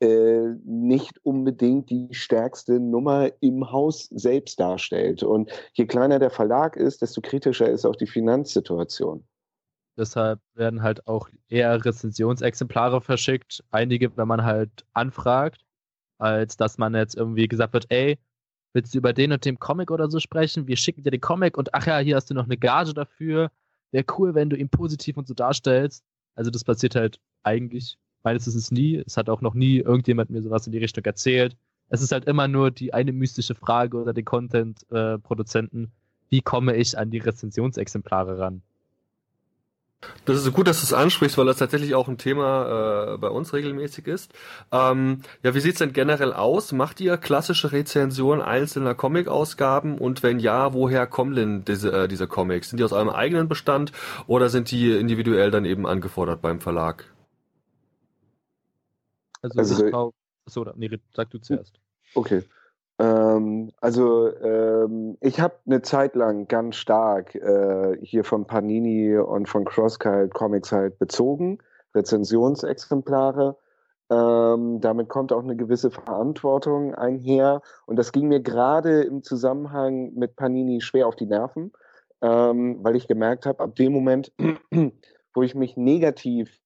äh, 0.00 0.54
nicht 0.64 1.24
unbedingt 1.24 1.90
die 1.90 2.08
stärkste 2.12 2.78
Nummer 2.78 3.30
im 3.40 3.72
Haus 3.72 4.08
selbst 4.10 4.60
darstellt. 4.60 5.22
Und 5.22 5.50
je 5.72 5.86
kleiner 5.86 6.18
der 6.18 6.30
Verlag 6.30 6.76
ist, 6.76 7.02
desto 7.02 7.20
kritischer 7.20 7.68
ist 7.68 7.84
auch 7.84 7.96
die 7.96 8.06
Finanzsituation. 8.06 9.24
Deshalb 9.98 10.40
werden 10.54 10.82
halt 10.82 11.06
auch 11.08 11.28
eher 11.48 11.84
Rezensionsexemplare 11.84 13.00
verschickt. 13.00 13.64
Einige, 13.72 14.16
wenn 14.16 14.28
man 14.28 14.44
halt 14.44 14.86
anfragt, 14.92 15.64
als 16.18 16.56
dass 16.56 16.78
man 16.78 16.94
jetzt 16.94 17.16
irgendwie 17.16 17.48
gesagt 17.48 17.72
wird, 17.72 17.86
ey, 17.90 18.16
willst 18.72 18.94
du 18.94 18.98
über 18.98 19.12
den 19.12 19.32
und 19.32 19.44
dem 19.44 19.58
Comic 19.58 19.90
oder 19.90 20.08
so 20.08 20.20
sprechen? 20.20 20.68
Wir 20.68 20.76
schicken 20.76 21.02
dir 21.02 21.10
den 21.10 21.20
Comic 21.20 21.58
und 21.58 21.74
ach 21.74 21.86
ja, 21.86 21.98
hier 21.98 22.16
hast 22.16 22.30
du 22.30 22.34
noch 22.34 22.44
eine 22.44 22.56
Gage 22.56 22.94
dafür. 22.94 23.50
Wäre 23.90 24.04
cool, 24.18 24.34
wenn 24.34 24.50
du 24.50 24.56
ihn 24.56 24.68
positiv 24.68 25.16
und 25.16 25.26
so 25.26 25.34
darstellst. 25.34 26.04
Also 26.36 26.50
das 26.50 26.62
passiert 26.62 26.94
halt 26.94 27.18
eigentlich 27.42 27.98
meines 28.22 28.46
Wissens 28.46 28.70
nie. 28.70 29.02
Es 29.04 29.16
hat 29.16 29.28
auch 29.28 29.40
noch 29.40 29.54
nie 29.54 29.78
irgendjemand 29.78 30.30
mir 30.30 30.42
sowas 30.42 30.66
in 30.66 30.72
die 30.72 30.78
Richtung 30.78 31.04
erzählt. 31.04 31.56
Es 31.88 32.02
ist 32.02 32.12
halt 32.12 32.26
immer 32.26 32.46
nur 32.46 32.70
die 32.70 32.94
eine 32.94 33.12
mystische 33.12 33.54
Frage 33.56 33.96
oder 33.96 34.12
den 34.12 34.24
Content-Produzenten, 34.24 35.84
äh, 35.84 35.88
wie 36.28 36.42
komme 36.42 36.76
ich 36.76 36.98
an 36.98 37.10
die 37.10 37.18
Rezensionsexemplare 37.18 38.38
ran? 38.38 38.62
Das 40.24 40.36
ist 40.36 40.44
so 40.44 40.52
gut, 40.52 40.68
dass 40.68 40.80
du 40.80 40.84
es 40.84 40.92
ansprichst, 40.92 41.36
weil 41.38 41.46
das 41.46 41.56
tatsächlich 41.56 41.94
auch 41.94 42.06
ein 42.06 42.18
Thema 42.18 43.14
äh, 43.14 43.18
bei 43.18 43.28
uns 43.28 43.52
regelmäßig 43.52 44.06
ist. 44.06 44.32
Ähm, 44.70 45.22
ja, 45.42 45.54
wie 45.54 45.60
sieht's 45.60 45.78
denn 45.78 45.92
generell 45.92 46.32
aus? 46.32 46.70
Macht 46.70 47.00
ihr 47.00 47.16
klassische 47.16 47.72
Rezensionen 47.72 48.40
einzelner 48.40 48.94
Comic-Ausgaben? 48.94 49.98
Und 49.98 50.22
wenn 50.22 50.38
ja, 50.38 50.72
woher 50.72 51.06
kommen 51.08 51.34
denn 51.34 51.64
diese, 51.64 52.04
äh, 52.04 52.08
diese 52.08 52.28
Comics? 52.28 52.70
Sind 52.70 52.78
die 52.78 52.84
aus 52.84 52.92
eurem 52.92 53.08
eigenen 53.08 53.48
Bestand 53.48 53.90
oder 54.28 54.50
sind 54.50 54.70
die 54.70 54.92
individuell 54.92 55.50
dann 55.50 55.64
eben 55.64 55.86
angefordert 55.86 56.42
beim 56.42 56.60
Verlag? 56.60 57.12
Also, 59.42 59.58
also 59.58 59.84
ich 59.84 59.90
glaube, 59.90 60.14
so, 60.46 60.64
nee, 60.76 60.90
sag 61.14 61.30
du 61.30 61.38
zuerst. 61.38 61.80
Okay. 62.14 62.44
Ähm, 62.98 63.70
also 63.80 64.34
ähm, 64.38 65.16
ich 65.20 65.40
habe 65.40 65.54
eine 65.66 65.82
Zeit 65.82 66.16
lang 66.16 66.48
ganz 66.48 66.76
stark 66.76 67.34
äh, 67.34 67.96
hier 68.02 68.24
von 68.24 68.46
Panini 68.46 69.16
und 69.16 69.48
von 69.48 69.64
Crosskite 69.64 70.30
Comics 70.30 70.72
halt 70.72 70.98
bezogen, 70.98 71.58
Rezensionsexemplare. 71.94 73.56
Ähm, 74.10 74.80
damit 74.80 75.08
kommt 75.08 75.32
auch 75.32 75.42
eine 75.42 75.54
gewisse 75.56 75.90
Verantwortung 75.90 76.94
einher. 76.94 77.62
Und 77.86 77.96
das 77.96 78.12
ging 78.12 78.28
mir 78.28 78.40
gerade 78.40 79.02
im 79.02 79.22
Zusammenhang 79.22 80.14
mit 80.14 80.34
Panini 80.34 80.80
schwer 80.80 81.06
auf 81.06 81.14
die 81.14 81.26
Nerven, 81.26 81.72
ähm, 82.22 82.78
weil 82.82 82.96
ich 82.96 83.06
gemerkt 83.06 83.46
habe, 83.46 83.62
ab 83.62 83.76
dem 83.76 83.92
Moment, 83.92 84.32
wo 85.34 85.42
ich 85.42 85.54
mich 85.54 85.76
negativ 85.76 86.58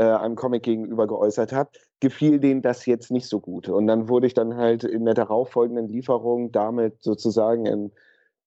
äh, 0.00 0.04
einem 0.04 0.34
Comic 0.34 0.62
gegenüber 0.62 1.06
geäußert 1.06 1.52
habe, 1.52 1.70
gefiel 2.00 2.40
denen 2.40 2.62
das 2.62 2.86
jetzt 2.86 3.10
nicht 3.10 3.26
so 3.28 3.38
gut. 3.38 3.68
Und 3.68 3.86
dann 3.86 4.08
wurde 4.08 4.26
ich 4.26 4.32
dann 4.32 4.56
halt 4.56 4.82
in 4.82 5.04
der 5.04 5.12
darauffolgenden 5.12 5.88
Lieferung 5.88 6.52
damit 6.52 7.02
sozusagen 7.02 7.66
in, 7.66 7.92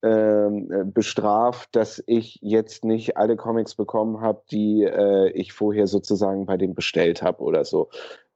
ähm, 0.01 0.71
äh, 0.71 0.83
bestraft, 0.83 1.75
dass 1.75 2.03
ich 2.07 2.39
jetzt 2.41 2.83
nicht 2.83 3.17
alle 3.17 3.35
Comics 3.35 3.75
bekommen 3.75 4.19
habe, 4.19 4.41
die 4.49 4.83
äh, 4.83 5.29
ich 5.33 5.53
vorher 5.53 5.85
sozusagen 5.85 6.47
bei 6.47 6.57
dem 6.57 6.73
bestellt 6.73 7.21
habe 7.21 7.43
oder 7.43 7.65
so. 7.65 7.89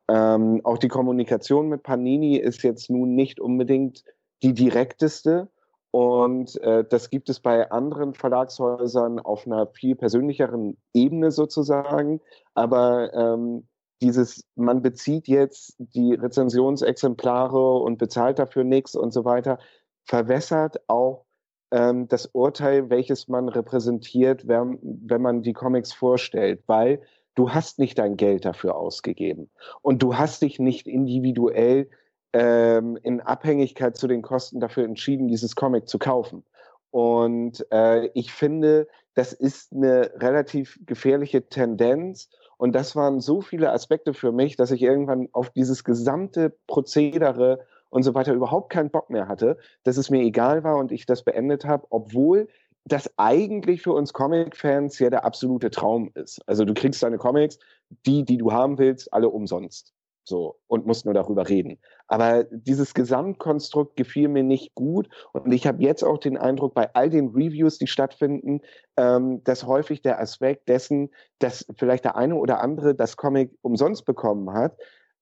Ähm, 0.07 0.61
auch 0.63 0.77
die 0.77 0.87
Kommunikation 0.87 1.69
mit 1.69 1.81
Panini 1.81 2.37
ist 2.37 2.61
jetzt 2.61 2.91
nun 2.91 3.15
nicht 3.15 3.39
unbedingt 3.39 4.03
die 4.43 4.53
direkteste. 4.53 5.49
Und 5.91 6.59
äh, 6.61 6.83
das 6.83 7.09
gibt 7.09 7.29
es 7.29 7.39
bei 7.39 7.71
anderen 7.71 8.13
Verlagshäusern 8.13 9.19
auf 9.19 9.45
einer 9.45 9.67
viel 9.67 9.95
persönlicheren 9.95 10.77
Ebene 10.93 11.31
sozusagen. 11.31 12.21
Aber 12.53 13.13
ähm, 13.13 13.67
dieses, 14.01 14.45
man 14.55 14.81
bezieht 14.81 15.27
jetzt 15.27 15.75
die 15.79 16.13
Rezensionsexemplare 16.13 17.79
und 17.79 17.97
bezahlt 17.97 18.39
dafür 18.39 18.63
nichts 18.63 18.95
und 18.95 19.11
so 19.11 19.25
weiter, 19.25 19.59
verwässert 20.05 20.81
auch 20.87 21.25
ähm, 21.71 22.07
das 22.07 22.27
Urteil, 22.27 22.89
welches 22.89 23.27
man 23.27 23.49
repräsentiert, 23.49 24.47
wenn, 24.47 24.79
wenn 24.81 25.21
man 25.21 25.41
die 25.41 25.53
Comics 25.53 25.93
vorstellt, 25.93 26.63
weil 26.67 27.01
du 27.35 27.51
hast 27.51 27.79
nicht 27.79 27.97
dein 27.97 28.17
Geld 28.17 28.45
dafür 28.45 28.75
ausgegeben 28.75 29.49
und 29.81 30.01
du 30.01 30.17
hast 30.17 30.41
dich 30.41 30.59
nicht 30.59 30.87
individuell 30.87 31.89
ähm, 32.33 32.97
in 33.03 33.21
Abhängigkeit 33.21 33.95
zu 33.97 34.07
den 34.07 34.21
Kosten 34.21 34.59
dafür 34.59 34.85
entschieden, 34.85 35.27
dieses 35.27 35.55
Comic 35.55 35.87
zu 35.87 35.99
kaufen. 35.99 36.43
Und 36.91 37.65
äh, 37.71 38.07
ich 38.13 38.33
finde, 38.33 38.87
das 39.13 39.33
ist 39.33 39.73
eine 39.73 40.11
relativ 40.15 40.79
gefährliche 40.85 41.47
Tendenz 41.47 42.29
und 42.57 42.73
das 42.73 42.95
waren 42.95 43.19
so 43.19 43.41
viele 43.41 43.71
Aspekte 43.71 44.13
für 44.13 44.31
mich, 44.31 44.55
dass 44.55 44.71
ich 44.71 44.81
irgendwann 44.81 45.29
auf 45.31 45.49
dieses 45.51 45.83
gesamte 45.83 46.55
Prozedere 46.67 47.65
und 47.89 48.03
so 48.03 48.13
weiter 48.13 48.33
überhaupt 48.33 48.71
keinen 48.71 48.89
Bock 48.89 49.09
mehr 49.09 49.27
hatte, 49.27 49.57
dass 49.83 49.97
es 49.97 50.09
mir 50.09 50.21
egal 50.21 50.63
war 50.63 50.77
und 50.77 50.91
ich 50.91 51.05
das 51.05 51.23
beendet 51.23 51.65
habe, 51.65 51.87
obwohl 51.89 52.47
das 52.85 53.11
eigentlich 53.17 53.81
für 53.81 53.93
uns 53.93 54.13
Comic-Fans 54.13 54.97
ja 54.99 55.09
der 55.09 55.25
absolute 55.25 55.69
Traum 55.69 56.09
ist. 56.15 56.41
Also 56.47 56.63
du 56.63 56.73
kriegst 56.73 57.03
deine 57.03 57.17
Comics, 57.17 57.59
die, 58.05 58.23
die 58.23 58.37
du 58.37 58.51
haben 58.51 58.77
willst, 58.77 59.13
alle 59.13 59.29
umsonst. 59.29 59.93
So, 60.27 60.59
und 60.67 60.85
musst 60.85 61.05
nur 61.05 61.13
darüber 61.13 61.47
reden. 61.47 61.79
Aber 62.07 62.43
dieses 62.43 62.93
Gesamtkonstrukt 62.93 63.95
gefiel 63.95 64.27
mir 64.27 64.43
nicht 64.43 64.75
gut. 64.75 65.07
Und 65.31 65.53
ich 65.53 65.65
habe 65.65 65.81
jetzt 65.81 66.03
auch 66.03 66.17
den 66.17 66.35
Eindruck, 66.35 66.73
bei 66.73 66.93
all 66.93 67.09
den 67.09 67.29
Reviews, 67.29 67.77
die 67.77 67.87
stattfinden, 67.87 68.59
ähm, 68.97 69.41
dass 69.45 69.65
häufig 69.65 70.01
der 70.01 70.19
Aspekt 70.19 70.67
dessen, 70.67 71.11
dass 71.39 71.65
vielleicht 71.77 72.03
der 72.03 72.17
eine 72.17 72.35
oder 72.35 72.59
andere 72.59 72.93
das 72.93 73.15
Comic 73.15 73.57
umsonst 73.61 74.03
bekommen 74.03 74.51
hat, 74.51 74.75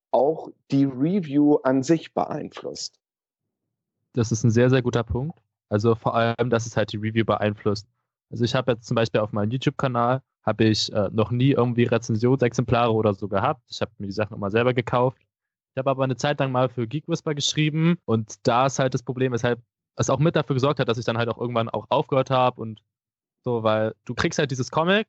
auch 0.10 0.50
die 0.72 0.86
Review 0.86 1.58
an 1.58 1.84
sich 1.84 2.16
beeinflusst. 2.16 3.00
Das 4.14 4.32
ist 4.32 4.44
ein 4.44 4.50
sehr, 4.50 4.72
sehr 4.72 4.82
guter 4.82 5.04
Punkt. 5.04 5.38
Also 5.70 5.94
vor 5.94 6.16
allem, 6.16 6.50
dass 6.50 6.66
es 6.66 6.76
halt 6.76 6.92
die 6.94 6.98
Review 6.98 7.26
beeinflusst. 7.26 7.88
Also 8.32 8.44
ich 8.44 8.56
habe 8.56 8.72
jetzt 8.72 8.88
zum 8.88 8.96
Beispiel 8.96 9.22
auf 9.22 9.34
meinem 9.34 9.52
YouTube-Kanal 9.52 10.24
habe 10.46 10.66
ich 10.66 10.94
äh, 10.94 11.10
noch 11.12 11.32
nie 11.32 11.52
irgendwie 11.52 11.84
Rezensionsexemplare 11.84 12.94
oder 12.94 13.14
so 13.14 13.28
gehabt. 13.28 13.64
Ich 13.70 13.82
habe 13.82 13.92
mir 13.98 14.08
die 14.08 14.14
Sachen 14.14 14.38
immer 14.38 14.52
selber 14.52 14.74
gekauft. 14.74 15.18
Ich 15.74 15.78
habe 15.78 15.90
aber 15.90 16.04
eine 16.04 16.16
Zeit 16.16 16.40
lang 16.40 16.52
mal 16.52 16.70
für 16.70 16.88
Geek 16.88 17.08
Whisper 17.08 17.34
geschrieben 17.34 17.98
und 18.06 18.36
da 18.48 18.68
ist 18.68 18.80
halt 18.80 18.94
das 18.94 19.04
Problem, 19.04 19.34
weshalb 19.34 19.60
es 19.98 20.10
auch 20.10 20.20
mit 20.20 20.36
dafür 20.36 20.54
gesorgt 20.54 20.80
hat, 20.80 20.88
dass 20.88 20.98
ich 20.98 21.06
dann 21.06 21.18
halt 21.18 21.30
auch 21.30 21.38
irgendwann 21.38 21.70
auch 21.70 21.88
aufgehört 21.90 22.30
habe 22.30 22.62
und 22.62 22.82
so, 23.44 23.64
weil 23.64 23.94
du 24.06 24.14
kriegst 24.14 24.40
halt 24.40 24.52
dieses 24.52 24.72
Comic 24.72 25.08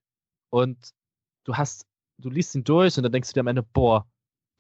und 0.51 0.77
du 1.45 1.55
hast, 1.55 1.87
du 2.19 2.31
liest 2.31 2.55
ihn 2.55 2.65
durch 2.65 2.97
und 2.97 3.03
dann 3.03 3.13
denkst 3.13 3.29
du 3.29 3.35
dir 3.35 3.41
am 3.41 3.47
Ende, 3.47 3.63
boah, 3.63 4.07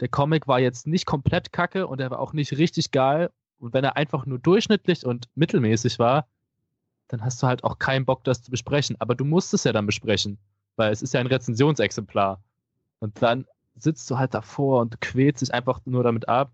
der 0.00 0.08
Comic 0.08 0.46
war 0.46 0.60
jetzt 0.60 0.86
nicht 0.86 1.06
komplett 1.06 1.52
kacke 1.52 1.86
und 1.86 2.00
er 2.00 2.10
war 2.10 2.20
auch 2.20 2.32
nicht 2.32 2.52
richtig 2.58 2.90
geil. 2.90 3.30
Und 3.58 3.72
wenn 3.72 3.84
er 3.84 3.96
einfach 3.96 4.26
nur 4.26 4.38
durchschnittlich 4.38 5.06
und 5.06 5.28
mittelmäßig 5.34 5.98
war, 5.98 6.28
dann 7.08 7.24
hast 7.24 7.42
du 7.42 7.46
halt 7.46 7.64
auch 7.64 7.78
keinen 7.78 8.04
Bock, 8.04 8.22
das 8.24 8.42
zu 8.42 8.50
besprechen. 8.50 8.96
Aber 8.98 9.14
du 9.14 9.24
musst 9.24 9.54
es 9.54 9.64
ja 9.64 9.72
dann 9.72 9.86
besprechen 9.86 10.38
weil 10.76 10.92
es 10.92 11.02
ist 11.02 11.14
ja 11.14 11.20
ein 11.20 11.26
Rezensionsexemplar. 11.26 12.40
Und 13.00 13.20
dann 13.22 13.46
sitzt 13.76 14.10
du 14.10 14.18
halt 14.18 14.34
davor 14.34 14.80
und 14.80 15.00
quälst 15.00 15.42
dich 15.42 15.52
einfach 15.52 15.80
nur 15.84 16.02
damit 16.02 16.28
ab. 16.28 16.52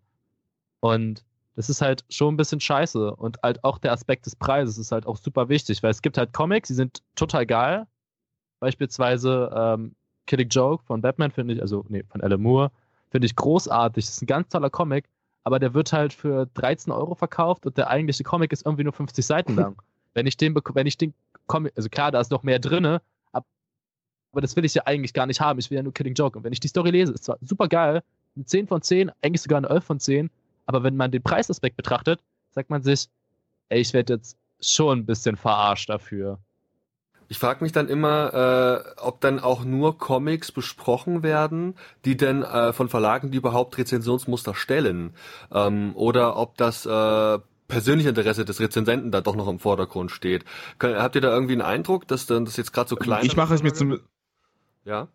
Und 0.81 1.25
das 1.55 1.69
ist 1.69 1.83
halt 1.83 2.05
schon 2.09 2.35
ein 2.35 2.37
bisschen 2.37 2.61
scheiße. 2.61 3.15
Und 3.15 3.39
halt 3.43 3.63
auch 3.63 3.79
der 3.79 3.93
Aspekt 3.93 4.27
des 4.27 4.37
Preises 4.37 4.79
ist 4.79 4.93
halt 4.93 5.07
auch 5.07 5.17
super 5.17 5.49
wichtig, 5.49 5.83
weil 5.83 5.91
es 5.91 6.03
gibt 6.03 6.19
halt 6.19 6.33
Comics, 6.33 6.69
die 6.69 6.75
sind 6.75 7.03
total 7.15 7.47
geil. 7.47 7.87
Beispielsweise 8.61 9.51
ähm, 9.55 9.95
Killing 10.27 10.49
Joke 10.49 10.85
von 10.85 11.01
Batman 11.03 11.31
finde 11.31 11.55
ich, 11.55 11.61
also 11.63 11.85
nee, 11.89 12.05
von 12.05 12.21
Alan 12.21 12.41
Moore, 12.41 12.71
finde 13.11 13.27
ich 13.27 13.37
großartig. 13.37 14.05
Das 14.05 14.15
ist 14.15 14.23
ein 14.23 14.27
ganz 14.27 14.49
toller 14.49 14.71
Comic, 14.71 15.09
aber 15.45 15.59
der 15.59 15.75
wird 15.75 15.93
halt 15.93 16.13
für 16.13 16.47
13 16.55 16.93
Euro 16.93 17.15
verkauft 17.15 17.67
und 17.67 17.77
der 17.77 17.89
eigentliche 17.89 18.25
Comic 18.25 18.53
ist 18.53 18.65
irgendwie 18.65 18.85
nur 18.85 18.93
50 18.93 19.25
Seiten 19.25 19.57
lang. 19.57 19.77
wenn 20.15 20.27
ich 20.27 20.37
den, 20.37 20.55
wenn 20.55 20.87
ich 20.87 20.97
den 20.97 21.13
Comic, 21.47 21.73
also 21.77 21.89
klar, 21.89 22.11
da 22.11 22.21
ist 22.21 22.31
noch 22.31 22.43
mehr 22.43 22.59
drinne, 22.59 23.03
aber 24.33 24.41
das 24.41 24.57
will 24.57 24.65
ich 24.65 24.75
ja 24.75 24.83
eigentlich 24.87 25.13
gar 25.13 25.27
nicht 25.27 25.41
haben. 25.41 25.59
Ich 25.59 25.71
will 25.71 25.77
ja 25.77 25.83
nur 25.83 25.95
Killing 25.95 26.15
Joke. 26.15 26.39
Und 26.39 26.45
wenn 26.45 26.53
ich 26.53 26.61
die 26.61 26.69
Story 26.69 26.91
lese, 26.91 27.13
ist 27.13 27.25
zwar 27.25 27.39
super 27.43 27.69
geil, 27.69 28.03
eine 28.35 28.45
10 28.45 28.67
von 28.67 28.83
10, 28.83 29.13
eigentlich 29.23 29.43
sogar 29.43 29.59
eine 29.59 29.69
11 29.69 29.85
von 29.85 30.01
10, 30.01 30.31
aber 30.67 30.83
wenn 30.83 30.97
man 30.97 31.11
den 31.11 31.23
Preisaspekt 31.23 31.77
betrachtet, 31.77 32.21
sagt 32.51 32.71
man 32.71 32.83
sich, 32.83 33.09
ey, 33.69 33.81
ich 33.81 33.93
werde 33.93 34.15
jetzt 34.15 34.37
schon 34.61 35.01
ein 35.01 35.07
bisschen 35.07 35.37
verarscht 35.37 35.91
dafür. 35.91 36.39
Ich 37.29 37.39
frage 37.39 37.65
mich 37.65 37.73
dann 37.73 37.89
immer, 37.89 38.85
äh, 38.97 39.01
ob 39.01 39.21
dann 39.21 39.41
auch 39.41 39.65
nur 39.65 39.97
Comics 39.97 40.53
besprochen 40.53 41.23
werden, 41.23 41.77
die 42.05 42.17
denn 42.17 42.43
äh, 42.43 42.73
von 42.73 42.89
Verlagen, 42.89 43.31
die 43.31 43.39
überhaupt 43.39 43.79
Rezensionsmuster 43.79 44.55
stellen, 44.55 45.15
ähm, 45.51 45.93
oder 45.95 46.37
ob 46.37 46.59
das 46.59 46.85
äh, 46.85 47.39
persönliche 47.69 48.11
Interesse 48.11 48.45
des 48.45 48.61
Rezensenten 48.61 49.11
da 49.11 49.23
doch 49.23 49.35
noch 49.35 49.49
im 49.49 49.59
Vordergrund 49.59 50.11
steht. 50.11 50.45
Kön 50.79 50.97
habt 50.97 51.15
ihr 51.15 51.23
da 51.23 51.33
irgendwie 51.33 51.55
einen 51.55 51.63
Eindruck, 51.63 52.07
dass 52.07 52.27
dann 52.27 52.45
das 52.45 52.59
jetzt 52.59 52.73
gerade 52.73 52.91
so 52.91 52.97
klein 52.97 53.23
ist? 53.23 53.29
Ich 53.29 53.37
mache 53.37 53.55
es 53.55 53.63
mir 53.63 53.73
zum 53.73 53.99
ja. 54.85 55.09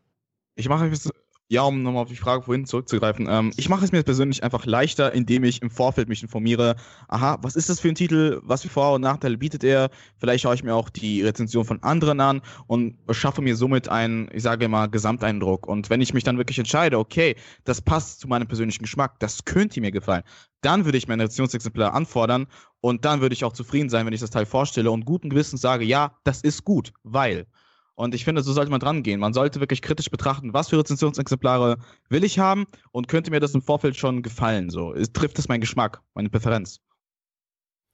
Ich 0.55 0.67
mache 0.69 0.87
es, 0.87 1.09
ja, 1.49 1.61
um 1.61 1.81
nochmal 1.81 2.03
auf 2.03 2.09
die 2.09 2.17
Frage 2.17 2.43
vorhin 2.43 2.65
zurückzugreifen. 2.65 3.27
Ähm, 3.29 3.53
ich 3.55 3.69
mache 3.69 3.85
es 3.85 3.93
mir 3.93 4.03
persönlich 4.03 4.43
einfach 4.43 4.65
leichter, 4.65 5.13
indem 5.13 5.45
ich 5.45 5.61
im 5.61 5.69
Vorfeld 5.69 6.09
mich 6.09 6.21
informiere. 6.21 6.75
Aha, 7.07 7.37
was 7.41 7.55
ist 7.55 7.69
das 7.69 7.79
für 7.79 7.87
ein 7.87 7.95
Titel? 7.95 8.41
Was 8.43 8.63
für 8.63 8.69
Vor- 8.69 8.95
und 8.95 9.01
Nachteile 9.01 9.37
bietet 9.37 9.63
er? 9.63 9.89
Vielleicht 10.17 10.41
schaue 10.43 10.55
ich 10.55 10.63
mir 10.63 10.75
auch 10.75 10.89
die 10.89 11.21
Rezension 11.21 11.63
von 11.63 11.81
anderen 11.83 12.19
an 12.19 12.41
und 12.67 12.97
schaffe 13.11 13.41
mir 13.41 13.55
somit 13.55 13.87
einen, 13.87 14.29
ich 14.33 14.43
sage 14.43 14.67
mal, 14.67 14.87
Gesamteindruck. 14.87 15.67
Und 15.67 15.89
wenn 15.89 16.01
ich 16.01 16.13
mich 16.13 16.25
dann 16.25 16.37
wirklich 16.37 16.59
entscheide, 16.59 16.99
okay, 16.99 17.37
das 17.63 17.81
passt 17.81 18.19
zu 18.19 18.27
meinem 18.27 18.47
persönlichen 18.47 18.83
Geschmack, 18.83 19.17
das 19.19 19.45
könnte 19.45 19.79
mir 19.79 19.91
gefallen, 19.91 20.23
dann 20.61 20.83
würde 20.83 20.97
ich 20.97 21.07
mein 21.07 21.21
Rezensionsexemplar 21.21 21.93
anfordern 21.93 22.47
und 22.81 23.05
dann 23.05 23.21
würde 23.21 23.33
ich 23.33 23.45
auch 23.45 23.53
zufrieden 23.53 23.89
sein, 23.89 24.05
wenn 24.05 24.13
ich 24.13 24.19
das 24.19 24.31
Teil 24.31 24.45
vorstelle 24.45 24.91
und 24.91 25.05
guten 25.05 25.29
Gewissens 25.29 25.61
sage, 25.61 25.85
ja, 25.85 26.17
das 26.25 26.41
ist 26.41 26.65
gut, 26.65 26.91
weil. 27.03 27.47
Und 27.97 28.13
ich 28.13 28.25
finde, 28.25 28.43
so 28.43 28.53
sollte 28.53 28.69
man 28.69 28.79
dran 28.79 29.01
gehen. 29.01 29.19
Man 29.19 29.33
sollte 29.33 29.59
wirklich 29.59 29.81
kritisch 29.81 30.11
betrachten, 30.11 30.53
was 30.53 30.69
für 30.69 30.77
Rezensionsexemplare 30.77 31.77
will 32.09 32.23
ich 32.23 32.37
haben 32.37 32.67
und 32.91 33.07
könnte 33.07 33.31
mir 33.31 33.39
das 33.39 33.55
im 33.55 33.63
Vorfeld 33.63 33.97
schon 33.97 34.21
gefallen. 34.21 34.69
So, 34.69 34.93
trifft 35.13 35.39
es 35.39 35.47
meinen 35.47 35.61
Geschmack, 35.61 36.03
meine 36.13 36.29
Präferenz. 36.29 36.79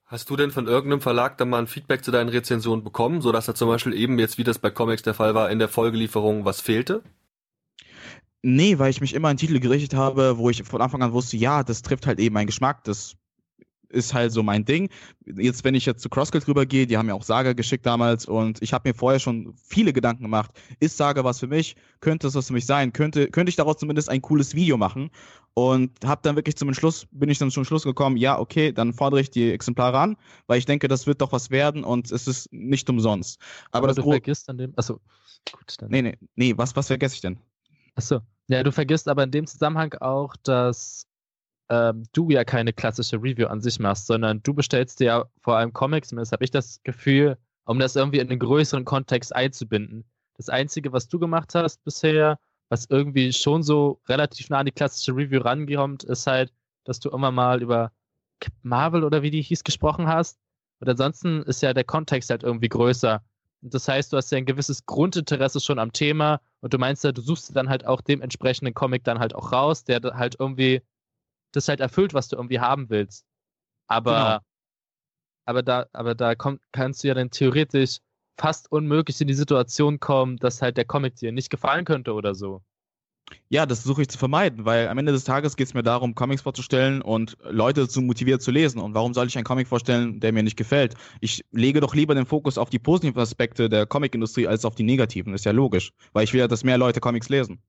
Hast 0.03 0.29
du 0.29 0.35
denn 0.35 0.51
von 0.51 0.67
irgendeinem 0.67 0.99
Verlag 0.99 1.37
dann 1.37 1.49
mal 1.49 1.59
ein 1.59 1.67
Feedback 1.67 2.03
zu 2.03 2.11
deinen 2.11 2.27
Rezensionen 2.27 2.83
bekommen, 2.83 3.21
sodass 3.21 3.45
da 3.45 3.55
zum 3.55 3.69
Beispiel 3.69 3.93
eben 3.93 4.19
jetzt, 4.19 4.37
wie 4.37 4.43
das 4.43 4.59
bei 4.59 4.69
Comics 4.69 5.03
der 5.03 5.13
Fall 5.13 5.35
war, 5.35 5.49
in 5.49 5.59
der 5.59 5.69
Folgelieferung 5.69 6.43
was 6.43 6.59
fehlte? 6.59 7.01
Nee, 8.41 8.79
weil 8.79 8.89
ich 8.89 8.99
mich 8.99 9.13
immer 9.13 9.29
an 9.29 9.37
Titel 9.37 9.61
gerichtet 9.61 9.93
habe, 9.93 10.37
wo 10.37 10.49
ich 10.49 10.63
von 10.63 10.81
Anfang 10.81 11.01
an 11.01 11.13
wusste, 11.13 11.37
ja, 11.37 11.63
das 11.63 11.81
trifft 11.81 12.07
halt 12.07 12.19
eben 12.19 12.33
meinen 12.33 12.47
Geschmack, 12.47 12.83
das 12.83 13.15
ist 13.93 14.13
halt 14.13 14.31
so 14.31 14.43
mein 14.43 14.65
Ding. 14.65 14.89
Jetzt, 15.25 15.63
wenn 15.63 15.75
ich 15.75 15.85
jetzt 15.85 16.01
zu 16.01 16.09
CrossGuild 16.09 16.47
rübergehe, 16.47 16.87
die 16.87 16.97
haben 16.97 17.07
ja 17.07 17.13
auch 17.13 17.23
Saga 17.23 17.53
geschickt 17.53 17.85
damals 17.85 18.25
und 18.25 18.61
ich 18.61 18.73
habe 18.73 18.89
mir 18.89 18.93
vorher 18.93 19.19
schon 19.19 19.53
viele 19.63 19.93
Gedanken 19.93 20.23
gemacht. 20.23 20.51
Ist 20.79 20.97
Saga 20.97 21.23
was 21.23 21.39
für 21.39 21.47
mich? 21.47 21.75
Könnte 22.01 22.27
es 22.27 22.35
was 22.35 22.47
für 22.47 22.53
mich 22.53 22.65
sein? 22.65 22.93
Könnte, 22.93 23.29
könnte 23.29 23.49
ich 23.49 23.55
daraus 23.55 23.77
zumindest 23.77 24.09
ein 24.09 24.21
cooles 24.21 24.55
Video 24.55 24.77
machen? 24.77 25.09
Und 25.55 25.91
habe 26.03 26.21
dann 26.23 26.35
wirklich 26.35 26.55
zum 26.55 26.73
Schluss, 26.73 27.05
bin 27.11 27.29
ich 27.29 27.37
dann 27.37 27.51
zum 27.51 27.63
Schluss 27.63 27.83
gekommen, 27.83 28.17
ja, 28.17 28.39
okay, 28.39 28.71
dann 28.71 28.91
fordere 28.91 29.21
ich 29.21 29.29
die 29.29 29.51
Exemplare 29.51 29.99
an, 29.99 30.17
weil 30.47 30.57
ich 30.57 30.65
denke, 30.65 30.87
das 30.87 31.05
wird 31.05 31.21
doch 31.21 31.31
was 31.31 31.51
werden 31.51 31.83
und 31.83 32.11
es 32.11 32.27
ist 32.27 32.51
nicht 32.51 32.89
umsonst. 32.89 33.39
Aber, 33.71 33.89
Aber 33.89 33.93
du 33.93 34.01
vergisst 34.01 34.49
an 34.49 34.57
dem, 34.57 34.73
achso, 34.75 34.99
gut, 35.51 35.75
dann. 35.77 35.91
Nee, 35.91 36.01
nee, 36.01 36.17
nee, 36.35 36.53
was, 36.57 36.75
was 36.75 36.87
vergesse 36.87 37.15
ich 37.15 37.21
denn? 37.21 37.37
Achso, 37.93 38.21
ja, 38.47 38.63
du 38.63 38.71
vergisst 38.71 39.07
aber 39.07 39.23
in 39.23 39.31
dem 39.31 39.45
Zusammenhang 39.45 39.93
auch, 40.01 40.35
dass 40.37 41.05
ähm, 41.69 42.03
du 42.13 42.29
ja 42.29 42.43
keine 42.43 42.73
klassische 42.73 43.17
Review 43.17 43.47
an 43.47 43.61
sich 43.61 43.79
machst, 43.79 44.07
sondern 44.07 44.41
du 44.43 44.53
bestellst 44.53 44.99
dir 44.99 45.05
ja 45.05 45.25
vor 45.41 45.57
allem 45.57 45.73
Comics, 45.73 46.09
zumindest 46.09 46.31
habe 46.31 46.43
ich 46.43 46.51
das 46.51 46.81
Gefühl, 46.83 47.37
um 47.65 47.79
das 47.79 47.95
irgendwie 47.95 48.19
in 48.19 48.29
einen 48.29 48.39
größeren 48.39 48.85
Kontext 48.85 49.35
einzubinden. 49.35 50.05
Das 50.35 50.49
Einzige, 50.49 50.91
was 50.91 51.07
du 51.07 51.19
gemacht 51.19 51.55
hast 51.55 51.83
bisher, 51.83 52.39
was 52.69 52.87
irgendwie 52.89 53.31
schon 53.33 53.63
so 53.63 54.01
relativ 54.07 54.49
nah 54.49 54.59
an 54.59 54.65
die 54.65 54.71
klassische 54.71 55.15
Review 55.15 55.41
rankommt, 55.41 56.03
ist 56.03 56.27
halt, 56.27 56.51
dass 56.85 56.99
du 56.99 57.09
immer 57.09 57.31
mal 57.31 57.61
über 57.61 57.91
Marvel 58.61 59.03
oder 59.03 59.21
wie 59.21 59.31
die 59.31 59.41
hieß 59.41 59.63
gesprochen 59.63 60.07
hast. 60.07 60.39
Und 60.79 60.89
ansonsten 60.89 61.43
ist 61.43 61.61
ja 61.61 61.73
der 61.73 61.83
Kontext 61.83 62.29
halt 62.29 62.43
irgendwie 62.43 62.69
größer. 62.69 63.23
Und 63.61 63.73
das 63.73 63.87
heißt, 63.87 64.11
du 64.11 64.17
hast 64.17 64.31
ja 64.31 64.37
ein 64.37 64.45
gewisses 64.45 64.85
Grundinteresse 64.85 65.61
schon 65.61 65.79
am 65.79 65.93
Thema 65.93 66.41
und 66.59 66.73
du 66.73 66.77
meinst 66.77 67.03
ja, 67.05 67.13
du 67.13 67.21
suchst 67.21 67.55
dann 67.55 67.69
halt 67.69 67.85
auch 67.85 68.01
dementsprechenden 68.01 68.73
Comic 68.73 69.05
dann 69.05 69.19
halt 69.19 69.33
auch 69.33 69.53
raus, 69.53 69.85
der 69.85 70.01
halt 70.01 70.35
irgendwie 70.39 70.81
das 71.55 71.67
halt 71.67 71.79
erfüllt, 71.79 72.13
was 72.13 72.27
du 72.27 72.35
irgendwie 72.35 72.59
haben 72.59 72.89
willst. 72.89 73.25
Aber, 73.87 74.11
genau. 74.11 74.39
aber 75.45 75.63
da, 75.63 75.85
aber 75.93 76.15
da 76.15 76.35
komm, 76.35 76.59
kannst 76.71 77.03
du 77.03 77.07
ja 77.07 77.13
dann 77.13 77.31
theoretisch 77.31 77.99
fast 78.37 78.71
unmöglich 78.71 79.21
in 79.21 79.27
die 79.27 79.33
Situation 79.33 79.99
kommen, 79.99 80.37
dass 80.37 80.61
halt 80.61 80.77
der 80.77 80.85
Comic 80.85 81.15
dir 81.15 81.31
nicht 81.31 81.49
gefallen 81.49 81.85
könnte 81.85 82.13
oder 82.13 82.33
so. 82.35 82.61
Ja, 83.49 83.65
das 83.65 83.81
versuche 83.81 84.01
ich 84.01 84.09
zu 84.09 84.17
vermeiden, 84.17 84.65
weil 84.65 84.87
am 84.89 84.97
Ende 84.97 85.11
des 85.11 85.23
Tages 85.23 85.55
geht 85.55 85.67
es 85.67 85.73
mir 85.73 85.83
darum, 85.83 86.13
Comics 86.13 86.41
vorzustellen 86.41 87.01
und 87.01 87.37
Leute 87.49 87.87
zu 87.87 88.01
motivieren 88.01 88.39
zu 88.39 88.51
lesen. 88.51 88.79
Und 88.79 88.93
warum 88.95 89.13
soll 89.13 89.27
ich 89.27 89.37
einen 89.37 89.45
Comic 89.45 89.67
vorstellen, 89.67 90.19
der 90.19 90.33
mir 90.33 90.43
nicht 90.43 90.57
gefällt? 90.57 90.95
Ich 91.21 91.43
lege 91.51 91.79
doch 91.79 91.95
lieber 91.95 92.15
den 92.15 92.25
Fokus 92.25 92.57
auf 92.57 92.69
die 92.69 92.79
positiven 92.79 93.19
Aspekte 93.19 93.69
der 93.69 93.85
Comicindustrie 93.85 94.47
als 94.47 94.65
auf 94.65 94.75
die 94.75 94.83
negativen. 94.83 95.33
ist 95.33 95.45
ja 95.45 95.51
logisch, 95.51 95.93
weil 96.11 96.25
ich 96.25 96.33
will 96.33 96.41
ja, 96.41 96.47
dass 96.47 96.63
mehr 96.63 96.77
Leute 96.77 96.99
Comics 96.99 97.29
lesen. 97.29 97.61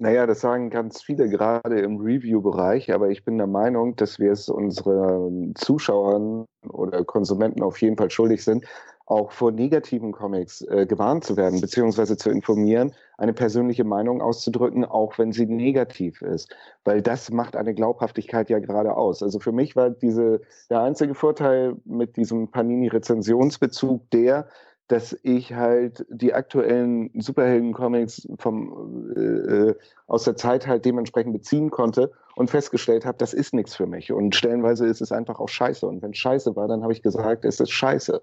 Naja, 0.00 0.26
das 0.26 0.40
sagen 0.40 0.70
ganz 0.70 1.02
viele 1.02 1.28
gerade 1.28 1.80
im 1.80 1.96
Review-Bereich, 1.96 2.92
aber 2.92 3.10
ich 3.10 3.24
bin 3.24 3.36
der 3.36 3.48
Meinung, 3.48 3.96
dass 3.96 4.20
wir 4.20 4.30
es 4.30 4.48
unseren 4.48 5.56
Zuschauern 5.56 6.46
oder 6.68 7.04
Konsumenten 7.04 7.64
auf 7.64 7.80
jeden 7.80 7.96
Fall 7.96 8.08
schuldig 8.08 8.44
sind, 8.44 8.64
auch 9.06 9.32
vor 9.32 9.50
negativen 9.50 10.12
Comics 10.12 10.60
äh, 10.62 10.86
gewarnt 10.86 11.24
zu 11.24 11.36
werden, 11.36 11.60
beziehungsweise 11.60 12.16
zu 12.16 12.30
informieren, 12.30 12.92
eine 13.16 13.32
persönliche 13.32 13.82
Meinung 13.82 14.20
auszudrücken, 14.20 14.84
auch 14.84 15.18
wenn 15.18 15.32
sie 15.32 15.46
negativ 15.46 16.22
ist. 16.22 16.54
Weil 16.84 17.02
das 17.02 17.32
macht 17.32 17.56
eine 17.56 17.74
Glaubhaftigkeit 17.74 18.50
ja 18.50 18.60
gerade 18.60 18.96
aus. 18.96 19.22
Also 19.22 19.40
für 19.40 19.52
mich 19.52 19.74
war 19.74 19.90
diese, 19.90 20.42
der 20.70 20.82
einzige 20.82 21.14
Vorteil 21.14 21.74
mit 21.84 22.16
diesem 22.16 22.52
Panini-Rezensionsbezug 22.52 24.08
der, 24.10 24.46
dass 24.88 25.16
ich 25.22 25.52
halt 25.52 26.04
die 26.08 26.32
aktuellen 26.32 27.10
Superhelden-Comics 27.20 28.26
vom, 28.38 29.12
äh, 29.14 29.20
äh, 29.20 29.74
aus 30.06 30.24
der 30.24 30.36
Zeit 30.36 30.66
halt 30.66 30.84
dementsprechend 30.86 31.34
beziehen 31.34 31.70
konnte 31.70 32.10
und 32.36 32.50
festgestellt 32.50 33.04
habe, 33.04 33.18
das 33.18 33.34
ist 33.34 33.52
nichts 33.52 33.76
für 33.76 33.86
mich. 33.86 34.12
Und 34.12 34.34
stellenweise 34.34 34.86
ist 34.86 35.02
es 35.02 35.12
einfach 35.12 35.40
auch 35.40 35.48
scheiße. 35.48 35.86
Und 35.86 36.02
wenn 36.02 36.12
es 36.12 36.18
scheiße 36.18 36.56
war, 36.56 36.68
dann 36.68 36.82
habe 36.82 36.92
ich 36.92 37.02
gesagt, 37.02 37.44
es 37.44 37.60
ist 37.60 37.70
scheiße. 37.70 38.22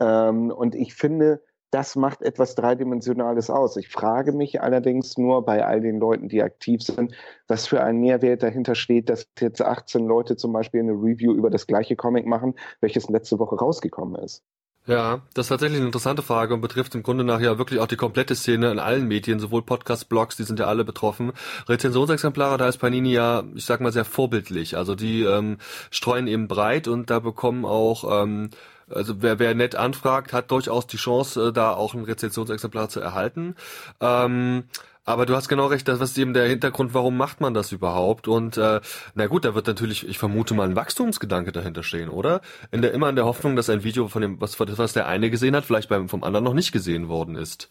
Ähm, 0.00 0.50
und 0.52 0.76
ich 0.76 0.94
finde, 0.94 1.42
das 1.72 1.96
macht 1.96 2.22
etwas 2.22 2.54
Dreidimensionales 2.54 3.50
aus. 3.50 3.76
Ich 3.76 3.88
frage 3.88 4.32
mich 4.32 4.62
allerdings 4.62 5.18
nur 5.18 5.44
bei 5.44 5.66
all 5.66 5.80
den 5.80 5.98
Leuten, 5.98 6.28
die 6.28 6.42
aktiv 6.42 6.82
sind, 6.82 7.12
was 7.48 7.66
für 7.66 7.82
ein 7.82 7.98
Mehrwert 7.98 8.44
dahinter 8.44 8.76
steht, 8.76 9.08
dass 9.08 9.28
jetzt 9.40 9.60
18 9.60 10.06
Leute 10.06 10.36
zum 10.36 10.52
Beispiel 10.52 10.80
eine 10.80 10.92
Review 10.92 11.34
über 11.34 11.50
das 11.50 11.66
gleiche 11.66 11.96
Comic 11.96 12.26
machen, 12.26 12.54
welches 12.80 13.08
letzte 13.08 13.40
Woche 13.40 13.56
rausgekommen 13.56 14.22
ist. 14.22 14.44
Ja, 14.86 15.22
das 15.34 15.46
ist 15.46 15.48
tatsächlich 15.48 15.78
eine 15.78 15.86
interessante 15.86 16.22
Frage 16.22 16.54
und 16.54 16.60
betrifft 16.60 16.94
im 16.94 17.02
Grunde 17.02 17.24
nach 17.24 17.40
ja 17.40 17.58
wirklich 17.58 17.80
auch 17.80 17.88
die 17.88 17.96
komplette 17.96 18.36
Szene 18.36 18.70
in 18.70 18.78
allen 18.78 19.08
Medien, 19.08 19.40
sowohl 19.40 19.62
Podcasts, 19.62 20.04
Blogs, 20.04 20.36
die 20.36 20.44
sind 20.44 20.60
ja 20.60 20.66
alle 20.66 20.84
betroffen. 20.84 21.32
Rezensionsexemplare, 21.68 22.56
da 22.56 22.68
ist 22.68 22.78
Panini 22.78 23.12
ja, 23.12 23.42
ich 23.54 23.64
sag 23.64 23.80
mal, 23.80 23.92
sehr 23.92 24.04
vorbildlich. 24.04 24.76
Also 24.76 24.94
die 24.94 25.22
ähm, 25.22 25.58
streuen 25.90 26.28
eben 26.28 26.46
breit 26.46 26.86
und 26.86 27.10
da 27.10 27.18
bekommen 27.18 27.64
auch 27.64 28.22
ähm, 28.22 28.50
also 28.88 29.20
wer, 29.20 29.40
wer 29.40 29.54
nett 29.54 29.74
anfragt, 29.74 30.32
hat 30.32 30.52
durchaus 30.52 30.86
die 30.86 30.96
Chance, 30.96 31.48
äh, 31.48 31.52
da 31.52 31.72
auch 31.72 31.94
ein 31.94 32.04
Rezensionsexemplar 32.04 32.88
zu 32.88 33.00
erhalten. 33.00 33.56
Ähm, 34.00 34.64
aber 35.06 35.24
du 35.24 35.34
hast 35.36 35.48
genau 35.48 35.66
recht, 35.66 35.86
das 35.86 36.00
ist 36.00 36.18
eben 36.18 36.34
der 36.34 36.48
Hintergrund, 36.48 36.92
warum 36.92 37.16
macht 37.16 37.40
man 37.40 37.54
das 37.54 37.70
überhaupt? 37.70 38.26
Und 38.26 38.58
äh, 38.58 38.80
na 39.14 39.26
gut, 39.28 39.44
da 39.44 39.54
wird 39.54 39.68
natürlich, 39.68 40.06
ich 40.06 40.18
vermute 40.18 40.52
mal, 40.52 40.68
ein 40.68 40.76
Wachstumsgedanke 40.76 41.52
dahinter 41.52 41.84
stehen, 41.84 42.08
oder? 42.08 42.40
In 42.72 42.82
der 42.82 42.92
immer 42.92 43.08
in 43.08 43.16
der 43.16 43.24
Hoffnung, 43.24 43.56
dass 43.56 43.70
ein 43.70 43.84
Video 43.84 44.08
von 44.08 44.20
dem, 44.20 44.40
was, 44.40 44.58
was 44.58 44.92
der 44.92 45.06
eine 45.06 45.30
gesehen 45.30 45.56
hat, 45.56 45.64
vielleicht 45.64 45.88
beim 45.88 46.08
vom 46.08 46.24
anderen 46.24 46.44
noch 46.44 46.54
nicht 46.54 46.72
gesehen 46.72 47.08
worden 47.08 47.36
ist. 47.36 47.70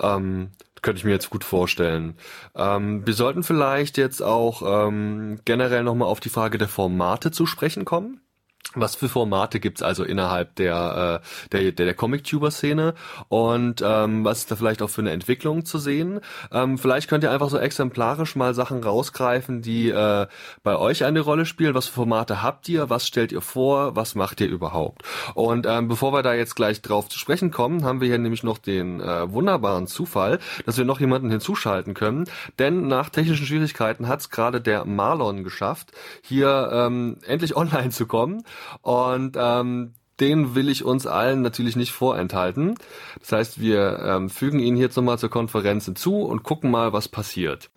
Ähm, 0.00 0.52
könnte 0.82 0.98
ich 0.98 1.04
mir 1.04 1.12
jetzt 1.12 1.30
gut 1.30 1.44
vorstellen. 1.44 2.16
Ähm, 2.54 3.06
wir 3.06 3.14
sollten 3.14 3.42
vielleicht 3.42 3.98
jetzt 3.98 4.22
auch 4.22 4.88
ähm, 4.88 5.40
generell 5.44 5.82
nochmal 5.82 6.08
auf 6.08 6.20
die 6.20 6.28
Frage 6.28 6.58
der 6.58 6.68
Formate 6.68 7.30
zu 7.30 7.44
sprechen 7.44 7.84
kommen. 7.84 8.21
Was 8.74 8.94
für 8.94 9.08
Formate 9.08 9.60
gibt's 9.60 9.82
also 9.82 10.02
innerhalb 10.02 10.54
der, 10.54 11.20
äh, 11.22 11.48
der, 11.50 11.72
der, 11.72 11.86
der 11.86 11.94
Comic-Tuber-Szene 11.94 12.94
und 13.28 13.82
ähm, 13.84 14.24
was 14.24 14.38
ist 14.38 14.50
da 14.50 14.56
vielleicht 14.56 14.80
auch 14.80 14.88
für 14.88 15.02
eine 15.02 15.10
Entwicklung 15.10 15.66
zu 15.66 15.78
sehen? 15.78 16.20
Ähm, 16.50 16.78
vielleicht 16.78 17.10
könnt 17.10 17.22
ihr 17.22 17.30
einfach 17.30 17.50
so 17.50 17.58
exemplarisch 17.58 18.34
mal 18.34 18.54
Sachen 18.54 18.82
rausgreifen, 18.82 19.60
die 19.60 19.90
äh, 19.90 20.26
bei 20.62 20.76
euch 20.76 21.04
eine 21.04 21.20
Rolle 21.20 21.44
spielen. 21.44 21.74
Was 21.74 21.88
für 21.88 21.94
Formate 21.94 22.42
habt 22.42 22.66
ihr? 22.68 22.88
Was 22.88 23.06
stellt 23.06 23.30
ihr 23.30 23.42
vor? 23.42 23.94
Was 23.94 24.14
macht 24.14 24.40
ihr 24.40 24.48
überhaupt? 24.48 25.02
Und 25.34 25.66
ähm, 25.66 25.88
bevor 25.88 26.14
wir 26.14 26.22
da 26.22 26.32
jetzt 26.32 26.56
gleich 26.56 26.80
drauf 26.80 27.10
zu 27.10 27.18
sprechen 27.18 27.50
kommen, 27.50 27.84
haben 27.84 28.00
wir 28.00 28.08
hier 28.08 28.18
nämlich 28.18 28.42
noch 28.42 28.56
den 28.56 29.00
äh, 29.00 29.30
wunderbaren 29.30 29.86
Zufall, 29.86 30.38
dass 30.64 30.78
wir 30.78 30.86
noch 30.86 31.00
jemanden 31.00 31.30
hinzuschalten 31.30 31.92
können. 31.92 32.24
Denn 32.58 32.86
nach 32.86 33.10
technischen 33.10 33.44
Schwierigkeiten 33.44 34.08
hat's 34.08 34.30
gerade 34.30 34.62
der 34.62 34.86
Marlon 34.86 35.44
geschafft, 35.44 35.92
hier 36.22 36.70
ähm, 36.72 37.18
endlich 37.26 37.54
online 37.62 37.90
zu 37.90 38.06
kommen. 38.06 38.44
Und 38.80 39.36
ähm, 39.38 39.94
den 40.20 40.54
will 40.54 40.68
ich 40.68 40.84
uns 40.84 41.06
allen 41.06 41.42
natürlich 41.42 41.76
nicht 41.76 41.92
vorenthalten. 41.92 42.76
Das 43.20 43.32
heißt, 43.32 43.60
wir 43.60 43.98
ähm, 44.04 44.30
fügen 44.30 44.60
ihn 44.60 44.76
jetzt 44.76 44.96
nochmal 44.96 45.18
zur 45.18 45.30
Konferenz 45.30 45.84
hinzu 45.86 46.22
und 46.22 46.42
gucken 46.42 46.70
mal, 46.70 46.92
was 46.92 47.08
passiert. 47.08 47.70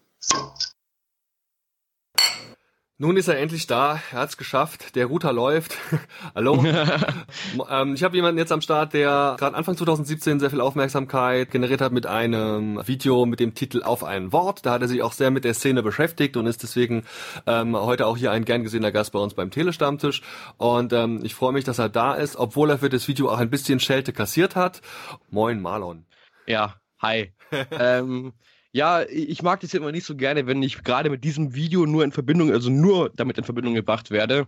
Nun 2.97 3.17
ist 3.17 3.27
er 3.27 3.37
endlich 3.37 3.67
da, 3.67 3.99
er 4.13 4.19
hat's 4.19 4.37
geschafft, 4.37 4.95
der 4.95 5.07
Router 5.07 5.33
läuft. 5.33 5.77
Hallo. 6.33 6.63
ähm, 7.69 7.93
ich 7.93 8.03
habe 8.05 8.15
jemanden 8.15 8.37
jetzt 8.37 8.53
am 8.53 8.61
Start, 8.61 8.93
der 8.93 9.35
gerade 9.37 9.53
Anfang 9.53 9.75
2017 9.75 10.39
sehr 10.39 10.49
viel 10.49 10.61
Aufmerksamkeit 10.61 11.51
generiert 11.51 11.81
hat 11.81 11.91
mit 11.91 12.05
einem 12.05 12.81
Video 12.87 13.25
mit 13.25 13.41
dem 13.41 13.53
Titel 13.53 13.83
Auf 13.83 14.05
ein 14.05 14.31
Wort. 14.31 14.65
Da 14.65 14.71
hat 14.71 14.81
er 14.81 14.87
sich 14.87 15.01
auch 15.01 15.11
sehr 15.11 15.29
mit 15.29 15.43
der 15.43 15.53
Szene 15.53 15.83
beschäftigt 15.83 16.37
und 16.37 16.47
ist 16.47 16.63
deswegen 16.63 17.03
ähm, 17.47 17.75
heute 17.75 18.07
auch 18.07 18.15
hier 18.15 18.31
ein 18.31 18.45
gern 18.45 18.63
gesehener 18.63 18.93
Gast 18.93 19.11
bei 19.11 19.19
uns 19.19 19.33
beim 19.33 19.51
Telestammtisch. 19.51 20.21
Und 20.55 20.93
ähm, 20.93 21.19
ich 21.21 21.35
freue 21.35 21.51
mich, 21.51 21.65
dass 21.65 21.79
er 21.79 21.89
da 21.89 22.13
ist, 22.13 22.37
obwohl 22.37 22.69
er 22.69 22.77
für 22.77 22.87
das 22.87 23.09
Video 23.09 23.29
auch 23.29 23.39
ein 23.39 23.49
bisschen 23.49 23.81
Schelte 23.81 24.13
kassiert 24.13 24.55
hat. 24.55 24.81
Moin 25.29 25.61
Marlon. 25.61 26.05
Ja, 26.47 26.75
hi. 27.01 27.33
ja, 28.75 29.03
ich 29.03 29.41
mag 29.41 29.61
das 29.61 29.73
immer 29.73 29.93
nicht 29.93 30.05
so 30.05 30.17
gerne, 30.17 30.47
wenn 30.47 30.61
ich 30.61 30.83
gerade 30.83 31.09
mit 31.09 31.23
diesem 31.23 31.55
Video 31.55 31.85
nur 31.85 32.03
in 32.03 32.11
Verbindung, 32.11 32.51
also 32.51 32.69
nur 32.69 33.09
damit 33.15 33.37
in 33.37 33.45
Verbindung 33.45 33.73
gebracht 33.73 34.11
werde. 34.11 34.47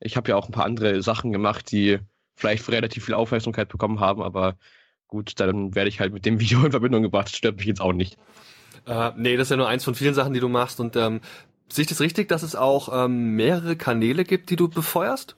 Ich 0.00 0.16
habe 0.16 0.28
ja 0.30 0.36
auch 0.36 0.48
ein 0.48 0.52
paar 0.52 0.64
andere 0.64 1.00
Sachen 1.00 1.30
gemacht, 1.30 1.70
die 1.70 2.00
vielleicht 2.34 2.68
relativ 2.68 3.04
viel 3.04 3.14
Aufmerksamkeit 3.14 3.68
bekommen 3.68 4.00
haben, 4.00 4.20
aber 4.20 4.56
gut, 5.06 5.38
dann 5.38 5.76
werde 5.76 5.88
ich 5.88 6.00
halt 6.00 6.12
mit 6.12 6.26
dem 6.26 6.40
Video 6.40 6.64
in 6.64 6.72
Verbindung 6.72 7.04
gebracht. 7.04 7.28
Das 7.28 7.36
stört 7.36 7.58
mich 7.58 7.66
jetzt 7.66 7.80
auch 7.80 7.92
nicht. 7.92 8.16
Äh, 8.84 9.12
nee, 9.16 9.36
das 9.36 9.46
ist 9.46 9.50
ja 9.50 9.56
nur 9.56 9.68
eins 9.68 9.84
von 9.84 9.94
vielen 9.94 10.14
Sachen, 10.14 10.34
die 10.34 10.40
du 10.40 10.48
machst. 10.48 10.80
Und 10.80 10.96
ähm, 10.96 11.20
sehe 11.68 11.82
ich 11.82 11.88
das 11.88 12.00
richtig, 12.00 12.28
dass 12.28 12.42
es 12.42 12.56
auch 12.56 13.04
ähm, 13.04 13.36
mehrere 13.36 13.76
Kanäle 13.76 14.24
gibt, 14.24 14.50
die 14.50 14.56
du 14.56 14.68
befeuerst? 14.68 15.36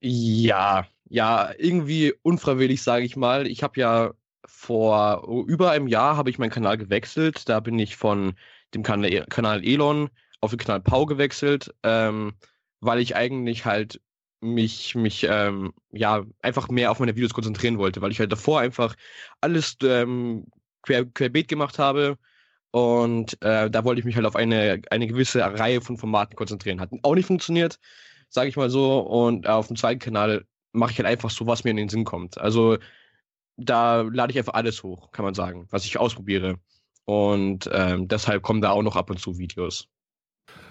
Ja, 0.00 0.86
ja, 1.08 1.50
irgendwie 1.58 2.14
unfreiwillig, 2.22 2.84
sage 2.84 3.04
ich 3.04 3.16
mal. 3.16 3.48
Ich 3.48 3.64
habe 3.64 3.80
ja 3.80 4.12
vor 4.46 5.44
über 5.46 5.70
einem 5.70 5.86
Jahr 5.86 6.16
habe 6.16 6.30
ich 6.30 6.38
meinen 6.38 6.50
Kanal 6.50 6.78
gewechselt. 6.78 7.48
Da 7.48 7.60
bin 7.60 7.78
ich 7.78 7.96
von 7.96 8.34
dem 8.74 8.82
Kanal, 8.82 9.64
Elon 9.64 10.10
auf 10.40 10.50
den 10.50 10.58
Kanal 10.58 10.80
Pau 10.80 11.06
gewechselt, 11.06 11.74
ähm, 11.82 12.34
weil 12.80 12.98
ich 12.98 13.16
eigentlich 13.16 13.64
halt 13.64 14.00
mich, 14.40 14.94
mich 14.94 15.26
ähm, 15.28 15.72
ja, 15.90 16.24
einfach 16.42 16.68
mehr 16.68 16.90
auf 16.90 17.00
meine 17.00 17.16
Videos 17.16 17.32
konzentrieren 17.32 17.78
wollte, 17.78 18.02
weil 18.02 18.12
ich 18.12 18.20
halt 18.20 18.32
davor 18.32 18.60
einfach 18.60 18.94
alles 19.40 19.76
ähm, 19.82 20.46
quer, 20.82 21.06
querbeet 21.06 21.48
gemacht 21.48 21.78
habe. 21.78 22.18
Und 22.70 23.40
äh, 23.42 23.70
da 23.70 23.84
wollte 23.84 24.00
ich 24.00 24.04
mich 24.04 24.16
halt 24.16 24.26
auf 24.26 24.36
eine, 24.36 24.82
eine 24.90 25.06
gewisse 25.06 25.40
Reihe 25.40 25.80
von 25.80 25.96
Formaten 25.96 26.36
konzentrieren. 26.36 26.80
Hat 26.80 26.90
auch 27.02 27.14
nicht 27.14 27.26
funktioniert, 27.26 27.78
sage 28.28 28.48
ich 28.48 28.56
mal 28.56 28.68
so. 28.68 28.98
Und 28.98 29.46
auf 29.48 29.68
dem 29.68 29.76
zweiten 29.76 30.00
Kanal 30.00 30.44
mache 30.72 30.90
ich 30.90 30.98
halt 30.98 31.06
einfach 31.06 31.30
so, 31.30 31.46
was 31.46 31.64
mir 31.64 31.70
in 31.70 31.76
den 31.76 31.88
Sinn 31.88 32.04
kommt. 32.04 32.36
Also 32.38 32.78
da 33.56 34.02
lade 34.02 34.32
ich 34.32 34.38
einfach 34.38 34.54
alles 34.54 34.82
hoch, 34.82 35.10
kann 35.12 35.24
man 35.24 35.34
sagen, 35.34 35.66
was 35.70 35.84
ich 35.84 35.98
ausprobiere. 35.98 36.56
Und 37.04 37.68
ähm, 37.72 38.08
deshalb 38.08 38.42
kommen 38.42 38.60
da 38.60 38.70
auch 38.70 38.82
noch 38.82 38.96
ab 38.96 39.10
und 39.10 39.20
zu 39.20 39.38
Videos. 39.38 39.88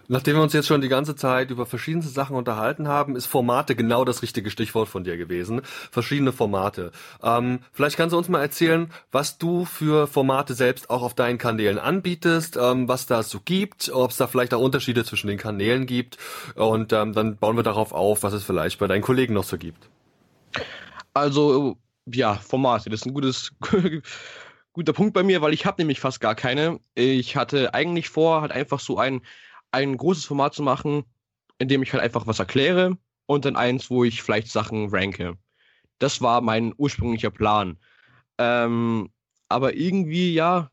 Nachdem 0.09 0.35
wir 0.35 0.43
uns 0.43 0.53
jetzt 0.53 0.67
schon 0.67 0.81
die 0.81 0.89
ganze 0.89 1.15
Zeit 1.15 1.49
über 1.49 1.65
verschiedene 1.65 2.03
Sachen 2.03 2.35
unterhalten 2.35 2.87
haben, 2.87 3.15
ist 3.15 3.25
Formate 3.25 3.73
genau 3.75 4.03
das 4.03 4.21
richtige 4.21 4.51
Stichwort 4.51 4.89
von 4.89 5.05
dir 5.05 5.15
gewesen. 5.15 5.61
Verschiedene 5.63 6.33
Formate. 6.33 6.91
Ähm, 7.21 7.59
vielleicht 7.71 7.95
kannst 7.95 8.13
du 8.13 8.17
uns 8.17 8.27
mal 8.27 8.41
erzählen, 8.41 8.91
was 9.11 9.37
du 9.37 9.63
für 9.63 10.07
Formate 10.07 10.55
selbst 10.55 10.89
auch 10.89 11.03
auf 11.03 11.13
deinen 11.13 11.37
Kanälen 11.37 11.79
anbietest, 11.79 12.57
ähm, 12.57 12.89
was 12.89 13.05
da 13.05 13.23
so 13.23 13.39
gibt, 13.43 13.91
ob 13.93 14.11
es 14.11 14.17
da 14.17 14.27
vielleicht 14.27 14.53
auch 14.53 14.61
Unterschiede 14.61 15.05
zwischen 15.05 15.27
den 15.27 15.37
Kanälen 15.37 15.85
gibt. 15.85 16.17
Und 16.55 16.91
ähm, 16.91 17.13
dann 17.13 17.37
bauen 17.37 17.55
wir 17.55 17.63
darauf 17.63 17.93
auf, 17.93 18.23
was 18.23 18.33
es 18.33 18.43
vielleicht 18.43 18.79
bei 18.79 18.87
deinen 18.87 19.03
Kollegen 19.03 19.33
noch 19.33 19.45
so 19.45 19.57
gibt. 19.57 19.89
Also 21.13 21.77
ja, 22.05 22.35
Formate. 22.35 22.89
Das 22.89 23.01
ist 23.01 23.05
ein 23.05 23.13
gutes, 23.13 23.51
guter 24.73 24.93
Punkt 24.93 25.13
bei 25.13 25.23
mir, 25.23 25.41
weil 25.41 25.53
ich 25.53 25.65
habe 25.65 25.81
nämlich 25.81 25.99
fast 25.99 26.19
gar 26.19 26.35
keine. 26.35 26.79
Ich 26.95 27.35
hatte 27.35 27.73
eigentlich 27.73 28.09
vor, 28.09 28.41
halt 28.41 28.51
einfach 28.51 28.79
so 28.79 28.97
ein, 28.97 29.21
ein 29.71 29.97
großes 29.97 30.25
Format 30.25 30.53
zu 30.53 30.63
machen, 30.63 31.03
in 31.59 31.67
dem 31.67 31.83
ich 31.83 31.93
halt 31.93 32.03
einfach 32.03 32.27
was 32.27 32.39
erkläre 32.39 32.97
und 33.25 33.45
dann 33.45 33.55
eins, 33.55 33.89
wo 33.89 34.03
ich 34.03 34.21
vielleicht 34.21 34.49
Sachen 34.51 34.89
ranke. 34.89 35.37
Das 35.99 36.21
war 36.21 36.41
mein 36.41 36.73
ursprünglicher 36.77 37.31
Plan. 37.31 37.77
Ähm, 38.37 39.09
aber 39.49 39.75
irgendwie, 39.75 40.33
ja, 40.33 40.69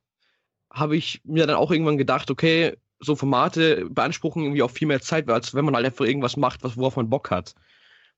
habe 0.72 0.96
ich 0.96 1.20
mir 1.24 1.46
dann 1.46 1.56
auch 1.56 1.70
irgendwann 1.70 1.98
gedacht, 1.98 2.30
okay, 2.30 2.76
so 3.00 3.16
Formate 3.16 3.86
beanspruchen 3.90 4.42
irgendwie 4.42 4.62
auch 4.62 4.70
viel 4.70 4.88
mehr 4.88 5.00
Zeit, 5.00 5.28
als 5.30 5.54
wenn 5.54 5.64
man 5.64 5.74
halt 5.74 5.86
einfach 5.86 6.04
irgendwas 6.04 6.36
macht, 6.36 6.62
worauf 6.76 6.96
man 6.96 7.10
Bock 7.10 7.30
hat 7.30 7.54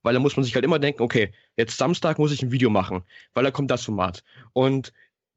weil 0.02 0.14
da 0.14 0.20
muss 0.20 0.36
man 0.36 0.44
sich 0.44 0.54
halt 0.54 0.64
immer 0.64 0.78
denken, 0.78 1.02
okay, 1.02 1.32
jetzt 1.56 1.78
Samstag 1.78 2.18
muss 2.18 2.32
ich 2.32 2.42
ein 2.42 2.52
Video 2.52 2.70
machen, 2.70 3.02
weil 3.34 3.44
da 3.44 3.50
kommt 3.50 3.70
das 3.70 3.84
Format. 3.84 4.24
Und 4.52 4.92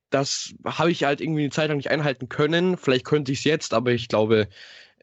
das 0.09 0.53
habe 0.66 0.91
ich 0.91 1.03
halt 1.03 1.22
irgendwie 1.22 1.41
eine 1.41 1.51
Zeit 1.51 1.68
lang 1.70 1.78
nicht 1.78 1.91
einhalten 1.91 2.30
können. 2.30 2.78
Vielleicht 2.78 3.05
könnte 3.05 3.32
ich 3.32 3.39
es 3.39 3.43
jetzt, 3.43 3.74
aber 3.74 3.91
ich 3.91 4.07
glaube, 4.07 4.47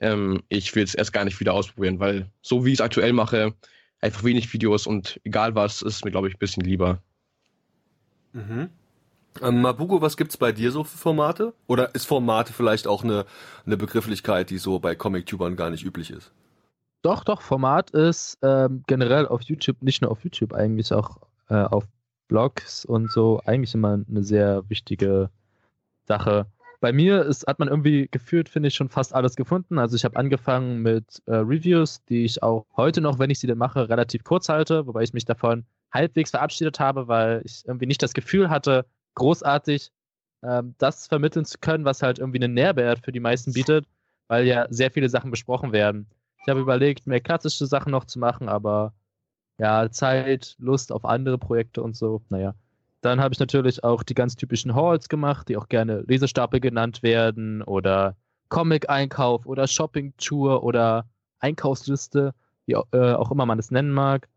ähm, 0.01 0.43
ich 0.49 0.75
will 0.75 0.85
es 0.85 0.95
erst 0.95 1.13
gar 1.13 1.25
nicht 1.25 1.41
wieder 1.41 1.55
ausprobieren, 1.55 2.01
weil 2.01 2.31
so 2.41 2.65
wie 2.65 2.71
ich 2.71 2.79
es 2.79 2.81
aktuell 2.81 3.13
mache, 3.13 3.55
einfach 4.01 4.25
wenig 4.25 4.53
Videos 4.53 4.87
und 4.87 5.21
egal 5.25 5.55
was, 5.55 5.83
ist 5.83 6.05
mir, 6.05 6.11
glaube 6.11 6.29
ich, 6.29 6.35
ein 6.35 6.39
bisschen 6.39 6.65
lieber. 6.65 7.03
Mhm. 8.33 8.71
Ähm, 9.41 9.63
Mabugo, 9.63 10.03
was 10.03 10.17
gibt's 10.17 10.37
bei 10.37 10.53
dir 10.53 10.73
so 10.73 10.85
für 10.85 10.99
Formate? 10.99 11.55
Oder 11.67 11.95
ist 11.95 12.07
Formate 12.07 12.53
vielleicht 12.53 12.87
auch 12.87 13.03
eine, 13.03 13.25
eine 13.65 13.77
Begrifflichkeit, 13.77 14.51
die 14.51 14.59
so 14.59 14.79
bei 14.79 14.95
Comic-Tubern 14.95 15.57
gar 15.57 15.71
nicht 15.71 15.85
üblich 15.85 16.11
ist? 16.11 16.33
Doch, 17.03 17.25
doch, 17.25 17.43
Format 17.43 17.91
ist 17.91 18.39
ähm, 18.43 18.85
generell 18.87 19.27
auf 19.27 19.43
YouTube, 19.43 19.83
nicht 19.83 20.03
nur 20.03 20.11
auf 20.11 20.23
YouTube, 20.23 20.53
eigentlich 20.53 20.93
auch 20.93 21.19
äh, 21.49 21.55
auf 21.55 21.85
Blogs 22.29 22.85
und 22.85 23.11
so, 23.11 23.41
eigentlich 23.45 23.75
immer 23.75 24.01
eine 24.09 24.23
sehr 24.23 24.63
wichtige 24.71 25.29
Sache. 26.07 26.47
Bei 26.81 26.93
mir 26.93 27.25
ist, 27.25 27.47
hat 27.47 27.59
man 27.59 27.69
irgendwie 27.69 28.09
gefühlt, 28.11 28.49
finde 28.49 28.69
ich, 28.69 28.75
schon 28.75 28.89
fast 28.89 29.15
alles 29.15 29.37
gefunden. 29.37 29.79
Also 29.79 29.97
ich 29.97 30.05
habe 30.05 30.17
angefangen 30.17 30.83
mit 30.83 31.23
äh, 31.27 31.35
Reviews, 31.35 32.05
die 32.05 32.25
ich 32.25 32.43
auch 32.43 32.67
heute 32.77 33.01
noch, 33.01 33.19
wenn 33.19 33.31
ich 33.31 33.41
sie 33.41 33.47
denn 33.47 33.59
mache, 33.59 33.89
relativ 33.89 34.25
kurz 34.25 34.49
halte, 34.49 34.87
wobei 34.87 35.03
ich 35.03 35.13
mich 35.13 35.25
davon 35.25 35.65
halbwegs 35.93 36.31
verabschiedet 36.31 36.81
habe, 36.81 37.09
weil 37.09 37.43
ich 37.45 37.63
irgendwie 37.67 37.87
nicht 37.87 38.03
das 38.03 38.15
Gefühl 38.15 38.49
hatte, 38.49 38.87
großartig 39.15 39.91
ähm, 40.43 40.75
das 40.79 41.07
vermitteln 41.07 41.45
zu 41.45 41.59
können, 41.59 41.85
was 41.85 42.03
halt 42.03 42.19
irgendwie 42.19 42.43
einen 42.43 42.55
Nährwert 42.55 43.01
für 43.05 43.13
die 43.13 43.21
meisten 43.21 43.53
bietet, 43.53 43.87
weil 44.29 44.47
ja 44.47 44.67
sehr 44.71 44.91
viele 44.91 45.09
Sachen 45.09 45.31
besprochen 45.31 45.73
werden. 45.73 46.07
Ich 46.43 46.49
habe 46.49 46.61
überlegt, 46.61 47.07
mehr 47.07 47.20
klassische 47.20 47.66
Sachen 47.66 47.93
noch 47.93 48.05
zu 48.05 48.18
machen, 48.18 48.49
aber 48.49 48.93
ja, 49.59 49.90
Zeit, 49.90 50.57
Lust 50.59 50.93
auf 50.93 51.05
andere 51.05 51.38
Projekte 51.38 51.82
und 51.82 51.97
so, 51.97 52.22
naja. 52.30 52.55
Dann 53.01 53.20
habe 53.20 53.34
ich 53.34 53.40
natürlich 53.40 53.82
auch 53.84 54.03
die 54.03 54.14
ganz 54.14 54.36
typischen 54.36 54.74
Halls 54.74 55.09
gemacht, 55.09 55.49
die 55.49 55.57
auch 55.57 55.68
gerne 55.68 56.03
Lesestapel 56.07 56.61
genannt 56.61 57.03
werden 57.03 57.62
oder 57.62 58.16
Comic-Einkauf 58.49 59.47
oder 59.47 59.66
Shopping-Tour 59.66 60.62
oder 60.62 61.07
Einkaufsliste, 61.40 62.34
wie 62.66 62.74
äh, 62.74 63.14
auch 63.14 63.30
immer 63.30 63.47
man 63.47 63.59
es 63.59 63.70
nennen 63.70 63.93
mag. 63.93 64.28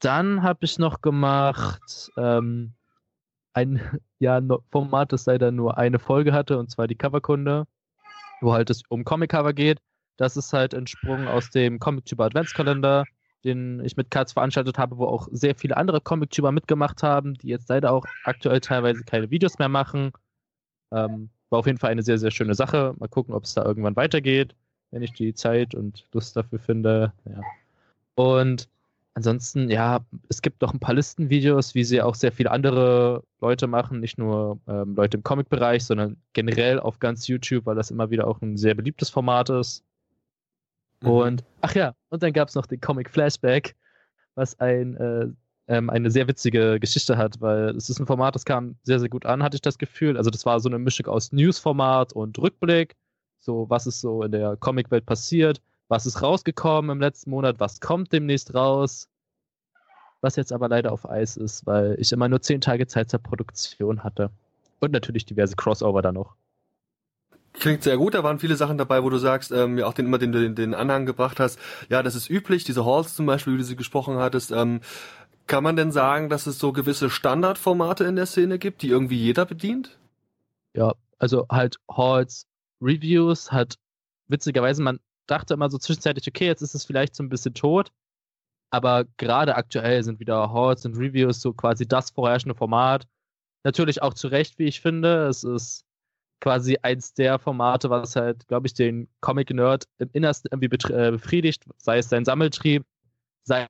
Dann 0.00 0.42
habe 0.42 0.64
ich 0.64 0.78
noch 0.78 1.00
gemacht 1.00 2.10
ähm, 2.16 2.74
ein 3.52 3.80
ja, 4.18 4.40
Format, 4.70 5.12
das 5.12 5.26
leider 5.26 5.50
nur 5.50 5.78
eine 5.78 5.98
Folge 5.98 6.32
hatte, 6.32 6.58
und 6.58 6.70
zwar 6.70 6.86
die 6.86 6.96
Coverkunde, 6.96 7.66
wo 8.40 8.52
halt 8.52 8.70
es 8.70 8.82
um 8.88 9.04
Comic-Cover 9.04 9.52
geht. 9.52 9.80
Das 10.18 10.36
ist 10.36 10.52
halt 10.52 10.74
entsprungen 10.74 11.28
aus 11.28 11.48
dem 11.48 11.78
Comic-Tuber 11.78 12.26
Adventskalender, 12.26 13.04
den 13.44 13.80
ich 13.84 13.96
mit 13.96 14.10
Katz 14.10 14.32
veranstaltet 14.32 14.76
habe, 14.76 14.98
wo 14.98 15.06
auch 15.06 15.28
sehr 15.30 15.54
viele 15.54 15.76
andere 15.76 16.00
Comic-Tuber 16.00 16.52
mitgemacht 16.52 17.02
haben, 17.02 17.34
die 17.34 17.48
jetzt 17.48 17.68
leider 17.68 17.92
auch 17.92 18.04
aktuell 18.24 18.60
teilweise 18.60 19.04
keine 19.04 19.30
Videos 19.30 19.58
mehr 19.58 19.68
machen. 19.68 20.12
Ähm, 20.92 21.30
war 21.50 21.60
auf 21.60 21.66
jeden 21.66 21.78
Fall 21.78 21.90
eine 21.90 22.02
sehr, 22.02 22.18
sehr 22.18 22.32
schöne 22.32 22.54
Sache. 22.54 22.94
Mal 22.98 23.08
gucken, 23.08 23.32
ob 23.32 23.44
es 23.44 23.54
da 23.54 23.64
irgendwann 23.64 23.96
weitergeht, 23.96 24.54
wenn 24.90 25.02
ich 25.02 25.12
die 25.12 25.34
Zeit 25.34 25.74
und 25.74 26.04
Lust 26.12 26.36
dafür 26.36 26.58
finde. 26.58 27.12
Ja. 27.24 27.40
Und 28.16 28.68
ansonsten, 29.14 29.70
ja, 29.70 30.00
es 30.28 30.42
gibt 30.42 30.60
noch 30.62 30.74
ein 30.74 30.80
paar 30.80 30.94
Listenvideos, 30.94 31.76
wie 31.76 31.84
sie 31.84 32.02
auch 32.02 32.16
sehr 32.16 32.32
viele 32.32 32.50
andere 32.50 33.22
Leute 33.40 33.68
machen, 33.68 34.00
nicht 34.00 34.18
nur 34.18 34.58
ähm, 34.66 34.96
Leute 34.96 35.18
im 35.18 35.22
Comic-Bereich, 35.22 35.84
sondern 35.84 36.16
generell 36.32 36.80
auf 36.80 36.98
ganz 36.98 37.28
YouTube, 37.28 37.66
weil 37.66 37.76
das 37.76 37.92
immer 37.92 38.10
wieder 38.10 38.26
auch 38.26 38.42
ein 38.42 38.56
sehr 38.56 38.74
beliebtes 38.74 39.10
Format 39.10 39.50
ist. 39.50 39.84
Mhm. 41.00 41.10
Und, 41.10 41.44
ach 41.60 41.74
ja, 41.74 41.94
und 42.10 42.22
dann 42.22 42.32
gab 42.32 42.48
es 42.48 42.54
noch 42.54 42.66
den 42.66 42.80
Comic 42.80 43.10
Flashback, 43.10 43.74
was 44.34 44.58
ein, 44.60 44.96
äh, 44.96 45.26
ähm, 45.68 45.90
eine 45.90 46.10
sehr 46.10 46.28
witzige 46.28 46.80
Geschichte 46.80 47.16
hat, 47.16 47.40
weil 47.40 47.76
es 47.76 47.90
ist 47.90 47.98
ein 47.98 48.06
Format, 48.06 48.34
das 48.34 48.44
kam 48.44 48.76
sehr, 48.82 49.00
sehr 49.00 49.08
gut 49.08 49.26
an, 49.26 49.42
hatte 49.42 49.56
ich 49.56 49.62
das 49.62 49.78
Gefühl. 49.78 50.16
Also 50.16 50.30
das 50.30 50.46
war 50.46 50.60
so 50.60 50.68
eine 50.68 50.78
Mischung 50.78 51.06
aus 51.06 51.32
News-Format 51.32 52.12
und 52.12 52.38
Rückblick, 52.38 52.96
so 53.38 53.68
was 53.68 53.86
ist 53.86 54.00
so 54.00 54.22
in 54.22 54.32
der 54.32 54.56
Comic-Welt 54.56 55.06
passiert 55.06 55.60
was 55.88 56.06
ist 56.06 56.22
rausgekommen 56.22 56.90
im 56.90 57.00
letzten 57.00 57.30
Monat, 57.30 57.58
was 57.58 57.80
kommt 57.80 58.12
demnächst 58.12 58.54
raus. 58.54 59.08
Was 60.20 60.36
jetzt 60.36 60.52
aber 60.52 60.68
leider 60.68 60.92
auf 60.92 61.08
Eis 61.08 61.36
ist, 61.36 61.64
weil 61.66 61.96
ich 61.98 62.12
immer 62.12 62.28
nur 62.28 62.42
zehn 62.42 62.60
Tage 62.60 62.86
Zeit 62.86 63.08
zur 63.08 63.20
Produktion 63.20 64.02
hatte. 64.02 64.30
Und 64.80 64.92
natürlich 64.92 65.24
diverse 65.24 65.56
Crossover 65.56 66.02
da 66.02 66.12
noch. 66.12 66.34
Klingt 67.54 67.82
sehr 67.82 67.96
gut, 67.96 68.14
da 68.14 68.22
waren 68.22 68.38
viele 68.38 68.56
Sachen 68.56 68.78
dabei, 68.78 69.02
wo 69.02 69.10
du 69.10 69.18
sagst, 69.18 69.50
ähm, 69.50 69.78
ja 69.78 69.86
auch 69.86 69.94
den 69.94 70.06
immer 70.06 70.18
den, 70.18 70.32
den, 70.32 70.54
den 70.54 70.74
Anhang 70.74 71.06
gebracht 71.06 71.40
hast. 71.40 71.58
Ja, 71.88 72.02
das 72.02 72.14
ist 72.14 72.30
üblich, 72.30 72.64
diese 72.64 72.84
Halls 72.84 73.14
zum 73.16 73.26
Beispiel, 73.26 73.54
wie 73.54 73.58
du 73.58 73.64
sie 73.64 73.76
gesprochen 73.76 74.18
hattest. 74.18 74.52
Ähm, 74.52 74.80
kann 75.46 75.64
man 75.64 75.76
denn 75.76 75.90
sagen, 75.90 76.28
dass 76.28 76.46
es 76.46 76.58
so 76.58 76.72
gewisse 76.72 77.10
Standardformate 77.10 78.04
in 78.04 78.16
der 78.16 78.26
Szene 78.26 78.58
gibt, 78.58 78.82
die 78.82 78.90
irgendwie 78.90 79.16
jeder 79.16 79.46
bedient? 79.46 79.98
Ja, 80.74 80.92
also 81.18 81.46
halt 81.50 81.76
Halls, 81.90 82.46
Reviews, 82.80 83.50
hat 83.50 83.76
witzigerweise, 84.28 84.82
man 84.82 85.00
dachte 85.26 85.54
immer 85.54 85.70
so 85.70 85.78
zwischenzeitlich, 85.78 86.28
okay, 86.28 86.46
jetzt 86.46 86.62
ist 86.62 86.74
es 86.74 86.84
vielleicht 86.84 87.16
so 87.16 87.22
ein 87.22 87.28
bisschen 87.28 87.54
tot. 87.54 87.90
Aber 88.70 89.04
gerade 89.16 89.56
aktuell 89.56 90.02
sind 90.04 90.20
wieder 90.20 90.52
Hordes 90.52 90.84
und 90.84 90.96
Reviews 90.96 91.40
so 91.40 91.54
quasi 91.54 91.86
das 91.88 92.10
vorherrschende 92.10 92.54
Format. 92.54 93.06
Natürlich 93.64 94.02
auch 94.02 94.14
zu 94.14 94.28
Recht, 94.28 94.58
wie 94.58 94.66
ich 94.66 94.80
finde. 94.80 95.26
Es 95.26 95.42
ist 95.44 95.84
quasi 96.40 96.78
eins 96.82 97.14
der 97.14 97.38
Formate, 97.38 97.90
was 97.90 98.16
halt, 98.16 98.46
glaube 98.48 98.66
ich, 98.66 98.74
den 98.74 99.08
Comic-Nerd 99.20 99.88
im 99.98 100.10
Innersten 100.12 100.50
irgendwie 100.52 100.92
äh, 100.92 101.10
befriedigt, 101.10 101.64
sei 101.78 101.98
es 101.98 102.08
sein 102.08 102.24
Sammeltrieb, 102.24 102.84
sei 103.44 103.66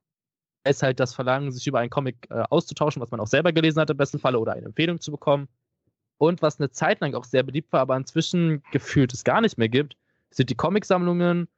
es 0.64 0.82
halt 0.82 1.00
das 1.00 1.14
Verlangen, 1.14 1.50
sich 1.50 1.66
über 1.66 1.78
einen 1.78 1.90
Comic 1.90 2.26
äh, 2.30 2.42
auszutauschen, 2.50 3.00
was 3.00 3.10
man 3.10 3.20
auch 3.20 3.26
selber 3.26 3.52
gelesen 3.52 3.80
hat 3.80 3.90
im 3.90 3.96
besten 3.96 4.18
Falle, 4.18 4.38
oder 4.38 4.52
eine 4.52 4.66
Empfehlung 4.66 5.00
zu 5.00 5.10
bekommen. 5.10 5.48
Und 6.18 6.42
was 6.42 6.58
eine 6.58 6.70
Zeit 6.70 7.00
lang 7.00 7.14
auch 7.14 7.24
sehr 7.24 7.44
beliebt 7.44 7.72
war, 7.72 7.80
aber 7.80 7.96
inzwischen 7.96 8.62
gefühlt 8.72 9.14
es 9.14 9.24
gar 9.24 9.40
nicht 9.40 9.56
mehr 9.56 9.68
gibt, 9.68 9.96
sind 10.30 10.50
die 10.50 10.56
Comicsammlungen, 10.56 11.48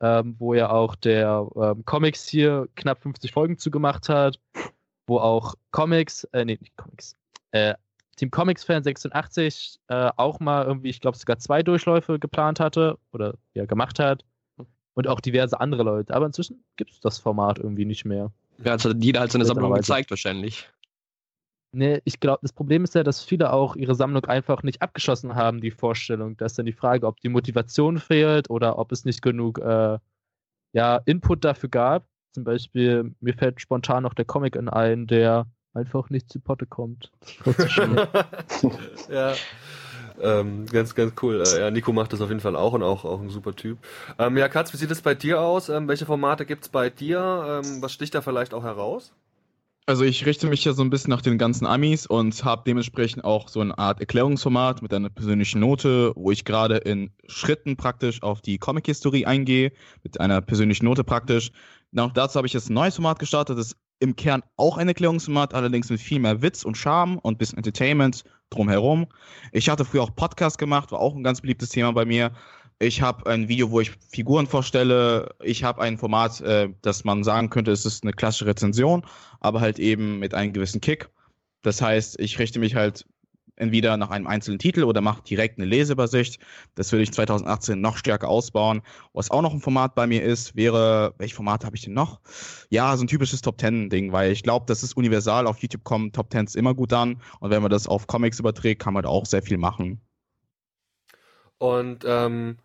ähm, 0.00 0.36
wo 0.38 0.54
ja 0.54 0.70
auch 0.70 0.94
der 0.96 1.46
ähm, 1.56 1.84
Comics 1.84 2.26
hier 2.26 2.68
knapp 2.74 3.02
50 3.02 3.32
Folgen 3.32 3.58
zugemacht 3.58 4.08
hat, 4.08 4.40
wo 5.06 5.18
auch 5.18 5.54
Comics, 5.72 6.24
äh, 6.32 6.44
nee, 6.44 6.58
nicht 6.60 6.76
Comics, 6.76 7.14
äh, 7.52 7.74
Team 8.18 8.30
Comics 8.30 8.64
Fan 8.64 8.82
86 8.82 9.80
äh, 9.88 10.10
auch 10.16 10.40
mal 10.40 10.66
irgendwie, 10.66 10.90
ich 10.90 11.00
glaube, 11.00 11.16
sogar 11.16 11.38
zwei 11.38 11.62
Durchläufe 11.62 12.18
geplant 12.18 12.60
hatte 12.60 12.98
oder 13.12 13.34
ja 13.54 13.64
gemacht 13.64 13.98
hat. 13.98 14.24
Und 14.94 15.06
auch 15.06 15.20
diverse 15.20 15.60
andere 15.60 15.84
Leute. 15.84 16.12
Aber 16.12 16.26
inzwischen 16.26 16.64
gibt 16.76 16.90
es 16.90 16.98
das 16.98 17.18
Format 17.18 17.58
irgendwie 17.58 17.84
nicht 17.84 18.04
mehr. 18.04 18.32
Ja, 18.64 18.72
also 18.72 18.90
jeder 18.92 19.20
hat 19.20 19.30
seine 19.30 19.44
Sammlung 19.44 19.72
gezeigt, 19.72 20.10
wahrscheinlich. 20.10 20.68
Nee, 21.70 22.00
ich 22.04 22.18
glaube, 22.18 22.40
das 22.42 22.52
Problem 22.52 22.82
ist 22.82 22.96
ja, 22.96 23.04
dass 23.04 23.22
viele 23.22 23.52
auch 23.52 23.76
ihre 23.76 23.94
Sammlung 23.94 24.24
einfach 24.24 24.64
nicht 24.64 24.82
abgeschlossen 24.82 25.36
haben, 25.36 25.60
die 25.60 25.70
Vorstellung. 25.70 26.36
Da 26.36 26.46
ist 26.46 26.58
dann 26.58 26.66
die 26.66 26.72
Frage, 26.72 27.06
ob 27.06 27.20
die 27.20 27.28
Motivation 27.28 27.98
fehlt 27.98 28.50
oder 28.50 28.78
ob 28.78 28.90
es 28.90 29.04
nicht 29.04 29.22
genug 29.22 29.58
äh, 29.58 29.98
ja, 30.72 30.96
Input 31.04 31.44
dafür 31.44 31.68
gab. 31.68 32.08
Zum 32.32 32.42
Beispiel, 32.44 33.14
mir 33.20 33.34
fällt 33.34 33.60
spontan 33.60 34.02
noch 34.02 34.14
der 34.14 34.24
Comic 34.24 34.56
in 34.56 34.68
ein, 34.68 35.06
der 35.06 35.46
einfach 35.74 36.10
nicht 36.10 36.30
zu 36.30 36.40
Potte 36.40 36.66
kommt. 36.66 37.10
ja. 39.10 39.34
Ähm, 40.20 40.66
ganz, 40.66 40.94
ganz 40.94 41.14
cool. 41.22 41.42
Äh, 41.46 41.60
ja, 41.60 41.70
Nico 41.70 41.92
macht 41.92 42.12
das 42.12 42.20
auf 42.20 42.28
jeden 42.28 42.40
Fall 42.40 42.56
auch 42.56 42.72
und 42.72 42.82
auch, 42.82 43.04
auch 43.04 43.20
ein 43.20 43.30
super 43.30 43.54
Typ. 43.54 43.78
Ähm, 44.18 44.36
ja, 44.36 44.48
Katz, 44.48 44.72
wie 44.72 44.76
sieht 44.76 44.90
es 44.90 45.02
bei 45.02 45.14
dir 45.14 45.40
aus? 45.40 45.68
Ähm, 45.68 45.88
welche 45.88 46.06
Formate 46.06 46.44
gibt 46.44 46.64
es 46.64 46.68
bei 46.68 46.90
dir? 46.90 47.62
Ähm, 47.64 47.82
was 47.82 47.92
sticht 47.92 48.14
da 48.14 48.20
vielleicht 48.20 48.54
auch 48.54 48.64
heraus? 48.64 49.12
Also 49.86 50.04
ich 50.04 50.26
richte 50.26 50.48
mich 50.48 50.62
ja 50.66 50.74
so 50.74 50.82
ein 50.82 50.90
bisschen 50.90 51.08
nach 51.08 51.22
den 51.22 51.38
ganzen 51.38 51.64
Amis 51.64 52.06
und 52.06 52.44
habe 52.44 52.62
dementsprechend 52.66 53.24
auch 53.24 53.48
so 53.48 53.60
eine 53.60 53.78
Art 53.78 54.00
Erklärungsformat 54.00 54.82
mit 54.82 54.92
einer 54.92 55.08
persönlichen 55.08 55.60
Note, 55.60 56.12
wo 56.14 56.30
ich 56.30 56.44
gerade 56.44 56.76
in 56.76 57.10
Schritten 57.26 57.78
praktisch 57.78 58.22
auf 58.22 58.42
die 58.42 58.58
Comic-Historie 58.58 59.24
eingehe, 59.24 59.72
mit 60.02 60.20
einer 60.20 60.42
persönlichen 60.42 60.84
Note 60.84 61.04
praktisch. 61.04 61.52
Auch 61.96 62.12
dazu 62.12 62.36
habe 62.36 62.46
ich 62.46 62.52
jetzt 62.52 62.68
ein 62.68 62.74
neues 62.74 62.96
Format 62.96 63.18
gestartet, 63.18 63.56
das 63.56 63.68
ist 63.68 63.76
im 64.00 64.16
Kern 64.16 64.42
auch 64.56 64.78
ein 64.78 64.88
Erklärungsformat, 64.88 65.54
allerdings 65.54 65.90
mit 65.90 66.00
viel 66.00 66.20
mehr 66.20 66.42
Witz 66.42 66.64
und 66.64 66.76
Charme 66.76 67.18
und 67.18 67.34
ein 67.34 67.38
bisschen 67.38 67.58
Entertainment 67.58 68.24
drumherum. 68.50 69.06
Ich 69.52 69.68
hatte 69.68 69.84
früher 69.84 70.02
auch 70.02 70.14
Podcast 70.14 70.58
gemacht, 70.58 70.92
war 70.92 71.00
auch 71.00 71.14
ein 71.14 71.24
ganz 71.24 71.40
beliebtes 71.40 71.70
Thema 71.70 71.92
bei 71.92 72.04
mir. 72.04 72.32
Ich 72.80 73.02
habe 73.02 73.28
ein 73.28 73.48
Video, 73.48 73.70
wo 73.70 73.80
ich 73.80 73.90
Figuren 74.08 74.46
vorstelle. 74.46 75.34
Ich 75.42 75.64
habe 75.64 75.82
ein 75.82 75.98
Format, 75.98 76.40
äh, 76.42 76.68
das 76.82 77.04
man 77.04 77.24
sagen 77.24 77.50
könnte, 77.50 77.72
es 77.72 77.84
ist 77.84 78.04
eine 78.04 78.12
klassische 78.12 78.46
Rezension, 78.46 79.04
aber 79.40 79.60
halt 79.60 79.80
eben 79.80 80.20
mit 80.20 80.32
einem 80.32 80.52
gewissen 80.52 80.80
Kick. 80.80 81.10
Das 81.62 81.82
heißt, 81.82 82.20
ich 82.20 82.38
richte 82.38 82.60
mich 82.60 82.76
halt 82.76 83.04
entweder 83.58 83.96
nach 83.96 84.10
einem 84.10 84.26
einzelnen 84.26 84.58
Titel 84.58 84.84
oder 84.84 85.00
mache 85.00 85.22
direkt 85.22 85.58
eine 85.58 85.66
Leseübersicht. 85.66 86.40
Das 86.74 86.92
will 86.92 87.00
ich 87.00 87.12
2018 87.12 87.80
noch 87.80 87.96
stärker 87.96 88.28
ausbauen. 88.28 88.82
Was 89.12 89.30
auch 89.30 89.42
noch 89.42 89.52
ein 89.52 89.60
Format 89.60 89.94
bei 89.94 90.06
mir 90.06 90.22
ist, 90.22 90.56
wäre, 90.56 91.14
welches 91.18 91.36
Format 91.36 91.64
habe 91.64 91.76
ich 91.76 91.82
denn 91.82 91.94
noch? 91.94 92.20
Ja, 92.70 92.96
so 92.96 93.04
ein 93.04 93.08
typisches 93.08 93.40
Top 93.40 93.58
Ten 93.58 93.90
Ding, 93.90 94.12
weil 94.12 94.32
ich 94.32 94.42
glaube, 94.42 94.66
das 94.66 94.82
ist 94.82 94.96
universal. 94.96 95.46
Auf 95.46 95.58
YouTube 95.58 95.84
kommen 95.84 96.12
Top 96.12 96.30
Tens 96.30 96.54
immer 96.54 96.74
gut 96.74 96.92
an. 96.92 97.20
Und 97.40 97.50
wenn 97.50 97.62
man 97.62 97.70
das 97.70 97.86
auf 97.86 98.06
Comics 98.06 98.38
überträgt, 98.38 98.82
kann 98.82 98.94
man 98.94 99.02
da 99.02 99.08
auch 99.08 99.26
sehr 99.26 99.42
viel 99.42 99.58
machen. 99.58 100.00
Und 101.58 102.04
ähm, 102.06 102.56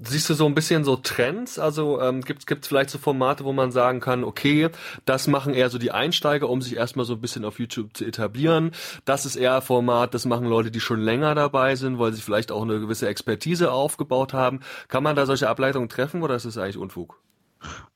Siehst 0.00 0.30
du 0.30 0.34
so 0.34 0.46
ein 0.46 0.54
bisschen 0.54 0.84
so 0.84 0.94
Trends? 0.94 1.58
Also 1.58 2.00
ähm, 2.00 2.20
gibt 2.20 2.48
es 2.48 2.68
vielleicht 2.68 2.90
so 2.90 2.98
Formate, 2.98 3.44
wo 3.44 3.52
man 3.52 3.72
sagen 3.72 3.98
kann, 3.98 4.22
okay, 4.22 4.68
das 5.04 5.26
machen 5.26 5.54
eher 5.54 5.70
so 5.70 5.78
die 5.78 5.90
Einsteiger, 5.90 6.48
um 6.48 6.62
sich 6.62 6.76
erstmal 6.76 7.04
so 7.04 7.14
ein 7.14 7.20
bisschen 7.20 7.44
auf 7.44 7.58
YouTube 7.58 7.96
zu 7.96 8.04
etablieren. 8.04 8.70
Das 9.04 9.26
ist 9.26 9.34
eher 9.34 9.56
ein 9.56 9.62
Format, 9.62 10.14
das 10.14 10.24
machen 10.24 10.46
Leute, 10.46 10.70
die 10.70 10.78
schon 10.78 11.00
länger 11.00 11.34
dabei 11.34 11.74
sind, 11.74 11.98
weil 11.98 12.12
sie 12.12 12.22
vielleicht 12.22 12.52
auch 12.52 12.62
eine 12.62 12.78
gewisse 12.78 13.08
Expertise 13.08 13.72
aufgebaut 13.72 14.32
haben. 14.32 14.60
Kann 14.86 15.02
man 15.02 15.16
da 15.16 15.26
solche 15.26 15.48
Ableitungen 15.48 15.88
treffen 15.88 16.22
oder 16.22 16.36
ist 16.36 16.46
das 16.46 16.58
eigentlich 16.58 16.78
Unfug? 16.78 17.20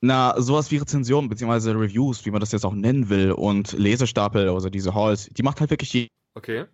Na, 0.01 0.35
sowas 0.41 0.71
wie 0.71 0.77
Rezensionen 0.77 1.29
bzw. 1.29 1.71
Reviews, 1.71 2.25
wie 2.25 2.31
man 2.31 2.41
das 2.41 2.51
jetzt 2.51 2.65
auch 2.65 2.73
nennen 2.73 3.07
will, 3.07 3.31
und 3.31 3.71
Lesestapel, 3.71 4.49
also 4.49 4.69
diese 4.69 4.93
Halls, 4.93 5.29
die 5.29 5.43
macht 5.43 5.61
halt 5.61 5.69
wirklich 5.69 6.09
Okay. 6.35 6.65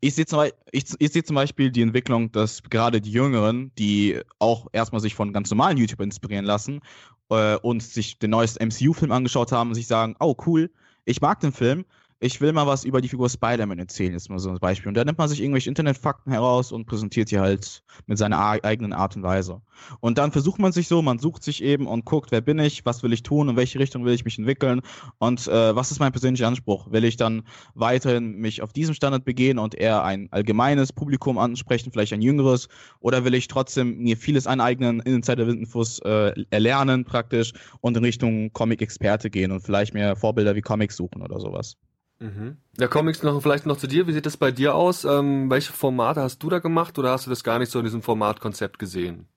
Ich 0.00 0.14
sehe 0.14 0.24
zum, 0.24 0.42
ich, 0.72 0.84
ich 0.98 1.12
seh 1.12 1.22
zum 1.22 1.36
Beispiel 1.36 1.70
die 1.70 1.82
Entwicklung, 1.82 2.32
dass 2.32 2.62
gerade 2.62 3.00
die 3.00 3.12
Jüngeren, 3.12 3.70
die 3.76 4.20
auch 4.38 4.66
erstmal 4.72 5.00
sich 5.00 5.14
von 5.14 5.32
ganz 5.32 5.50
normalen 5.50 5.76
YouTube 5.76 6.00
inspirieren 6.00 6.44
lassen 6.44 6.80
äh, 7.28 7.56
und 7.56 7.82
sich 7.82 8.18
den 8.18 8.30
neuesten 8.30 8.66
MCU-Film 8.66 9.12
angeschaut 9.12 9.52
haben 9.52 9.70
und 9.70 9.74
sich 9.74 9.86
sagen, 9.86 10.16
oh 10.20 10.34
cool, 10.46 10.70
ich 11.04 11.20
mag 11.20 11.40
den 11.40 11.52
Film, 11.52 11.84
ich 12.20 12.40
will 12.40 12.52
mal 12.52 12.66
was 12.66 12.84
über 12.84 13.00
die 13.00 13.08
Figur 13.08 13.28
Spider-Man 13.28 13.78
erzählen, 13.78 14.14
ist 14.14 14.30
mal 14.30 14.38
so 14.38 14.50
ein 14.50 14.58
Beispiel. 14.58 14.88
Und 14.88 14.94
da 14.94 15.04
nimmt 15.04 15.18
man 15.18 15.28
sich 15.28 15.40
irgendwelche 15.40 15.68
Internetfakten 15.68 16.32
heraus 16.32 16.72
und 16.72 16.86
präsentiert 16.86 17.30
die 17.30 17.38
halt 17.38 17.82
mit 18.06 18.18
seiner 18.18 18.38
eigenen 18.38 18.92
Art 18.92 19.16
und 19.16 19.22
Weise. 19.22 19.60
Und 20.00 20.16
dann 20.18 20.32
versucht 20.32 20.58
man 20.58 20.72
sich 20.72 20.88
so, 20.88 21.02
man 21.02 21.18
sucht 21.18 21.42
sich 21.42 21.62
eben 21.62 21.86
und 21.86 22.04
guckt, 22.04 22.30
wer 22.30 22.40
bin 22.40 22.58
ich, 22.58 22.86
was 22.86 23.02
will 23.02 23.12
ich 23.12 23.22
tun, 23.22 23.48
in 23.48 23.56
welche 23.56 23.78
Richtung 23.78 24.04
will 24.04 24.14
ich 24.14 24.24
mich 24.24 24.38
entwickeln 24.38 24.80
und 25.18 25.46
äh, 25.48 25.76
was 25.76 25.90
ist 25.90 25.98
mein 25.98 26.12
persönlicher 26.12 26.46
Anspruch? 26.46 26.90
Will 26.90 27.04
ich 27.04 27.16
dann 27.16 27.42
weiterhin 27.74 28.36
mich 28.36 28.62
auf 28.62 28.72
diesem 28.72 28.94
Standard 28.94 29.24
begehen 29.24 29.58
und 29.58 29.74
eher 29.74 30.04
ein 30.04 30.28
allgemeines 30.30 30.92
Publikum 30.92 31.36
ansprechen, 31.36 31.90
vielleicht 31.92 32.12
ein 32.12 32.22
jüngeres, 32.22 32.68
oder 33.00 33.24
will 33.24 33.34
ich 33.34 33.48
trotzdem 33.48 33.98
mir 33.98 34.16
vieles 34.16 34.46
aneignen, 34.46 35.00
Insider 35.00 35.46
Windenfuss 35.46 35.98
äh, 36.00 36.32
erlernen 36.50 37.04
praktisch 37.04 37.52
und 37.80 37.96
in 37.96 38.04
Richtung 38.04 38.52
Comic-Experte 38.52 39.30
gehen 39.30 39.50
und 39.50 39.60
vielleicht 39.60 39.94
mehr 39.94 40.16
Vorbilder 40.16 40.54
wie 40.54 40.62
Comics 40.62 40.96
suchen 40.96 41.22
oder 41.22 41.40
sowas? 41.40 41.76
Mhm. 42.20 42.58
Ja, 42.78 42.88
Comics 42.88 43.22
noch 43.22 43.40
vielleicht 43.42 43.66
noch 43.66 43.76
zu 43.76 43.86
dir. 43.86 44.06
Wie 44.06 44.12
sieht 44.12 44.26
das 44.26 44.36
bei 44.36 44.50
dir 44.50 44.74
aus? 44.74 45.04
Ähm, 45.04 45.50
welche 45.50 45.72
Formate 45.72 46.22
hast 46.22 46.42
du 46.42 46.48
da 46.48 46.58
gemacht 46.58 46.98
oder 46.98 47.10
hast 47.10 47.26
du 47.26 47.30
das 47.30 47.44
gar 47.44 47.58
nicht 47.58 47.70
so 47.70 47.78
in 47.78 47.84
diesem 47.84 48.02
Formatkonzept 48.02 48.78
gesehen? 48.78 49.28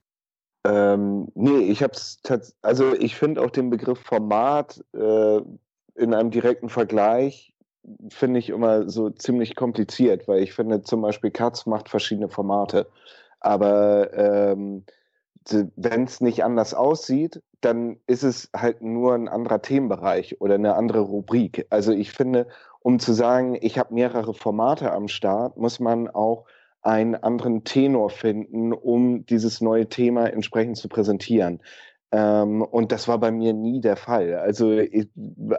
Ähm, 0.64 1.28
nee, 1.34 1.60
ich 1.60 1.82
habe 1.82 1.92
es 1.94 2.18
also 2.62 2.94
ich 2.94 3.16
finde 3.16 3.42
auch 3.42 3.50
den 3.50 3.70
Begriff 3.70 4.00
Format 4.00 4.84
äh, 4.92 5.40
in 5.94 6.14
einem 6.14 6.30
direkten 6.30 6.68
Vergleich 6.68 7.54
finde 8.10 8.38
ich 8.38 8.50
immer 8.50 8.88
so 8.88 9.10
ziemlich 9.10 9.56
kompliziert, 9.56 10.28
weil 10.28 10.42
ich 10.42 10.52
finde 10.52 10.82
zum 10.82 11.00
Beispiel 11.00 11.30
Katz 11.30 11.64
macht 11.64 11.88
verschiedene 11.88 12.28
Formate, 12.28 12.86
aber 13.40 14.12
ähm, 14.12 14.84
wenn 15.76 16.04
es 16.04 16.20
nicht 16.20 16.44
anders 16.44 16.74
aussieht, 16.74 17.42
dann 17.60 17.98
ist 18.06 18.22
es 18.22 18.50
halt 18.54 18.82
nur 18.82 19.14
ein 19.14 19.28
anderer 19.28 19.62
Themenbereich 19.62 20.40
oder 20.40 20.54
eine 20.54 20.74
andere 20.74 21.00
Rubrik. 21.00 21.66
Also 21.70 21.92
ich 21.92 22.12
finde, 22.12 22.48
um 22.80 22.98
zu 22.98 23.12
sagen, 23.12 23.56
ich 23.60 23.78
habe 23.78 23.94
mehrere 23.94 24.34
Formate 24.34 24.92
am 24.92 25.08
Start, 25.08 25.56
muss 25.56 25.80
man 25.80 26.08
auch 26.08 26.46
einen 26.82 27.14
anderen 27.16 27.64
Tenor 27.64 28.10
finden, 28.10 28.72
um 28.72 29.26
dieses 29.26 29.60
neue 29.60 29.88
Thema 29.88 30.26
entsprechend 30.26 30.76
zu 30.76 30.88
präsentieren. 30.88 31.60
Ähm, 32.12 32.62
und 32.62 32.92
das 32.92 33.08
war 33.08 33.18
bei 33.18 33.30
mir 33.30 33.52
nie 33.52 33.80
der 33.80 33.96
Fall. 33.96 34.34
Also 34.36 34.72
ich, 34.72 35.08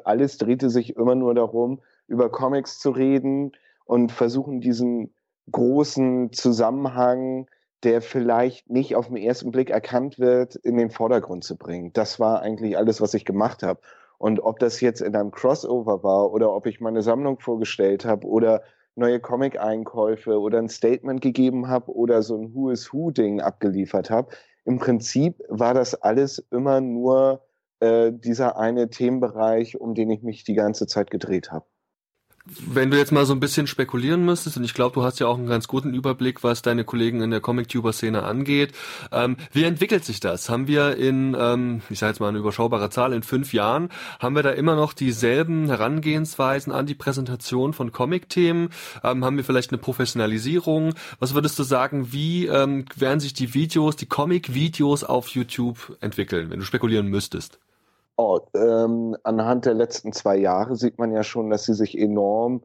alles 0.05 0.37
drehte 0.37 0.69
sich 0.69 0.95
immer 0.95 1.15
nur 1.15 1.35
darum, 1.35 1.81
über 2.07 2.31
Comics 2.31 2.79
zu 2.79 2.91
reden 2.91 3.51
und 3.85 4.11
versuchen 4.11 4.61
diesen 4.61 5.13
großen 5.51 6.31
Zusammenhang 6.31 7.47
der 7.83 8.01
vielleicht 8.01 8.69
nicht 8.69 8.95
auf 8.95 9.07
den 9.07 9.17
ersten 9.17 9.51
Blick 9.51 9.69
erkannt 9.69 10.19
wird, 10.19 10.55
in 10.55 10.77
den 10.77 10.89
Vordergrund 10.89 11.43
zu 11.43 11.57
bringen. 11.57 11.93
Das 11.93 12.19
war 12.19 12.41
eigentlich 12.41 12.77
alles, 12.77 12.99
was 13.01 13.13
ich 13.13 13.25
gemacht 13.25 13.63
habe. 13.63 13.79
Und 14.19 14.41
ob 14.41 14.59
das 14.59 14.81
jetzt 14.81 15.01
in 15.01 15.15
einem 15.15 15.31
Crossover 15.31 16.03
war 16.03 16.31
oder 16.31 16.53
ob 16.53 16.67
ich 16.67 16.79
meine 16.81 17.01
Sammlung 17.01 17.39
vorgestellt 17.39 18.05
habe 18.05 18.27
oder 18.27 18.61
neue 18.95 19.19
Comic-Einkäufe 19.19 20.39
oder 20.39 20.59
ein 20.59 20.69
Statement 20.69 21.21
gegeben 21.21 21.69
habe 21.69 21.91
oder 21.95 22.21
so 22.21 22.37
ein 22.37 22.53
Who 22.53 22.69
is 22.69 22.93
Who-Ding 22.93 23.41
abgeliefert 23.41 24.11
habe, 24.11 24.29
im 24.65 24.77
Prinzip 24.77 25.41
war 25.47 25.73
das 25.73 25.95
alles 25.95 26.45
immer 26.51 26.81
nur 26.81 27.45
äh, 27.79 28.11
dieser 28.13 28.57
eine 28.57 28.89
Themenbereich, 28.89 29.79
um 29.79 29.95
den 29.95 30.09
ich 30.09 30.21
mich 30.21 30.43
die 30.43 30.53
ganze 30.53 30.85
Zeit 30.85 31.09
gedreht 31.09 31.51
habe 31.51 31.65
wenn 32.67 32.91
du 32.91 32.97
jetzt 32.97 33.11
mal 33.11 33.25
so 33.25 33.33
ein 33.33 33.39
bisschen 33.39 33.67
spekulieren 33.67 34.25
müsstest, 34.25 34.57
und 34.57 34.63
ich 34.63 34.73
glaube, 34.73 34.93
du 34.93 35.03
hast 35.03 35.19
ja 35.19 35.27
auch 35.27 35.37
einen 35.37 35.47
ganz 35.47 35.67
guten 35.67 35.93
Überblick, 35.93 36.43
was 36.43 36.61
deine 36.61 36.83
Kollegen 36.83 37.21
in 37.21 37.31
der 37.31 37.41
Comic-Tuber-Szene 37.41 38.23
angeht, 38.23 38.73
ähm, 39.11 39.37
wie 39.51 39.63
entwickelt 39.63 40.05
sich 40.05 40.19
das? 40.19 40.49
Haben 40.49 40.67
wir 40.67 40.97
in, 40.97 41.35
ähm, 41.39 41.81
ich 41.89 41.99
sage 41.99 42.11
jetzt 42.11 42.19
mal 42.19 42.29
eine 42.29 42.39
überschaubare 42.39 42.89
Zahl, 42.89 43.13
in 43.13 43.23
fünf 43.23 43.53
Jahren, 43.53 43.89
haben 44.19 44.35
wir 44.35 44.43
da 44.43 44.51
immer 44.51 44.75
noch 44.75 44.93
dieselben 44.93 45.67
Herangehensweisen 45.67 46.71
an 46.73 46.85
die 46.85 46.95
Präsentation 46.95 47.73
von 47.73 47.91
Comic-Themen? 47.91 48.69
Ähm, 49.03 49.23
haben 49.23 49.37
wir 49.37 49.43
vielleicht 49.43 49.71
eine 49.71 49.77
Professionalisierung? 49.77 50.93
Was 51.19 51.33
würdest 51.33 51.57
du 51.59 51.63
sagen, 51.63 52.11
wie 52.11 52.47
ähm, 52.47 52.85
werden 52.95 53.19
sich 53.19 53.33
die 53.33 53.53
Videos, 53.53 53.95
die 53.95 54.07
Comic-Videos 54.07 55.03
auf 55.03 55.29
YouTube 55.29 55.97
entwickeln, 56.01 56.49
wenn 56.49 56.59
du 56.59 56.65
spekulieren 56.65 57.07
müsstest? 57.07 57.59
Oh, 58.21 58.41
ähm, 58.53 59.15
anhand 59.23 59.65
der 59.65 59.75
letzten 59.75 60.11
zwei 60.11 60.35
Jahre 60.35 60.75
sieht 60.75 60.97
man 60.97 61.13
ja 61.13 61.23
schon, 61.23 61.49
dass 61.49 61.63
sie 61.63 61.73
sich 61.73 61.97
enorm 61.97 62.63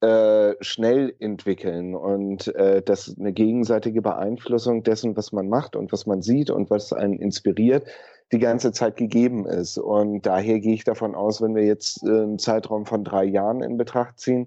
äh, 0.00 0.54
schnell 0.60 1.12
entwickeln 1.18 1.96
und 1.96 2.54
äh, 2.54 2.82
dass 2.82 3.12
eine 3.18 3.32
gegenseitige 3.32 4.00
Beeinflussung 4.00 4.84
dessen, 4.84 5.16
was 5.16 5.32
man 5.32 5.48
macht 5.48 5.74
und 5.74 5.90
was 5.90 6.06
man 6.06 6.22
sieht 6.22 6.50
und 6.50 6.70
was 6.70 6.92
einen 6.92 7.18
inspiriert, 7.18 7.84
die 8.30 8.38
ganze 8.38 8.70
Zeit 8.70 8.96
gegeben 8.96 9.44
ist. 9.44 9.76
Und 9.76 10.24
daher 10.24 10.60
gehe 10.60 10.74
ich 10.74 10.84
davon 10.84 11.16
aus, 11.16 11.42
wenn 11.42 11.56
wir 11.56 11.64
jetzt 11.64 12.04
äh, 12.04 12.08
einen 12.08 12.38
Zeitraum 12.38 12.86
von 12.86 13.02
drei 13.02 13.24
Jahren 13.24 13.60
in 13.60 13.78
Betracht 13.78 14.20
ziehen, 14.20 14.46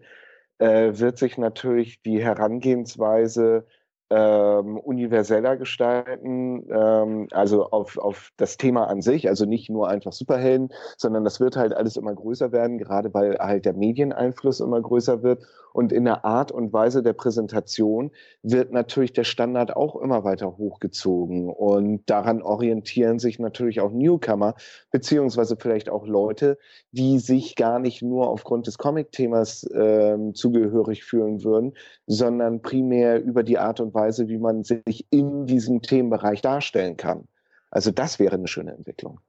äh, 0.59 0.93
wird 0.93 1.17
sich 1.17 1.37
natürlich 1.37 2.01
die 2.01 2.23
Herangehensweise 2.23 3.65
ähm, 4.09 4.77
universeller 4.77 5.57
gestalten, 5.57 6.67
ähm, 6.69 7.27
also 7.31 7.69
auf, 7.69 7.97
auf 7.97 8.31
das 8.37 8.57
Thema 8.57 8.87
an 8.87 9.01
sich, 9.01 9.27
also 9.27 9.45
nicht 9.45 9.69
nur 9.69 9.89
einfach 9.89 10.13
Superhelden, 10.13 10.69
sondern 10.97 11.23
das 11.23 11.39
wird 11.39 11.55
halt 11.55 11.73
alles 11.73 11.97
immer 11.97 12.13
größer 12.13 12.51
werden, 12.51 12.77
gerade 12.77 13.13
weil 13.13 13.37
halt 13.39 13.65
der 13.65 13.73
Medieneinfluss 13.73 14.59
immer 14.59 14.81
größer 14.81 15.23
wird 15.23 15.43
und 15.75 15.91
in 15.91 16.05
der 16.05 16.23
Art 16.23 16.53
und 16.53 16.71
Weise 16.71 17.03
der 17.03 17.11
Präsentation 17.11 18.11
wird 18.41 18.71
natürlich 18.71 19.11
der 19.11 19.25
Standard 19.25 19.75
auch 19.75 19.97
immer 19.97 20.23
weiter 20.23 20.55
hochgezogen 20.57 21.49
und 21.49 22.09
daran 22.09 22.41
orientieren 22.41 23.19
sich 23.19 23.39
natürlich 23.39 23.81
auch 23.81 23.91
Newcomer, 23.91 24.55
beziehungsweise 24.91 25.57
vielleicht 25.59 25.89
auch 25.89 26.07
Leute, 26.07 26.57
die 26.91 27.19
sich 27.19 27.57
gar 27.57 27.79
nicht 27.79 28.01
nur 28.01 28.29
aufgrund 28.29 28.67
des 28.67 28.77
Comic-Themas 28.77 29.69
ähm, 29.75 30.33
zugehörig 30.33 31.03
fühlen 31.03 31.43
würden, 31.43 31.73
sondern 32.07 32.61
primär 32.61 33.21
über 33.21 33.43
die 33.43 33.57
Art 33.57 33.81
und 33.81 33.93
Weise, 33.93 34.29
wie 34.29 34.37
man 34.37 34.63
sich 34.63 35.05
in 35.09 35.45
diesem 35.45 35.81
Themenbereich 35.81 36.41
darstellen 36.41 36.95
kann. 36.95 37.27
Also 37.69 37.91
das 37.91 38.17
wäre 38.17 38.35
eine 38.35 38.47
schöne 38.47 38.71
Entwicklung. 38.71 39.19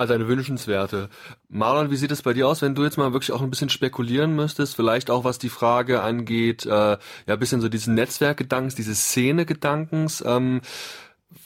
Also 0.00 0.14
eine 0.14 0.28
wünschenswerte. 0.28 1.10
Marlon, 1.50 1.90
wie 1.90 1.96
sieht 1.96 2.10
es 2.10 2.22
bei 2.22 2.32
dir 2.32 2.48
aus, 2.48 2.62
wenn 2.62 2.74
du 2.74 2.84
jetzt 2.84 2.96
mal 2.96 3.12
wirklich 3.12 3.32
auch 3.32 3.42
ein 3.42 3.50
bisschen 3.50 3.68
spekulieren 3.68 4.34
müsstest, 4.34 4.74
vielleicht 4.74 5.10
auch 5.10 5.24
was 5.24 5.38
die 5.38 5.50
Frage 5.50 6.00
angeht, 6.00 6.64
äh, 6.64 6.70
ja, 6.70 6.98
ein 7.26 7.38
bisschen 7.38 7.60
so 7.60 7.68
diesen 7.68 7.96
Netzwerkgedankens, 7.96 8.74
diese 8.74 8.94
Szene-Gedankens. 8.94 10.24
Ähm, 10.26 10.62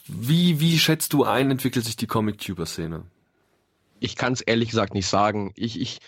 wie, 0.06 0.60
wie 0.60 0.78
schätzt 0.78 1.14
du 1.14 1.24
ein, 1.24 1.50
entwickelt 1.50 1.84
sich 1.84 1.96
die 1.96 2.06
Comic-Tuber-Szene? 2.06 3.02
Ich 3.98 4.14
kann 4.14 4.34
es 4.34 4.40
ehrlich 4.40 4.68
gesagt 4.68 4.94
nicht 4.94 5.08
sagen. 5.08 5.52
Ich, 5.56 5.80
ich, 5.80 5.98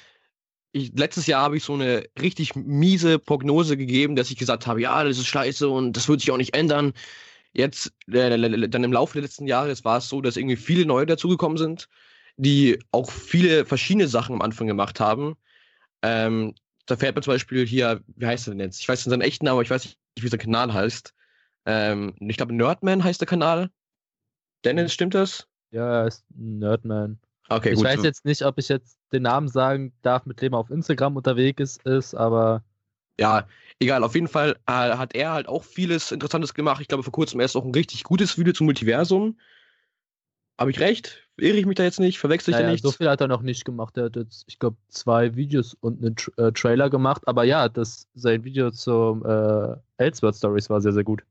ich, 0.71 0.93
letztes 0.95 1.27
Jahr 1.27 1.43
habe 1.43 1.57
ich 1.57 1.65
so 1.65 1.75
eine 1.75 2.05
richtig 2.23 2.55
miese 2.55 3.19
Prognose 3.19 3.77
gegeben, 3.77 4.15
dass 4.15 4.31
ich 4.31 4.37
gesagt 4.37 4.69
habe, 4.69 4.81
ja, 4.81 5.03
das 5.03 5.19
ist 5.19 5.27
scheiße 5.27 5.69
und 5.69 5.97
das 5.97 6.09
wird 6.09 6.21
sich 6.21 6.31
auch 6.31 6.37
nicht 6.37 6.55
ändern. 6.55 6.93
Jetzt, 7.53 7.93
äh, 8.07 8.69
dann 8.69 8.85
im 8.85 8.93
Laufe 8.93 9.15
des 9.15 9.31
letzten 9.31 9.49
Jahres 9.49 9.85
war 9.85 9.99
es 9.99 10.09
so, 10.09 10.21
dass 10.21 10.37
irgendwie 10.37 10.55
viele 10.55 10.87
neue 10.87 11.07
dazugekommen 11.07 11.59
sind, 11.59 11.89
die 12.37 12.79
auch 12.93 13.11
viele 13.11 13.65
verschiedene 13.65 14.09
Sachen 14.09 14.35
am 14.35 14.43
Anfang 14.43 14.67
gemacht 14.67 15.01
haben. 15.01 15.37
Ähm, 16.03 16.55
da 16.87 16.97
fährt 16.97 17.17
mir 17.17 17.23
zum 17.23 17.35
Beispiel 17.35 17.67
hier, 17.67 18.01
wie 18.07 18.27
heißt 18.27 18.47
er 18.47 18.53
denn 18.53 18.61
jetzt? 18.61 18.81
Ich 18.81 18.89
weiß 18.89 19.05
seinen 19.05 19.23
echten 19.23 19.45
Namen, 19.45 19.55
aber 19.55 19.63
ich 19.63 19.71
weiß 19.71 19.85
nicht, 19.85 19.99
wie 20.19 20.29
sein 20.29 20.39
Kanal 20.39 20.73
heißt. 20.73 21.15
Ähm, 21.67 22.15
ich 22.21 22.37
glaube, 22.37 22.55
Nerdman 22.55 23.03
heißt 23.03 23.21
der 23.21 23.29
Kanal. 23.29 23.71
Dennis, 24.65 24.93
stimmt 24.93 25.15
das? 25.15 25.49
Ja, 25.73 26.03
er 26.03 26.07
ist 26.07 26.25
Nerdman. 26.35 27.19
Okay, 27.49 27.71
ich 27.71 27.77
gut. 27.77 27.85
weiß 27.85 28.03
jetzt 28.03 28.25
nicht, 28.25 28.45
ob 28.45 28.59
ich 28.59 28.69
jetzt 28.69 28.99
den 29.13 29.23
Namen 29.23 29.49
sagen 29.49 29.93
darf, 30.03 30.27
mit 30.27 30.41
dem 30.41 30.55
er 30.55 30.59
auf 30.59 30.71
Instagram 30.71 31.17
unterwegs 31.17 31.61
ist, 31.61 31.83
ist 31.85 32.15
aber. 32.15 32.65
Ja, 33.19 33.47
egal. 33.79 34.05
Auf 34.05 34.15
jeden 34.15 34.29
Fall 34.29 34.57
äh, 34.67 34.73
hat 34.73 35.15
er 35.15 35.33
halt 35.33 35.49
auch 35.49 35.65
vieles 35.65 36.13
Interessantes 36.13 36.55
gemacht. 36.55 36.81
Ich 36.81 36.89
glaube, 36.89 37.03
vor 37.03 37.13
kurzem 37.13 37.41
erst 37.41 37.57
auch 37.57 37.65
ein 37.65 37.75
richtig 37.75 38.05
gutes 38.05 38.39
Video 38.39 38.53
zum 38.53 38.67
Multiversum. 38.67 39.39
Habe 40.59 40.71
ich 40.71 40.81
recht? 40.81 41.29
Irre 41.37 41.59
ich 41.59 41.67
mich 41.67 41.77
da 41.77 41.85
jetzt 41.85 42.01
nicht? 42.01 42.19
Verwechsel 42.19 42.53
ich 42.53 42.57
naja, 42.57 42.67
da 42.67 42.73
nicht? 42.73 42.83
So 42.83 42.91
viel 42.91 43.09
hat 43.11 43.21
er 43.21 43.29
noch 43.29 43.43
nicht 43.43 43.65
gemacht. 43.65 43.97
Er 43.99 44.05
hat 44.05 44.17
jetzt, 44.17 44.45
ich 44.47 44.59
glaube, 44.59 44.77
zwei 44.89 45.37
Videos 45.37 45.75
und 45.75 46.03
einen 46.03 46.17
Tra 46.17 46.49
äh, 46.49 46.53
Trailer 46.53 46.89
gemacht. 46.89 47.29
Aber 47.29 47.45
ja, 47.45 47.69
das, 47.69 48.09
sein 48.15 48.43
Video 48.45 48.71
zum 48.71 49.25
äh, 49.27 49.77
Elsword 49.99 50.37
Stories 50.37 50.71
war 50.71 50.81
sehr, 50.81 50.93
sehr 50.93 51.05
gut. 51.05 51.23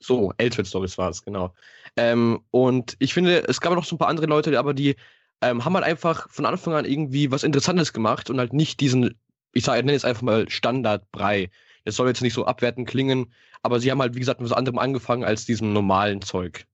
So, 0.00 0.34
Elsword 0.36 0.66
Stories 0.66 0.98
war 0.98 1.08
es, 1.08 1.24
genau. 1.24 1.54
Ähm, 1.96 2.40
und 2.50 2.94
ich 2.98 3.14
finde, 3.14 3.48
es 3.48 3.62
gab 3.62 3.72
noch 3.74 3.84
so 3.84 3.94
ein 3.94 3.98
paar 3.98 4.08
andere 4.08 4.26
Leute, 4.26 4.58
aber 4.58 4.74
die 4.74 4.96
ähm, 5.40 5.64
haben 5.64 5.74
halt 5.74 5.86
einfach 5.86 6.28
von 6.28 6.44
Anfang 6.44 6.74
an 6.74 6.84
irgendwie 6.84 7.30
was 7.30 7.42
Interessantes 7.42 7.94
gemacht 7.94 8.28
und 8.28 8.38
halt 8.38 8.52
nicht 8.52 8.80
diesen, 8.80 9.18
ich 9.52 9.64
sage, 9.64 9.82
nenne 9.82 9.96
es 9.96 10.04
einfach 10.04 10.22
mal 10.22 10.48
Standardbrei. 10.50 11.50
Das 11.86 11.96
soll 11.96 12.08
jetzt 12.08 12.20
nicht 12.20 12.34
so 12.34 12.44
abwertend 12.44 12.86
klingen, 12.86 13.32
aber 13.62 13.80
sie 13.80 13.90
haben 13.90 14.00
halt, 14.02 14.14
wie 14.14 14.20
gesagt, 14.20 14.40
mit 14.40 14.50
was 14.50 14.56
anderem 14.56 14.78
angefangen 14.78 15.24
als 15.24 15.46
diesem 15.46 15.72
normalen 15.72 16.20
Zeug. 16.20 16.66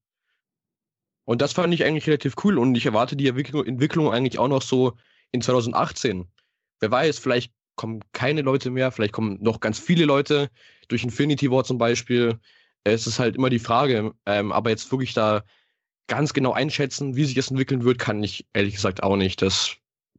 Und 1.24 1.42
das 1.42 1.52
fand 1.52 1.72
ich 1.74 1.84
eigentlich 1.84 2.06
relativ 2.06 2.34
cool 2.44 2.58
und 2.58 2.74
ich 2.74 2.86
erwarte 2.86 3.16
die 3.16 3.28
Entwicklung 3.28 4.10
eigentlich 4.10 4.38
auch 4.38 4.48
noch 4.48 4.62
so 4.62 4.96
in 5.32 5.42
2018. 5.42 6.26
Wer 6.80 6.90
weiß, 6.90 7.18
vielleicht 7.18 7.52
kommen 7.76 8.00
keine 8.12 8.42
Leute 8.42 8.70
mehr, 8.70 8.90
vielleicht 8.90 9.12
kommen 9.12 9.38
noch 9.40 9.60
ganz 9.60 9.78
viele 9.78 10.04
Leute 10.04 10.50
durch 10.88 11.04
Infinity 11.04 11.50
War 11.50 11.64
zum 11.64 11.78
Beispiel. 11.78 12.38
Es 12.84 13.06
ist 13.06 13.18
halt 13.18 13.36
immer 13.36 13.50
die 13.50 13.58
Frage, 13.58 14.12
ähm, 14.26 14.52
aber 14.52 14.70
jetzt 14.70 14.90
wirklich 14.90 15.14
da 15.14 15.44
ganz 16.08 16.32
genau 16.32 16.52
einschätzen, 16.52 17.14
wie 17.14 17.24
sich 17.24 17.34
das 17.34 17.50
entwickeln 17.50 17.84
wird, 17.84 17.98
kann 17.98 18.22
ich 18.22 18.46
ehrlich 18.52 18.74
gesagt 18.74 19.02
auch 19.02 19.16
nicht. 19.16 19.40
Das, 19.42 19.76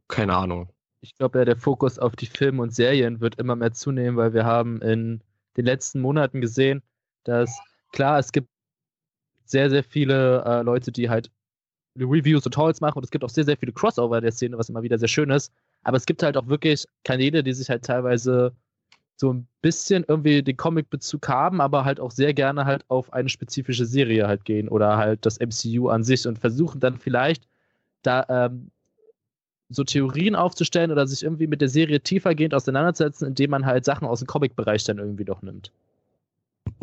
keine 0.08 0.34
Ahnung. 0.34 0.72
ich 1.02 1.14
glaube 1.16 1.40
ja, 1.40 1.44
der 1.44 1.56
Fokus 1.56 1.98
auf 1.98 2.16
die 2.16 2.26
Filme 2.26 2.62
und 2.62 2.74
Serien 2.74 3.20
wird 3.20 3.38
immer 3.38 3.56
mehr 3.56 3.72
zunehmen, 3.72 4.16
weil 4.16 4.32
wir 4.32 4.44
haben 4.44 4.80
in 4.80 5.22
den 5.56 5.66
letzten 5.66 6.00
Monaten 6.00 6.40
gesehen, 6.40 6.82
dass 7.24 7.60
klar, 7.92 8.18
es 8.18 8.32
gibt 8.32 8.48
sehr, 9.52 9.70
sehr 9.70 9.84
viele 9.84 10.44
äh, 10.44 10.62
Leute, 10.62 10.90
die 10.90 11.08
halt 11.08 11.30
Reviews 11.96 12.44
und 12.46 12.52
Talks 12.52 12.80
machen 12.80 12.96
und 12.96 13.04
es 13.04 13.10
gibt 13.10 13.22
auch 13.22 13.30
sehr, 13.30 13.44
sehr 13.44 13.56
viele 13.56 13.72
Crossover 13.72 14.20
der 14.20 14.32
Szene, 14.32 14.58
was 14.58 14.68
immer 14.68 14.82
wieder 14.82 14.98
sehr 14.98 15.08
schön 15.08 15.30
ist. 15.30 15.52
Aber 15.84 15.96
es 15.96 16.06
gibt 16.06 16.22
halt 16.22 16.36
auch 16.36 16.48
wirklich 16.48 16.86
Kanäle, 17.04 17.42
die 17.42 17.52
sich 17.52 17.68
halt 17.68 17.84
teilweise 17.84 18.52
so 19.16 19.32
ein 19.32 19.46
bisschen 19.60 20.04
irgendwie 20.08 20.42
den 20.42 20.56
Comic-Bezug 20.56 21.28
haben, 21.28 21.60
aber 21.60 21.84
halt 21.84 22.00
auch 22.00 22.10
sehr 22.10 22.34
gerne 22.34 22.64
halt 22.64 22.84
auf 22.88 23.12
eine 23.12 23.28
spezifische 23.28 23.84
Serie 23.84 24.26
halt 24.26 24.44
gehen 24.44 24.68
oder 24.68 24.96
halt 24.96 25.24
das 25.26 25.38
MCU 25.38 25.88
an 25.88 26.02
sich 26.02 26.26
und 26.26 26.38
versuchen 26.38 26.80
dann 26.80 26.98
vielleicht 26.98 27.46
da 28.02 28.26
ähm, 28.28 28.70
so 29.68 29.84
Theorien 29.84 30.34
aufzustellen 30.34 30.90
oder 30.90 31.06
sich 31.06 31.22
irgendwie 31.22 31.46
mit 31.46 31.60
der 31.60 31.68
Serie 31.68 32.00
tiefergehend 32.00 32.54
auseinanderzusetzen, 32.54 33.28
indem 33.28 33.50
man 33.50 33.66
halt 33.66 33.84
Sachen 33.84 34.08
aus 34.08 34.20
dem 34.20 34.26
Comic-Bereich 34.26 34.84
dann 34.84 34.98
irgendwie 34.98 35.24
doch 35.24 35.42
nimmt. 35.42 35.70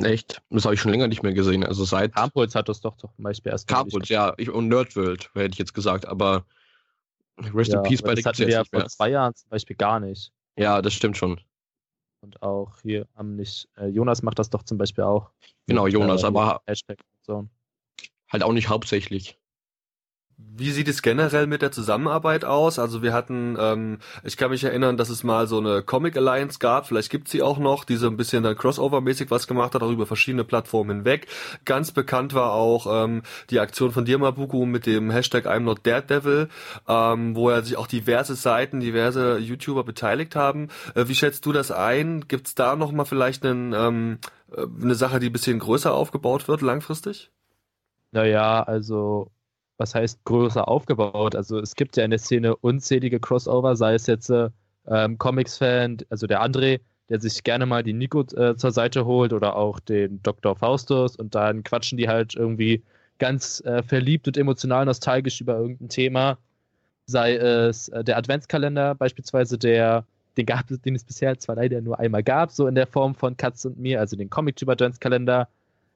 Echt? 0.04 0.42
Das 0.50 0.66
habe 0.66 0.76
ich 0.76 0.82
schon 0.82 0.92
länger 0.92 1.08
nicht 1.08 1.24
mehr 1.24 1.34
gesehen. 1.34 1.64
Also 1.64 1.84
seit. 1.84 2.14
Carpuls 2.14 2.56
hat 2.56 2.70
das 2.70 2.82
doch 2.82 2.96
zum 2.98 3.12
Beispiel 3.18 3.52
erst. 3.52 3.68
Carpuls, 3.68 4.10
ja. 4.10 4.34
Ich, 4.38 4.50
und 4.50 4.68
Nerdworld, 4.68 5.30
hätte 5.34 5.54
ich 5.54 5.60
jetzt 5.60 5.74
gesagt. 5.74 6.08
Aber 6.08 6.46
Rest 7.54 7.72
ja, 7.72 7.80
in 7.80 7.84
Peace 7.84 8.02
bei 8.02 8.16
der 8.16 8.24
hatten 8.24 8.40
wir 8.40 8.50
ja 8.50 8.64
vor 8.64 8.86
zwei 8.88 9.10
Jahren 9.10 9.34
zum 9.36 9.50
Beispiel 9.50 9.76
gar 9.76 10.00
nicht. 10.00 10.32
Ja, 10.58 10.82
das 10.82 10.94
stimmt 10.94 11.18
schon. 11.18 11.40
Und 12.22 12.42
auch 12.42 12.82
hier 12.82 13.08
am 13.16 13.36
nicht. 13.36 13.70
Äh, 13.78 13.88
Jonas 13.88 14.22
macht 14.22 14.40
das 14.40 14.50
doch 14.50 14.64
zum 14.64 14.78
Beispiel 14.78 15.06
auch. 15.06 15.32
Genau, 15.68 15.88
Jonas, 15.88 16.24
äh, 16.24 16.28
aber. 16.28 16.62
Hashtag 16.68 17.00
so. 17.22 17.48
Halt 18.32 18.44
auch 18.44 18.54
nicht 18.54 18.70
hauptsächlich. 18.70 19.39
Wie 20.42 20.72
sieht 20.72 20.88
es 20.88 21.02
generell 21.02 21.48
mit 21.48 21.62
der 21.62 21.72
Zusammenarbeit 21.72 22.44
aus? 22.44 22.80
Also 22.80 23.02
wir 23.02 23.14
hatten, 23.14 23.58
ähm, 23.60 24.00
ich 24.24 24.38
kann 24.38 24.52
mich 24.52 24.64
erinnern, 24.64 24.98
dass 24.98 25.10
es 25.10 25.24
mal 25.24 25.48
so 25.48 25.58
eine 25.58 25.84
Comic 25.84 26.18
Alliance 26.18 26.60
gab, 26.60 26.88
vielleicht 26.88 27.10
gibt's 27.10 27.32
sie 27.32 27.42
auch 27.42 27.60
noch, 27.60 27.84
die 27.84 27.96
so 27.96 28.08
ein 28.08 28.18
bisschen 28.18 28.44
dann 28.44 28.56
Crossover-mäßig 28.56 29.32
was 29.32 29.48
gemacht 29.48 29.74
hat, 29.74 29.84
auch 29.84 29.92
über 29.92 30.06
verschiedene 30.06 30.44
Plattformen 30.44 30.98
hinweg. 30.98 31.28
Ganz 31.64 31.92
bekannt 31.92 32.34
war 32.34 32.54
auch 32.54 32.88
ähm, 32.90 33.24
die 33.50 33.60
Aktion 33.60 33.92
von 33.92 34.04
Dirmabuku 34.06 34.66
mit 34.66 34.86
dem 34.86 35.12
Hashtag 35.12 35.46
I'm 35.46 35.62
not 35.62 35.86
Daredevil, 35.86 36.50
ähm, 36.88 37.36
wo 37.36 37.50
er 37.50 37.64
sich 37.64 37.78
auch 37.78 37.88
diverse 37.88 38.36
Seiten, 38.36 38.82
diverse 38.82 39.38
YouTuber 39.38 39.84
beteiligt 39.84 40.36
haben. 40.36 40.70
Äh, 40.96 41.08
wie 41.08 41.16
schätzt 41.16 41.46
du 41.46 41.54
das 41.54 41.72
ein? 41.72 42.28
Gibt's 42.28 42.56
da 42.56 42.76
nochmal 42.76 43.06
vielleicht 43.06 43.46
einen, 43.46 43.74
ähm, 43.74 44.18
äh, 44.52 44.66
eine 44.82 44.96
Sache, 44.96 45.20
die 45.20 45.28
ein 45.28 45.34
bisschen 45.34 45.60
größer 45.60 45.94
aufgebaut 45.94 46.48
wird, 46.48 46.62
langfristig? 46.62 47.32
Naja, 48.12 48.64
also 48.64 49.32
was 49.80 49.96
heißt 49.96 50.24
größer 50.26 50.68
aufgebaut? 50.68 51.36
Also 51.36 51.60
es 51.60 51.76
gibt 51.76 51.98
ja 51.98 52.04
in 52.04 52.12
der 52.12 52.20
Szene 52.20 52.56
unzählige 52.56 53.20
Crossover, 53.20 53.76
sei 53.76 53.96
es 53.96 54.06
jetzt 54.08 54.30
äh, 54.30 54.50
ähm, 54.88 55.18
Comics-Fan, 55.18 56.00
also 56.10 56.28
der 56.28 56.44
André, 56.44 56.82
der 57.10 57.20
sich 57.20 57.44
gerne 57.44 57.66
mal 57.66 57.82
die 57.82 57.94
Nico 57.94 58.22
äh, 58.36 58.56
zur 58.56 58.72
Seite 58.72 59.06
holt 59.06 59.34
oder 59.34 59.56
auch 59.56 59.80
den 59.80 60.22
Dr. 60.22 60.56
Faustus 60.56 61.16
und 61.16 61.34
dann 61.34 61.64
quatschen 61.64 61.98
die 61.98 62.08
halt 62.08 62.36
irgendwie 62.36 62.84
ganz 63.18 63.62
äh, 63.62 63.82
verliebt 63.82 64.28
und 64.28 64.38
emotional 64.38 64.86
nostalgisch 64.86 65.42
über 65.42 65.58
irgendein 65.58 65.90
Thema. 65.90 66.38
Sei 67.06 67.36
es 67.36 67.88
äh, 67.90 68.04
der 68.04 68.18
Adventskalender 68.18 68.96
beispielsweise, 68.96 69.58
der 69.58 70.06
den 70.38 70.46
gab 70.46 70.68
den 70.68 70.96
es 70.96 71.04
bisher 71.04 71.38
zwar 71.38 71.56
leider 71.56 71.82
nur 71.82 72.00
einmal 72.00 72.24
gab, 72.24 72.52
so 72.52 72.68
in 72.68 72.76
der 72.76 72.88
Form 72.88 73.16
von 73.16 73.36
Katz 73.36 73.66
und 73.66 73.80
mir, 73.80 74.00
also 74.00 74.16
den 74.16 74.30
Comic-Typ-Adventskalender, 74.30 75.50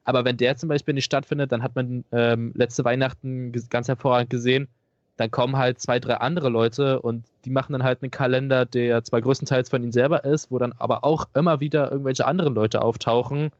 aber 0.04 0.24
wenn 0.24 0.36
der 0.36 0.56
zum 0.56 0.68
Beispiel 0.68 0.94
nicht 0.94 1.06
stattfindet, 1.06 1.50
dann 1.52 1.62
hat 1.62 1.74
man 1.74 2.04
ähm, 2.12 2.52
letzte 2.54 2.84
Weihnachten 2.84 3.52
ganz 3.70 3.88
hervorragend 3.88 4.30
gesehen, 4.30 4.68
dann 5.16 5.30
kommen 5.30 5.56
halt 5.56 5.80
zwei, 5.80 6.00
drei 6.00 6.16
andere 6.16 6.48
Leute 6.48 7.00
und 7.00 7.24
die 7.44 7.50
machen 7.50 7.72
dann 7.72 7.84
halt 7.84 8.02
einen 8.02 8.10
Kalender, 8.10 8.66
der 8.66 9.04
zwar 9.04 9.20
größtenteils 9.22 9.70
von 9.70 9.82
ihnen 9.82 9.92
selber 9.92 10.24
ist, 10.24 10.50
wo 10.50 10.58
dann 10.58 10.72
aber 10.78 11.04
auch 11.04 11.28
immer 11.34 11.60
wieder 11.60 11.90
irgendwelche 11.90 12.26
anderen 12.26 12.54
Leute 12.54 12.82
auftauchen. 12.82 13.50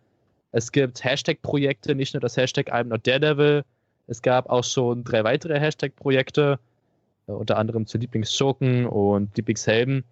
Es 0.52 0.72
gibt 0.72 1.04
Hashtag-Projekte, 1.04 1.94
nicht 1.94 2.14
nur 2.14 2.20
das 2.20 2.36
Hashtag 2.36 2.72
I'm 2.72 2.84
not 2.84 3.06
Daredevil. 3.06 3.64
Es 4.06 4.20
gab 4.20 4.50
auch 4.50 4.64
schon 4.64 5.04
drei 5.04 5.24
weitere 5.24 5.58
Hashtag-Projekte, 5.58 6.58
äh, 7.28 7.32
unter 7.32 7.56
anderem 7.56 7.86
zu 7.86 7.98
Lieblingsschurken 7.98 8.86
und 8.86 9.36
Lieblingshelden. 9.36 10.04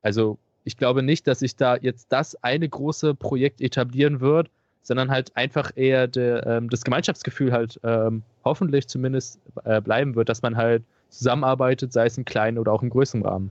Also 0.00 0.38
ich 0.64 0.76
glaube 0.76 1.02
nicht, 1.02 1.26
dass 1.26 1.40
sich 1.40 1.56
da 1.56 1.76
jetzt 1.76 2.12
das 2.12 2.34
eine 2.42 2.68
große 2.68 3.14
Projekt 3.14 3.60
etablieren 3.60 4.20
wird, 4.20 4.48
sondern 4.82 5.10
halt 5.10 5.36
einfach 5.36 5.70
eher 5.74 6.06
de, 6.08 6.42
ähm, 6.44 6.68
das 6.68 6.82
Gemeinschaftsgefühl 6.82 7.52
halt 7.52 7.80
ähm, 7.84 8.22
hoffentlich 8.44 8.88
zumindest 8.88 9.40
äh, 9.64 9.80
bleiben 9.80 10.14
wird, 10.14 10.28
dass 10.28 10.42
man 10.42 10.56
halt 10.56 10.82
zusammenarbeitet, 11.08 11.92
sei 11.92 12.06
es 12.06 12.18
im 12.18 12.24
kleinen 12.24 12.58
oder 12.58 12.72
auch 12.72 12.82
im 12.82 12.90
größeren 12.90 13.24
Rahmen. 13.24 13.50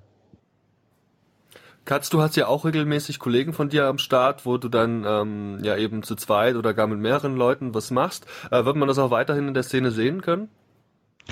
Katz, 1.86 2.10
du 2.10 2.22
hast 2.22 2.36
ja 2.36 2.48
auch 2.48 2.64
regelmäßig 2.64 3.18
Kollegen 3.18 3.54
von 3.54 3.70
dir 3.70 3.88
am 3.88 3.98
Start, 3.98 4.46
wo 4.46 4.58
du 4.58 4.70
dann 4.70 5.04
ähm, 5.06 5.60
ja 5.64 5.78
eben 5.78 6.04
zu 6.04 6.16
zweit 6.16 6.56
oder 6.56 6.74
gar 6.74 6.88
mit 6.88 7.00
mehreren 7.00 7.36
Leuten 7.36 7.74
was 7.74 7.90
machst. 7.90 8.28
Äh, 8.52 8.66
wird 8.66 8.76
man 8.76 8.88
das 8.88 9.00
auch 9.00 9.10
weiterhin 9.10 9.48
in 9.48 9.54
der 9.54 9.64
Szene 9.64 9.92
sehen 9.92 10.22
können? 10.22 10.50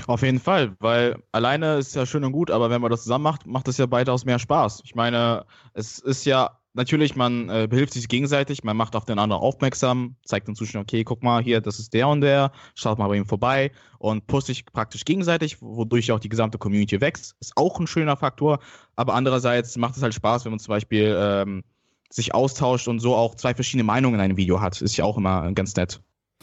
Auf 0.08 0.22
jeden 0.22 0.40
Fall, 0.40 0.76
weil 0.80 1.18
alleine 1.32 1.78
ist 1.78 1.96
ja 1.96 2.06
schön 2.06 2.24
und 2.24 2.32
gut, 2.32 2.52
aber 2.52 2.70
wenn 2.70 2.82
man 2.82 2.92
das 2.92 3.04
zusammen 3.04 3.24
macht, 3.24 3.46
macht 3.46 3.68
es 3.68 3.78
ja 3.78 3.90
weitaus 3.92 4.26
mehr 4.26 4.40
Spaß. 4.40 4.82
Ich 4.86 4.96
meine, 4.96 5.46
es 5.74 6.00
ist 6.00 6.26
ja 6.26 6.59
natürlich, 6.80 7.16
man 7.16 7.50
äh, 7.50 7.68
behilft 7.70 7.94
sich 7.94 8.08
gegenseitig, 8.08 8.64
man 8.64 8.76
macht 8.76 8.96
auf 8.96 9.06
den 9.06 9.20
anderen 9.20 9.44
aufmerksam, 9.44 10.16
zeigt 10.24 10.48
den 10.48 10.56
Zuschauern, 10.56 10.84
okay, 10.84 11.04
guck 11.04 11.22
mal 11.22 11.44
hier, 11.44 11.62
das 11.62 11.78
ist 11.78 11.94
der 11.94 12.08
und 12.08 12.22
der, 12.22 12.52
schaut 12.74 12.98
mal 12.98 13.08
bei 13.10 13.18
ihm 13.18 13.26
vorbei 13.26 13.72
und 14.00 14.26
pusht 14.28 14.48
sich 14.48 14.66
praktisch 14.66 15.06
gegenseitig, 15.06 15.62
wodurch 15.62 16.12
auch 16.12 16.20
die 16.20 16.30
gesamte 16.30 16.58
Community 16.58 17.02
wächst. 17.02 17.36
Ist 17.42 17.54
auch 17.58 17.80
ein 17.80 17.86
schöner 17.86 18.18
Faktor, 18.18 18.60
aber 18.96 19.14
andererseits 19.14 19.78
macht 19.78 19.98
es 19.98 20.02
halt 20.02 20.14
Spaß, 20.14 20.46
wenn 20.46 20.54
man 20.54 20.60
zum 20.60 20.72
Beispiel 20.72 21.16
ähm, 21.20 21.64
sich 22.10 22.34
austauscht 22.34 22.88
und 22.88 23.00
so 23.00 23.14
auch 23.14 23.36
zwei 23.36 23.54
verschiedene 23.54 23.84
Meinungen 23.84 24.16
in 24.16 24.22
einem 24.22 24.38
Video 24.38 24.62
hat. 24.62 24.82
Ist 24.82 24.98
ja 24.98 25.04
auch 25.04 25.18
immer 25.18 25.52
ganz 25.52 25.76
nett. 25.76 26.02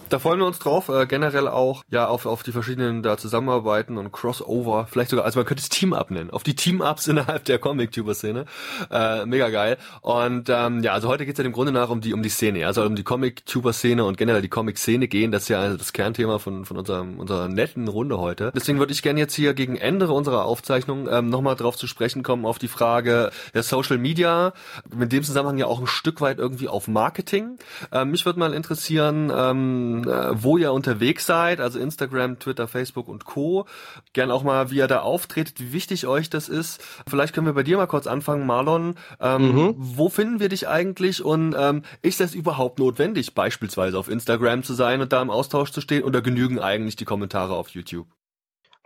Da 0.08 0.20
freuen 0.20 0.38
wir 0.38 0.46
uns 0.46 0.60
drauf, 0.60 0.88
äh, 0.88 1.04
generell 1.06 1.48
auch 1.48 1.82
ja 1.90 2.06
auf, 2.06 2.26
auf 2.26 2.44
die 2.44 2.52
verschiedenen 2.52 3.02
da 3.02 3.16
Zusammenarbeiten 3.16 3.98
und 3.98 4.12
Crossover, 4.12 4.86
vielleicht 4.88 5.10
sogar, 5.10 5.24
also 5.24 5.40
man 5.40 5.46
könnte 5.46 5.62
es 5.62 5.68
Team-Up 5.68 6.12
nennen, 6.12 6.30
auf 6.30 6.44
die 6.44 6.54
Team-Ups 6.54 7.08
innerhalb 7.08 7.44
der 7.44 7.58
Comic-Tuber-Szene. 7.58 8.44
Äh, 8.88 9.26
mega 9.26 9.48
geil. 9.48 9.78
Und 10.02 10.48
ähm, 10.48 10.84
ja, 10.84 10.92
also 10.92 11.08
heute 11.08 11.26
geht 11.26 11.34
es 11.34 11.38
ja 11.38 11.44
im 11.44 11.52
Grunde 11.52 11.72
nach 11.72 11.90
um 11.90 12.00
die 12.00 12.14
um 12.14 12.22
die 12.22 12.28
Szene, 12.28 12.68
also 12.68 12.84
um 12.84 12.94
die 12.94 13.02
Comic-Tuber-Szene 13.02 14.04
und 14.04 14.16
generell 14.16 14.42
die 14.42 14.48
Comic-Szene 14.48 15.08
gehen. 15.08 15.32
Das 15.32 15.42
ist 15.42 15.48
ja 15.48 15.58
also 15.58 15.76
das 15.76 15.92
Kernthema 15.92 16.38
von, 16.38 16.64
von 16.66 16.76
unserem, 16.76 17.18
unserer 17.18 17.48
netten 17.48 17.88
Runde 17.88 18.18
heute. 18.18 18.52
Deswegen 18.54 18.78
würde 18.78 18.92
ich 18.92 19.02
gerne 19.02 19.18
jetzt 19.18 19.34
hier 19.34 19.54
gegen 19.54 19.74
Ende 19.74 20.08
unserer 20.08 20.44
Aufzeichnung 20.44 21.08
ähm, 21.10 21.30
nochmal 21.30 21.56
drauf 21.56 21.76
zu 21.76 21.88
sprechen 21.88 22.22
kommen, 22.22 22.46
auf 22.46 22.60
die 22.60 22.68
Frage 22.68 23.32
der 23.54 23.64
Social 23.64 23.98
Media, 23.98 24.52
mit 24.94 25.10
dem 25.10 25.24
Zusammenhang 25.24 25.58
ja 25.58 25.66
auch 25.66 25.80
ein 25.80 25.88
Stück 25.88 26.20
weit 26.20 26.38
irgendwie 26.38 26.68
auf 26.68 26.86
Marketing. 26.86 27.58
Ähm, 27.90 28.12
mich 28.12 28.24
würde 28.24 28.38
mal 28.38 28.54
interessieren, 28.54 29.32
ähm, 29.34 29.95
äh, 30.04 30.42
wo 30.42 30.56
ihr 30.56 30.72
unterwegs 30.72 31.26
seid, 31.26 31.60
also 31.60 31.78
Instagram, 31.78 32.38
Twitter, 32.38 32.68
Facebook 32.68 33.08
und 33.08 33.24
Co. 33.24 33.66
Gern 34.12 34.30
auch 34.30 34.42
mal, 34.42 34.70
wie 34.70 34.76
ihr 34.76 34.86
da 34.86 35.00
auftretet, 35.00 35.60
wie 35.60 35.72
wichtig 35.72 36.06
euch 36.06 36.30
das 36.30 36.48
ist. 36.48 36.82
Vielleicht 37.08 37.34
können 37.34 37.46
wir 37.46 37.54
bei 37.54 37.62
dir 37.62 37.76
mal 37.76 37.86
kurz 37.86 38.06
anfangen, 38.06 38.46
Marlon. 38.46 38.94
Ähm, 39.20 39.52
mhm. 39.52 39.74
Wo 39.76 40.08
finden 40.08 40.40
wir 40.40 40.48
dich 40.48 40.68
eigentlich 40.68 41.24
und 41.24 41.54
ähm, 41.58 41.82
ist 42.02 42.20
das 42.20 42.34
überhaupt 42.34 42.78
notwendig, 42.78 43.34
beispielsweise 43.34 43.98
auf 43.98 44.08
Instagram 44.08 44.62
zu 44.62 44.74
sein 44.74 45.00
und 45.00 45.12
da 45.12 45.22
im 45.22 45.30
Austausch 45.30 45.72
zu 45.72 45.80
stehen 45.80 46.04
oder 46.04 46.22
genügen 46.22 46.58
eigentlich 46.58 46.96
die 46.96 47.04
Kommentare 47.04 47.54
auf 47.54 47.70
YouTube? 47.70 48.06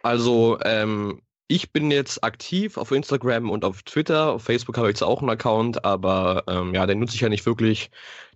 Also, 0.02 0.58
ähm, 0.64 1.20
ich 1.50 1.72
bin 1.72 1.90
jetzt 1.90 2.22
aktiv 2.22 2.76
auf 2.76 2.92
Instagram 2.92 3.50
und 3.50 3.64
auf 3.64 3.82
Twitter. 3.82 4.30
Auf 4.30 4.44
Facebook 4.44 4.76
habe 4.76 4.86
ich 4.86 4.92
jetzt 4.92 5.02
auch 5.02 5.20
einen 5.20 5.30
Account, 5.30 5.84
aber 5.84 6.44
ähm, 6.46 6.72
ja, 6.74 6.86
den 6.86 7.00
nutze 7.00 7.16
ich 7.16 7.22
ja 7.22 7.28
nicht 7.28 7.44
wirklich. 7.44 7.90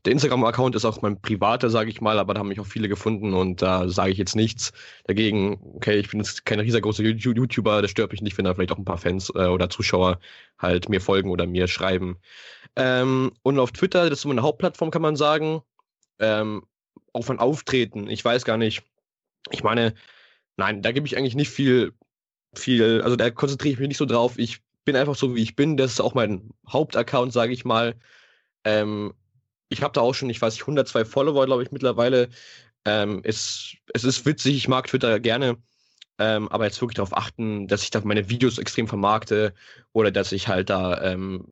Der 0.04 0.12
Instagram-Account 0.12 0.74
ist 0.74 0.84
auch 0.84 1.00
mein 1.02 1.20
privater, 1.20 1.70
sage 1.70 1.90
ich 1.90 2.00
mal, 2.00 2.18
aber 2.18 2.34
da 2.34 2.40
haben 2.40 2.48
mich 2.48 2.60
auch 2.60 2.66
viele 2.66 2.88
gefunden 2.88 3.32
und 3.32 3.62
da 3.62 3.88
sage 3.88 4.12
ich 4.12 4.18
jetzt 4.18 4.36
nichts 4.36 4.72
dagegen. 5.06 5.58
Okay, 5.76 5.98
ich 5.98 6.10
bin 6.10 6.20
jetzt 6.20 6.44
kein 6.44 6.60
riesengroßer 6.60 7.02
YouTuber, 7.02 7.80
das 7.80 7.90
stört 7.90 8.12
mich 8.12 8.20
nicht, 8.20 8.36
wenn 8.36 8.44
da 8.44 8.54
vielleicht 8.54 8.72
auch 8.72 8.78
ein 8.78 8.84
paar 8.84 8.98
Fans 8.98 9.30
äh, 9.34 9.46
oder 9.46 9.70
Zuschauer 9.70 10.18
halt 10.58 10.88
mir 10.88 11.00
folgen 11.00 11.30
oder 11.30 11.46
mir 11.46 11.68
schreiben. 11.68 12.18
Ähm, 12.76 13.32
und 13.42 13.58
auf 13.58 13.72
Twitter, 13.72 14.04
das 14.10 14.18
ist 14.18 14.22
so 14.22 14.28
meine 14.28 14.42
Hauptplattform, 14.42 14.90
kann 14.90 15.02
man 15.02 15.16
sagen. 15.16 15.62
Ähm, 16.18 16.64
auch 17.12 17.24
von 17.24 17.38
Auftreten, 17.38 18.08
ich 18.08 18.24
weiß 18.24 18.44
gar 18.44 18.58
nicht. 18.58 18.82
Ich 19.50 19.62
meine, 19.62 19.94
nein, 20.56 20.82
da 20.82 20.92
gebe 20.92 21.06
ich 21.06 21.16
eigentlich 21.16 21.36
nicht 21.36 21.50
viel 21.50 21.94
viel, 22.58 23.02
also 23.02 23.16
da 23.16 23.30
konzentriere 23.30 23.74
ich 23.74 23.78
mich 23.78 23.88
nicht 23.88 23.98
so 23.98 24.06
drauf. 24.06 24.38
Ich 24.38 24.62
bin 24.84 24.96
einfach 24.96 25.14
so, 25.14 25.34
wie 25.34 25.42
ich 25.42 25.56
bin. 25.56 25.76
Das 25.76 25.92
ist 25.92 26.00
auch 26.00 26.14
mein 26.14 26.50
Hauptaccount, 26.68 27.32
sage 27.32 27.52
ich 27.52 27.64
mal. 27.64 27.94
Ähm, 28.64 29.14
ich 29.68 29.82
habe 29.82 29.92
da 29.92 30.00
auch 30.00 30.14
schon, 30.14 30.30
ich 30.30 30.40
weiß 30.40 30.54
nicht, 30.54 30.62
102 30.62 31.04
Follower, 31.04 31.46
glaube 31.46 31.62
ich, 31.62 31.72
mittlerweile. 31.72 32.28
Ähm, 32.84 33.20
es, 33.24 33.76
es 33.92 34.04
ist 34.04 34.26
witzig, 34.26 34.56
ich 34.56 34.68
mag 34.68 34.86
Twitter 34.86 35.20
gerne. 35.20 35.56
Ähm, 36.18 36.48
aber 36.48 36.64
jetzt 36.64 36.80
wirklich 36.80 36.96
darauf 36.96 37.16
achten, 37.16 37.66
dass 37.66 37.82
ich 37.82 37.90
da 37.90 38.00
meine 38.04 38.28
Videos 38.28 38.58
extrem 38.58 38.86
vermarkte 38.86 39.52
oder 39.92 40.12
dass 40.12 40.32
ich 40.32 40.46
halt 40.48 40.70
da 40.70 41.02
ähm, 41.02 41.46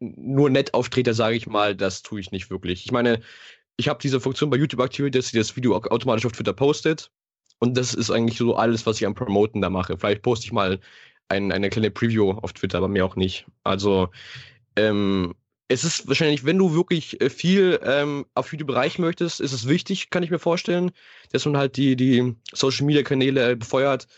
nur 0.00 0.50
nett 0.50 0.74
auftrete, 0.74 1.14
sage 1.14 1.36
ich 1.36 1.46
mal, 1.46 1.74
das 1.74 2.02
tue 2.02 2.20
ich 2.20 2.30
nicht 2.30 2.50
wirklich. 2.50 2.84
Ich 2.84 2.92
meine, 2.92 3.20
ich 3.76 3.88
habe 3.88 4.00
diese 4.02 4.20
Funktion 4.20 4.50
bei 4.50 4.56
YouTube 4.58 4.80
aktiviert, 4.80 5.14
dass 5.14 5.28
sie 5.28 5.38
das 5.38 5.56
Video 5.56 5.76
automatisch 5.76 6.26
auf 6.26 6.32
Twitter 6.32 6.52
postet. 6.52 7.10
Und 7.60 7.76
das 7.76 7.94
ist 7.94 8.10
eigentlich 8.10 8.38
so 8.38 8.56
alles, 8.56 8.86
was 8.86 9.00
ich 9.00 9.06
am 9.06 9.14
Promoten 9.14 9.60
da 9.62 9.70
mache. 9.70 9.96
Vielleicht 9.98 10.22
poste 10.22 10.46
ich 10.46 10.52
mal 10.52 10.80
ein, 11.28 11.52
eine 11.52 11.70
kleine 11.70 11.90
Preview 11.90 12.32
auf 12.32 12.52
Twitter, 12.52 12.78
aber 12.78 12.88
mehr 12.88 13.04
auch 13.04 13.16
nicht. 13.16 13.46
Also 13.64 14.10
ähm, 14.76 15.34
es 15.68 15.84
ist 15.84 16.08
wahrscheinlich, 16.08 16.44
wenn 16.44 16.58
du 16.58 16.74
wirklich 16.74 17.20
äh, 17.20 17.28
viel 17.28 17.78
ähm, 17.84 18.24
auf 18.34 18.52
YouTube 18.52 18.70
erreichen 18.70 19.02
möchtest, 19.02 19.40
ist 19.40 19.52
es 19.52 19.68
wichtig, 19.68 20.10
kann 20.10 20.22
ich 20.22 20.30
mir 20.30 20.38
vorstellen, 20.38 20.90
dass 21.32 21.44
man 21.44 21.58
halt 21.58 21.76
die, 21.76 21.94
die 21.94 22.34
Social 22.52 22.86
Media 22.86 23.02
Kanäle 23.02 23.54
befeuert. 23.54 24.08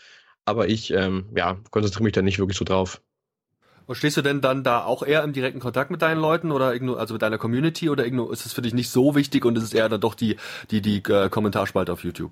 Aber 0.45 0.69
ich 0.69 0.91
ähm, 0.91 1.27
ja, 1.35 1.57
konzentriere 1.69 2.03
mich 2.03 2.13
da 2.13 2.21
nicht 2.21 2.39
wirklich 2.39 2.57
so 2.57 2.65
drauf. 2.65 3.01
Und 3.85 3.95
stehst 3.95 4.15
du 4.15 4.21
denn 4.21 4.39
dann 4.39 4.63
da 4.63 4.85
auch 4.85 5.03
eher 5.03 5.23
im 5.23 5.33
direkten 5.33 5.59
Kontakt 5.59 5.91
mit 5.91 6.01
deinen 6.01 6.21
Leuten 6.21 6.51
oder 6.51 6.73
also 6.97 7.13
mit 7.13 7.21
deiner 7.21 7.37
Community 7.37 7.89
oder 7.89 8.05
ist 8.05 8.45
es 8.45 8.53
für 8.53 8.61
dich 8.61 8.73
nicht 8.73 8.89
so 8.89 9.15
wichtig 9.15 9.43
und 9.43 9.57
ist 9.57 9.63
es 9.63 9.73
eher 9.73 9.89
dann 9.89 9.99
doch 9.99 10.15
die, 10.15 10.37
die, 10.71 10.81
die 10.81 11.03
äh, 11.09 11.29
Kommentarspalte 11.29 11.91
auf 11.91 12.03
YouTube? 12.03 12.31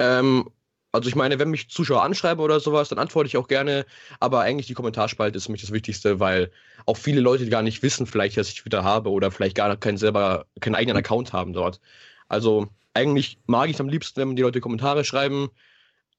Ähm, 0.00 0.50
also 0.92 1.08
ich 1.08 1.14
meine, 1.14 1.38
wenn 1.38 1.50
mich 1.50 1.68
Zuschauer 1.68 2.02
anschreiben 2.02 2.42
oder 2.42 2.58
sowas, 2.58 2.88
dann 2.88 2.98
antworte 2.98 3.28
ich 3.28 3.36
auch 3.36 3.48
gerne. 3.48 3.86
Aber 4.18 4.40
eigentlich 4.40 4.66
die 4.66 4.74
Kommentarspalte 4.74 5.36
ist 5.36 5.46
für 5.46 5.52
mich 5.52 5.60
das 5.60 5.72
Wichtigste, 5.72 6.18
weil 6.18 6.50
auch 6.86 6.96
viele 6.96 7.20
Leute 7.20 7.48
gar 7.48 7.62
nicht 7.62 7.82
wissen, 7.82 8.06
vielleicht, 8.06 8.36
dass 8.36 8.48
ich 8.48 8.60
Twitter 8.60 8.82
habe 8.82 9.10
oder 9.10 9.30
vielleicht 9.30 9.56
gar 9.56 9.76
keinen 9.76 9.98
selber, 9.98 10.46
keinen 10.60 10.74
eigenen 10.74 10.96
Account 10.96 11.32
haben 11.32 11.52
dort. 11.52 11.80
Also 12.28 12.68
eigentlich 12.94 13.38
mag 13.46 13.68
ich 13.68 13.74
es 13.74 13.80
am 13.80 13.88
liebsten, 13.88 14.20
wenn 14.20 14.36
die 14.36 14.42
Leute 14.42 14.60
Kommentare 14.60 15.04
schreiben. 15.04 15.50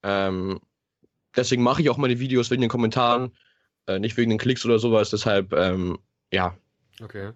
Ähm, 0.04 0.62
deswegen 1.36 1.64
mache 1.64 1.82
ich 1.82 1.90
auch 1.90 1.98
meine 1.98 2.20
Videos 2.20 2.50
wegen 2.50 2.62
den 2.62 2.70
Kommentaren, 2.70 3.36
äh, 3.88 4.00
nicht 4.00 4.16
wegen 4.16 4.30
den 4.30 4.40
Klicks 4.40 4.66
oder 4.66 4.80
sowas. 4.80 5.10
Deshalb, 5.10 5.52
ähm, 5.54 6.00
ja. 6.32 6.56
Okay. 7.02 7.32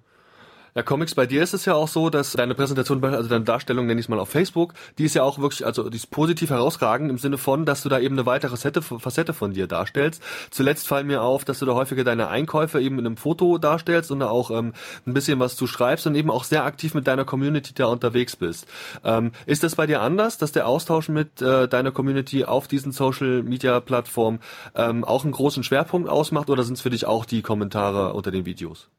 Ja, 0.78 0.84
Comics, 0.84 1.16
bei 1.16 1.26
dir 1.26 1.42
ist 1.42 1.54
es 1.54 1.64
ja 1.64 1.74
auch 1.74 1.88
so, 1.88 2.10
dass 2.10 2.34
deine 2.34 2.54
Präsentation, 2.54 3.02
also 3.02 3.30
deine 3.30 3.46
Darstellung, 3.46 3.86
nenne 3.86 3.98
ich 3.98 4.08
es 4.08 4.10
mal 4.10 4.20
auf 4.20 4.28
Facebook, 4.28 4.74
die 4.98 5.06
ist 5.06 5.16
ja 5.16 5.24
auch 5.24 5.40
wirklich, 5.40 5.66
also 5.66 5.90
die 5.90 5.96
ist 5.96 6.12
positiv 6.12 6.50
herausragend 6.50 7.10
im 7.10 7.18
Sinne 7.18 7.38
von, 7.38 7.66
dass 7.66 7.82
du 7.82 7.88
da 7.88 7.98
eben 7.98 8.16
eine 8.16 8.26
weitere 8.26 8.50
Facette, 8.50 8.82
Facette 8.82 9.32
von 9.32 9.54
dir 9.54 9.68
darstellst. 9.68 10.22
Zuletzt 10.52 10.86
fallen 10.86 11.08
mir 11.08 11.22
auf, 11.22 11.46
dass 11.46 11.60
du 11.60 11.66
da 11.66 11.76
häufiger 11.76 12.04
deine 12.04 12.28
Einkäufe 12.28 12.82
eben 12.82 13.00
in 13.00 13.06
einem 13.06 13.16
Foto 13.16 13.58
darstellst 13.58 14.12
und 14.12 14.20
da 14.20 14.28
auch 14.28 14.52
ähm, 14.52 14.74
ein 15.08 15.14
bisschen 15.14 15.40
was 15.40 15.56
zu 15.56 15.66
schreibst 15.66 16.08
und 16.08 16.16
eben 16.16 16.30
auch 16.30 16.44
sehr 16.44 16.66
aktiv 16.66 16.94
mit 16.94 17.08
deiner 17.08 17.24
Community 17.24 17.74
da 17.74 17.86
unterwegs 17.86 18.36
bist. 18.36 18.68
Ähm, 19.06 19.32
ist 19.46 19.64
das 19.64 19.76
bei 19.76 19.88
dir 19.88 20.02
anders, 20.02 20.38
dass 20.38 20.52
der 20.52 20.68
Austausch 20.68 21.08
mit 21.08 21.42
äh, 21.42 21.70
deiner 21.70 21.94
Community 21.94 22.44
auf 22.44 22.68
diesen 22.68 22.92
Social 22.92 23.44
Media 23.44 23.80
Plattformen 23.80 24.42
ähm, 24.76 25.06
auch 25.06 25.24
einen 25.24 25.32
großen 25.32 25.64
Schwerpunkt 25.64 26.10
ausmacht 26.10 26.50
oder 26.50 26.64
sind 26.64 26.74
es 26.74 26.82
für 26.82 26.90
dich 26.90 27.06
auch 27.06 27.24
die 27.24 27.42
Kommentare 27.44 28.12
unter 28.12 28.32
den 28.32 28.46
Videos? 28.46 28.90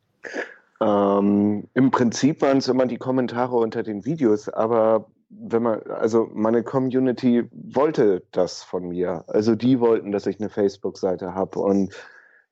Ähm, 0.80 1.68
Im 1.74 1.90
Prinzip 1.90 2.42
waren 2.42 2.58
es 2.58 2.68
immer 2.68 2.86
die 2.86 2.98
Kommentare 2.98 3.56
unter 3.56 3.82
den 3.82 4.04
Videos, 4.04 4.48
aber 4.48 5.06
wenn 5.28 5.62
man, 5.62 5.82
also 5.82 6.28
meine 6.32 6.62
Community 6.62 7.48
wollte 7.52 8.22
das 8.30 8.62
von 8.62 8.88
mir. 8.88 9.24
Also 9.26 9.54
die 9.54 9.80
wollten, 9.80 10.12
dass 10.12 10.26
ich 10.26 10.38
eine 10.38 10.50
Facebook-Seite 10.50 11.34
habe 11.34 11.58
und 11.58 11.94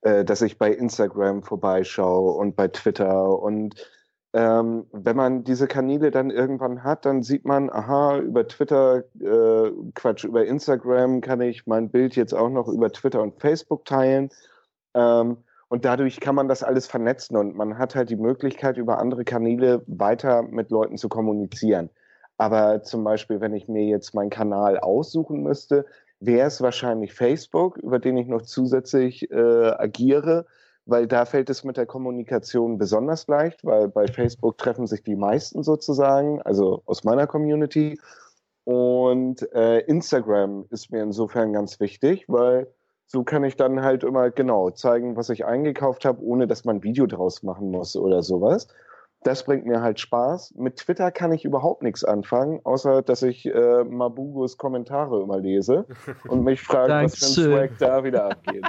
äh, 0.02 0.24
dass 0.24 0.42
ich 0.42 0.58
bei 0.58 0.72
Instagram 0.72 1.42
vorbeischaue 1.42 2.32
und 2.34 2.56
bei 2.56 2.68
Twitter. 2.68 3.38
Und 3.38 3.74
ähm, 4.32 4.86
wenn 4.92 5.16
man 5.16 5.44
diese 5.44 5.68
Kanäle 5.68 6.10
dann 6.10 6.30
irgendwann 6.30 6.82
hat, 6.82 7.04
dann 7.06 7.22
sieht 7.22 7.44
man, 7.44 7.70
aha, 7.70 8.18
über 8.18 8.48
Twitter, 8.48 9.04
äh, 9.20 9.70
Quatsch, 9.94 10.24
über 10.24 10.44
Instagram 10.44 11.20
kann 11.20 11.40
ich 11.40 11.66
mein 11.66 11.90
Bild 11.90 12.16
jetzt 12.16 12.34
auch 12.34 12.50
noch 12.50 12.68
über 12.68 12.90
Twitter 12.90 13.22
und 13.22 13.40
Facebook 13.40 13.84
teilen. 13.84 14.30
Ähm, 14.94 15.38
und 15.68 15.84
dadurch 15.84 16.20
kann 16.20 16.34
man 16.34 16.48
das 16.48 16.62
alles 16.62 16.86
vernetzen 16.86 17.36
und 17.36 17.56
man 17.56 17.78
hat 17.78 17.94
halt 17.94 18.10
die 18.10 18.16
Möglichkeit, 18.16 18.76
über 18.76 18.98
andere 18.98 19.24
Kanäle 19.24 19.82
weiter 19.86 20.42
mit 20.42 20.70
Leuten 20.70 20.96
zu 20.96 21.08
kommunizieren. 21.08 21.90
Aber 22.36 22.82
zum 22.82 23.04
Beispiel, 23.04 23.40
wenn 23.40 23.54
ich 23.54 23.68
mir 23.68 23.84
jetzt 23.84 24.14
meinen 24.14 24.30
Kanal 24.30 24.78
aussuchen 24.78 25.42
müsste, 25.42 25.86
wäre 26.20 26.48
es 26.48 26.60
wahrscheinlich 26.60 27.14
Facebook, 27.14 27.76
über 27.78 27.98
den 27.98 28.16
ich 28.16 28.26
noch 28.26 28.42
zusätzlich 28.42 29.30
äh, 29.30 29.36
agiere, 29.36 30.46
weil 30.86 31.06
da 31.06 31.24
fällt 31.24 31.48
es 31.48 31.64
mit 31.64 31.76
der 31.76 31.86
Kommunikation 31.86 32.78
besonders 32.78 33.26
leicht, 33.26 33.64
weil 33.64 33.88
bei 33.88 34.06
Facebook 34.06 34.58
treffen 34.58 34.86
sich 34.86 35.02
die 35.02 35.16
meisten 35.16 35.62
sozusagen, 35.62 36.42
also 36.42 36.82
aus 36.86 37.04
meiner 37.04 37.26
Community. 37.26 37.98
Und 38.64 39.50
äh, 39.52 39.80
Instagram 39.80 40.66
ist 40.70 40.90
mir 40.90 41.02
insofern 41.02 41.52
ganz 41.52 41.80
wichtig, 41.80 42.24
weil 42.28 42.66
so 43.06 43.22
kann 43.22 43.44
ich 43.44 43.56
dann 43.56 43.82
halt 43.82 44.04
immer 44.04 44.30
genau 44.30 44.70
zeigen, 44.70 45.16
was 45.16 45.28
ich 45.28 45.44
eingekauft 45.44 46.04
habe, 46.04 46.22
ohne 46.22 46.46
dass 46.46 46.64
man 46.64 46.76
ein 46.76 46.82
Video 46.82 47.06
draus 47.06 47.42
machen 47.42 47.70
muss 47.70 47.96
oder 47.96 48.22
sowas. 48.22 48.68
Das 49.22 49.44
bringt 49.44 49.64
mir 49.64 49.80
halt 49.80 50.00
Spaß. 50.00 50.54
Mit 50.56 50.76
Twitter 50.76 51.10
kann 51.10 51.32
ich 51.32 51.44
überhaupt 51.44 51.82
nichts 51.82 52.04
anfangen, 52.04 52.60
außer 52.64 53.00
dass 53.00 53.22
ich 53.22 53.46
äh, 53.46 53.84
Mabugos 53.84 54.58
Kommentare 54.58 55.22
immer 55.22 55.38
lese 55.38 55.86
und 56.28 56.44
mich 56.44 56.60
frage, 56.60 57.04
was 57.04 57.16
für 57.16 57.24
ein 57.24 57.68
Swag 57.68 57.78
da 57.78 58.04
wieder 58.04 58.30
abgeht. 58.30 58.66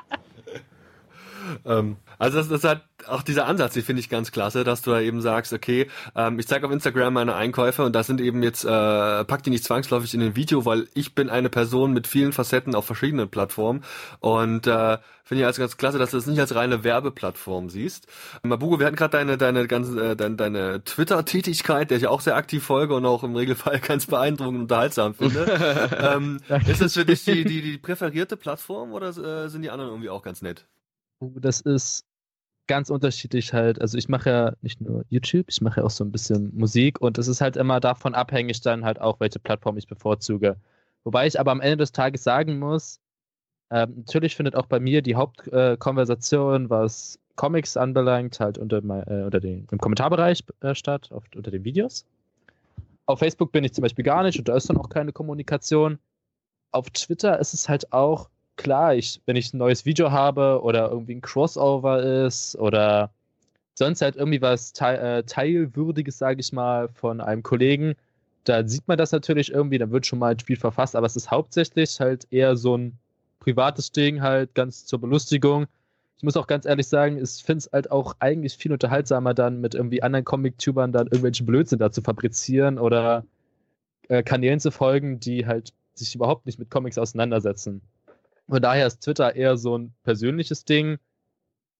ähm, 1.65 1.97
also 2.19 2.37
das, 2.37 2.49
das 2.49 2.63
hat 2.63 2.83
auch 3.07 3.21
dieser 3.21 3.45
Ansatz, 3.45 3.73
den 3.73 3.83
finde 3.83 3.99
ich 3.99 4.09
ganz 4.09 4.31
klasse, 4.31 4.63
dass 4.63 4.81
du 4.81 4.91
da 4.91 4.99
eben 4.99 5.21
sagst, 5.21 5.53
okay, 5.53 5.87
ähm, 6.15 6.39
ich 6.39 6.47
zeige 6.47 6.65
auf 6.65 6.71
Instagram 6.71 7.13
meine 7.13 7.35
Einkäufe 7.35 7.83
und 7.83 7.93
das 7.93 8.07
sind 8.07 8.21
eben 8.21 8.43
jetzt, 8.43 8.63
äh, 8.65 8.67
pack 8.67 9.43
die 9.43 9.49
nicht 9.49 9.63
zwangsläufig 9.63 10.13
in 10.13 10.19
den 10.19 10.35
Video, 10.35 10.65
weil 10.65 10.87
ich 10.93 11.15
bin 11.15 11.29
eine 11.29 11.49
Person 11.49 11.93
mit 11.93 12.07
vielen 12.07 12.33
Facetten 12.33 12.75
auf 12.75 12.85
verschiedenen 12.85 13.29
Plattformen 13.29 13.83
und 14.19 14.67
äh, 14.67 14.97
finde 15.23 15.41
ich 15.41 15.45
also 15.45 15.61
ganz 15.61 15.77
klasse, 15.77 15.97
dass 15.97 16.11
du 16.11 16.17
das 16.17 16.27
nicht 16.27 16.39
als 16.39 16.55
reine 16.55 16.83
Werbeplattform 16.83 17.69
siehst. 17.69 18.07
Mabugo, 18.43 18.79
wir 18.79 18.85
hatten 18.85 18.95
gerade 18.95 19.17
deine 19.17 19.37
deine 19.37 19.67
ganze 19.67 20.11
äh, 20.11 20.15
deine, 20.15 20.35
deine 20.35 20.83
Twitter-Tätigkeit, 20.83 21.89
der 21.89 21.97
ich 21.97 22.07
auch 22.07 22.21
sehr 22.21 22.35
aktiv 22.35 22.63
folge 22.63 22.95
und 22.95 23.05
auch 23.05 23.23
im 23.23 23.35
Regelfall 23.35 23.79
ganz 23.85 24.05
beeindruckend 24.05 24.55
und 24.55 24.61
unterhaltsam 24.63 25.15
finde. 25.15 25.45
ähm, 26.15 26.39
ist 26.67 26.81
das 26.81 26.93
für 26.93 27.05
dich 27.05 27.25
die, 27.25 27.43
die, 27.43 27.61
die 27.61 27.77
präferierte 27.77 28.37
Plattform 28.37 28.93
oder 28.93 29.09
äh, 29.09 29.49
sind 29.49 29.63
die 29.63 29.71
anderen 29.71 29.91
irgendwie 29.91 30.09
auch 30.09 30.21
ganz 30.21 30.41
nett? 30.41 30.65
Das 31.35 31.61
ist 31.61 32.05
ganz 32.67 32.89
unterschiedlich 32.89 33.53
halt. 33.53 33.81
Also 33.81 33.97
ich 33.97 34.09
mache 34.09 34.29
ja 34.29 34.53
nicht 34.61 34.81
nur 34.81 35.05
YouTube, 35.09 35.45
ich 35.49 35.61
mache 35.61 35.81
ja 35.81 35.85
auch 35.85 35.91
so 35.91 36.03
ein 36.03 36.11
bisschen 36.11 36.51
Musik 36.55 37.01
und 37.01 37.17
es 37.17 37.27
ist 37.27 37.41
halt 37.41 37.57
immer 37.57 37.79
davon 37.79 38.15
abhängig 38.15 38.61
dann 38.61 38.85
halt 38.85 38.99
auch, 38.99 39.19
welche 39.19 39.39
Plattform 39.39 39.77
ich 39.77 39.87
bevorzuge. 39.87 40.57
Wobei 41.03 41.27
ich 41.27 41.39
aber 41.39 41.51
am 41.51 41.61
Ende 41.61 41.77
des 41.77 41.91
Tages 41.91 42.23
sagen 42.23 42.57
muss, 42.59 42.99
äh, 43.69 43.87
natürlich 43.87 44.35
findet 44.35 44.55
auch 44.55 44.65
bei 44.65 44.79
mir 44.79 45.01
die 45.01 45.15
Hauptkonversation, 45.15 46.65
äh, 46.65 46.69
was 46.69 47.19
Comics 47.35 47.77
anbelangt, 47.77 48.39
halt 48.39 48.57
unter, 48.57 48.77
äh, 48.77 49.23
unter 49.23 49.39
den, 49.39 49.67
im 49.69 49.77
Kommentarbereich 49.77 50.43
äh, 50.61 50.73
statt, 50.73 51.11
oft 51.11 51.35
unter 51.35 51.51
den 51.51 51.63
Videos. 51.63 52.05
Auf 53.05 53.19
Facebook 53.19 53.51
bin 53.51 53.63
ich 53.63 53.73
zum 53.73 53.83
Beispiel 53.83 54.05
gar 54.05 54.23
nicht 54.23 54.39
und 54.39 54.47
da 54.47 54.55
ist 54.55 54.69
dann 54.69 54.77
auch 54.77 54.89
keine 54.89 55.11
Kommunikation. 55.11 55.99
Auf 56.71 56.89
Twitter 56.89 57.39
ist 57.39 57.53
es 57.53 57.69
halt 57.69 57.93
auch, 57.93 58.29
klar, 58.57 58.95
ich, 58.95 59.21
wenn 59.25 59.35
ich 59.35 59.53
ein 59.53 59.57
neues 59.57 59.85
Video 59.85 60.11
habe 60.11 60.61
oder 60.63 60.89
irgendwie 60.89 61.15
ein 61.15 61.21
Crossover 61.21 62.25
ist 62.25 62.55
oder 62.57 63.11
sonst 63.75 64.01
halt 64.01 64.15
irgendwie 64.15 64.41
was 64.41 64.73
te 64.73 64.97
äh, 64.97 65.23
Teilwürdiges, 65.23 66.17
sage 66.17 66.39
ich 66.39 66.53
mal, 66.53 66.89
von 66.89 67.21
einem 67.21 67.43
Kollegen, 67.43 67.95
da 68.45 68.67
sieht 68.67 68.87
man 68.87 68.97
das 68.97 69.11
natürlich 69.11 69.51
irgendwie, 69.51 69.77
dann 69.77 69.91
wird 69.91 70.05
schon 70.05 70.19
mal 70.19 70.31
ein 70.31 70.39
Spiel 70.39 70.55
verfasst, 70.55 70.95
aber 70.95 71.05
es 71.07 71.15
ist 71.15 71.31
hauptsächlich 71.31 71.99
halt 71.99 72.27
eher 72.31 72.55
so 72.55 72.77
ein 72.77 72.97
privates 73.39 73.91
Ding, 73.91 74.21
halt 74.21 74.55
ganz 74.55 74.85
zur 74.85 74.99
Belustigung. 74.99 75.65
Ich 76.17 76.23
muss 76.23 76.37
auch 76.37 76.47
ganz 76.47 76.65
ehrlich 76.65 76.87
sagen, 76.87 77.17
ich 77.21 77.43
finde 77.43 77.59
es 77.59 77.69
halt 77.71 77.91
auch 77.91 78.15
eigentlich 78.19 78.55
viel 78.55 78.71
unterhaltsamer, 78.71 79.33
dann 79.33 79.61
mit 79.61 79.75
irgendwie 79.75 80.01
anderen 80.01 80.25
Comic-Tubern 80.25 80.91
dann 80.93 81.07
irgendwelche 81.07 81.43
Blödsinn 81.43 81.79
da 81.79 81.91
zu 81.91 82.01
fabrizieren 82.01 82.79
oder 82.79 83.25
äh, 84.09 84.23
Kanälen 84.23 84.59
zu 84.59 84.71
folgen, 84.71 85.19
die 85.19 85.45
halt 85.45 85.73
sich 85.93 86.15
überhaupt 86.15 86.45
nicht 86.45 86.59
mit 86.59 86.69
Comics 86.69 86.97
auseinandersetzen. 86.97 87.81
Von 88.47 88.61
daher 88.61 88.87
ist 88.87 89.01
Twitter 89.01 89.35
eher 89.35 89.57
so 89.57 89.77
ein 89.77 89.93
persönliches 90.03 90.65
Ding. 90.65 90.97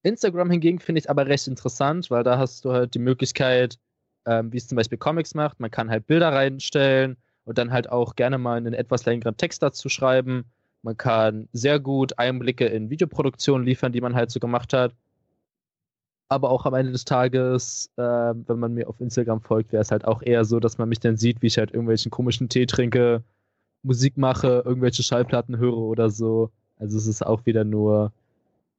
Instagram 0.03 0.51
hingegen 0.51 0.79
finde 0.79 0.99
ich 0.99 1.09
aber 1.09 1.27
recht 1.27 1.47
interessant, 1.47 2.11
weil 2.11 2.23
da 2.23 2.37
hast 2.37 2.65
du 2.65 2.71
halt 2.71 2.93
die 2.93 2.99
Möglichkeit, 2.99 3.79
ähm, 4.25 4.51
wie 4.51 4.57
es 4.57 4.67
zum 4.67 4.75
Beispiel 4.75 4.97
Comics 4.97 5.35
macht, 5.35 5.59
man 5.59 5.71
kann 5.71 5.89
halt 5.89 6.07
Bilder 6.07 6.31
reinstellen 6.31 7.17
und 7.43 7.57
dann 7.57 7.71
halt 7.71 7.89
auch 7.89 8.15
gerne 8.15 8.37
mal 8.37 8.57
einen 8.57 8.73
etwas 8.73 9.05
längeren 9.05 9.37
Text 9.37 9.61
dazu 9.61 9.89
schreiben. 9.89 10.45
Man 10.81 10.97
kann 10.97 11.47
sehr 11.53 11.79
gut 11.79 12.17
Einblicke 12.19 12.65
in 12.65 12.89
Videoproduktionen 12.89 13.65
liefern, 13.65 13.91
die 13.91 14.01
man 14.01 14.15
halt 14.15 14.31
so 14.31 14.39
gemacht 14.39 14.73
hat. 14.73 14.93
Aber 16.27 16.49
auch 16.49 16.65
am 16.65 16.73
Ende 16.73 16.91
des 16.91 17.05
Tages, 17.05 17.91
äh, 17.97 18.01
wenn 18.01 18.59
man 18.59 18.73
mir 18.73 18.89
auf 18.89 18.99
Instagram 18.99 19.41
folgt, 19.41 19.71
wäre 19.71 19.81
es 19.81 19.91
halt 19.91 20.05
auch 20.05 20.23
eher 20.23 20.43
so, 20.45 20.59
dass 20.59 20.79
man 20.79 20.89
mich 20.89 20.99
dann 20.99 21.17
sieht, 21.17 21.41
wie 21.43 21.47
ich 21.47 21.57
halt 21.59 21.71
irgendwelchen 21.71 22.11
komischen 22.11 22.49
Tee 22.49 22.65
trinke 22.65 23.23
Musik 23.85 24.17
mache, 24.17 24.63
irgendwelche 24.65 25.03
Schallplatten 25.03 25.57
höre 25.57 25.77
oder 25.77 26.09
so. 26.09 26.49
Also 26.79 26.97
es 26.97 27.07
ist 27.07 27.25
auch 27.25 27.45
wieder 27.45 27.63
nur 27.63 28.11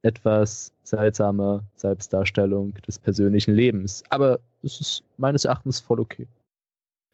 etwas 0.02 0.72
seltsame 0.82 1.62
Selbstdarstellung 1.76 2.74
des 2.86 2.98
persönlichen 2.98 3.54
Lebens. 3.54 4.02
Aber 4.10 4.40
es 4.62 4.80
ist 4.80 5.04
meines 5.16 5.44
Erachtens 5.44 5.80
voll 5.80 6.00
okay. 6.00 6.26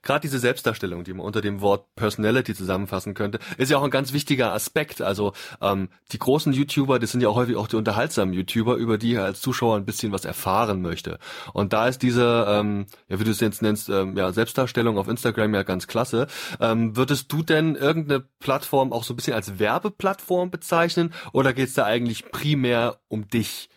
Gerade 0.02 0.20
diese 0.20 0.38
Selbstdarstellung, 0.38 1.04
die 1.04 1.12
man 1.12 1.24
unter 1.24 1.40
dem 1.40 1.60
Wort 1.60 1.94
Personality 1.94 2.54
zusammenfassen 2.54 3.14
könnte, 3.14 3.38
ist 3.56 3.70
ja 3.70 3.78
auch 3.78 3.84
ein 3.84 3.90
ganz 3.90 4.12
wichtiger 4.12 4.52
Aspekt. 4.52 5.00
Also 5.00 5.32
ähm, 5.60 5.88
die 6.12 6.18
großen 6.18 6.52
YouTuber, 6.52 6.98
das 6.98 7.12
sind 7.12 7.20
ja 7.20 7.28
auch 7.28 7.36
häufig 7.36 7.56
auch 7.56 7.68
die 7.68 7.76
unterhaltsamen 7.76 8.34
YouTuber, 8.34 8.76
über 8.76 8.98
die 8.98 9.14
er 9.14 9.24
als 9.24 9.40
Zuschauer 9.40 9.76
ein 9.76 9.84
bisschen 9.84 10.12
was 10.12 10.24
erfahren 10.24 10.82
möchte. 10.82 11.18
Und 11.52 11.72
da 11.72 11.88
ist 11.88 12.02
diese, 12.02 12.46
ähm, 12.48 12.86
ja 13.08 13.20
wie 13.20 13.24
du 13.24 13.30
es 13.30 13.40
jetzt 13.40 13.62
nennst, 13.62 13.88
ähm, 13.88 14.16
ja 14.16 14.32
Selbstdarstellung 14.32 14.98
auf 14.98 15.08
Instagram 15.08 15.54
ja 15.54 15.62
ganz 15.62 15.86
klasse. 15.86 16.26
Ähm, 16.60 16.96
würdest 16.96 17.32
du 17.32 17.42
denn 17.42 17.76
irgendeine 17.76 18.24
Plattform 18.40 18.92
auch 18.92 19.04
so 19.04 19.14
ein 19.14 19.16
bisschen 19.16 19.34
als 19.34 19.58
Werbeplattform 19.58 20.50
bezeichnen 20.50 21.12
oder 21.32 21.52
geht 21.52 21.68
es 21.68 21.74
da 21.74 21.84
eigentlich 21.84 22.30
primär 22.30 22.98
um 23.08 23.28
dich? 23.28 23.68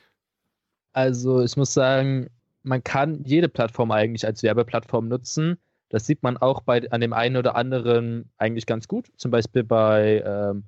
Also 0.93 1.41
ich 1.41 1.57
muss 1.57 1.73
sagen, 1.73 2.29
man 2.63 2.83
kann 2.83 3.23
jede 3.25 3.49
Plattform 3.49 3.91
eigentlich 3.91 4.25
als 4.25 4.43
Werbeplattform 4.43 5.07
nutzen. 5.07 5.57
Das 5.89 6.05
sieht 6.05 6.23
man 6.23 6.37
auch 6.37 6.61
bei 6.61 6.89
an 6.91 7.01
dem 7.01 7.13
einen 7.13 7.37
oder 7.37 7.55
anderen 7.55 8.29
eigentlich 8.37 8.65
ganz 8.65 8.87
gut. 8.87 9.11
Zum 9.17 9.31
Beispiel 9.31 9.63
bei 9.63 10.23
ähm, 10.25 10.63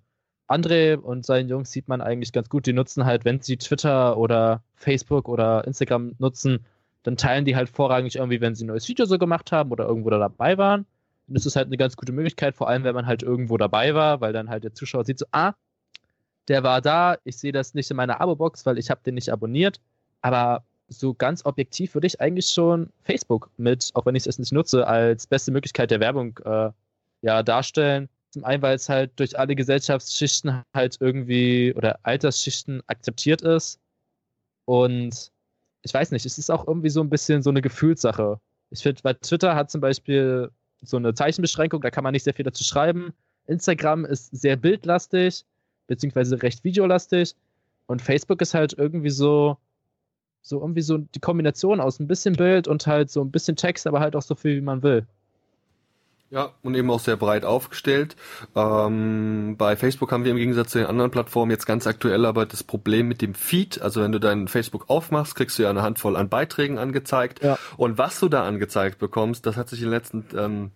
André 0.48 0.96
und 0.96 1.26
seinen 1.26 1.50
Jungs 1.50 1.72
sieht 1.72 1.88
man 1.88 2.02
eigentlich 2.02 2.32
ganz 2.32 2.50
gut. 2.50 2.66
Die 2.66 2.74
nutzen 2.74 3.06
halt, 3.06 3.26
wenn 3.26 3.42
sie 3.42 3.58
Twitter 3.58 4.18
oder 4.18 4.64
Facebook 4.76 5.28
oder 5.28 5.66
Instagram 5.66 6.16
nutzen, 6.20 6.66
dann 7.04 7.18
teilen 7.18 7.46
die 7.46 7.56
halt 7.56 7.70
vorrangig 7.70 8.16
irgendwie, 8.16 8.42
wenn 8.42 8.56
sie 8.56 8.66
ein 8.66 8.68
neues 8.68 8.88
Video 8.88 9.06
so 9.06 9.18
gemacht 9.18 9.52
haben 9.52 9.72
oder 9.72 9.86
irgendwo 9.86 10.10
da 10.10 10.20
dabei 10.20 10.58
waren. 10.58 10.86
Und 11.28 11.36
das 11.36 11.46
ist 11.46 11.56
halt 11.56 11.68
eine 11.68 11.78
ganz 11.78 11.98
gute 11.98 12.14
Möglichkeit, 12.14 12.56
vor 12.56 12.70
allem 12.70 12.84
wenn 12.84 12.96
man 12.96 13.06
halt 13.06 13.24
irgendwo 13.24 13.58
dabei 13.58 13.94
war, 13.96 14.22
weil 14.22 14.34
dann 14.34 14.50
halt 14.50 14.64
der 14.64 14.74
Zuschauer 14.74 15.04
sieht 15.04 15.20
so, 15.20 15.26
ah, 15.32 15.54
der 16.48 16.64
war 16.64 16.82
da, 16.82 17.18
ich 17.26 17.38
sehe 17.38 17.52
das 17.52 17.74
nicht 17.74 17.92
in 17.92 17.98
meiner 17.98 18.22
Abo-Box, 18.22 18.66
weil 18.66 18.78
ich 18.78 18.90
habe 18.90 19.02
den 19.06 19.16
nicht 19.16 19.32
abonniert. 19.32 19.82
Aber 20.22 20.64
so 20.90 21.14
ganz 21.14 21.46
objektiv 21.46 21.94
würde 21.94 22.08
ich 22.08 22.22
eigentlich 22.22 22.48
schon 22.48 22.92
Facebook 23.04 23.50
mit, 23.58 23.92
auch 23.94 24.06
wenn 24.06 24.16
ich 24.16 24.26
es 24.26 24.40
nicht 24.40 24.54
nutze, 24.54 24.88
als 24.88 25.28
beste 25.28 25.52
Möglichkeit 25.52 25.92
der 25.92 26.00
Werbung 26.00 26.38
äh, 26.46 26.72
ja, 27.22 27.44
darstellen. 27.44 28.10
Zum 28.30 28.46
einen, 28.46 28.62
weil 28.62 28.76
es 28.76 28.90
halt 28.90 29.12
durch 29.20 29.38
alle 29.38 29.56
Gesellschaftsschichten 29.56 30.64
halt 30.74 30.98
irgendwie 31.00 31.74
oder 31.76 32.00
Altersschichten 32.04 32.82
akzeptiert 32.88 33.42
ist. 33.42 33.80
Und 34.66 35.32
ich 35.82 35.94
weiß 35.94 36.12
nicht, 36.12 36.26
es 36.26 36.38
ist 36.38 36.50
auch 36.50 36.68
irgendwie 36.68 36.90
so 36.90 37.02
ein 37.02 37.10
bisschen 37.10 37.42
so 37.42 37.50
eine 37.50 37.62
Gefühlssache. 37.62 38.40
Ich 38.70 38.84
finde, 38.84 39.02
bei 39.02 39.14
Twitter 39.14 39.56
hat 39.56 39.72
zum 39.72 39.82
Beispiel 39.82 40.52
so 40.82 40.98
eine 40.98 41.14
Zeichenbeschränkung, 41.14 41.82
da 41.82 41.90
kann 41.90 42.04
man 42.04 42.14
nicht 42.14 42.24
sehr 42.24 42.34
viel 42.34 42.46
dazu 42.46 42.64
schreiben. 42.64 43.14
Instagram 43.48 44.06
ist 44.06 44.36
sehr 44.36 44.58
bildlastig, 44.58 45.46
beziehungsweise 45.88 46.42
recht 46.44 46.64
videolastig. 46.64 47.36
Und 47.88 48.02
Facebook 48.02 48.42
ist 48.42 48.54
halt 48.54 48.74
irgendwie 48.74 49.10
so, 49.10 49.58
so 50.48 50.62
irgendwie 50.62 50.82
so 50.82 50.98
die 50.98 51.20
Kombination 51.20 51.80
aus 51.80 52.00
ein 52.00 52.08
bisschen 52.08 52.36
Bild 52.36 52.68
und 52.68 52.88
halt 52.88 53.10
so 53.10 53.22
ein 53.22 53.32
bisschen 53.32 53.56
Text, 53.56 53.88
aber 53.88 54.00
halt 54.00 54.16
auch 54.16 54.22
so 54.22 54.36
viel, 54.36 54.56
wie 54.56 54.62
man 54.62 54.84
will. 54.84 55.06
Ja, 56.30 56.52
und 56.62 56.76
eben 56.76 56.90
auch 56.92 57.00
sehr 57.00 57.16
breit 57.16 57.46
aufgestellt. 57.46 58.18
Ähm, 58.54 59.56
bei 59.58 59.78
Facebook 59.78 60.12
haben 60.12 60.26
wir 60.26 60.32
im 60.32 60.38
Gegensatz 60.38 60.72
zu 60.72 60.80
den 60.80 60.88
anderen 60.88 61.10
Plattformen 61.10 61.52
jetzt 61.52 61.66
ganz 61.66 61.88
aktuell 61.88 62.26
aber 62.26 62.46
das 62.46 62.64
Problem 62.64 63.08
mit 63.08 63.22
dem 63.22 63.34
Feed. 63.34 63.82
Also 63.82 64.02
wenn 64.02 64.12
du 64.12 64.20
dein 64.20 64.50
Facebook 64.50 64.90
aufmachst, 64.90 65.36
kriegst 65.36 65.58
du 65.58 65.64
ja 65.64 65.70
eine 65.70 65.84
Handvoll 65.84 66.18
an 66.18 66.28
Beiträgen 66.28 66.80
angezeigt. 66.80 67.42
Ja. 67.42 67.58
Und 67.78 67.98
was 67.98 68.20
du 68.20 68.28
da 68.28 68.46
angezeigt 68.46 69.00
bekommst, 69.00 69.46
das 69.46 69.56
hat 69.56 69.70
sich 69.70 69.80
in 69.80 69.86
den 69.86 69.94
letzten 69.94 70.26
ähm, 70.38 70.72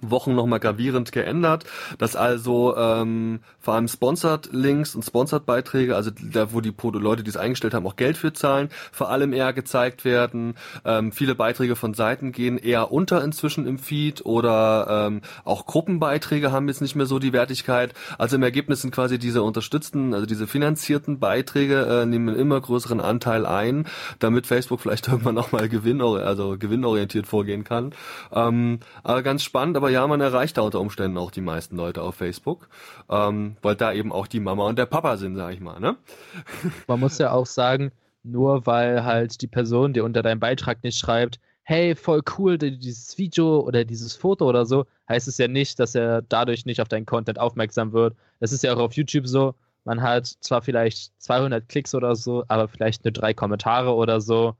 Wochen 0.00 0.34
nochmal 0.34 0.60
gravierend 0.60 1.12
geändert, 1.12 1.64
dass 1.98 2.16
also 2.16 2.76
ähm, 2.76 3.40
vor 3.58 3.74
allem 3.74 3.88
Sponsored-Links 3.88 4.94
und 4.94 5.04
Sponsored-Beiträge, 5.04 5.96
also 5.96 6.10
da, 6.10 6.52
wo 6.52 6.60
die 6.60 6.74
Leute, 6.92 7.22
die 7.22 7.30
es 7.30 7.36
eingestellt 7.36 7.74
haben, 7.74 7.86
auch 7.86 7.96
Geld 7.96 8.16
für 8.16 8.32
zahlen, 8.32 8.70
vor 8.92 9.10
allem 9.10 9.32
eher 9.32 9.52
gezeigt 9.52 10.04
werden. 10.04 10.54
Ähm, 10.84 11.12
viele 11.12 11.34
Beiträge 11.34 11.76
von 11.76 11.94
Seiten 11.94 12.32
gehen 12.32 12.58
eher 12.58 12.90
unter 12.90 13.22
inzwischen 13.22 13.66
im 13.66 13.78
Feed 13.78 14.24
oder 14.24 15.06
ähm, 15.06 15.20
auch 15.44 15.66
Gruppenbeiträge 15.66 16.52
haben 16.52 16.68
jetzt 16.68 16.80
nicht 16.80 16.96
mehr 16.96 17.06
so 17.06 17.18
die 17.18 17.32
Wertigkeit. 17.32 17.94
Also 18.18 18.36
im 18.36 18.42
Ergebnis 18.42 18.82
sind 18.82 18.94
quasi 18.94 19.18
diese 19.18 19.42
unterstützten, 19.42 20.14
also 20.14 20.26
diese 20.26 20.46
finanzierten 20.46 21.18
Beiträge 21.18 21.86
äh, 21.86 22.06
nehmen 22.06 22.30
einen 22.30 22.38
immer 22.38 22.60
größeren 22.60 23.00
Anteil 23.00 23.46
ein, 23.46 23.86
damit 24.18 24.46
Facebook 24.46 24.80
vielleicht 24.80 25.08
irgendwann 25.08 25.34
nochmal 25.34 25.68
Gewinn, 25.68 26.00
also 26.00 26.56
gewinnorientiert 26.58 27.26
vorgehen 27.26 27.64
kann. 27.64 27.92
Ähm, 28.32 28.80
aber 29.02 29.22
ganz 29.22 29.42
spannend, 29.42 29.76
aber 29.76 29.89
ja, 29.90 30.06
man 30.06 30.20
erreicht 30.20 30.56
da 30.56 30.62
unter 30.62 30.80
Umständen 30.80 31.18
auch 31.18 31.30
die 31.30 31.40
meisten 31.40 31.76
Leute 31.76 32.02
auf 32.02 32.14
Facebook, 32.14 32.68
ähm, 33.08 33.56
weil 33.62 33.76
da 33.76 33.92
eben 33.92 34.12
auch 34.12 34.26
die 34.26 34.40
Mama 34.40 34.66
und 34.66 34.78
der 34.78 34.86
Papa 34.86 35.16
sind, 35.16 35.36
sag 35.36 35.52
ich 35.52 35.60
mal. 35.60 35.80
Ne? 35.80 35.96
Man 36.86 37.00
muss 37.00 37.18
ja 37.18 37.32
auch 37.32 37.46
sagen, 37.46 37.92
nur 38.22 38.66
weil 38.66 39.04
halt 39.04 39.40
die 39.42 39.46
Person, 39.46 39.92
die 39.92 40.00
unter 40.00 40.22
deinem 40.22 40.40
Beitrag 40.40 40.82
nicht 40.82 40.98
schreibt, 40.98 41.40
hey, 41.62 41.94
voll 41.94 42.22
cool, 42.36 42.58
dieses 42.58 43.16
Video 43.16 43.60
oder 43.60 43.84
dieses 43.84 44.16
Foto 44.16 44.48
oder 44.48 44.66
so, 44.66 44.86
heißt 45.08 45.28
es 45.28 45.38
ja 45.38 45.46
nicht, 45.46 45.78
dass 45.78 45.94
er 45.94 46.22
dadurch 46.22 46.66
nicht 46.66 46.80
auf 46.80 46.88
deinen 46.88 47.06
Content 47.06 47.38
aufmerksam 47.38 47.92
wird. 47.92 48.16
Das 48.40 48.52
ist 48.52 48.64
ja 48.64 48.74
auch 48.74 48.80
auf 48.80 48.94
YouTube 48.94 49.26
so. 49.26 49.54
Man 49.84 50.02
hat 50.02 50.26
zwar 50.26 50.62
vielleicht 50.62 51.12
200 51.22 51.68
Klicks 51.68 51.94
oder 51.94 52.16
so, 52.16 52.44
aber 52.48 52.68
vielleicht 52.68 53.04
nur 53.04 53.12
drei 53.12 53.34
Kommentare 53.34 53.94
oder 53.94 54.20
so. 54.20 54.56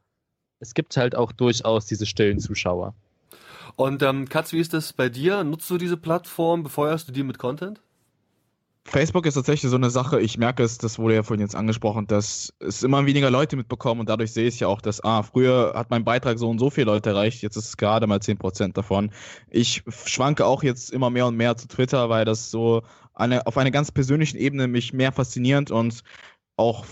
Es 0.61 0.75
gibt 0.75 0.97
halt 0.97 1.17
auch 1.17 1.33
durchaus 1.33 1.87
diese 1.87 2.07
stillen 2.07 2.39
Zuschauer. 2.39 2.95
Und 3.77 4.03
ähm, 4.03 4.29
Katz, 4.29 4.53
wie 4.53 4.61
ist 4.61 4.75
das 4.75 4.93
bei 4.93 5.09
dir? 5.09 5.45
Nutzt 5.45 5.69
du 5.71 5.79
diese 5.79 5.97
Plattform? 5.97 6.63
Befeuerst 6.63 7.09
du 7.09 7.13
die 7.13 7.23
mit 7.23 7.39
Content? 7.39 7.81
Facebook 8.85 9.27
ist 9.27 9.35
tatsächlich 9.35 9.71
so 9.71 9.77
eine 9.77 9.91
Sache, 9.91 10.21
ich 10.21 10.39
merke 10.39 10.63
es, 10.63 10.79
das 10.79 10.99
wurde 10.99 11.15
ja 11.15 11.23
vorhin 11.23 11.43
jetzt 11.43 11.55
angesprochen, 11.55 12.07
dass 12.07 12.53
es 12.61 12.83
immer 12.83 13.07
weniger 13.07 13.31
Leute 13.31 13.57
mitbekommen 13.57 14.01
und 14.01 14.09
dadurch 14.09 14.33
sehe 14.33 14.49
ich 14.49 14.61
ja 14.61 14.69
auch, 14.69 14.81
dass, 14.81 15.05
ah, 15.05 15.23
früher 15.23 15.75
hat 15.77 15.91
mein 15.91 16.05
Beitrag 16.05 16.39
so 16.39 16.49
und 16.49 16.59
so 16.59 16.71
viele 16.71 16.87
Leute 16.87 17.11
erreicht, 17.11 17.43
jetzt 17.43 17.57
ist 17.57 17.69
es 17.69 17.77
gerade 17.77 18.07
mal 18.07 18.19
10% 18.19 18.73
davon. 18.73 19.13
Ich 19.51 19.85
schwanke 20.07 20.47
auch 20.47 20.63
jetzt 20.63 20.91
immer 20.91 21.11
mehr 21.11 21.27
und 21.27 21.37
mehr 21.37 21.57
zu 21.57 21.69
Twitter, 21.69 22.09
weil 22.09 22.25
das 22.25 22.51
so 22.51 22.83
eine, 23.15 23.47
auf 23.47 23.59
einer 23.59 23.71
ganz 23.71 23.93
persönlichen 23.93 24.39
Ebene 24.39 24.67
mich 24.67 24.93
mehr 24.93 25.13
faszinierend 25.13 25.71
und 25.71 26.03
auch, 26.57 26.85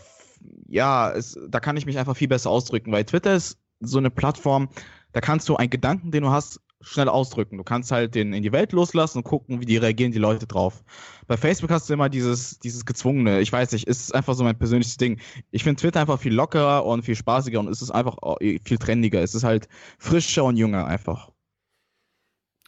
ja, 0.69 1.11
es, 1.11 1.39
da 1.49 1.59
kann 1.59 1.77
ich 1.77 1.87
mich 1.87 1.99
einfach 1.99 2.17
viel 2.17 2.29
besser 2.29 2.51
ausdrücken, 2.51 2.93
weil 2.93 3.05
Twitter 3.05 3.35
ist 3.35 3.59
so 3.81 3.99
eine 3.99 4.11
Plattform, 4.11 4.69
da 5.13 5.21
kannst 5.21 5.49
du 5.49 5.57
einen 5.57 5.71
Gedanken, 5.71 6.11
den 6.11 6.23
du 6.23 6.31
hast, 6.31 6.61
schnell 6.81 7.09
ausdrücken. 7.09 7.59
Du 7.59 7.65
kannst 7.65 7.91
halt 7.91 8.15
den 8.15 8.33
in 8.33 8.43
die 8.43 8.53
Welt 8.53 8.73
loslassen 8.73 9.19
und 9.19 9.25
gucken, 9.25 9.61
wie 9.61 9.67
die 9.67 9.77
reagieren 9.77 10.13
die 10.13 10.19
Leute 10.19 10.47
drauf. 10.47 10.85
Bei 11.27 11.37
Facebook 11.37 11.71
hast 11.71 11.89
du 11.89 11.95
immer 11.95 12.09
dieses, 12.09 12.59
dieses 12.61 12.87
gezwungene, 12.87 13.41
ich 13.41 13.53
weiß 13.53 13.73
nicht, 13.73 13.87
ist 13.87 14.15
einfach 14.15 14.35
so 14.35 14.45
mein 14.45 14.59
persönliches 14.59 14.97
Ding. 14.97 15.21
Ich 15.51 15.65
finde 15.65 15.81
Twitter 15.81 16.01
einfach 16.01 16.21
viel 16.21 16.35
lockerer 16.35 16.87
und 16.87 17.03
viel 17.03 17.17
spaßiger 17.17 17.59
und 17.59 17.69
es 17.69 17.83
ist 17.83 17.91
einfach 17.91 18.17
viel 18.41 18.79
trendiger. 18.79 19.23
Es 19.23 19.35
ist 19.35 19.45
halt 19.45 19.69
frischer 19.99 20.45
und 20.45 20.57
jünger 20.57 20.87
einfach. 20.87 21.31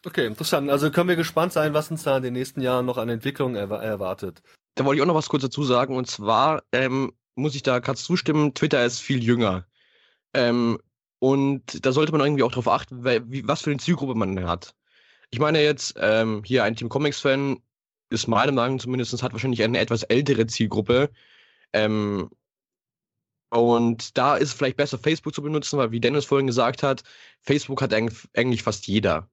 Okay, 0.04 0.26
interessant. 0.26 0.70
Also 0.70 0.90
können 0.90 1.08
wir 1.08 1.16
gespannt 1.16 1.52
sein, 1.52 1.74
was 1.74 1.90
uns 1.90 2.02
da 2.02 2.16
in 2.16 2.22
den 2.22 2.32
nächsten 2.32 2.62
Jahren 2.62 2.86
noch 2.86 2.96
an 2.96 3.08
Entwicklung 3.08 3.54
erw 3.54 3.82
erwartet. 3.82 4.42
Da 4.74 4.84
wollte 4.84 4.98
ich 4.98 5.02
auch 5.02 5.06
noch 5.06 5.14
was 5.14 5.28
kurz 5.28 5.42
dazu 5.42 5.62
sagen. 5.62 5.94
Und 5.94 6.06
zwar 6.06 6.62
ähm, 6.72 7.12
muss 7.34 7.54
ich 7.54 7.62
da 7.62 7.78
gerade 7.80 7.98
zustimmen, 7.98 8.54
Twitter 8.54 8.84
ist 8.84 9.00
viel 9.00 9.22
jünger. 9.22 9.66
Ähm, 10.32 10.78
und 11.20 11.84
da 11.86 11.92
sollte 11.92 12.12
man 12.12 12.22
irgendwie 12.22 12.42
auch 12.42 12.50
darauf 12.50 12.68
achten, 12.68 13.04
wie, 13.04 13.46
was 13.46 13.62
für 13.62 13.70
eine 13.70 13.78
Zielgruppe 13.78 14.14
man 14.14 14.46
hat. 14.46 14.74
Ich 15.30 15.38
meine 15.38 15.62
jetzt, 15.62 15.94
ähm, 16.00 16.42
hier 16.44 16.64
ein 16.64 16.74
Team 16.74 16.88
Comics-Fan 16.88 17.62
ist 18.10 18.26
meiner 18.26 18.52
Meinung 18.52 18.76
nach 18.76 18.82
zumindest, 18.82 19.22
hat 19.22 19.32
wahrscheinlich 19.32 19.62
eine 19.62 19.78
etwas 19.78 20.02
ältere 20.04 20.46
Zielgruppe. 20.46 21.10
Ähm, 21.72 22.30
und 23.50 24.16
da 24.16 24.36
ist 24.36 24.48
es 24.50 24.54
vielleicht 24.54 24.76
besser, 24.76 24.98
Facebook 24.98 25.34
zu 25.34 25.42
benutzen, 25.42 25.78
weil 25.78 25.92
wie 25.92 26.00
Dennis 26.00 26.24
vorhin 26.24 26.46
gesagt 26.46 26.82
hat, 26.82 27.02
Facebook 27.40 27.82
hat 27.82 27.92
eigentlich 27.92 28.62
fast 28.62 28.86
jeder. 28.86 29.28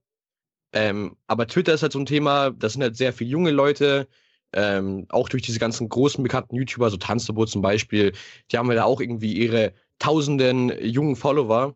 Ähm, 0.73 1.15
aber 1.27 1.47
Twitter 1.47 1.73
ist 1.73 1.83
halt 1.83 1.93
so 1.93 1.99
ein 1.99 2.05
Thema, 2.05 2.51
das 2.51 2.73
sind 2.73 2.81
halt 2.83 2.97
sehr 2.97 3.13
viele 3.13 3.29
junge 3.29 3.51
Leute, 3.51 4.07
ähm, 4.53 5.05
auch 5.09 5.29
durch 5.29 5.43
diese 5.43 5.59
ganzen 5.59 5.89
großen 5.89 6.23
bekannten 6.23 6.55
YouTuber, 6.55 6.89
so 6.89 6.97
Tanzabo 6.97 7.45
zum 7.45 7.61
Beispiel, 7.61 8.13
die 8.51 8.57
haben 8.57 8.67
ja 8.67 8.77
halt 8.77 8.85
auch 8.85 9.01
irgendwie 9.01 9.33
ihre 9.33 9.73
tausenden 9.99 10.71
jungen 10.83 11.15
Follower, 11.15 11.75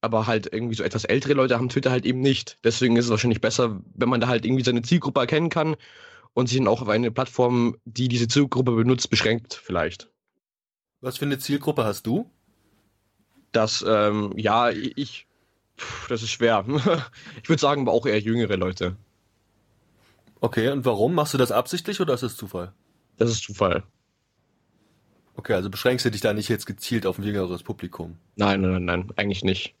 aber 0.00 0.26
halt 0.26 0.52
irgendwie 0.52 0.74
so 0.74 0.82
etwas 0.82 1.04
ältere 1.04 1.34
Leute 1.34 1.56
haben 1.56 1.68
Twitter 1.68 1.90
halt 1.90 2.04
eben 2.04 2.20
nicht. 2.20 2.58
Deswegen 2.64 2.96
ist 2.96 3.06
es 3.06 3.10
wahrscheinlich 3.10 3.40
besser, 3.40 3.80
wenn 3.94 4.08
man 4.08 4.20
da 4.20 4.28
halt 4.28 4.44
irgendwie 4.44 4.64
seine 4.64 4.82
Zielgruppe 4.82 5.20
erkennen 5.20 5.48
kann 5.48 5.76
und 6.34 6.48
sich 6.48 6.58
dann 6.58 6.68
auch 6.68 6.82
auf 6.82 6.88
eine 6.88 7.10
Plattform, 7.10 7.76
die 7.84 8.08
diese 8.08 8.28
Zielgruppe 8.28 8.72
benutzt, 8.72 9.10
beschränkt 9.10 9.54
vielleicht. 9.54 10.08
Was 11.00 11.18
für 11.18 11.24
eine 11.24 11.38
Zielgruppe 11.38 11.84
hast 11.84 12.06
du? 12.06 12.30
Das, 13.52 13.84
ähm, 13.86 14.32
ja, 14.36 14.70
ich, 14.70 15.26
pff, 15.78 16.08
das 16.08 16.22
ist 16.22 16.30
schwer. 16.30 16.64
ich 17.42 17.48
würde 17.48 17.60
sagen, 17.60 17.82
aber 17.82 17.92
auch 17.92 18.06
eher 18.06 18.20
jüngere 18.20 18.56
Leute. 18.56 18.96
Okay, 20.40 20.70
und 20.70 20.84
warum? 20.84 21.14
Machst 21.14 21.34
du 21.34 21.38
das 21.38 21.52
absichtlich 21.52 22.00
oder 22.00 22.14
ist 22.14 22.22
es 22.22 22.36
Zufall? 22.36 22.72
Das 23.16 23.30
ist 23.30 23.44
Zufall. 23.44 23.84
Okay, 25.36 25.54
also 25.54 25.70
beschränkst 25.70 26.04
du 26.04 26.10
dich 26.10 26.20
da 26.20 26.32
nicht 26.32 26.48
jetzt 26.48 26.66
gezielt 26.66 27.06
auf 27.06 27.18
ein 27.18 27.24
jüngeres 27.24 27.62
Publikum? 27.62 28.18
Nein, 28.36 28.60
nein, 28.60 28.84
nein, 28.84 29.10
eigentlich 29.16 29.44
nicht. 29.44 29.74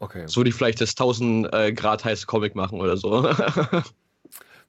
Okay. 0.00 0.24
So 0.26 0.44
ich 0.44 0.54
vielleicht 0.54 0.80
das 0.80 0.90
1000 0.90 1.52
äh, 1.52 1.72
Grad 1.72 2.04
heiße 2.04 2.26
Comic 2.26 2.54
machen 2.54 2.80
oder 2.80 2.96
so. 2.96 3.28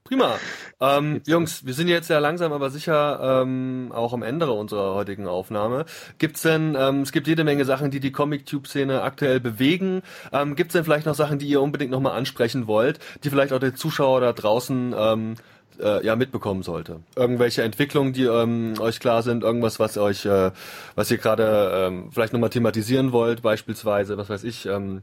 Prima. 0.04 0.38
Ähm, 0.80 1.20
Jungs, 1.26 1.66
wir 1.66 1.74
sind 1.74 1.86
jetzt 1.86 2.10
ja 2.10 2.18
langsam 2.18 2.52
aber 2.52 2.70
sicher 2.70 3.42
ähm, 3.42 3.92
auch 3.94 4.12
am 4.12 4.22
Ende 4.22 4.50
unserer 4.50 4.94
heutigen 4.94 5.28
Aufnahme. 5.28 5.84
Gibt's 6.18 6.42
denn, 6.42 6.74
ähm, 6.76 7.02
es 7.02 7.12
gibt 7.12 7.28
jede 7.28 7.44
Menge 7.44 7.64
Sachen, 7.64 7.90
die 7.90 8.00
die 8.00 8.10
Comic-Tube-Szene 8.10 9.02
aktuell 9.02 9.38
bewegen. 9.40 10.02
Ähm, 10.32 10.56
gibt's 10.56 10.72
denn 10.72 10.84
vielleicht 10.84 11.06
noch 11.06 11.14
Sachen, 11.14 11.38
die 11.38 11.46
ihr 11.46 11.60
unbedingt 11.60 11.92
nochmal 11.92 12.16
ansprechen 12.16 12.66
wollt, 12.66 12.98
die 13.22 13.30
vielleicht 13.30 13.52
auch 13.52 13.60
der 13.60 13.76
Zuschauer 13.76 14.20
da 14.20 14.32
draußen 14.32 14.94
ähm, 14.96 15.34
äh, 15.80 16.04
ja 16.04 16.16
mitbekommen 16.16 16.62
sollte. 16.62 17.00
Irgendwelche 17.16 17.62
Entwicklungen, 17.62 18.12
die 18.12 18.24
ähm, 18.24 18.74
euch 18.80 19.00
klar 19.00 19.22
sind, 19.22 19.42
irgendwas, 19.42 19.80
was 19.80 19.96
euch, 19.98 20.24
äh, 20.26 20.50
was 20.94 21.10
ihr 21.10 21.18
gerade 21.18 21.70
ähm, 21.74 22.10
vielleicht 22.12 22.32
nochmal 22.32 22.50
thematisieren 22.50 23.12
wollt, 23.12 23.42
beispielsweise, 23.42 24.16
was 24.16 24.28
weiß 24.28 24.44
ich, 24.44 24.66
ähm, 24.66 25.02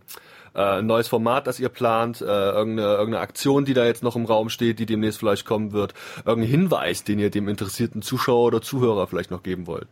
äh, 0.53 0.79
ein 0.79 0.85
neues 0.85 1.07
Format, 1.07 1.47
das 1.47 1.59
ihr 1.59 1.69
plant, 1.69 2.21
äh, 2.21 2.25
irgendeine, 2.25 2.89
irgendeine 2.89 3.19
Aktion, 3.19 3.65
die 3.65 3.73
da 3.73 3.85
jetzt 3.85 4.03
noch 4.03 4.15
im 4.15 4.25
Raum 4.25 4.49
steht, 4.49 4.79
die 4.79 4.85
demnächst 4.85 5.19
vielleicht 5.19 5.45
kommen 5.45 5.71
wird, 5.71 5.93
irgendein 6.25 6.49
Hinweis, 6.49 7.03
den 7.03 7.19
ihr 7.19 7.29
dem 7.29 7.47
interessierten 7.47 8.01
Zuschauer 8.01 8.47
oder 8.47 8.61
Zuhörer 8.61 9.07
vielleicht 9.07 9.31
noch 9.31 9.43
geben 9.43 9.67
wollt. 9.67 9.87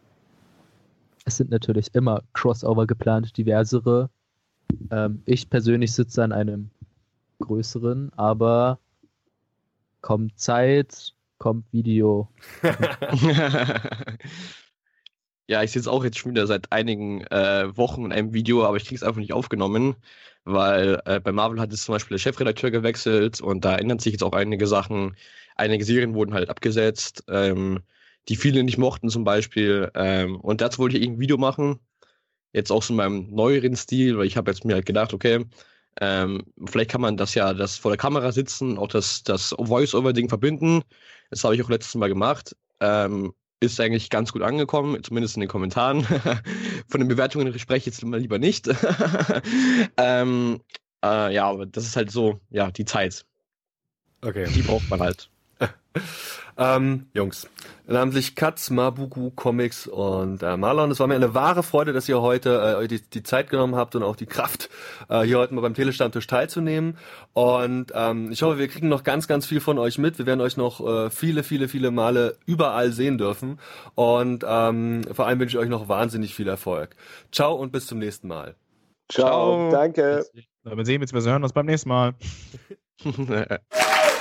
Es 1.25 1.37
sind 1.37 1.49
natürlich 1.49 1.93
immer 1.93 2.21
Crossover 2.33 2.85
geplant, 2.85 3.37
diversere. 3.37 4.09
Ähm, 4.91 5.21
ich 5.25 5.49
persönlich 5.49 5.93
sitze 5.93 6.23
an 6.23 6.31
einem 6.31 6.69
größeren, 7.39 8.11
aber 8.15 8.79
kommt 10.06 10.40
Zeit, 10.40 11.15
kommt 11.40 11.65
Video. 11.73 12.30
ja, 15.48 15.64
ich 15.64 15.72
sitze 15.72 15.91
auch 15.91 16.03
jetzt 16.03 16.19
schon 16.19 16.30
wieder 16.34 16.45
seit 16.45 16.72
einigen 16.72 17.22
äh, 17.22 17.76
Wochen 17.76 18.06
in 18.06 18.11
einem 18.11 18.32
Video, 18.32 18.64
aber 18.65 18.77
ich 18.77 18.84
kriege 18.84 18.98
es 18.98 19.03
einfach 19.03 19.19
nicht 19.19 19.34
aufgenommen, 19.34 19.95
weil 20.44 21.02
äh, 21.06 21.19
bei 21.19 21.32
Marvel 21.32 21.60
hat 21.60 21.73
es 21.73 21.86
zum 21.86 21.94
Beispiel 21.94 22.18
der 22.18 22.22
Chefredakteur 22.22 22.69
gewechselt 22.69 23.41
und 23.41 23.65
da 23.65 23.77
ändern 23.77 23.98
sich 23.98 24.11
jetzt 24.11 24.22
auch 24.22 24.34
einige 24.34 24.68
Sachen. 24.68 25.15
Einige 25.56 25.84
Serien 25.84 26.14
wurden 26.14 26.36
halt 26.36 26.49
abgesetzt, 26.49 27.23
ähm, 27.27 27.80
die 28.30 28.36
viele 28.36 28.64
nicht 28.64 28.77
mochten 28.77 29.10
zum 29.10 29.23
Beispiel. 29.23 29.90
Ähm, 29.95 30.40
und 30.40 30.61
dazu 30.61 30.77
wollte 30.77 30.98
ich 30.98 31.02
irgendein 31.02 31.22
Video 31.22 31.38
machen. 31.40 31.80
Jetzt 32.53 32.72
auch 32.72 32.84
so 32.84 32.94
in 32.94 32.98
meinem 32.98 33.34
neueren 33.34 33.76
Stil, 33.76 34.19
weil 34.19 34.27
ich 34.27 34.38
habe 34.38 34.52
jetzt 34.52 34.65
mir 34.65 34.76
halt 34.76 34.86
gedacht, 34.86 35.15
okay, 35.15 35.45
ähm, 36.01 36.43
vielleicht 36.65 36.91
kann 36.91 37.01
man 37.01 37.17
das 37.17 37.35
ja, 37.35 37.53
das 37.53 37.77
vor 37.77 37.91
der 37.91 37.97
Kamera 37.97 38.31
sitzen, 38.31 38.77
auch 38.77 38.88
das, 38.88 39.23
das 39.23 39.55
Voice-Over-Ding 39.57 40.30
verbinden. 40.30 40.84
Das 41.30 41.43
habe 41.43 41.55
ich 41.55 41.63
auch 41.63 41.69
letztes 41.69 41.95
Mal 41.95 42.09
gemacht. 42.09 42.55
Ähm, 42.81 43.34
ist 43.61 43.80
eigentlich 43.80 44.09
ganz 44.09 44.34
gut 44.34 44.41
angekommen, 44.41 45.01
zumindest 45.03 45.35
in 45.38 45.41
den 45.41 45.49
Kommentaren. 45.49 46.03
Von 46.88 46.99
den 46.99 47.07
Bewertungen 47.07 47.57
spreche 47.57 47.89
ich 47.89 47.95
jetzt 47.97 48.03
mal 48.03 48.19
lieber 48.19 48.38
nicht. 48.38 48.67
ähm, 49.97 50.61
äh, 51.03 51.34
ja, 51.34 51.49
aber 51.49 51.65
das 51.65 51.85
ist 51.85 51.95
halt 51.95 52.11
so, 52.11 52.39
ja, 52.49 52.72
die 52.72 52.85
Zeit. 52.85 53.26
Okay. 54.22 54.47
Die 54.53 54.61
braucht 54.61 54.89
man 54.89 54.99
halt. 54.99 55.30
Ähm, 56.57 57.07
Jungs, 57.14 57.49
namentlich 57.86 58.36
Katz, 58.36 58.69
Mabuku, 58.69 59.30
Comics 59.32 59.88
und 59.88 60.41
äh, 60.41 60.56
Marlon. 60.56 60.90
Es 60.90 61.02
war 61.02 61.07
mir 61.07 61.15
eine 61.15 61.34
wahre 61.34 61.64
Freude, 61.64 61.91
dass 61.91 62.07
ihr 62.07 62.22
heute 62.22 62.49
äh, 62.52 62.76
euch 62.76 62.88
die, 62.88 63.02
die 63.02 63.23
Zeit 63.23 63.49
genommen 63.49 63.76
habt 63.76 63.94
und 63.95 64.03
auch 64.03 64.15
die 64.15 64.26
Kraft, 64.26 64.69
äh, 65.10 65.23
hier 65.23 65.40
heute 65.40 65.53
mal 65.53 65.61
beim 65.61 65.73
Telestammtisch 65.73 66.27
teilzunehmen. 66.27 66.98
Und 67.34 67.91
ähm, 67.94 68.32
ich 68.32 68.41
hoffe, 68.41 68.57
wir 68.57 68.69
kriegen 68.69 68.88
noch 68.88 69.03
ganz, 69.03 69.27
ganz 69.27 69.45
viel 69.45 69.60
von 69.60 69.77
euch 69.77 69.98
mit. 69.98 70.18
Wir 70.18 70.26
werden 70.26 70.40
euch 70.40 70.56
noch 70.56 70.80
äh, 70.80 71.10
viele, 71.10 71.44
viele, 71.44 71.68
viele 71.68 71.91
Male 71.91 72.38
überall 72.45 72.94
sehen 72.94 73.18
dürfen. 73.18 73.60
Und 73.95 74.45
ähm, 74.48 75.02
vor 75.11 75.27
allem 75.27 75.40
wünsche 75.40 75.57
ich 75.57 75.61
euch 75.61 75.69
noch 75.69 75.90
wahnsinnig 75.90 76.34
viel 76.36 76.48
Erfolg. 76.48 76.95
Ciao 77.34 77.53
und 77.56 77.73
bis 77.73 77.86
zum 77.86 77.99
nächsten 77.99 78.30
Mal. 78.30 78.56
Ciao, 79.11 79.69
Ciao. 79.69 79.72
danke. 79.72 80.26
Wir 80.64 80.86
sehen, 80.86 81.02
wir 81.02 81.22
hören 81.22 81.44
uns 81.44 81.53
beim 81.53 81.65
nächsten 81.65 81.90
Mal. 81.90 82.15